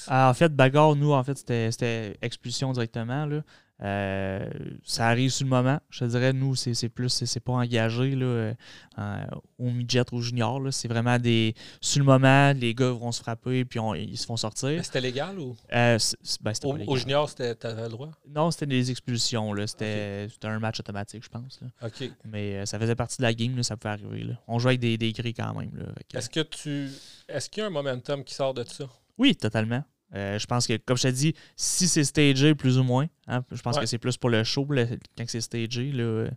Ah, 0.09 0.31
en 0.31 0.35
fait, 0.35 0.55
bagarre, 0.55 0.97
nous, 0.97 1.13
en 1.13 1.23
fait, 1.25 1.37
c'était- 1.39 2.17
expulsion 2.23 2.73
directement. 2.73 3.27
Là. 3.27 3.43
Euh, 3.83 4.49
ça 4.85 5.09
arrive 5.09 5.31
sur 5.31 5.45
le 5.45 5.51
moment. 5.51 5.81
Je 5.91 5.99
te 6.01 6.05
dirais, 6.05 6.33
nous, 6.33 6.55
c'est 6.55 6.89
plus, 6.89 7.09
c'est 7.09 7.41
pas 7.41 7.53
engagé 7.55 8.15
là, 8.15 8.25
euh, 8.25 8.55
euh, 8.99 9.25
au 9.59 9.69
midget 9.71 10.05
ou 10.13 10.19
au 10.19 10.21
junior. 10.21 10.61
là. 10.61 10.71
C'est 10.71 10.87
vraiment 10.87 11.19
des. 11.19 11.55
Sur 11.81 11.99
le 11.99 12.05
moment, 12.05 12.53
les 12.53 12.73
gars 12.73 12.91
vont 12.93 13.11
se 13.11 13.21
frapper 13.21 13.65
puis 13.65 13.81
on- 13.81 13.95
ils 13.97 14.17
se 14.17 14.27
font 14.27 14.37
sortir. 14.37 14.83
C'était 14.85 15.01
légal 15.01 15.39
ou? 15.41 15.57
Euh, 15.73 15.99
ben, 16.41 16.53
au, 16.63 16.73
pas 16.73 16.79
légal. 16.79 16.93
au 16.95 16.97
junior, 16.97 17.35
tu 17.35 17.43
avais 17.43 17.83
le 17.83 17.89
droit? 17.89 18.11
Non, 18.29 18.53
c'était 18.53 18.67
des 18.67 18.93
expulsions. 18.93 19.53
là. 19.53 19.67
C'était 19.67 20.29
un 20.45 20.61
match 20.61 20.79
automatique, 20.79 21.25
je 21.25 21.29
pense. 21.29 21.61
là. 21.61 21.69
OK. 21.89 22.11
Mais 22.27 22.59
euh, 22.59 22.67
ça 22.67 22.79
faisait 22.79 22.95
partie 22.95 23.19
de 23.19 23.23
la 23.23 23.35
game, 23.35 23.57
là, 23.57 23.65
ça 23.65 23.77
pouvait 23.77 23.95
arriver. 23.95 24.23
là. 24.23 24.35
On 24.47 24.61
jouait 24.61 24.71
avec 24.71 24.81
des, 24.81 24.97
des 24.97 25.13
gris 25.13 25.35
quand 25.35 25.53
même. 25.53 25.73
Est-ce 26.15 26.31
que 26.31 26.41
tu. 26.41 26.91
Est-ce 27.29 27.51
qu'il 27.51 27.61
y 27.61 27.65
a 27.65 27.67
un 27.67 27.71
momentum 27.71 28.23
qui 28.23 28.35
sort 28.35 28.55
de 28.55 28.63
ça? 28.63 28.85
Oui, 29.19 29.35
totalement. 29.37 29.83
Euh, 30.15 30.39
je 30.39 30.47
pense 30.47 30.69
que, 30.69 30.77
comme 30.77 30.97
je 30.97 31.03
te 31.05 31.09
dis, 31.09 31.35
si 31.57 31.89
c'est 31.89 32.05
stagé, 32.05 32.55
plus 32.55 32.79
ou 32.79 32.85
moins, 32.85 33.07
hein, 33.27 33.43
je 33.51 33.61
pense 33.63 33.75
Ouais. 33.75 33.81
que 33.81 33.87
c'est 33.87 33.99
plus 33.99 34.17
pour 34.17 34.31
le 34.31 34.45
show 34.45 34.65
quand 34.65 35.25
c'est 35.27 35.41
stagé. 35.41 35.91
Là, 35.91 36.29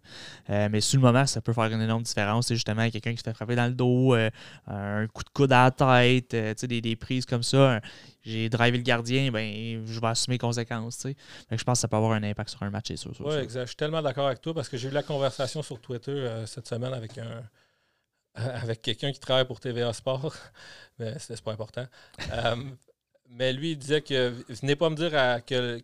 euh, 0.49 0.69
mais 0.71 0.82
sur 0.82 0.97
le 0.99 1.03
moment, 1.05 1.28
ça 1.28 1.41
peut 1.41 1.53
faire 1.53 1.65
une 1.71 1.82
énorme 1.82 2.01
différence. 2.01 2.47
C'est 2.47 2.55
justement 2.55 2.89
quelqu'un 2.89 3.11
qui 3.11 3.17
se 3.17 3.23
fait 3.23 3.36
frapper 3.36 3.55
dans 3.55 3.67
le 3.67 3.73
dos, 3.75 4.15
euh, 4.15 4.32
un 4.65 5.05
coup 5.07 5.23
de 5.23 5.30
coude 5.30 5.51
à 5.51 5.65
la 5.65 5.71
tête, 6.23 6.65
des, 6.65 6.82
des 6.82 6.95
prises 6.95 7.28
comme 7.28 7.43
ça. 7.43 7.80
J'ai 8.23 8.49
drivé 8.49 8.78
le 8.78 8.84
gardien, 8.84 9.30
ben, 9.32 9.84
je 9.86 9.99
vais 9.99 10.07
assumer 10.07 10.36
les 10.36 10.39
conséquences. 10.39 11.03
Fait 11.03 11.13
que 11.51 11.57
je 11.57 11.63
pense 11.63 11.78
que 11.78 11.82
ça 11.82 11.88
peut 11.88 11.97
avoir 11.97 12.13
un 12.13 12.23
impact 12.23 12.49
sur 12.49 12.63
un 12.63 12.71
match, 12.71 12.86
c'est 12.88 12.97
sûr. 12.97 13.15
sûr, 13.15 13.28
Oui, 13.28 13.36
exact. 13.36 13.61
Je 13.63 13.67
suis 13.67 13.75
tellement 13.75 14.01
d'accord 14.01 14.25
avec 14.25 14.41
toi 14.41 14.55
parce 14.55 14.69
que 14.69 14.78
j'ai 14.78 14.88
eu 14.88 14.91
la 14.91 15.03
conversation 15.03 15.61
sur 15.61 15.80
Twitter 15.80 16.28
cette 16.47 16.67
semaine 16.67 16.93
avec 16.93 17.15
un 17.19 17.43
avec 18.61 18.81
quelqu'un 18.81 19.11
qui 19.11 19.19
travaille 19.19 19.45
pour 19.45 19.59
TVA 19.59 19.93
Sport. 19.93 20.35
Mais 20.99 21.13
c'est 21.19 21.41
pas 21.41 21.51
important. 21.51 21.85
Euh, 22.31 22.55
mais 23.29 23.51
lui, 23.53 23.71
il 23.71 23.77
disait 23.77 24.01
que 24.01 24.33
venez 24.47 24.75
pas 24.75 24.89
me 24.89 24.95
dire 24.95 25.11
que, 25.45 25.79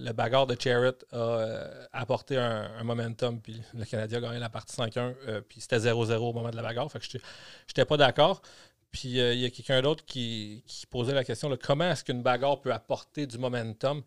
le, 0.00 0.12
bagarre 0.12 0.46
de 0.46 0.56
Charrett 0.60 1.06
a 1.12 1.16
euh, 1.16 1.86
apporté 1.92 2.36
un, 2.36 2.82
momentum, 2.82 3.40
puis 3.40 3.62
le 3.74 3.84
Canadien 3.84 4.18
a 4.18 4.20
gagné 4.20 4.38
la 4.38 4.48
partie 4.48 4.76
5-1, 4.76 5.14
euh, 5.28 5.40
puis 5.40 5.60
c'était 5.60 5.78
0-0 5.78 6.16
au 6.16 6.32
moment 6.32 6.50
de 6.50 6.56
la 6.56 6.62
bagarre. 6.62 6.90
Fait 6.90 6.98
que 6.98 7.06
j'étais- 7.06 7.84
pas 7.84 7.96
d'accord. 7.96 8.42
Puis 8.90 9.08
il 9.08 9.38
y 9.38 9.44
a 9.44 9.50
quelqu'un 9.50 9.80
d'autre 9.82 10.04
qui, 10.04 10.64
posait 10.90 11.14
la 11.14 11.22
question 11.22 11.56
comment 11.62 11.90
est-ce 11.90 12.04
qu'une 12.04 12.22
bagarre 12.22 12.60
peut 12.60 12.72
apporter 12.72 13.26
du 13.26 13.38
momentum? 13.38 14.02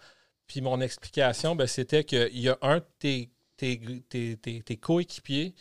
Puis 0.46 0.60
mon 0.62 0.82
explication, 0.82 1.56
ben, 1.56 1.68
c'était 1.68 2.04
qu'il 2.04 2.40
y 2.40 2.50
a 2.50 2.58
un 2.62 2.80
de 2.80 3.30
tes 3.60 4.78
coéquipiers 4.78 5.56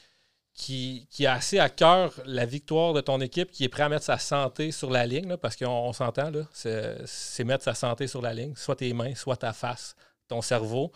qui, 0.55 1.07
qui 1.11 1.26
a 1.26 1.34
assez 1.34 1.59
à 1.59 1.68
cœur 1.68 2.12
la 2.26 2.44
victoire 2.44 2.92
de 2.92 3.01
ton 3.01 3.20
équipe, 3.20 3.51
qui 3.51 3.64
est 3.64 3.68
prêt 3.68 3.84
à 3.84 3.88
mettre 3.88 4.05
sa 4.05 4.18
santé 4.18 4.72
sur 4.72 4.90
la 4.90 5.07
ligne, 5.07 5.28
là, 5.28 5.36
parce 5.38 5.57
qu'on 5.57 5.66
on 5.68 5.92
s'entend, 5.92 6.30
c'est 6.53 7.44
mettre 7.44 7.64
sa 7.64 7.74
santé 7.74 8.07
sur 8.07 8.20
la 8.20 8.34
ligne, 8.34 8.55
soit 8.57 8.76
tes 8.76 8.92
mains, 8.92 9.14
soit 9.14 9.36
ta 9.36 9.53
face, 9.53 9.96
ton 10.28 10.42
cerveau. 10.42 10.92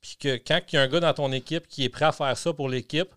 Puis 0.00 0.16
que 0.18 0.36
quand 0.36 0.60
il 0.72 0.76
y 0.76 0.78
a 0.78 0.82
un 0.82 0.88
gars 0.88 1.00
dans 1.00 1.14
ton 1.14 1.32
équipe 1.32 1.66
qui 1.66 1.84
est 1.84 1.88
prêt 1.88 2.04
à 2.06 2.12
faire 2.12 2.36
ça 2.36 2.52
pour 2.52 2.68
l'équipe, 2.68 3.12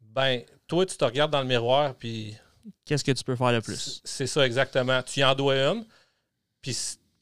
ben 0.00 0.42
toi, 0.66 0.84
tu 0.84 0.96
te 0.96 1.04
regardes 1.04 1.30
dans 1.30 1.40
le 1.42 1.46
miroir, 1.46 1.94
puis 1.94 2.36
Qu'est-ce 2.84 3.04
que 3.04 3.12
tu 3.12 3.22
peux 3.22 3.36
faire 3.36 3.52
de 3.52 3.60
plus? 3.60 4.00
c'est- 4.04 4.26
ça, 4.26 4.44
exactement. 4.44 5.02
Tu 5.02 5.20
y 5.20 5.24
en 5.24 5.34
dois 5.34 5.54
une. 5.56 5.86
Puis 6.60 6.76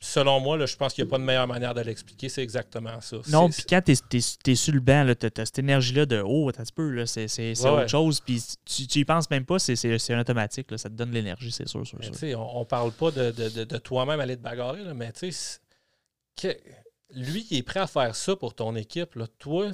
selon 0.04 0.38
moi, 0.40 0.56
là, 0.58 0.66
je 0.66 0.76
pense 0.76 0.92
qu'il 0.92 1.02
n'y 1.04 1.08
a 1.08 1.10
pas 1.10 1.18
de 1.18 1.24
meilleure 1.24 1.46
manière 1.48 1.74
de 1.74 1.80
l'expliquer. 1.80 2.28
C'est 2.28 2.42
exactement 2.42 3.00
ça. 3.00 3.16
Non, 3.28 3.48
puis 3.48 3.64
quand 3.68 3.80
t'es 3.82 3.92
es, 3.92 4.54
sur 4.54 4.74
le 4.74 4.80
banc, 4.80 5.12
t'as 5.18 5.28
as 5.42 5.46
cette 5.46 5.58
énergie-là 5.58 6.06
de 6.06 6.22
oh, 6.24 6.52
t'as 6.52 6.62
un 6.62 6.64
peu, 6.74 7.06
c'est 7.06 7.26
Ouais, 7.38 7.52
autre 7.52 7.76
ouais. 7.76 7.88
chose, 7.88 8.20
puis 8.20 8.42
tu, 8.64 8.86
tu 8.86 8.98
y 9.00 9.04
penses 9.04 9.28
même 9.30 9.44
pas, 9.44 9.58
c'est 9.58 10.12
un 10.12 10.20
automatique, 10.20 10.70
là, 10.70 10.78
ça 10.78 10.88
te 10.88 10.94
donne 10.94 11.10
l'énergie, 11.10 11.50
c'est 11.50 11.66
sûr, 11.68 11.86
sûr, 11.86 11.98
sûr. 12.04 12.12
tu 12.16 12.34
on, 12.34 12.60
on 12.60 12.64
parle 12.64 12.92
pas 12.92 13.10
de, 13.10 13.30
de- 13.30 13.48
de- 13.48 13.64
de 13.64 13.78
toi-même 13.78 14.20
aller 14.20 14.36
te 14.36 14.42
bagarrer, 14.42 14.84
là, 14.84 14.94
mais 14.94 15.10
tu 15.12 15.32
sais, 15.32 15.60
lui 17.10 17.44
qui 17.44 17.58
est 17.58 17.62
prêt 17.62 17.80
à 17.80 17.86
faire 17.86 18.14
ça 18.16 18.36
pour 18.36 18.54
ton 18.54 18.74
équipe, 18.76 19.14
là, 19.14 19.26
toi, 19.38 19.70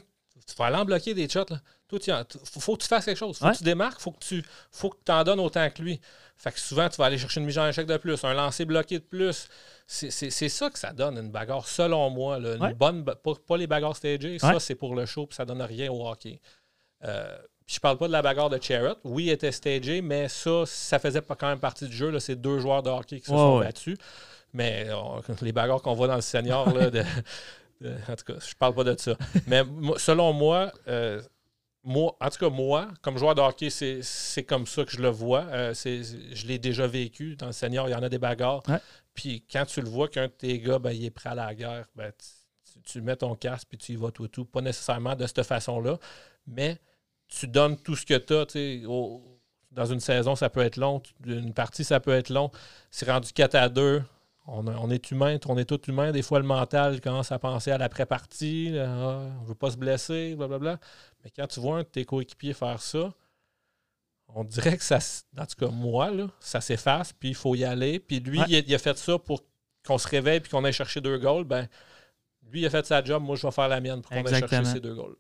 Tu 0.47 0.55
vas 0.57 0.67
aller 0.67 0.77
en 0.77 0.85
bloquer 0.85 1.15
des 1.15 1.29
shots. 1.29 1.47
Là. 1.51 1.61
Toi, 1.89 1.99
il 2.07 2.61
faut, 2.61 2.77
que 2.77 2.83
tu 2.83 2.89
fasses 2.89 3.05
quelque 3.05 3.17
chose. 3.17 3.39
faut 3.39 3.51
que 3.51 3.57
tu 3.57 3.65
démarques. 3.65 4.01
faut 4.01 4.13
que 4.13 4.25
tu 4.25 4.45
faut 4.71 4.91
que 4.91 5.13
en 5.13 5.25
donnes 5.25 5.41
autant 5.41 5.69
que 5.71 5.83
lui. 5.83 6.01
Fait 6.37 6.53
que 6.53 6.59
souvent, 6.59 6.89
tu 6.89 6.97
vas 6.97 7.07
aller 7.07 7.19
chercher 7.19 7.41
une 7.41 7.47
mise 7.47 7.59
en 7.59 7.67
échec 7.67 7.87
de 7.87 7.97
plus, 7.97 8.25
un 8.25 8.33
lancer 8.33 8.65
bloqué 8.65 8.99
de 8.99 9.05
plus. 9.05 9.49
C'est 9.87 10.49
ça 10.49 10.71
que 10.71 10.79
ça 10.79 10.93
donne, 10.93 11.19
une 11.19 11.31
bagarre, 11.31 11.67
selon 11.67 12.09
moi. 12.11 12.39
Une 12.39 12.73
bonne, 12.75 13.05
pas, 13.05 13.57
les 13.57 13.67
bagarres 13.67 13.97
stagées. 13.97 14.39
Ça, 14.39 14.61
c'est 14.61 14.75
pour 14.75 14.95
le 14.95 15.07
show, 15.07 15.27
puis 15.27 15.37
ça 15.37 15.45
donne 15.45 15.63
rien 15.63 15.91
au 15.91 16.09
hockey. 16.09 16.41
Euh, 17.05 17.37
je 17.67 17.79
parle 17.79 17.99
pas 17.99 18.09
de 18.09 18.13
la 18.13 18.21
bagarre 18.23 18.51
de 18.51 18.59
Charrot. 18.61 18.97
Oui, 19.05 19.25
il 19.25 19.31
était 19.31 19.53
stagé, 19.53 20.03
mais 20.03 20.29
ça, 20.29 20.65
ça 20.67 20.99
faisait 20.99 21.23
pas 21.23 21.37
quand 21.37 21.49
même 21.49 21.61
partie 21.61 21.87
du 21.87 21.97
jeu. 21.97 22.19
C'est 22.19 22.37
deux 22.37 22.59
joueurs 22.59 22.83
de 22.83 22.91
hockey 22.91 23.21
qui 23.21 23.27
se 23.27 23.33
sont 23.33 23.61
battus. 23.61 23.97
Mais 24.53 24.89
les 25.43 25.53
bagarres 25.53 25.81
qu'on 25.83 25.95
voit 25.95 26.09
dans 26.09 26.17
le 26.17 26.21
senior, 26.21 26.73
là, 26.75 26.91
de, 26.91 27.05
en 27.85 28.17
tout 28.17 28.25
cas, 28.25 28.39
je 28.39 28.55
parle 28.55 28.75
pas 28.75 28.85
de 28.85 28.97
ça. 28.99 29.17
Mais 29.47 29.63
selon 29.97 30.33
moi, 30.33 30.73
euh, 30.89 31.21
moi, 31.83 32.17
en 32.21 32.29
tout 32.29 32.39
cas, 32.39 32.51
moi, 32.51 32.89
comme 33.01 33.17
joueur 33.17 33.35
de 33.35 33.41
hockey, 33.41 33.71
c'est 33.71 34.45
comme 34.45 34.67
ça 34.67 34.85
que 34.85 34.91
je 34.91 35.01
le 35.01 35.09
vois. 35.09 35.45
Euh, 35.51 35.75
je 35.75 36.47
l'ai 36.47 36.59
déjà 36.59 36.87
vécu. 36.87 37.37
Dans 37.37 37.47
le 37.47 37.53
senior, 37.53 37.89
il 37.89 37.93
y 37.93 37.95
en 37.95 38.03
a 38.03 38.09
des 38.09 38.19
bagarres. 38.19 38.63
Puis 39.15 39.45
quand 39.51 39.65
tu 39.65 39.81
le 39.81 39.89
vois 39.89 40.09
qu'un 40.09 40.27
de 40.27 40.33
tes 40.33 40.59
gars, 40.61 40.79
ben, 40.79 40.93
il 40.93 41.05
est 41.05 41.11
prêt 41.11 41.31
à 41.31 41.35
la 41.35 41.55
guerre, 41.55 41.87
ben, 41.95 42.13
tu, 42.85 43.01
mets 43.01 43.17
ton 43.17 43.35
casque 43.35 43.69
puis 43.69 43.79
tu 43.79 43.93
y 43.93 43.97
vas 43.97 44.11
tout 44.11 44.27
et 44.27 44.29
tout. 44.29 44.45
Pas 44.45 44.61
nécessairement 44.61 45.17
de 45.17 45.27
cette 45.27 45.43
façon-là, 45.43 45.99
mais 46.47 46.79
tu 47.29 47.47
donnes 47.47 47.77
tout 47.79 47.97
ce 47.97 48.05
que 48.05 48.15
tu 48.15 48.35
as. 48.35 48.47
dans 49.71 49.87
une 49.87 50.01
saison, 50.01 50.37
ça 50.37 50.51
peut 50.51 50.61
être 50.61 50.77
long. 50.77 51.03
Une 51.25 51.55
partie, 51.55 51.85
ça 51.85 51.99
peut 51.99 52.13
être 52.13 52.31
long. 52.31 52.51
C'est 52.91 53.11
rendu 53.11 53.33
4 53.33 53.55
à 53.55 53.69
2 53.69 54.03
on, 54.53 54.91
est 54.91 55.11
humain, 55.11 55.39
on 55.47 55.59
est 55.59 55.65
tout 55.65 55.81
humain. 55.89 56.13
Des 56.13 56.23
fois, 56.23 56.41
le 56.41 56.47
mental 56.47 57.01
commence 57.01 57.31
à 57.31 57.39
penser 57.39 57.71
à 57.71 57.79
l'après-partie. 57.79 58.77
Ah, 58.79 59.21
on 59.39 59.43
ne 59.43 59.47
veut 59.47 59.55
pas 59.55 59.71
se 59.71 59.77
blesser, 59.77 60.35
blablabla. 60.35 60.79
Mais 61.23 61.31
quand 61.31 61.47
tu 61.47 61.61
vois 61.61 61.79
un 61.79 61.83
de 61.83 61.89
tes 61.89 62.05
coéquipiers 62.05 62.53
faire 62.53 62.83
ça, 62.83 63.13
on 64.35 64.45
dirait 64.45 64.77
que 64.77 64.83
ça, 64.83 64.99
en 65.39 65.47
tout 65.47 65.57
cas, 65.67 65.73
moi, 65.73 66.11
là, 66.11 66.29
ça 66.41 66.61
s'efface, 66.61 67.13
puis 67.13 67.31
il 67.31 67.35
faut 67.35 67.55
y 67.55 67.65
aller. 67.65 67.99
Puis 67.99 68.21
lui, 68.21 68.41
il, 68.49 68.75
a, 68.75 68.79
fait 68.79 68.97
ça 68.97 69.19
pour 69.19 69.45
qu'on 69.87 69.99
se 69.99 70.09
réveille 70.09 70.41
puis 70.41 70.51
qu'on 70.51 70.65
aille 70.65 70.73
chercher 70.73 71.01
deux 71.01 71.19
goals. 71.19 71.45
Ben, 71.45 71.69
lui, 72.51 72.61
il 72.61 72.67
a 72.67 72.71
fait 72.71 72.85
sa 72.87 73.03
job, 73.03 73.23
moi, 73.23 73.37
je 73.37 73.47
vais 73.47 73.53
faire 73.53 73.69
la 73.69 73.81
mienne 73.81 74.03
pour 74.03 74.11
qu'on 74.11 74.25
aille 74.25 74.41
chercher 74.41 74.65
ces 74.65 74.81
deux 74.81 74.95
goals. 74.95 75.17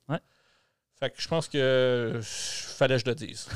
Fait 0.98 1.10
que 1.10 1.20
je 1.20 1.28
pense 1.28 1.48
que 1.48 2.20
fallait 2.22 2.96
que 2.96 3.00
je 3.00 3.06
le 3.06 3.14
dise. 3.14 3.48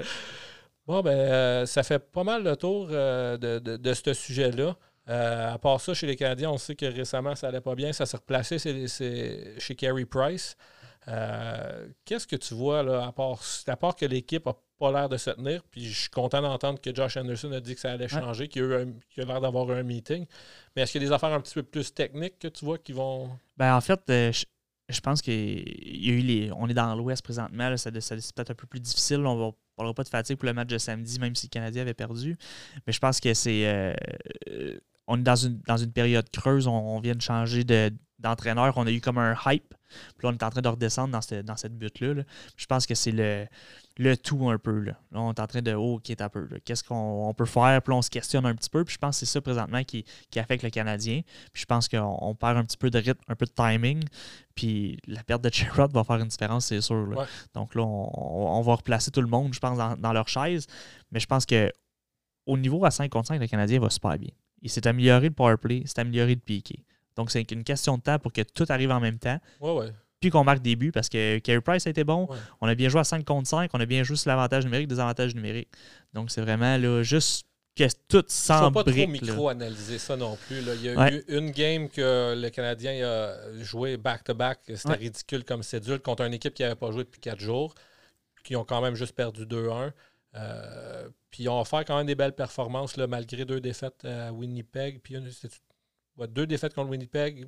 bon, 0.86 1.02
ben, 1.02 1.10
euh, 1.10 1.66
ça 1.66 1.82
fait 1.82 1.98
pas 1.98 2.22
mal 2.22 2.44
le 2.44 2.56
tour 2.56 2.88
euh, 2.92 3.36
de, 3.36 3.58
de, 3.58 3.94
ce 3.94 4.14
sujet-là. 4.14 4.76
Euh, 5.08 5.54
à 5.54 5.58
part 5.58 5.80
ça, 5.80 5.94
chez 5.94 6.06
les 6.06 6.16
Canadiens, 6.16 6.50
on 6.50 6.58
sait 6.58 6.76
que 6.76 6.86
récemment, 6.86 7.34
ça 7.34 7.48
n'allait 7.48 7.60
pas 7.60 7.74
bien. 7.74 7.92
Ça 7.92 8.06
s'est 8.06 8.16
replacé 8.16 8.58
chez 8.58 9.74
Carey 9.74 10.04
Price. 10.04 10.56
Euh, 11.08 11.88
qu'est-ce 12.04 12.26
que 12.26 12.36
tu 12.36 12.54
vois, 12.54 12.82
là, 12.82 13.06
à 13.06 13.12
part, 13.12 13.40
à 13.66 13.76
part 13.76 13.96
que 13.96 14.04
l'équipe 14.04 14.44
n'a 14.46 14.54
pas 14.78 14.92
l'air 14.92 15.08
de 15.08 15.16
se 15.16 15.30
tenir, 15.30 15.62
puis 15.70 15.84
je 15.86 16.00
suis 16.02 16.10
content 16.10 16.42
d'entendre 16.42 16.80
que 16.80 16.94
Josh 16.94 17.16
Anderson 17.16 17.52
a 17.52 17.60
dit 17.60 17.74
que 17.74 17.80
ça 17.80 17.92
allait 17.92 18.08
changer, 18.08 18.48
qu'il 18.48 18.62
a, 18.64 18.80
a 18.80 19.24
l'air 19.24 19.40
d'avoir 19.40 19.70
un 19.70 19.82
meeting. 19.82 20.26
Mais 20.74 20.82
est-ce 20.82 20.92
qu'il 20.92 21.02
y 21.02 21.04
a 21.04 21.08
des 21.08 21.14
affaires 21.14 21.32
un 21.32 21.40
petit 21.40 21.54
peu 21.54 21.62
plus 21.62 21.92
techniques 21.92 22.38
que 22.38 22.48
tu 22.48 22.64
vois 22.64 22.78
qui 22.78 22.92
vont? 22.92 23.30
Ben, 23.56 23.74
en 23.74 23.80
fait, 23.80 24.00
euh, 24.10 24.32
je, 24.88 25.00
pense 25.00 25.22
qu'il 25.22 25.34
y 25.34 26.10
a 26.10 26.12
eu 26.12 26.20
les. 26.20 26.52
On 26.52 26.68
est 26.68 26.74
dans 26.74 26.94
l'Ouest 26.94 27.22
présentement, 27.22 27.76
ça, 27.76 27.90
c'est 27.98 28.34
peut-être 28.34 28.50
un 28.50 28.54
peu 28.54 28.66
plus 28.66 28.80
difficile. 28.80 29.26
On 29.26 29.46
ne 29.46 29.52
parlera 29.76 29.94
pas 29.94 30.04
de 30.04 30.08
fatigue 30.08 30.36
pour 30.36 30.46
le 30.46 30.52
match 30.52 30.68
de 30.68 30.78
samedi, 30.78 31.18
même 31.18 31.34
si 31.34 31.46
le 31.46 31.50
Canadien 31.50 31.82
avait 31.82 31.94
perdu. 31.94 32.36
Mais 32.86 32.92
je 32.92 32.98
pense 33.00 33.20
que 33.20 33.32
c'est 33.32 33.94
on 35.10 35.18
est 35.18 35.22
dans 35.22 35.34
une, 35.36 35.60
dans 35.66 35.76
une 35.76 35.92
période 35.92 36.30
creuse, 36.30 36.68
on, 36.68 37.00
vient 37.00 37.16
de 37.16 37.20
changer 37.20 37.64
d'entraîneur, 38.20 38.72
on 38.76 38.86
a 38.86 38.92
eu 38.92 39.00
comme 39.00 39.18
un 39.18 39.36
hype. 39.46 39.74
Puis 40.16 40.24
là, 40.24 40.28
on 40.28 40.32
est 40.32 40.42
en 40.44 40.50
train 40.50 40.60
de 40.60 40.68
redescendre 40.68 41.10
dans, 41.10 41.20
cette, 41.20 41.44
dans 41.44 41.56
cette 41.56 41.76
butte-là. 41.76 42.22
Je 42.56 42.66
pense 42.66 42.86
que 42.86 42.94
c'est 42.94 43.10
le, 43.10 43.44
le 43.98 44.16
tout 44.16 44.48
un 44.48 44.56
peu. 44.56 44.78
Là. 44.78 44.92
on 45.12 45.32
est 45.32 45.40
en 45.40 45.46
train 45.48 45.62
de, 45.62 45.74
oh, 45.74 45.96
ok, 45.96 46.14
un 46.20 46.28
peu. 46.28 46.46
Qu'est-ce 46.64 46.84
qu'on 46.84 47.34
peut 47.36 47.44
faire? 47.44 47.82
Puis 47.82 47.92
là, 47.92 47.98
on 47.98 48.02
se 48.02 48.10
questionne 48.10 48.46
un 48.46 48.54
petit 48.54 48.70
peu. 48.70 48.84
Puis 48.84 48.94
je 48.94 48.98
pense 48.98 49.18
que 49.18 49.26
c'est 49.26 49.32
ça 49.32 49.40
présentement 49.40 49.82
qui, 49.82 50.04
qui 50.30 50.38
affecte 50.38 50.62
le 50.62 50.70
Canadien. 50.70 51.22
Puis 51.52 51.62
je 51.62 51.66
pense 51.66 51.88
qu'on 51.88 52.36
perd 52.36 52.56
un 52.56 52.64
petit 52.64 52.76
peu 52.76 52.88
de 52.88 52.98
rythme, 52.98 53.20
un 53.26 53.34
peu 53.34 53.46
de 53.46 53.50
timing. 53.50 54.04
Puis 54.54 54.96
la 55.08 55.24
perte 55.24 55.42
de 55.42 55.52
Sherrod 55.52 55.92
va 55.92 56.04
faire 56.04 56.18
une 56.18 56.28
différence, 56.28 56.66
c'est 56.66 56.80
sûr. 56.80 57.26
Donc 57.54 57.74
là, 57.74 57.82
on, 57.82 58.62
va 58.62 58.76
replacer 58.76 59.10
tout 59.10 59.22
le 59.22 59.26
monde, 59.26 59.52
je 59.54 59.58
pense, 59.58 59.76
dans, 59.76 59.96
dans 59.96 60.12
leur 60.12 60.28
chaise. 60.28 60.68
Mais 61.10 61.18
je 61.18 61.26
pense 61.26 61.46
que 61.46 61.72
au 62.46 62.56
niveau 62.56 62.84
à 62.84 62.92
5 62.92 63.10
contre 63.10 63.28
5, 63.28 63.40
le 63.40 63.48
Canadien 63.48 63.80
va 63.80 63.90
super 63.90 64.16
bien. 64.16 64.30
Il 64.62 64.70
s'est 64.70 64.86
amélioré 64.86 65.28
le 65.28 65.34
powerplay, 65.34 65.82
s'est 65.86 66.00
amélioré 66.00 66.34
le 66.34 66.40
piqué. 66.40 66.84
Donc, 67.16 67.30
c'est 67.30 67.50
une 67.52 67.64
question 67.64 67.98
de 67.98 68.02
temps 68.02 68.18
pour 68.18 68.32
que 68.32 68.42
tout 68.42 68.66
arrive 68.68 68.90
en 68.90 69.00
même 69.00 69.18
temps. 69.18 69.38
Puis 70.20 70.30
qu'on 70.30 70.44
marque 70.44 70.60
des 70.60 70.76
buts 70.76 70.92
parce 70.92 71.08
que 71.08 71.38
Carey 71.38 71.60
Price 71.62 71.86
a 71.86 71.90
été 71.90 72.04
bon. 72.04 72.28
On 72.60 72.66
a 72.66 72.74
bien 72.74 72.88
joué 72.88 73.00
à 73.00 73.04
5 73.04 73.24
contre 73.24 73.48
5. 73.48 73.70
On 73.72 73.80
a 73.80 73.86
bien 73.86 74.02
joué 74.02 74.16
sur 74.16 74.28
l'avantage 74.28 74.64
numérique, 74.64 74.88
des 74.88 75.00
avantages 75.00 75.34
numériques. 75.34 75.70
Donc, 76.12 76.30
c'est 76.30 76.42
vraiment 76.42 76.76
là, 76.76 77.02
juste 77.02 77.46
que 77.76 77.84
tout 78.08 78.24
semble. 78.28 78.60
Il 78.60 78.64
ne 78.64 78.72
faut 78.72 78.84
pas 78.84 78.92
trop 78.92 79.06
micro-analyser 79.06 79.98
ça 79.98 80.16
non 80.16 80.36
plus. 80.36 80.58
Il 80.58 80.82
y 80.82 80.88
a 80.88 81.12
eu 81.12 81.24
une 81.28 81.50
game 81.50 81.88
que 81.88 82.34
le 82.36 82.48
Canadien 82.50 83.06
a 83.06 83.62
joué 83.62 83.96
back-to-back. 83.96 84.60
C'était 84.74 84.94
ridicule 84.94 85.44
comme 85.44 85.62
cédule 85.62 86.00
contre 86.00 86.24
une 86.24 86.34
équipe 86.34 86.54
qui 86.54 86.62
n'avait 86.62 86.74
pas 86.74 86.90
joué 86.90 87.04
depuis 87.04 87.20
4 87.20 87.40
jours, 87.40 87.74
qui 88.44 88.56
ont 88.56 88.64
quand 88.64 88.82
même 88.82 88.94
juste 88.94 89.14
perdu 89.14 89.46
2-1. 89.46 89.92
Euh, 90.36 91.08
puis 91.30 91.44
ils 91.44 91.48
ont 91.48 91.60
offert 91.60 91.84
quand 91.84 91.96
même 91.96 92.06
des 92.06 92.14
belles 92.14 92.34
performances 92.34 92.96
là, 92.96 93.06
malgré 93.06 93.44
deux 93.44 93.60
défaites 93.60 94.04
à 94.04 94.32
Winnipeg. 94.32 95.00
Puis 95.00 95.16
deux 96.28 96.46
défaites 96.46 96.74
contre 96.74 96.90
Winnipeg 96.90 97.46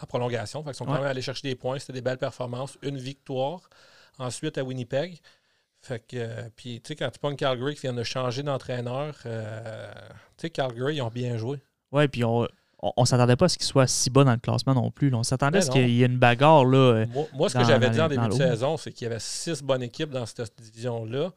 en 0.00 0.06
prolongation. 0.06 0.62
Fait 0.64 0.70
ils 0.70 0.74
sont 0.74 0.84
quand 0.84 0.94
même 0.94 1.04
allés 1.04 1.22
chercher 1.22 1.48
des 1.48 1.54
points. 1.54 1.78
C'était 1.78 1.92
des 1.94 2.02
belles 2.02 2.18
performances. 2.18 2.76
Une 2.82 2.98
victoire 2.98 3.68
ensuite 4.18 4.58
à 4.58 4.64
Winnipeg. 4.64 5.20
Fait 5.80 5.98
que, 5.98 6.16
euh, 6.16 6.48
puis, 6.54 6.80
tu 6.80 6.88
sais, 6.88 6.96
quand 6.96 7.10
tu 7.10 7.18
prends 7.18 7.34
Calgary 7.34 7.74
qui 7.74 7.82
vient 7.82 7.92
de 7.92 8.04
changer 8.04 8.44
d'entraîneur, 8.44 9.16
euh, 9.26 9.92
tu 10.36 10.42
sais, 10.42 10.50
Calgary, 10.50 10.96
ils 10.96 11.02
ont 11.02 11.08
bien 11.08 11.36
joué. 11.36 11.60
Ouais, 11.90 12.06
puis 12.06 12.22
on, 12.24 12.46
on, 12.80 13.04
s'attendait 13.04 13.34
pas 13.34 13.46
à 13.46 13.48
ce 13.48 13.58
qu'il 13.58 13.66
soit 13.66 13.88
si 13.88 14.08
bas 14.08 14.22
dans 14.22 14.32
le 14.32 14.38
classement 14.38 14.74
non 14.74 14.92
plus. 14.92 15.12
On 15.12 15.24
s'attendait 15.24 15.58
à 15.58 15.62
ce 15.62 15.72
qu'il 15.72 15.90
y 15.90 16.04
ait 16.04 16.06
une 16.06 16.18
bagarre. 16.18 16.64
Là, 16.64 17.04
moi, 17.32 17.48
ce 17.48 17.58
que 17.58 17.64
j'avais 17.64 17.90
dit 17.90 18.00
en 18.00 18.08
début 18.08 18.28
de 18.28 18.32
saison, 18.32 18.76
c'est 18.76 18.92
qu'il 18.92 19.06
y 19.06 19.10
avait 19.10 19.20
six 19.20 19.60
bonnes 19.60 19.82
équipes 19.82 20.10
dans 20.10 20.26
cette 20.26 20.60
division-là 20.60 21.32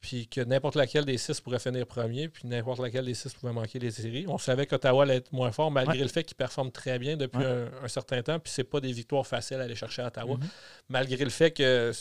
puis 0.00 0.28
que 0.28 0.40
n'importe 0.40 0.76
laquelle 0.76 1.04
des 1.04 1.18
six 1.18 1.40
pourrait 1.40 1.58
finir 1.58 1.86
premier, 1.86 2.28
puis 2.28 2.46
n'importe 2.46 2.80
laquelle 2.80 3.04
des 3.04 3.14
six 3.14 3.32
pouvait 3.34 3.52
manquer 3.52 3.78
les 3.78 3.90
séries. 3.90 4.26
On 4.28 4.38
savait 4.38 4.66
qu'Ottawa 4.66 5.02
allait 5.02 5.16
être 5.16 5.32
moins 5.32 5.50
fort, 5.50 5.70
malgré 5.70 5.98
le 5.98 6.08
fait 6.08 6.22
qu'il 6.22 6.36
performe 6.36 6.70
très 6.70 6.98
bien 6.98 7.16
depuis 7.16 7.44
un, 7.44 7.88
certain 7.88 8.22
temps, 8.22 8.38
puis 8.38 8.52
c'est 8.52 8.64
pas 8.64 8.80
des 8.80 8.92
victoires 8.92 9.26
faciles 9.26 9.58
à 9.58 9.64
aller 9.64 9.74
chercher 9.74 10.02
à 10.02 10.06
Ottawa, 10.06 10.36
mm-hmm. 10.36 10.48
malgré 10.88 11.24
le 11.24 11.30
fait 11.30 11.50
que 11.50 11.92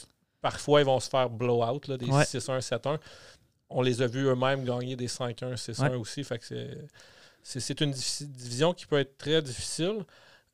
parfois 0.42 0.82
ils 0.82 0.86
vont 0.86 1.00
se 1.00 1.10
faire 1.10 1.30
blow-out, 1.30 1.90
des 1.92 2.06
6-1, 2.06 2.60
7-1. 2.60 3.00
On 3.70 3.82
les 3.82 4.02
a 4.02 4.08
vus 4.08 4.26
eux-mêmes 4.28 4.64
gagner 4.64 4.96
des 4.96 5.08
5-1, 5.08 5.56
6-1 5.56 5.96
aussi, 5.96 6.24
fait 6.24 6.38
que 6.38 6.46
c'est 7.42 7.82
une 7.82 7.92
division 7.92 8.74
qui 8.74 8.86
peut 8.86 9.00
être 9.00 9.18
très 9.18 9.42
difficile. 9.42 10.06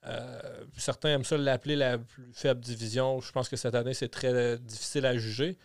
Euh, 0.05 0.65
certains 0.77 1.09
aiment 1.09 1.23
ça 1.23 1.37
l'appeler 1.37 1.75
la 1.75 1.97
plus 1.97 2.29
faible 2.33 2.59
division. 2.59 3.21
Je 3.21 3.31
pense 3.31 3.47
que 3.47 3.55
cette 3.55 3.73
année, 3.73 3.93
c'est 3.93 4.09
très 4.09 4.57
difficile 4.57 5.05
à 5.05 5.17
juger. 5.17 5.57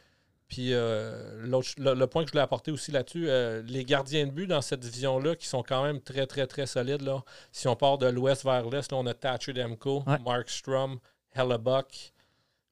Puis 0.49 0.73
euh, 0.73 1.45
le, 1.45 2.07
point 2.07 2.23
que 2.23 2.29
je 2.29 2.33
voulais 2.33 2.43
apporter 2.43 2.71
aussi 2.71 2.91
là-dessus, 2.91 3.29
euh, 3.29 3.63
les 3.67 3.85
gardiens 3.85 4.27
de 4.27 4.33
but 4.33 4.47
dans 4.47 4.63
cette 4.63 4.81
division-là, 4.81 5.37
qui 5.37 5.47
sont 5.47 5.63
quand 5.63 5.85
même 5.85 6.01
très, 6.01 6.27
très, 6.27 6.47
très 6.47 6.67
solides. 6.67 7.03
Là. 7.03 7.23
Si 7.53 7.69
on 7.69 7.77
part 7.77 7.99
de 7.99 8.07
l'ouest 8.07 8.45
vers 8.45 8.69
l'est, 8.69 8.91
on 8.95 9.07
a 9.07 9.15
Thatcher 9.15 9.53
Demko, 9.53 10.05
Mark 10.25 10.49
Strum, 10.49 10.99
Hellebuck. 11.35 12.13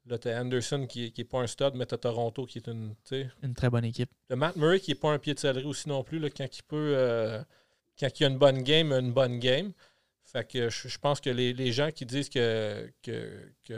Là, 0.07 0.19
tu 0.19 0.31
Anderson 0.31 0.87
qui 0.87 1.13
n'est 1.17 1.25
pas 1.25 1.41
un 1.41 1.47
stud, 1.47 1.73
mais 1.75 1.85
tu 1.85 1.99
Toronto 1.99 2.47
qui 2.47 2.59
est 2.59 2.69
une. 2.69 2.95
Une 3.43 3.55
très 3.55 3.69
bonne 3.69 3.85
équipe. 3.85 4.09
Le 4.31 4.37
Matt 4.37 4.57
Murray 4.57 4.81
qui 4.81 4.93
n'est 4.93 4.99
pas 4.99 5.11
un 5.11 5.19
pied 5.19 5.35
de 5.35 5.39
céleri 5.39 5.67
aussi 5.67 5.89
non 5.89 6.03
plus, 6.03 6.19
là, 6.19 6.31
quand 6.31 6.47
il 6.47 6.63
peut. 6.63 6.95
Euh, 6.97 7.43
quand 7.99 8.09
il 8.21 8.25
a 8.25 8.29
une 8.29 8.39
bonne 8.39 8.63
game, 8.63 8.93
une 8.93 9.13
bonne 9.13 9.39
game. 9.39 9.73
Fait 10.25 10.47
que 10.47 10.71
je, 10.71 10.99
pense 10.99 11.21
que 11.21 11.31
les, 11.31 11.73
gens 11.73 11.91
qui 11.91 12.05
disent 12.05 12.29
que, 12.29 12.91
que, 13.03 13.53
que 13.65 13.75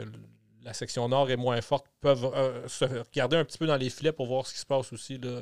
la 0.63 0.73
section 0.73 1.07
nord 1.07 1.29
est 1.29 1.37
moins 1.37 1.61
forte 1.61 1.85
peuvent 2.01 2.31
euh, 2.35 2.67
se 2.67 2.85
regarder 2.85 3.37
un 3.37 3.45
petit 3.45 3.57
peu 3.57 3.67
dans 3.67 3.77
les 3.77 3.89
filets 3.89 4.11
pour 4.11 4.27
voir 4.27 4.45
ce 4.45 4.53
qui 4.53 4.59
se 4.59 4.65
passe 4.65 4.91
aussi. 4.93 5.17
Là. 5.17 5.41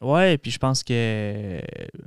Ouais, 0.00 0.34
et 0.34 0.38
puis 0.38 0.50
je 0.50 0.58
pense 0.58 0.82
que, 0.82 1.60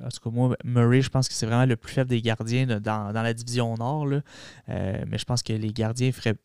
en 0.03 0.09
tout 0.09 0.19
cas, 0.23 0.29
moi, 0.29 0.55
Murray, 0.63 1.01
je 1.01 1.09
pense 1.09 1.27
que 1.27 1.33
c'est 1.33 1.45
vraiment 1.45 1.65
le 1.65 1.75
plus 1.75 1.93
faible 1.93 2.09
des 2.09 2.21
gardiens 2.21 2.65
dans, 2.79 3.11
la 3.13 3.33
division 3.33 3.75
nord. 3.75 4.05
Là. 4.05 4.21
Euh, 4.69 5.03
mais 5.07 5.17
je 5.17 5.25
pense 5.25 5.43
que 5.43 5.53
les 5.53 5.73
gardiens 5.73 6.11
feraient 6.11 6.35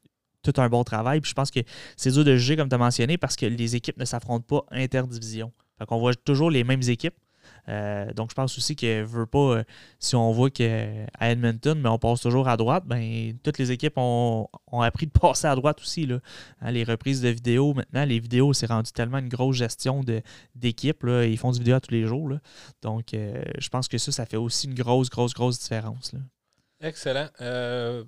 tout 0.42 0.60
un 0.60 0.68
bon 0.68 0.84
travail. 0.84 1.20
Puis 1.20 1.30
je 1.30 1.34
pense 1.34 1.50
que 1.50 1.60
c'est 1.96 2.10
dur 2.10 2.24
de 2.24 2.36
juger, 2.36 2.56
comme 2.56 2.68
tu 2.68 2.74
as 2.74 2.78
mentionné, 2.78 3.18
parce 3.18 3.36
que 3.36 3.46
les 3.46 3.76
équipes 3.76 3.98
ne 3.98 4.04
s'affrontent 4.04 4.46
pas 4.46 4.66
interdivision. 4.70 5.52
Fait 5.78 5.86
qu'on 5.86 5.98
voit 5.98 6.14
toujours 6.14 6.50
les 6.50 6.64
mêmes 6.64 6.82
équipes. 6.82 7.14
Euh, 7.68 8.12
donc, 8.12 8.30
je 8.30 8.34
pense 8.34 8.56
aussi 8.56 8.76
que 8.76 9.02
veut 9.02 9.26
pas, 9.26 9.38
euh, 9.38 9.64
si 9.98 10.14
on 10.14 10.30
voit 10.32 10.50
qu'à 10.50 10.86
Edmonton, 11.20 11.78
mais 11.80 11.88
on 11.88 11.98
passe 11.98 12.20
toujours 12.20 12.48
à 12.48 12.56
droite, 12.56 12.84
ben, 12.86 13.36
toutes 13.42 13.58
les 13.58 13.72
équipes 13.72 13.94
ont, 13.96 14.48
appris 14.80 15.06
de 15.06 15.12
passer 15.20 15.46
à 15.46 15.54
droite 15.54 15.80
aussi. 15.80 16.06
Là. 16.06 16.20
Hein, 16.60 16.70
les 16.70 16.84
reprises 16.84 17.20
de 17.20 17.28
vidéos, 17.28 17.74
maintenant, 17.74 18.04
les 18.04 18.20
vidéos, 18.20 18.52
c'est 18.52 18.66
rendu 18.66 18.92
tellement 18.92 19.18
une 19.18 19.28
grosse 19.28 19.56
gestion 19.56 20.02
d'équipe. 20.54 21.04
Ils 21.04 21.38
font 21.38 21.52
du 21.52 21.58
vidéo 21.58 21.80
tous 21.80 21.92
les 21.92 22.06
jours. 22.06 22.28
Là. 22.28 22.40
Donc, 22.82 23.14
euh, 23.14 23.42
je 23.58 23.68
pense 23.68 23.88
que 23.88 23.98
ça, 23.98 24.12
ça 24.12 24.26
fait 24.26 24.36
aussi 24.36 24.66
une 24.66 24.74
grosse, 24.74 25.10
grosse, 25.10 25.34
grosse 25.34 25.58
différence. 25.58 26.12
Là. 26.12 26.20
Excellent. 26.80 27.28
je 27.40 28.04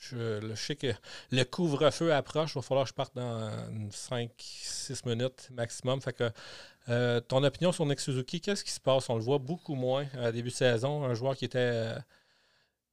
Je, 0.00 0.54
sais 0.54 0.76
que 0.76 0.92
le 1.30 1.44
couvre-feu 1.44 2.12
approche. 2.12 2.52
Il 2.52 2.54
va 2.56 2.62
falloir 2.62 2.84
que 2.84 2.90
je 2.90 2.94
parte 2.94 3.14
dans 3.14 3.50
5-6 3.90 5.08
minutes 5.08 5.48
maximum. 5.52 6.00
Fait 6.00 6.12
que 6.12 6.30
euh, 6.88 7.20
ton 7.20 7.42
opinion 7.42 7.72
sur 7.72 7.84
Nick 7.86 8.00
Suzuki, 8.00 8.40
qu'est-ce 8.40 8.64
qui 8.64 8.70
se 8.70 8.80
passe? 8.80 9.10
On 9.10 9.16
le 9.16 9.22
voit 9.22 9.38
beaucoup 9.38 9.74
moins 9.74 10.06
à 10.20 10.30
début 10.30 10.50
de 10.50 10.54
saison. 10.54 11.04
Un 11.04 11.14
joueur 11.14 11.36
qui 11.36 11.44
était, 11.44 11.58
euh, 11.58 11.98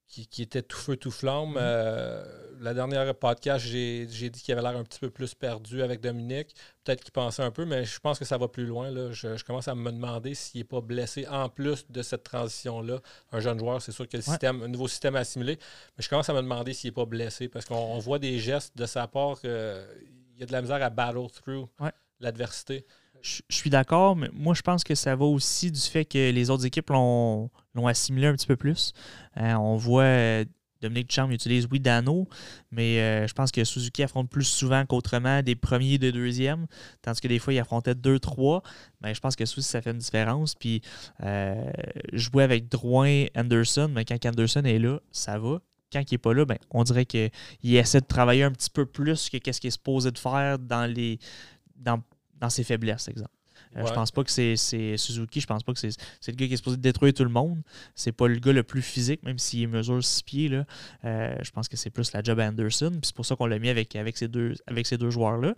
qui, 0.07 0.41
était 0.41 0.64
tout 0.64 0.78
feu, 0.78 0.98
tout 0.98 1.11
flamme. 1.11 1.53
Mm-hmm. 1.53 1.60
Euh, 1.60 2.26
la 2.60 2.74
dernière 2.74 3.14
podcast, 3.14 3.64
j'ai 3.64 4.06
dit 4.07 4.41
qu'il 4.41 4.52
avait 4.53 4.64
l'air 4.64 4.80
un 4.80 4.84
petit 4.84 4.99
peu 4.99 5.11
plus 5.11 5.36
perdu 5.36 5.84
avec 5.84 6.02
Dominique. 6.02 6.56
Peut-être 6.84 7.03
qu'il 7.03 7.11
pensait 7.11 7.44
un 7.44 7.52
peu, 7.52 7.65
mais 7.65 7.86
je 7.86 7.99
pense 7.99 8.18
que 8.18 8.26
ça 8.26 8.38
va 8.40 8.48
plus 8.48 8.65
loin. 8.65 8.90
Là. 8.90 9.11
Je, 9.11 9.44
commence 9.44 9.68
à 9.68 9.76
me 9.76 9.91
demander 9.91 10.34
s'il 10.34 10.61
n'est 10.61 10.65
pas 10.65 10.82
blessé 10.82 11.28
en 11.28 11.49
plus 11.49 11.86
de 11.90 12.02
cette 12.02 12.24
transition-là. 12.24 12.99
Un 13.32 13.40
jeune 13.41 13.60
joueur, 13.60 13.80
c'est 13.80 13.91
sûr 13.91 14.07
que 14.07 14.18
le 14.18 14.24
système, 14.24 14.64
un 14.64 14.70
nouveau 14.70 14.88
système 14.88 15.15
assimilé. 15.15 15.60
Mais 15.98 16.03
je 16.03 16.10
commence 16.10 16.30
à 16.30 16.34
me 16.34 16.41
demander 16.41 16.74
s'il 16.74 16.88
n'est 16.88 16.95
pas 16.95 17.06
blessé 17.06 17.48
parce 17.48 17.65
qu'on 17.65 17.99
voit 17.99 18.18
des 18.18 18.40
gestes 18.40 18.76
de 18.76 18.88
sa 18.88 19.07
part. 19.07 19.40
qu'il 19.40 19.52
y 19.52 20.44
a 20.44 20.45
de 20.48 20.52
la 20.52 20.61
misère 20.61 20.82
à 20.82 20.90
battle 20.90 21.28
through 21.32 21.68
l'adversité 22.20 22.88
je, 23.24 23.41
suis 23.50 23.70
d'accord, 23.70 24.16
mais 24.16 24.30
moi, 24.34 24.54
je 24.54 24.62
pense 24.62 24.84
que 24.84 24.95
ça 24.95 25.16
va 25.16 25.26
aussi 25.26 25.72
du 25.72 25.80
fait 25.80 26.06
que 26.06 26.32
les 26.32 26.50
autres 26.50 26.66
équipes 26.66 26.90
l'ont 26.90 27.50
assimilé 27.88 28.28
un 28.28 28.34
petit 28.34 28.48
peu 28.48 28.58
plus. 28.58 28.91
Euh, 29.38 29.54
on 29.54 29.78
voit 29.78 30.04
euh, 30.04 30.45
Dominique 30.82 31.08
Duchamp 31.08 31.32
utilise, 31.32 31.66
oui, 31.72 31.80
Dano, 31.80 32.28
mais 32.70 33.00
euh, 33.00 33.26
je 33.26 33.34
pense 33.34 33.52
que 33.52 33.64
Suzuki 33.64 34.04
affronte 34.04 34.30
plus 34.30 34.44
souvent 34.44 34.86
qu'autrement 34.86 35.41
des 35.41 35.56
premiers 35.56 35.94
et 35.94 35.98
des 35.98 36.12
deuxièmes, 36.12 36.68
tandis 37.02 37.22
que 37.22 37.30
des 37.30 37.40
fois, 37.40 37.54
il 37.54 37.60
affrontait 37.60 37.95
deux, 37.95 38.20
trois. 38.20 38.62
Mais 39.02 39.16
je 39.16 39.22
pense 39.22 39.38
que 39.38 39.45
ça 39.45 39.82
fait 39.82 39.91
une 39.91 40.00
différence. 40.00 40.54
Puis, 40.56 40.82
jouer 42.12 42.44
avec 42.44 42.68
Drouin, 42.68 43.26
Anderson, 43.38 43.90
mais 43.90 44.04
quand 44.04 44.24
Anderson 44.26 44.64
est 44.66 44.80
là, 44.80 45.00
ça 45.12 45.40
va 45.40 45.60
quand 45.94 46.00
il 46.00 46.16
n'est 46.16 46.18
pas 46.18 46.34
là, 46.34 46.44
ben, 46.44 46.58
on 46.72 46.84
dirait 46.84 47.06
qu'il 47.06 47.30
essaie 47.62 48.02
de 48.02 48.08
travailler 48.08 48.41
un 48.41 48.52
petit 48.52 48.72
peu 48.72 48.88
plus 48.88 49.30
que 49.30 49.52
ce 49.52 49.62
qu'il 49.62 49.68
est 49.68 49.72
supposé 49.72 50.10
de 50.10 50.18
faire 50.18 50.58
dans 50.58 50.91
les 50.91 51.20
dans 51.76 52.02
dans 52.44 52.49
ses 52.49 52.64
faiblesses, 52.64 53.07
exemple. 53.07 53.32
Euh, 53.78 53.88
je 53.88 53.94
pense 53.94 54.11
pas 54.11 54.24
que 54.24 54.30
c'est 54.30 54.98
Suzuki, 54.98 55.40
je 55.40 55.48
pense 55.48 55.64
pas 55.64 55.74
que 55.74 55.80
c'est 55.80 55.98
le 56.28 56.34
gars 56.34 56.45
qui 56.45 56.53
est 56.53 56.57
supposé 56.57 56.78
détruire 56.78 57.14
tout 57.14 57.24
le 57.24 57.30
monde. 57.30 57.61
C'est 57.95 58.11
pas 58.11 58.28
le 58.28 58.38
gars 58.38 58.52
le 58.52 58.64
plus 58.64 58.82
physique, 58.82 59.24
même 59.24 59.40
s'il 59.40 59.68
mesure 59.70 60.03
six 60.03 60.22
pieds. 60.22 60.49
Là. 60.49 60.65
Euh, 61.06 61.36
je 61.41 61.49
pense 61.52 61.68
que 61.70 61.78
c'est 61.78 61.90
plus 61.90 62.11
la 62.11 62.22
job 62.22 62.40
Anderson. 62.40 62.91
C'est 63.02 63.15
pour 63.15 63.26
ça 63.26 63.36
qu'on 63.36 63.45
l'a 63.45 63.60
mis 63.60 63.70
avec, 63.70 63.95
avec 63.95 64.18
ces 64.18 64.28
deux, 64.28 64.53
avec 64.68 64.86
ces 64.86 64.98
deux 64.98 65.10
joueurs-là. 65.10 65.56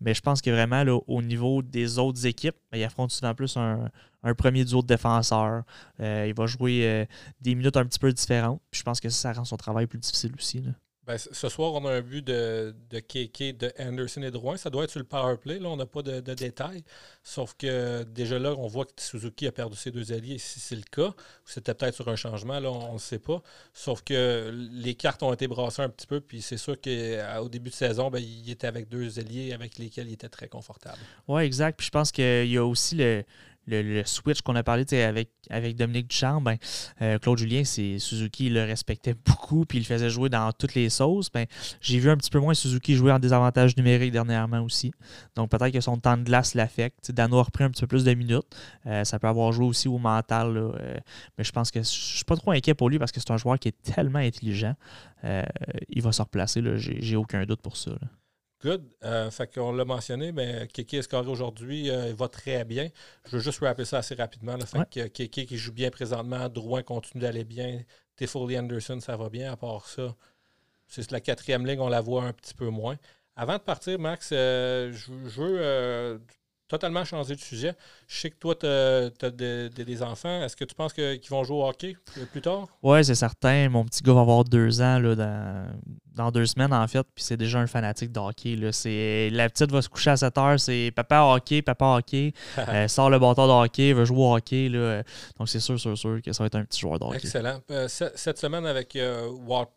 Mais 0.00 0.14
je 0.14 0.22
pense 0.22 0.40
que 0.40 0.50
vraiment, 0.50 0.84
là, 0.84 0.98
au 1.06 1.20
niveau 1.20 1.60
des 1.62 1.98
autres 1.98 2.24
équipes, 2.24 2.56
ben, 2.70 2.78
il 2.78 2.84
affronte 2.84 3.10
souvent 3.10 3.34
plus 3.34 3.56
un, 3.56 3.90
premier 4.38 4.64
duo 4.64 4.80
de 4.80 4.86
défenseurs. 4.86 5.64
Euh, 6.00 6.26
il 6.28 6.34
va 6.34 6.46
jouer 6.46 7.06
des 7.40 7.54
minutes 7.54 7.76
un 7.76 7.84
petit 7.84 7.98
peu 7.98 8.12
différentes. 8.12 8.62
je 8.72 8.82
pense 8.82 9.00
que 9.00 9.08
ça, 9.10 9.32
ça 9.32 9.38
rend 9.38 9.44
son 9.44 9.56
travail 9.56 9.86
plus 9.86 9.98
difficile 9.98 10.32
aussi. 10.38 10.60
Là. 10.60 10.70
Ben, 11.10 11.18
ce 11.18 11.48
soir, 11.48 11.74
on 11.74 11.84
a 11.86 11.90
un 11.90 12.02
but 12.02 12.24
de, 12.24 12.72
de 12.88 13.00
de 13.00 13.72
Anderson 13.80 14.22
et 14.22 14.30
de 14.30 14.36
Rouen. 14.36 14.56
Ça 14.56 14.70
doit 14.70 14.84
être 14.84 14.90
sur 14.90 15.00
le 15.00 15.06
power 15.06 15.36
play. 15.38 15.58
Là, 15.58 15.68
on 15.68 15.76
n'a 15.76 15.86
pas 15.86 16.02
de, 16.02 16.20
détails. 16.20 16.84
Sauf 17.24 17.54
que 17.58 18.04
déjà 18.04 18.38
là, 18.38 18.54
on 18.56 18.68
voit 18.68 18.84
que 18.84 18.92
Suzuki 18.96 19.48
a 19.48 19.52
perdu 19.52 19.76
ses 19.76 19.90
deux 19.90 20.12
alliés. 20.12 20.38
Si 20.38 20.60
c'est 20.60 20.76
le 20.76 20.84
cas, 20.88 21.12
c'était 21.44 21.74
peut-être 21.74 21.96
sur 21.96 22.08
un 22.08 22.14
changement, 22.14 22.60
là, 22.60 22.70
on 22.70 22.94
ne 22.94 22.98
sait 22.98 23.18
pas. 23.18 23.42
Sauf 23.74 24.02
que 24.02 24.52
les 24.72 24.94
cartes 24.94 25.24
ont 25.24 25.32
été 25.32 25.48
brassées 25.48 25.82
un 25.82 25.88
petit 25.88 26.06
peu. 26.06 26.20
Puis 26.20 26.42
c'est 26.42 26.56
sûr 26.56 26.76
qu'au 26.80 27.48
début 27.48 27.70
de 27.70 27.74
saison, 27.74 28.08
ben, 28.08 28.22
il 28.22 28.48
était 28.48 28.68
avec 28.68 28.88
deux 28.88 29.18
alliés 29.18 29.52
avec 29.52 29.78
lesquels 29.78 30.06
il 30.06 30.12
était 30.12 30.28
très 30.28 30.46
confortable. 30.46 30.98
Oui, 31.26 31.42
exact. 31.42 31.76
Puis 31.76 31.86
je 31.86 31.90
pense 31.90 32.12
qu'il 32.12 32.46
y 32.46 32.56
a 32.56 32.64
aussi 32.64 32.94
le, 32.94 33.24
le, 33.66 34.02
switch 34.04 34.42
qu'on 34.42 34.56
a 34.56 34.62
parlé 34.62 34.84
avec, 35.02 35.30
avec 35.48 35.76
Dominique 35.76 36.08
Duchamp, 36.08 36.40
ben, 36.40 36.56
euh, 37.02 37.18
Claude 37.18 37.38
Julien, 37.38 37.64
c'est 37.64 37.98
Suzuki, 37.98 38.46
il 38.46 38.54
le 38.54 38.64
respectait 38.64 39.14
beaucoup, 39.24 39.64
puis 39.64 39.78
il 39.78 39.82
le 39.82 39.86
faisait 39.86 40.10
jouer 40.10 40.28
dans 40.28 40.52
toutes 40.52 40.74
les 40.74 40.90
sauces. 40.90 41.30
Ben, 41.30 41.46
J'ai 41.80 41.98
vu 41.98 42.10
un 42.10 42.16
petit 42.16 42.30
peu 42.30 42.40
moins 42.40 42.54
Suzuki 42.54 42.94
jouer 42.94 43.12
en 43.12 43.18
désavantage 43.18 43.76
numérique 43.76 44.12
dernièrement 44.12 44.60
aussi. 44.60 44.92
Donc 45.36 45.50
peut-être 45.50 45.72
que 45.72 45.80
son 45.80 45.96
temps 45.98 46.16
de 46.16 46.22
glace 46.22 46.54
l'affecte. 46.54 47.12
Dano 47.12 47.38
a 47.38 47.42
repris 47.42 47.64
un 47.64 47.70
petit 47.70 47.82
peu 47.82 47.88
plus 47.88 48.04
de 48.04 48.14
minutes. 48.14 48.46
Euh, 48.86 49.04
ça 49.04 49.18
peut 49.18 49.28
avoir 49.28 49.52
joué 49.52 49.66
aussi 49.66 49.88
au 49.88 49.98
mental. 49.98 50.56
Euh, 50.56 50.98
mais 51.38 51.44
je 51.44 51.52
pense 51.52 51.70
que 51.70 51.80
je 51.80 51.88
suis 51.88 52.24
pas 52.24 52.36
trop 52.36 52.52
inquiet 52.52 52.74
pour 52.74 52.90
lui 52.90 52.98
parce 52.98 53.12
que 53.12 53.20
c'est 53.20 53.30
un 53.30 53.36
joueur 53.36 53.58
qui 53.58 53.68
est 53.68 53.82
tellement 53.82 54.18
intelligent. 54.18 54.74
il 55.88 56.02
va 56.02 56.12
se 56.12 56.22
replacer. 56.22 56.62
J'ai 56.76 57.16
aucun 57.16 57.44
doute 57.44 57.60
pour 57.60 57.76
ça. 57.76 57.92
Good. 58.62 58.84
Euh, 59.04 59.30
fait 59.30 59.52
qu'on 59.52 59.72
l'a 59.72 59.86
mentionné, 59.86 60.32
mais 60.32 60.68
Kiki 60.70 60.96
est 60.96 61.02
scoré 61.02 61.28
aujourd'hui, 61.28 61.90
euh, 61.90 62.08
il 62.08 62.14
va 62.14 62.28
très 62.28 62.64
bien. 62.64 62.88
Je 63.24 63.36
veux 63.36 63.42
juste 63.42 63.60
rappeler 63.60 63.86
ça 63.86 63.98
assez 63.98 64.14
rapidement. 64.14 64.58
Fait 64.58 64.88
que 64.90 65.06
Kiki 65.06 65.46
qui 65.46 65.56
joue 65.56 65.72
bien 65.72 65.90
présentement, 65.90 66.48
Drouin 66.48 66.82
continue 66.82 67.22
d'aller 67.22 67.44
bien, 67.44 67.80
Tiffoli 68.16 68.58
Anderson, 68.58 69.00
ça 69.00 69.16
va 69.16 69.30
bien. 69.30 69.52
À 69.52 69.56
part 69.56 69.86
ça, 69.86 70.14
c'est 70.88 71.10
la 71.10 71.20
quatrième 71.20 71.66
ligne, 71.66 71.80
on 71.80 71.88
la 71.88 72.02
voit 72.02 72.24
un 72.24 72.34
petit 72.34 72.54
peu 72.54 72.68
moins. 72.68 72.98
Avant 73.34 73.54
de 73.54 73.62
partir, 73.62 73.98
Max, 73.98 74.28
euh, 74.32 74.92
je, 74.92 75.40
veux 75.40 76.20
totalement 76.68 77.04
changer 77.06 77.34
de 77.34 77.40
sujet. 77.40 77.74
Je 78.08 78.20
sais 78.20 78.30
que 78.30 78.36
toi, 78.36 78.54
tu 78.54 78.66
as, 78.66 79.30
des 79.30 80.02
enfants. 80.02 80.42
Est-ce 80.42 80.54
que 80.54 80.64
tu 80.66 80.74
penses 80.74 80.92
qu'ils 80.92 81.30
vont 81.30 81.44
jouer 81.44 81.56
au 81.56 81.66
hockey 81.66 81.96
plus 82.30 82.42
tard? 82.42 82.68
Oui, 82.82 83.02
c'est 83.04 83.14
certain. 83.14 83.70
Mon 83.70 83.86
petit 83.86 84.02
gars 84.02 84.12
va 84.12 84.20
avoir 84.20 84.44
deux 84.44 84.82
ans 84.82 84.98
là, 84.98 85.14
dans, 85.14 85.80
deux 86.28 86.46
semaines, 86.46 86.72
en 86.72 86.86
fait. 86.86 87.06
Puis 87.14 87.24
c'est 87.24 87.36
déjà 87.36 87.58
un 87.58 87.66
fanatique 87.66 88.12
de 88.12 88.20
hockey. 88.20 88.56
Là. 88.56 88.70
La 89.30 89.48
petite 89.48 89.70
va 89.70 89.82
se 89.82 89.88
coucher 89.88 90.10
à 90.10 90.16
7 90.16 90.38
heures. 90.38 90.60
C'est 90.60 90.92
papa 90.94 91.22
hockey, 91.22 91.62
papa 91.62 91.96
hockey. 91.96 92.32
euh, 92.58 92.88
sort 92.88 93.10
le 93.10 93.18
bâton 93.18 93.46
de 93.46 93.52
hockey, 93.52 93.92
veut 93.92 94.04
jouer 94.04 94.18
au 94.18 94.34
hockey. 94.36 94.68
Là. 94.68 95.02
Donc 95.38 95.48
c'est 95.48 95.60
sûr, 95.60 95.78
sûr, 95.78 95.96
sûr 95.96 96.20
que 96.22 96.32
ça 96.32 96.42
va 96.42 96.46
être 96.46 96.56
un 96.56 96.64
petit 96.64 96.80
joueur 96.80 96.98
de 96.98 97.04
hockey. 97.04 97.18
Excellent. 97.18 97.60
Euh, 97.70 97.88
cette 97.88 98.38
semaine, 98.38 98.66
avec 98.66 98.96
euh, 98.96 99.28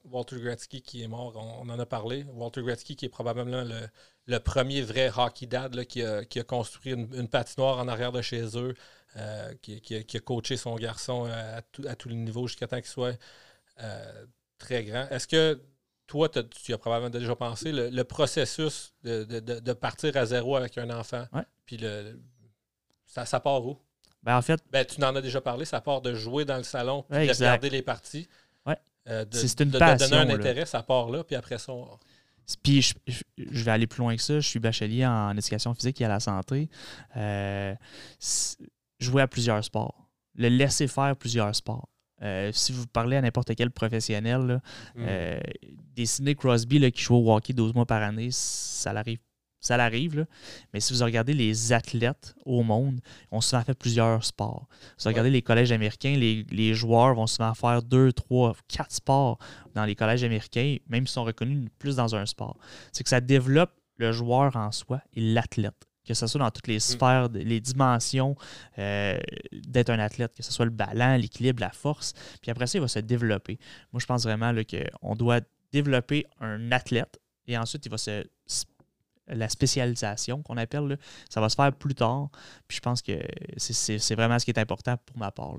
Walter 0.05 0.37
Gretzky 0.39 0.81
qui 0.81 1.03
est 1.03 1.07
mort, 1.07 1.33
on, 1.35 1.69
en 1.69 1.79
a 1.79 1.85
parlé. 1.85 2.25
Walter 2.33 2.61
Gretzky 2.61 2.95
qui 2.95 3.05
est 3.05 3.09
probablement 3.09 3.63
le 3.63 3.87
le 4.25 4.37
premier 4.39 4.81
vrai 4.81 5.11
hockey 5.13 5.47
dad 5.47 5.83
qui, 5.83 6.01
a, 6.01 6.23
construit 6.47 6.93
une, 6.93 7.27
patinoire 7.27 7.79
en 7.79 7.89
arrière 7.89 8.13
de 8.13 8.21
chez 8.21 8.57
eux, 8.57 8.73
euh, 9.17 9.53
qui, 9.61 9.81
a, 9.97 10.19
coaché 10.21 10.55
son 10.55 10.75
garçon 10.75 11.25
à, 11.25 11.61
tous 11.95 12.07
les 12.07 12.15
niveaux 12.15 12.47
jusqu'à 12.47 12.67
temps 12.67 12.77
qu'il 12.77 12.85
soit 12.85 13.19
très 14.57 14.85
grand. 14.85 15.07
Est-ce 15.09 15.27
que 15.27 15.59
toi, 16.13 16.29
tu 16.29 16.73
as 16.73 16.77
probablement 16.77 17.09
déjà 17.09 17.35
pensé 17.35 17.71
le, 17.71 18.03
processus 18.03 18.93
de, 19.03 19.73
partir 19.73 20.15
à 20.15 20.27
zéro 20.27 20.55
avec 20.55 20.77
un 20.77 20.91
enfant, 20.91 21.25
puis 21.65 21.77
le, 21.77 22.19
ça, 23.07 23.39
part 23.39 23.65
où? 23.65 23.79
Ben, 24.21 24.37
en 24.37 24.41
fait, 24.43 24.61
ben, 24.71 24.85
tu 24.85 25.03
en 25.03 25.15
as 25.15 25.21
déjà 25.21 25.41
parlé, 25.41 25.65
ça 25.65 25.81
part 25.81 26.01
de 26.01 26.13
jouer 26.13 26.45
dans 26.45 26.57
le 26.57 26.63
salon, 26.63 27.03
puis 27.09 27.25
de 27.25 27.33
regarder 27.33 27.71
les 27.71 27.81
parties. 27.81 28.27
Ouais. 28.63 28.77
Euh, 29.09 29.25
c'est 29.31 29.59
une 29.61 29.71
passion. 29.71 30.07
donner 30.07 30.31
un 30.31 30.35
intérêt, 30.35 30.67
ça 30.67 30.83
part 30.83 31.09
là, 31.09 31.23
puis 31.23 31.35
après 31.35 31.57
ça, 31.57 31.73
puis 32.61 32.81
je, 33.07 33.63
vais 33.63 33.71
aller 33.71 33.87
plus 33.87 34.01
loin 34.01 34.15
que 34.15 34.21
ça. 34.21 34.39
Je 34.39 34.47
suis 34.47 34.59
bachelier 34.59 35.05
en 35.05 35.31
éducation 35.31 35.73
physique 35.73 35.99
et 36.01 36.05
à 36.05 36.09
la 36.09 36.19
santé. 36.19 36.69
Euh, 37.15 37.73
jouer 38.99 39.21
à 39.23 39.27
plusieurs 39.27 39.63
sports. 39.63 40.09
Le 40.35 40.49
laisser 40.49 40.87
faire 40.87 41.15
plusieurs 41.15 41.55
sports. 41.55 41.87
Euh, 42.23 42.51
si 42.53 42.71
vous 42.71 42.87
parlez 42.87 43.17
à 43.17 43.21
n'importe 43.21 43.53
quel 43.55 43.71
professionnel, 43.71 44.41
là, 44.41 44.61
mm. 44.95 45.05
euh, 45.07 46.33
Crosby 46.35 46.91
qui 46.91 47.01
joue 47.01 47.15
au 47.15 47.35
hockey 47.35 47.53
12 47.53 47.73
mois 47.73 47.85
par 47.85 48.01
année, 48.01 48.29
ça 48.31 48.93
l'arrive 48.93 49.19
ça 49.63 49.77
l'arrive, 49.77 50.27
mais 50.73 50.81
si 50.81 50.93
vous 50.93 51.03
regardez 51.03 51.33
les 51.33 51.71
athlètes 51.71 52.35
au 52.45 52.63
monde, 52.63 52.99
on 53.31 53.39
se 53.39 53.55
fait 53.61 53.73
plusieurs 53.73 54.23
sports. 54.23 54.67
Si 54.97 55.05
vous 55.05 55.11
regardez 55.11 55.29
les 55.29 55.41
collèges 55.41 55.71
américains, 55.71 56.17
les, 56.17 56.73
joueurs 56.73 57.15
vont 57.15 57.27
souvent 57.27 57.53
faire 57.53 57.81
deux, 57.81 58.11
trois, 58.11 58.55
quatre 58.67 58.91
sports 58.91 59.39
dans 59.73 59.85
les 59.85 59.95
collèges 59.95 60.23
américains, 60.23 60.77
même 60.89 61.07
s'ils 61.07 61.13
sont 61.13 61.23
reconnus 61.23 61.69
plus 61.79 61.95
dans 61.95 62.13
un 62.13 62.25
sport. 62.25 62.57
C'est 62.91 63.03
que 63.03 63.09
ça 63.09 63.21
développe 63.21 63.71
le 63.97 64.11
joueur 64.11 64.55
en 64.57 64.71
soi 64.73 65.01
et 65.13 65.21
l'athlète. 65.21 65.87
Que 66.05 66.13
ce 66.13 66.27
soit 66.27 66.39
dans 66.39 66.51
toutes 66.51 66.67
les 66.67 66.77
mm. 66.77 66.81
sphères, 66.81 67.29
les 67.33 67.59
dimensions 67.61 68.35
euh, 68.77 69.19
d'être 69.51 69.89
un 69.89 69.99
athlète, 69.99 70.35
que 70.35 70.43
ce 70.43 70.51
soit 70.51 70.65
le 70.65 70.71
ballon, 70.71 71.15
l'équilibre, 71.17 71.61
la 71.61 71.71
force. 71.71 72.13
Puis 72.41 72.51
après 72.51 72.67
ça, 72.67 72.77
il 72.77 72.81
va 72.81 72.87
se 72.87 72.99
développer. 72.99 73.57
Moi, 73.91 73.99
je 73.99 74.05
pense 74.05 74.23
vraiment 74.23 74.53
qu'on 75.01 75.15
doit 75.15 75.39
développer 75.71 76.25
un 76.39 76.71
athlète 76.71 77.19
et 77.47 77.57
ensuite, 77.57 77.85
il 77.85 77.89
va 77.89 77.97
se 77.97 78.23
la 79.27 79.47
spécialisation 79.47 80.41
qu'on 80.43 80.57
appelle, 80.57 80.97
ça 81.29 81.39
va 81.39 81.47
se 81.49 81.55
faire 81.55 81.71
plus 81.73 81.95
tard. 81.95 82.29
Puis 82.67 82.77
je 82.77 82.81
pense 82.81 83.01
que 83.01 83.19
c'est 83.57 84.15
vraiment 84.15 84.37
ce 84.37 84.45
qui 84.45 84.51
est 84.51 84.59
important 84.59 84.97
pour 85.05 85.17
ma 85.17 85.31
part. 85.31 85.55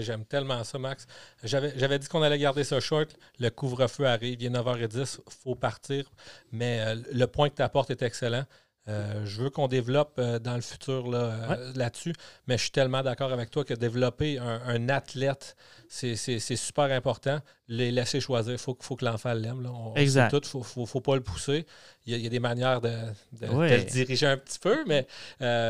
J'aime 0.00 0.24
tellement 0.24 0.64
ça, 0.64 0.78
Max. 0.78 1.06
J'avais 1.44 1.98
dit 1.98 2.08
qu'on 2.08 2.22
allait 2.22 2.38
garder 2.38 2.64
ça 2.64 2.80
short. 2.80 3.16
Le 3.38 3.50
couvre-feu 3.50 4.06
arrive, 4.06 4.42
il 4.42 4.46
est 4.46 4.50
9h10, 4.50 5.20
il 5.24 5.32
faut 5.42 5.54
partir. 5.54 6.10
Mais 6.50 6.80
euh, 6.80 7.00
le 7.12 7.26
point 7.26 7.48
que 7.48 7.56
tu 7.56 7.62
apportes 7.62 7.90
est 7.90 8.02
excellent. 8.02 8.44
Euh, 8.86 9.24
je 9.24 9.40
veux 9.40 9.48
qu'on 9.48 9.66
développe 9.66 10.16
euh, 10.18 10.38
dans 10.38 10.56
le 10.56 10.60
futur 10.60 11.10
euh, 11.14 11.72
là-dessus, 11.74 12.12
mais 12.46 12.58
je 12.58 12.64
suis 12.64 12.70
tellement 12.70 13.02
d'accord 13.02 13.32
avec 13.32 13.50
toi 13.50 13.64
que 13.64 13.72
développer 13.72 14.38
un, 14.38 14.88
athlète, 14.90 15.56
c'est 15.88 16.16
super 16.16 16.84
important. 16.84 17.40
Les 17.66 17.90
laisser 17.90 18.20
choisir, 18.20 18.52
il 18.52 18.58
faut, 18.58 18.76
faut, 18.78 18.96
que 18.96 19.06
l'enfant 19.06 19.32
l'aime. 19.32 19.66
Exact. 19.96 20.32
Il 20.32 20.58
ne 20.58 20.62
faut, 20.62 20.84
faut, 20.84 21.00
pas 21.00 21.14
le 21.14 21.22
pousser. 21.22 21.64
Il 22.04 22.14
y, 22.20 22.26
a, 22.26 22.28
des 22.28 22.40
manières 22.40 22.82
de, 22.82 22.90
le 23.40 23.84
diriger 23.84 24.26
un 24.26 24.36
petit 24.36 24.58
peu, 24.58 24.84
mais 24.86 25.06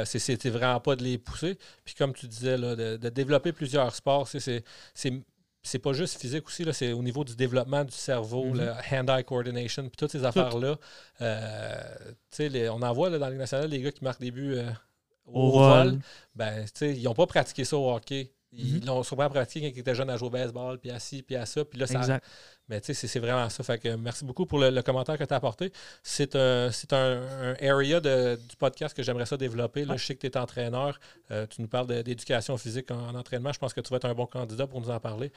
c'est 0.05 0.47
vraiment 0.47 0.81
pas 0.81 0.97
de 0.97 1.05
les 1.05 1.19
pousser. 1.19 1.57
Puis 1.85 1.95
comme 1.95 2.15
tu 2.15 2.27
disais, 2.27 2.59
de, 2.59 3.09
développer 3.11 3.53
plusieurs 3.53 3.95
sports, 3.95 4.27
c'est 4.27 4.65
c'est 5.66 5.78
pas 5.78 5.93
juste 5.95 6.20
physique 6.20 6.47
aussi, 6.47 6.65
c'est 6.73 6.93
au 6.93 7.03
niveau 7.03 7.24
du 7.24 7.35
développement 7.35 7.85
du 7.85 7.91
cerveau, 7.93 8.53
le 8.53 8.70
hand-eye 8.93 9.24
coordination, 9.24 9.82
puis 9.89 9.97
toutes 9.97 10.12
ces 10.12 10.24
affaires-là. 10.24 10.77
Euh, 11.23 11.74
les- 12.39 12.69
on 12.69 12.82
en 12.82 12.93
voit 12.93 13.09
là, 13.11 13.19
dans 13.19 13.28
les 13.28 13.36
nationale 13.39 13.69
les 13.70 13.81
gars 13.81 13.91
qui 13.91 14.05
marquent 14.05 14.20
des 14.20 14.31
buts 14.31 14.55
euh, 14.57 14.70
au, 15.27 15.41
Au 15.41 15.51
vol. 15.53 15.89
vol. 15.89 15.99
Ben, 16.35 16.66
ils 16.82 17.03
n'ont 17.03 17.15
pas 17.15 17.27
pratiqué 17.27 17.65
ça 17.65 17.77
au 17.78 17.91
hockey. 17.95 18.31
Ils 18.56 18.76
Mhm. 18.81 18.86
l'ont 18.86 19.02
sûrement 19.02 19.28
pratiqué 19.28 19.68
quand 19.70 19.76
ils 19.76 19.81
étaient 19.81 19.94
jeunes 19.94 20.10
à 20.10 20.16
jouer 20.16 20.28
au 20.28 20.31
baseball, 20.31 20.78
puis 20.78 20.90
à 20.90 20.98
ci, 20.98 21.22
puis 21.22 21.36
à 21.36 21.44
ça. 21.47 21.64
Puis 21.64 21.78
là, 21.78 21.86
ça, 21.86 21.98
Exact. 21.98 22.24
mais 22.68 22.81
tu 22.81 22.86
sais, 22.86 22.94
c'est- 22.94 23.06
c'est 23.09 23.18
vraiment 23.18 23.48
ça. 23.48 23.62
Fait 23.64 23.78
que 23.78 23.89
merci 23.97 24.24
beaucoup 24.24 24.47
pour 24.47 24.59
le, 24.59 24.70
le 24.70 24.82
commentaire 24.82 25.18
que 25.18 25.24
tu 25.24 25.32
as 25.35 25.36
apporté. 25.36 25.72
C'est 26.02 26.36
un, 26.36 26.70
c'est 26.70 26.93
un, 26.93 27.22
un 27.22 27.55
area 27.60 28.01
de- 28.01 28.36
du 28.48 28.56
podcast 28.56 28.97
que 28.97 29.02
j'aimerais 29.02 29.26
ça 29.26 29.36
développer. 29.36 29.85
Là. 29.85 29.97
Je 29.97 30.05
sais 30.05 30.14
que 30.14 30.20
tu 30.20 30.26
es 30.26 30.36
entraîneur. 30.36 30.98
Euh, 31.31 31.47
tu 31.47 31.62
nous 31.62 31.68
parles 31.68 31.86
de- 31.89 32.02
d'éducation 32.02 32.56
physique 32.56 32.90
en, 32.90 33.09
en 33.09 33.14
entraînement. 33.14 33.52
Je 33.52 33.59
pense 33.59 33.74
que 33.74 33.81
tu 33.81 33.90
vas 33.90 33.97
être 33.97 34.05
un 34.06 34.14
bon 34.14 34.26
candidat 34.26 34.66
pour 34.66 34.81
nous 34.81 34.90
en 34.90 35.01
parler. 35.01 35.32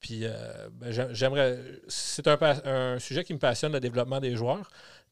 Puis 0.00 0.20
euh, 0.24 0.68
ben, 0.72 0.90
j'ai- 0.92 1.08
j'aimerais. 1.14 1.58
C'est 1.88 2.26
un, 2.28 2.98
sujet 2.98 3.24
qui 3.24 3.34
me 3.34 3.38
passionne, 3.38 3.72
le 3.72 3.80
développement 3.80 4.20
des 4.20 4.36
joueurs. 4.36 4.70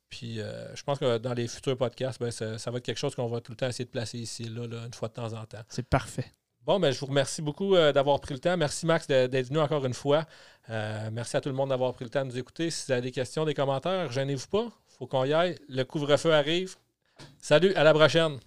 Puis 0.08 0.40
euh, 0.40 0.72
je 0.76 0.82
pense 0.84 0.98
que 1.00 1.18
dans 1.18 1.34
les 1.34 1.48
futurs 1.48 1.76
podcasts, 1.76 2.20
ben, 2.20 2.30
ça, 2.30 2.58
ça 2.58 2.70
va 2.70 2.78
être 2.78 2.84
quelque 2.84 2.98
chose 2.98 3.14
qu'on 3.16 3.26
va 3.26 3.40
tout 3.40 3.50
le 3.50 3.56
temps 3.56 3.66
essayer 3.66 3.84
de 3.86 3.90
placer 3.90 4.18
ici, 4.18 4.44
là, 4.44 4.66
là, 4.68 4.84
une 4.86 4.94
fois 4.94 5.08
de 5.08 5.14
temps 5.14 5.32
en 5.32 5.44
temps. 5.46 5.62
C'est 5.68 5.88
parfait. 5.88 6.26
Bon, 6.66 6.80
ben, 6.80 6.92
je 6.92 6.98
vous 6.98 7.06
remercie 7.06 7.42
beaucoup 7.42 7.76
euh, 7.76 7.92
d'avoir 7.92 8.18
pris 8.18 8.34
le 8.34 8.40
temps. 8.40 8.56
Merci, 8.56 8.86
Max, 8.86 9.06
d'être 9.06 9.46
venu 9.46 9.60
encore 9.60 9.86
une 9.86 9.94
fois. 9.94 10.26
Euh, 10.68 11.10
merci 11.12 11.36
à 11.36 11.40
tout 11.40 11.48
le 11.48 11.54
monde 11.54 11.68
d'avoir 11.68 11.94
pris 11.94 12.04
le 12.04 12.10
temps 12.10 12.22
de 12.22 12.32
nous 12.32 12.38
écouter. 12.38 12.70
Si 12.70 12.86
vous 12.86 12.92
avez 12.92 13.02
des 13.02 13.12
questions, 13.12 13.44
des 13.44 13.54
commentaires, 13.54 14.10
gênez-vous 14.10 14.48
pas. 14.48 14.66
faut 14.98 15.06
qu'on 15.06 15.24
y 15.24 15.32
aille. 15.32 15.56
Le 15.68 15.84
couvre-feu 15.84 16.34
arrive. 16.34 16.74
Salut, 17.38 17.72
à 17.74 17.84
la 17.84 17.94
prochaine. 17.94 18.40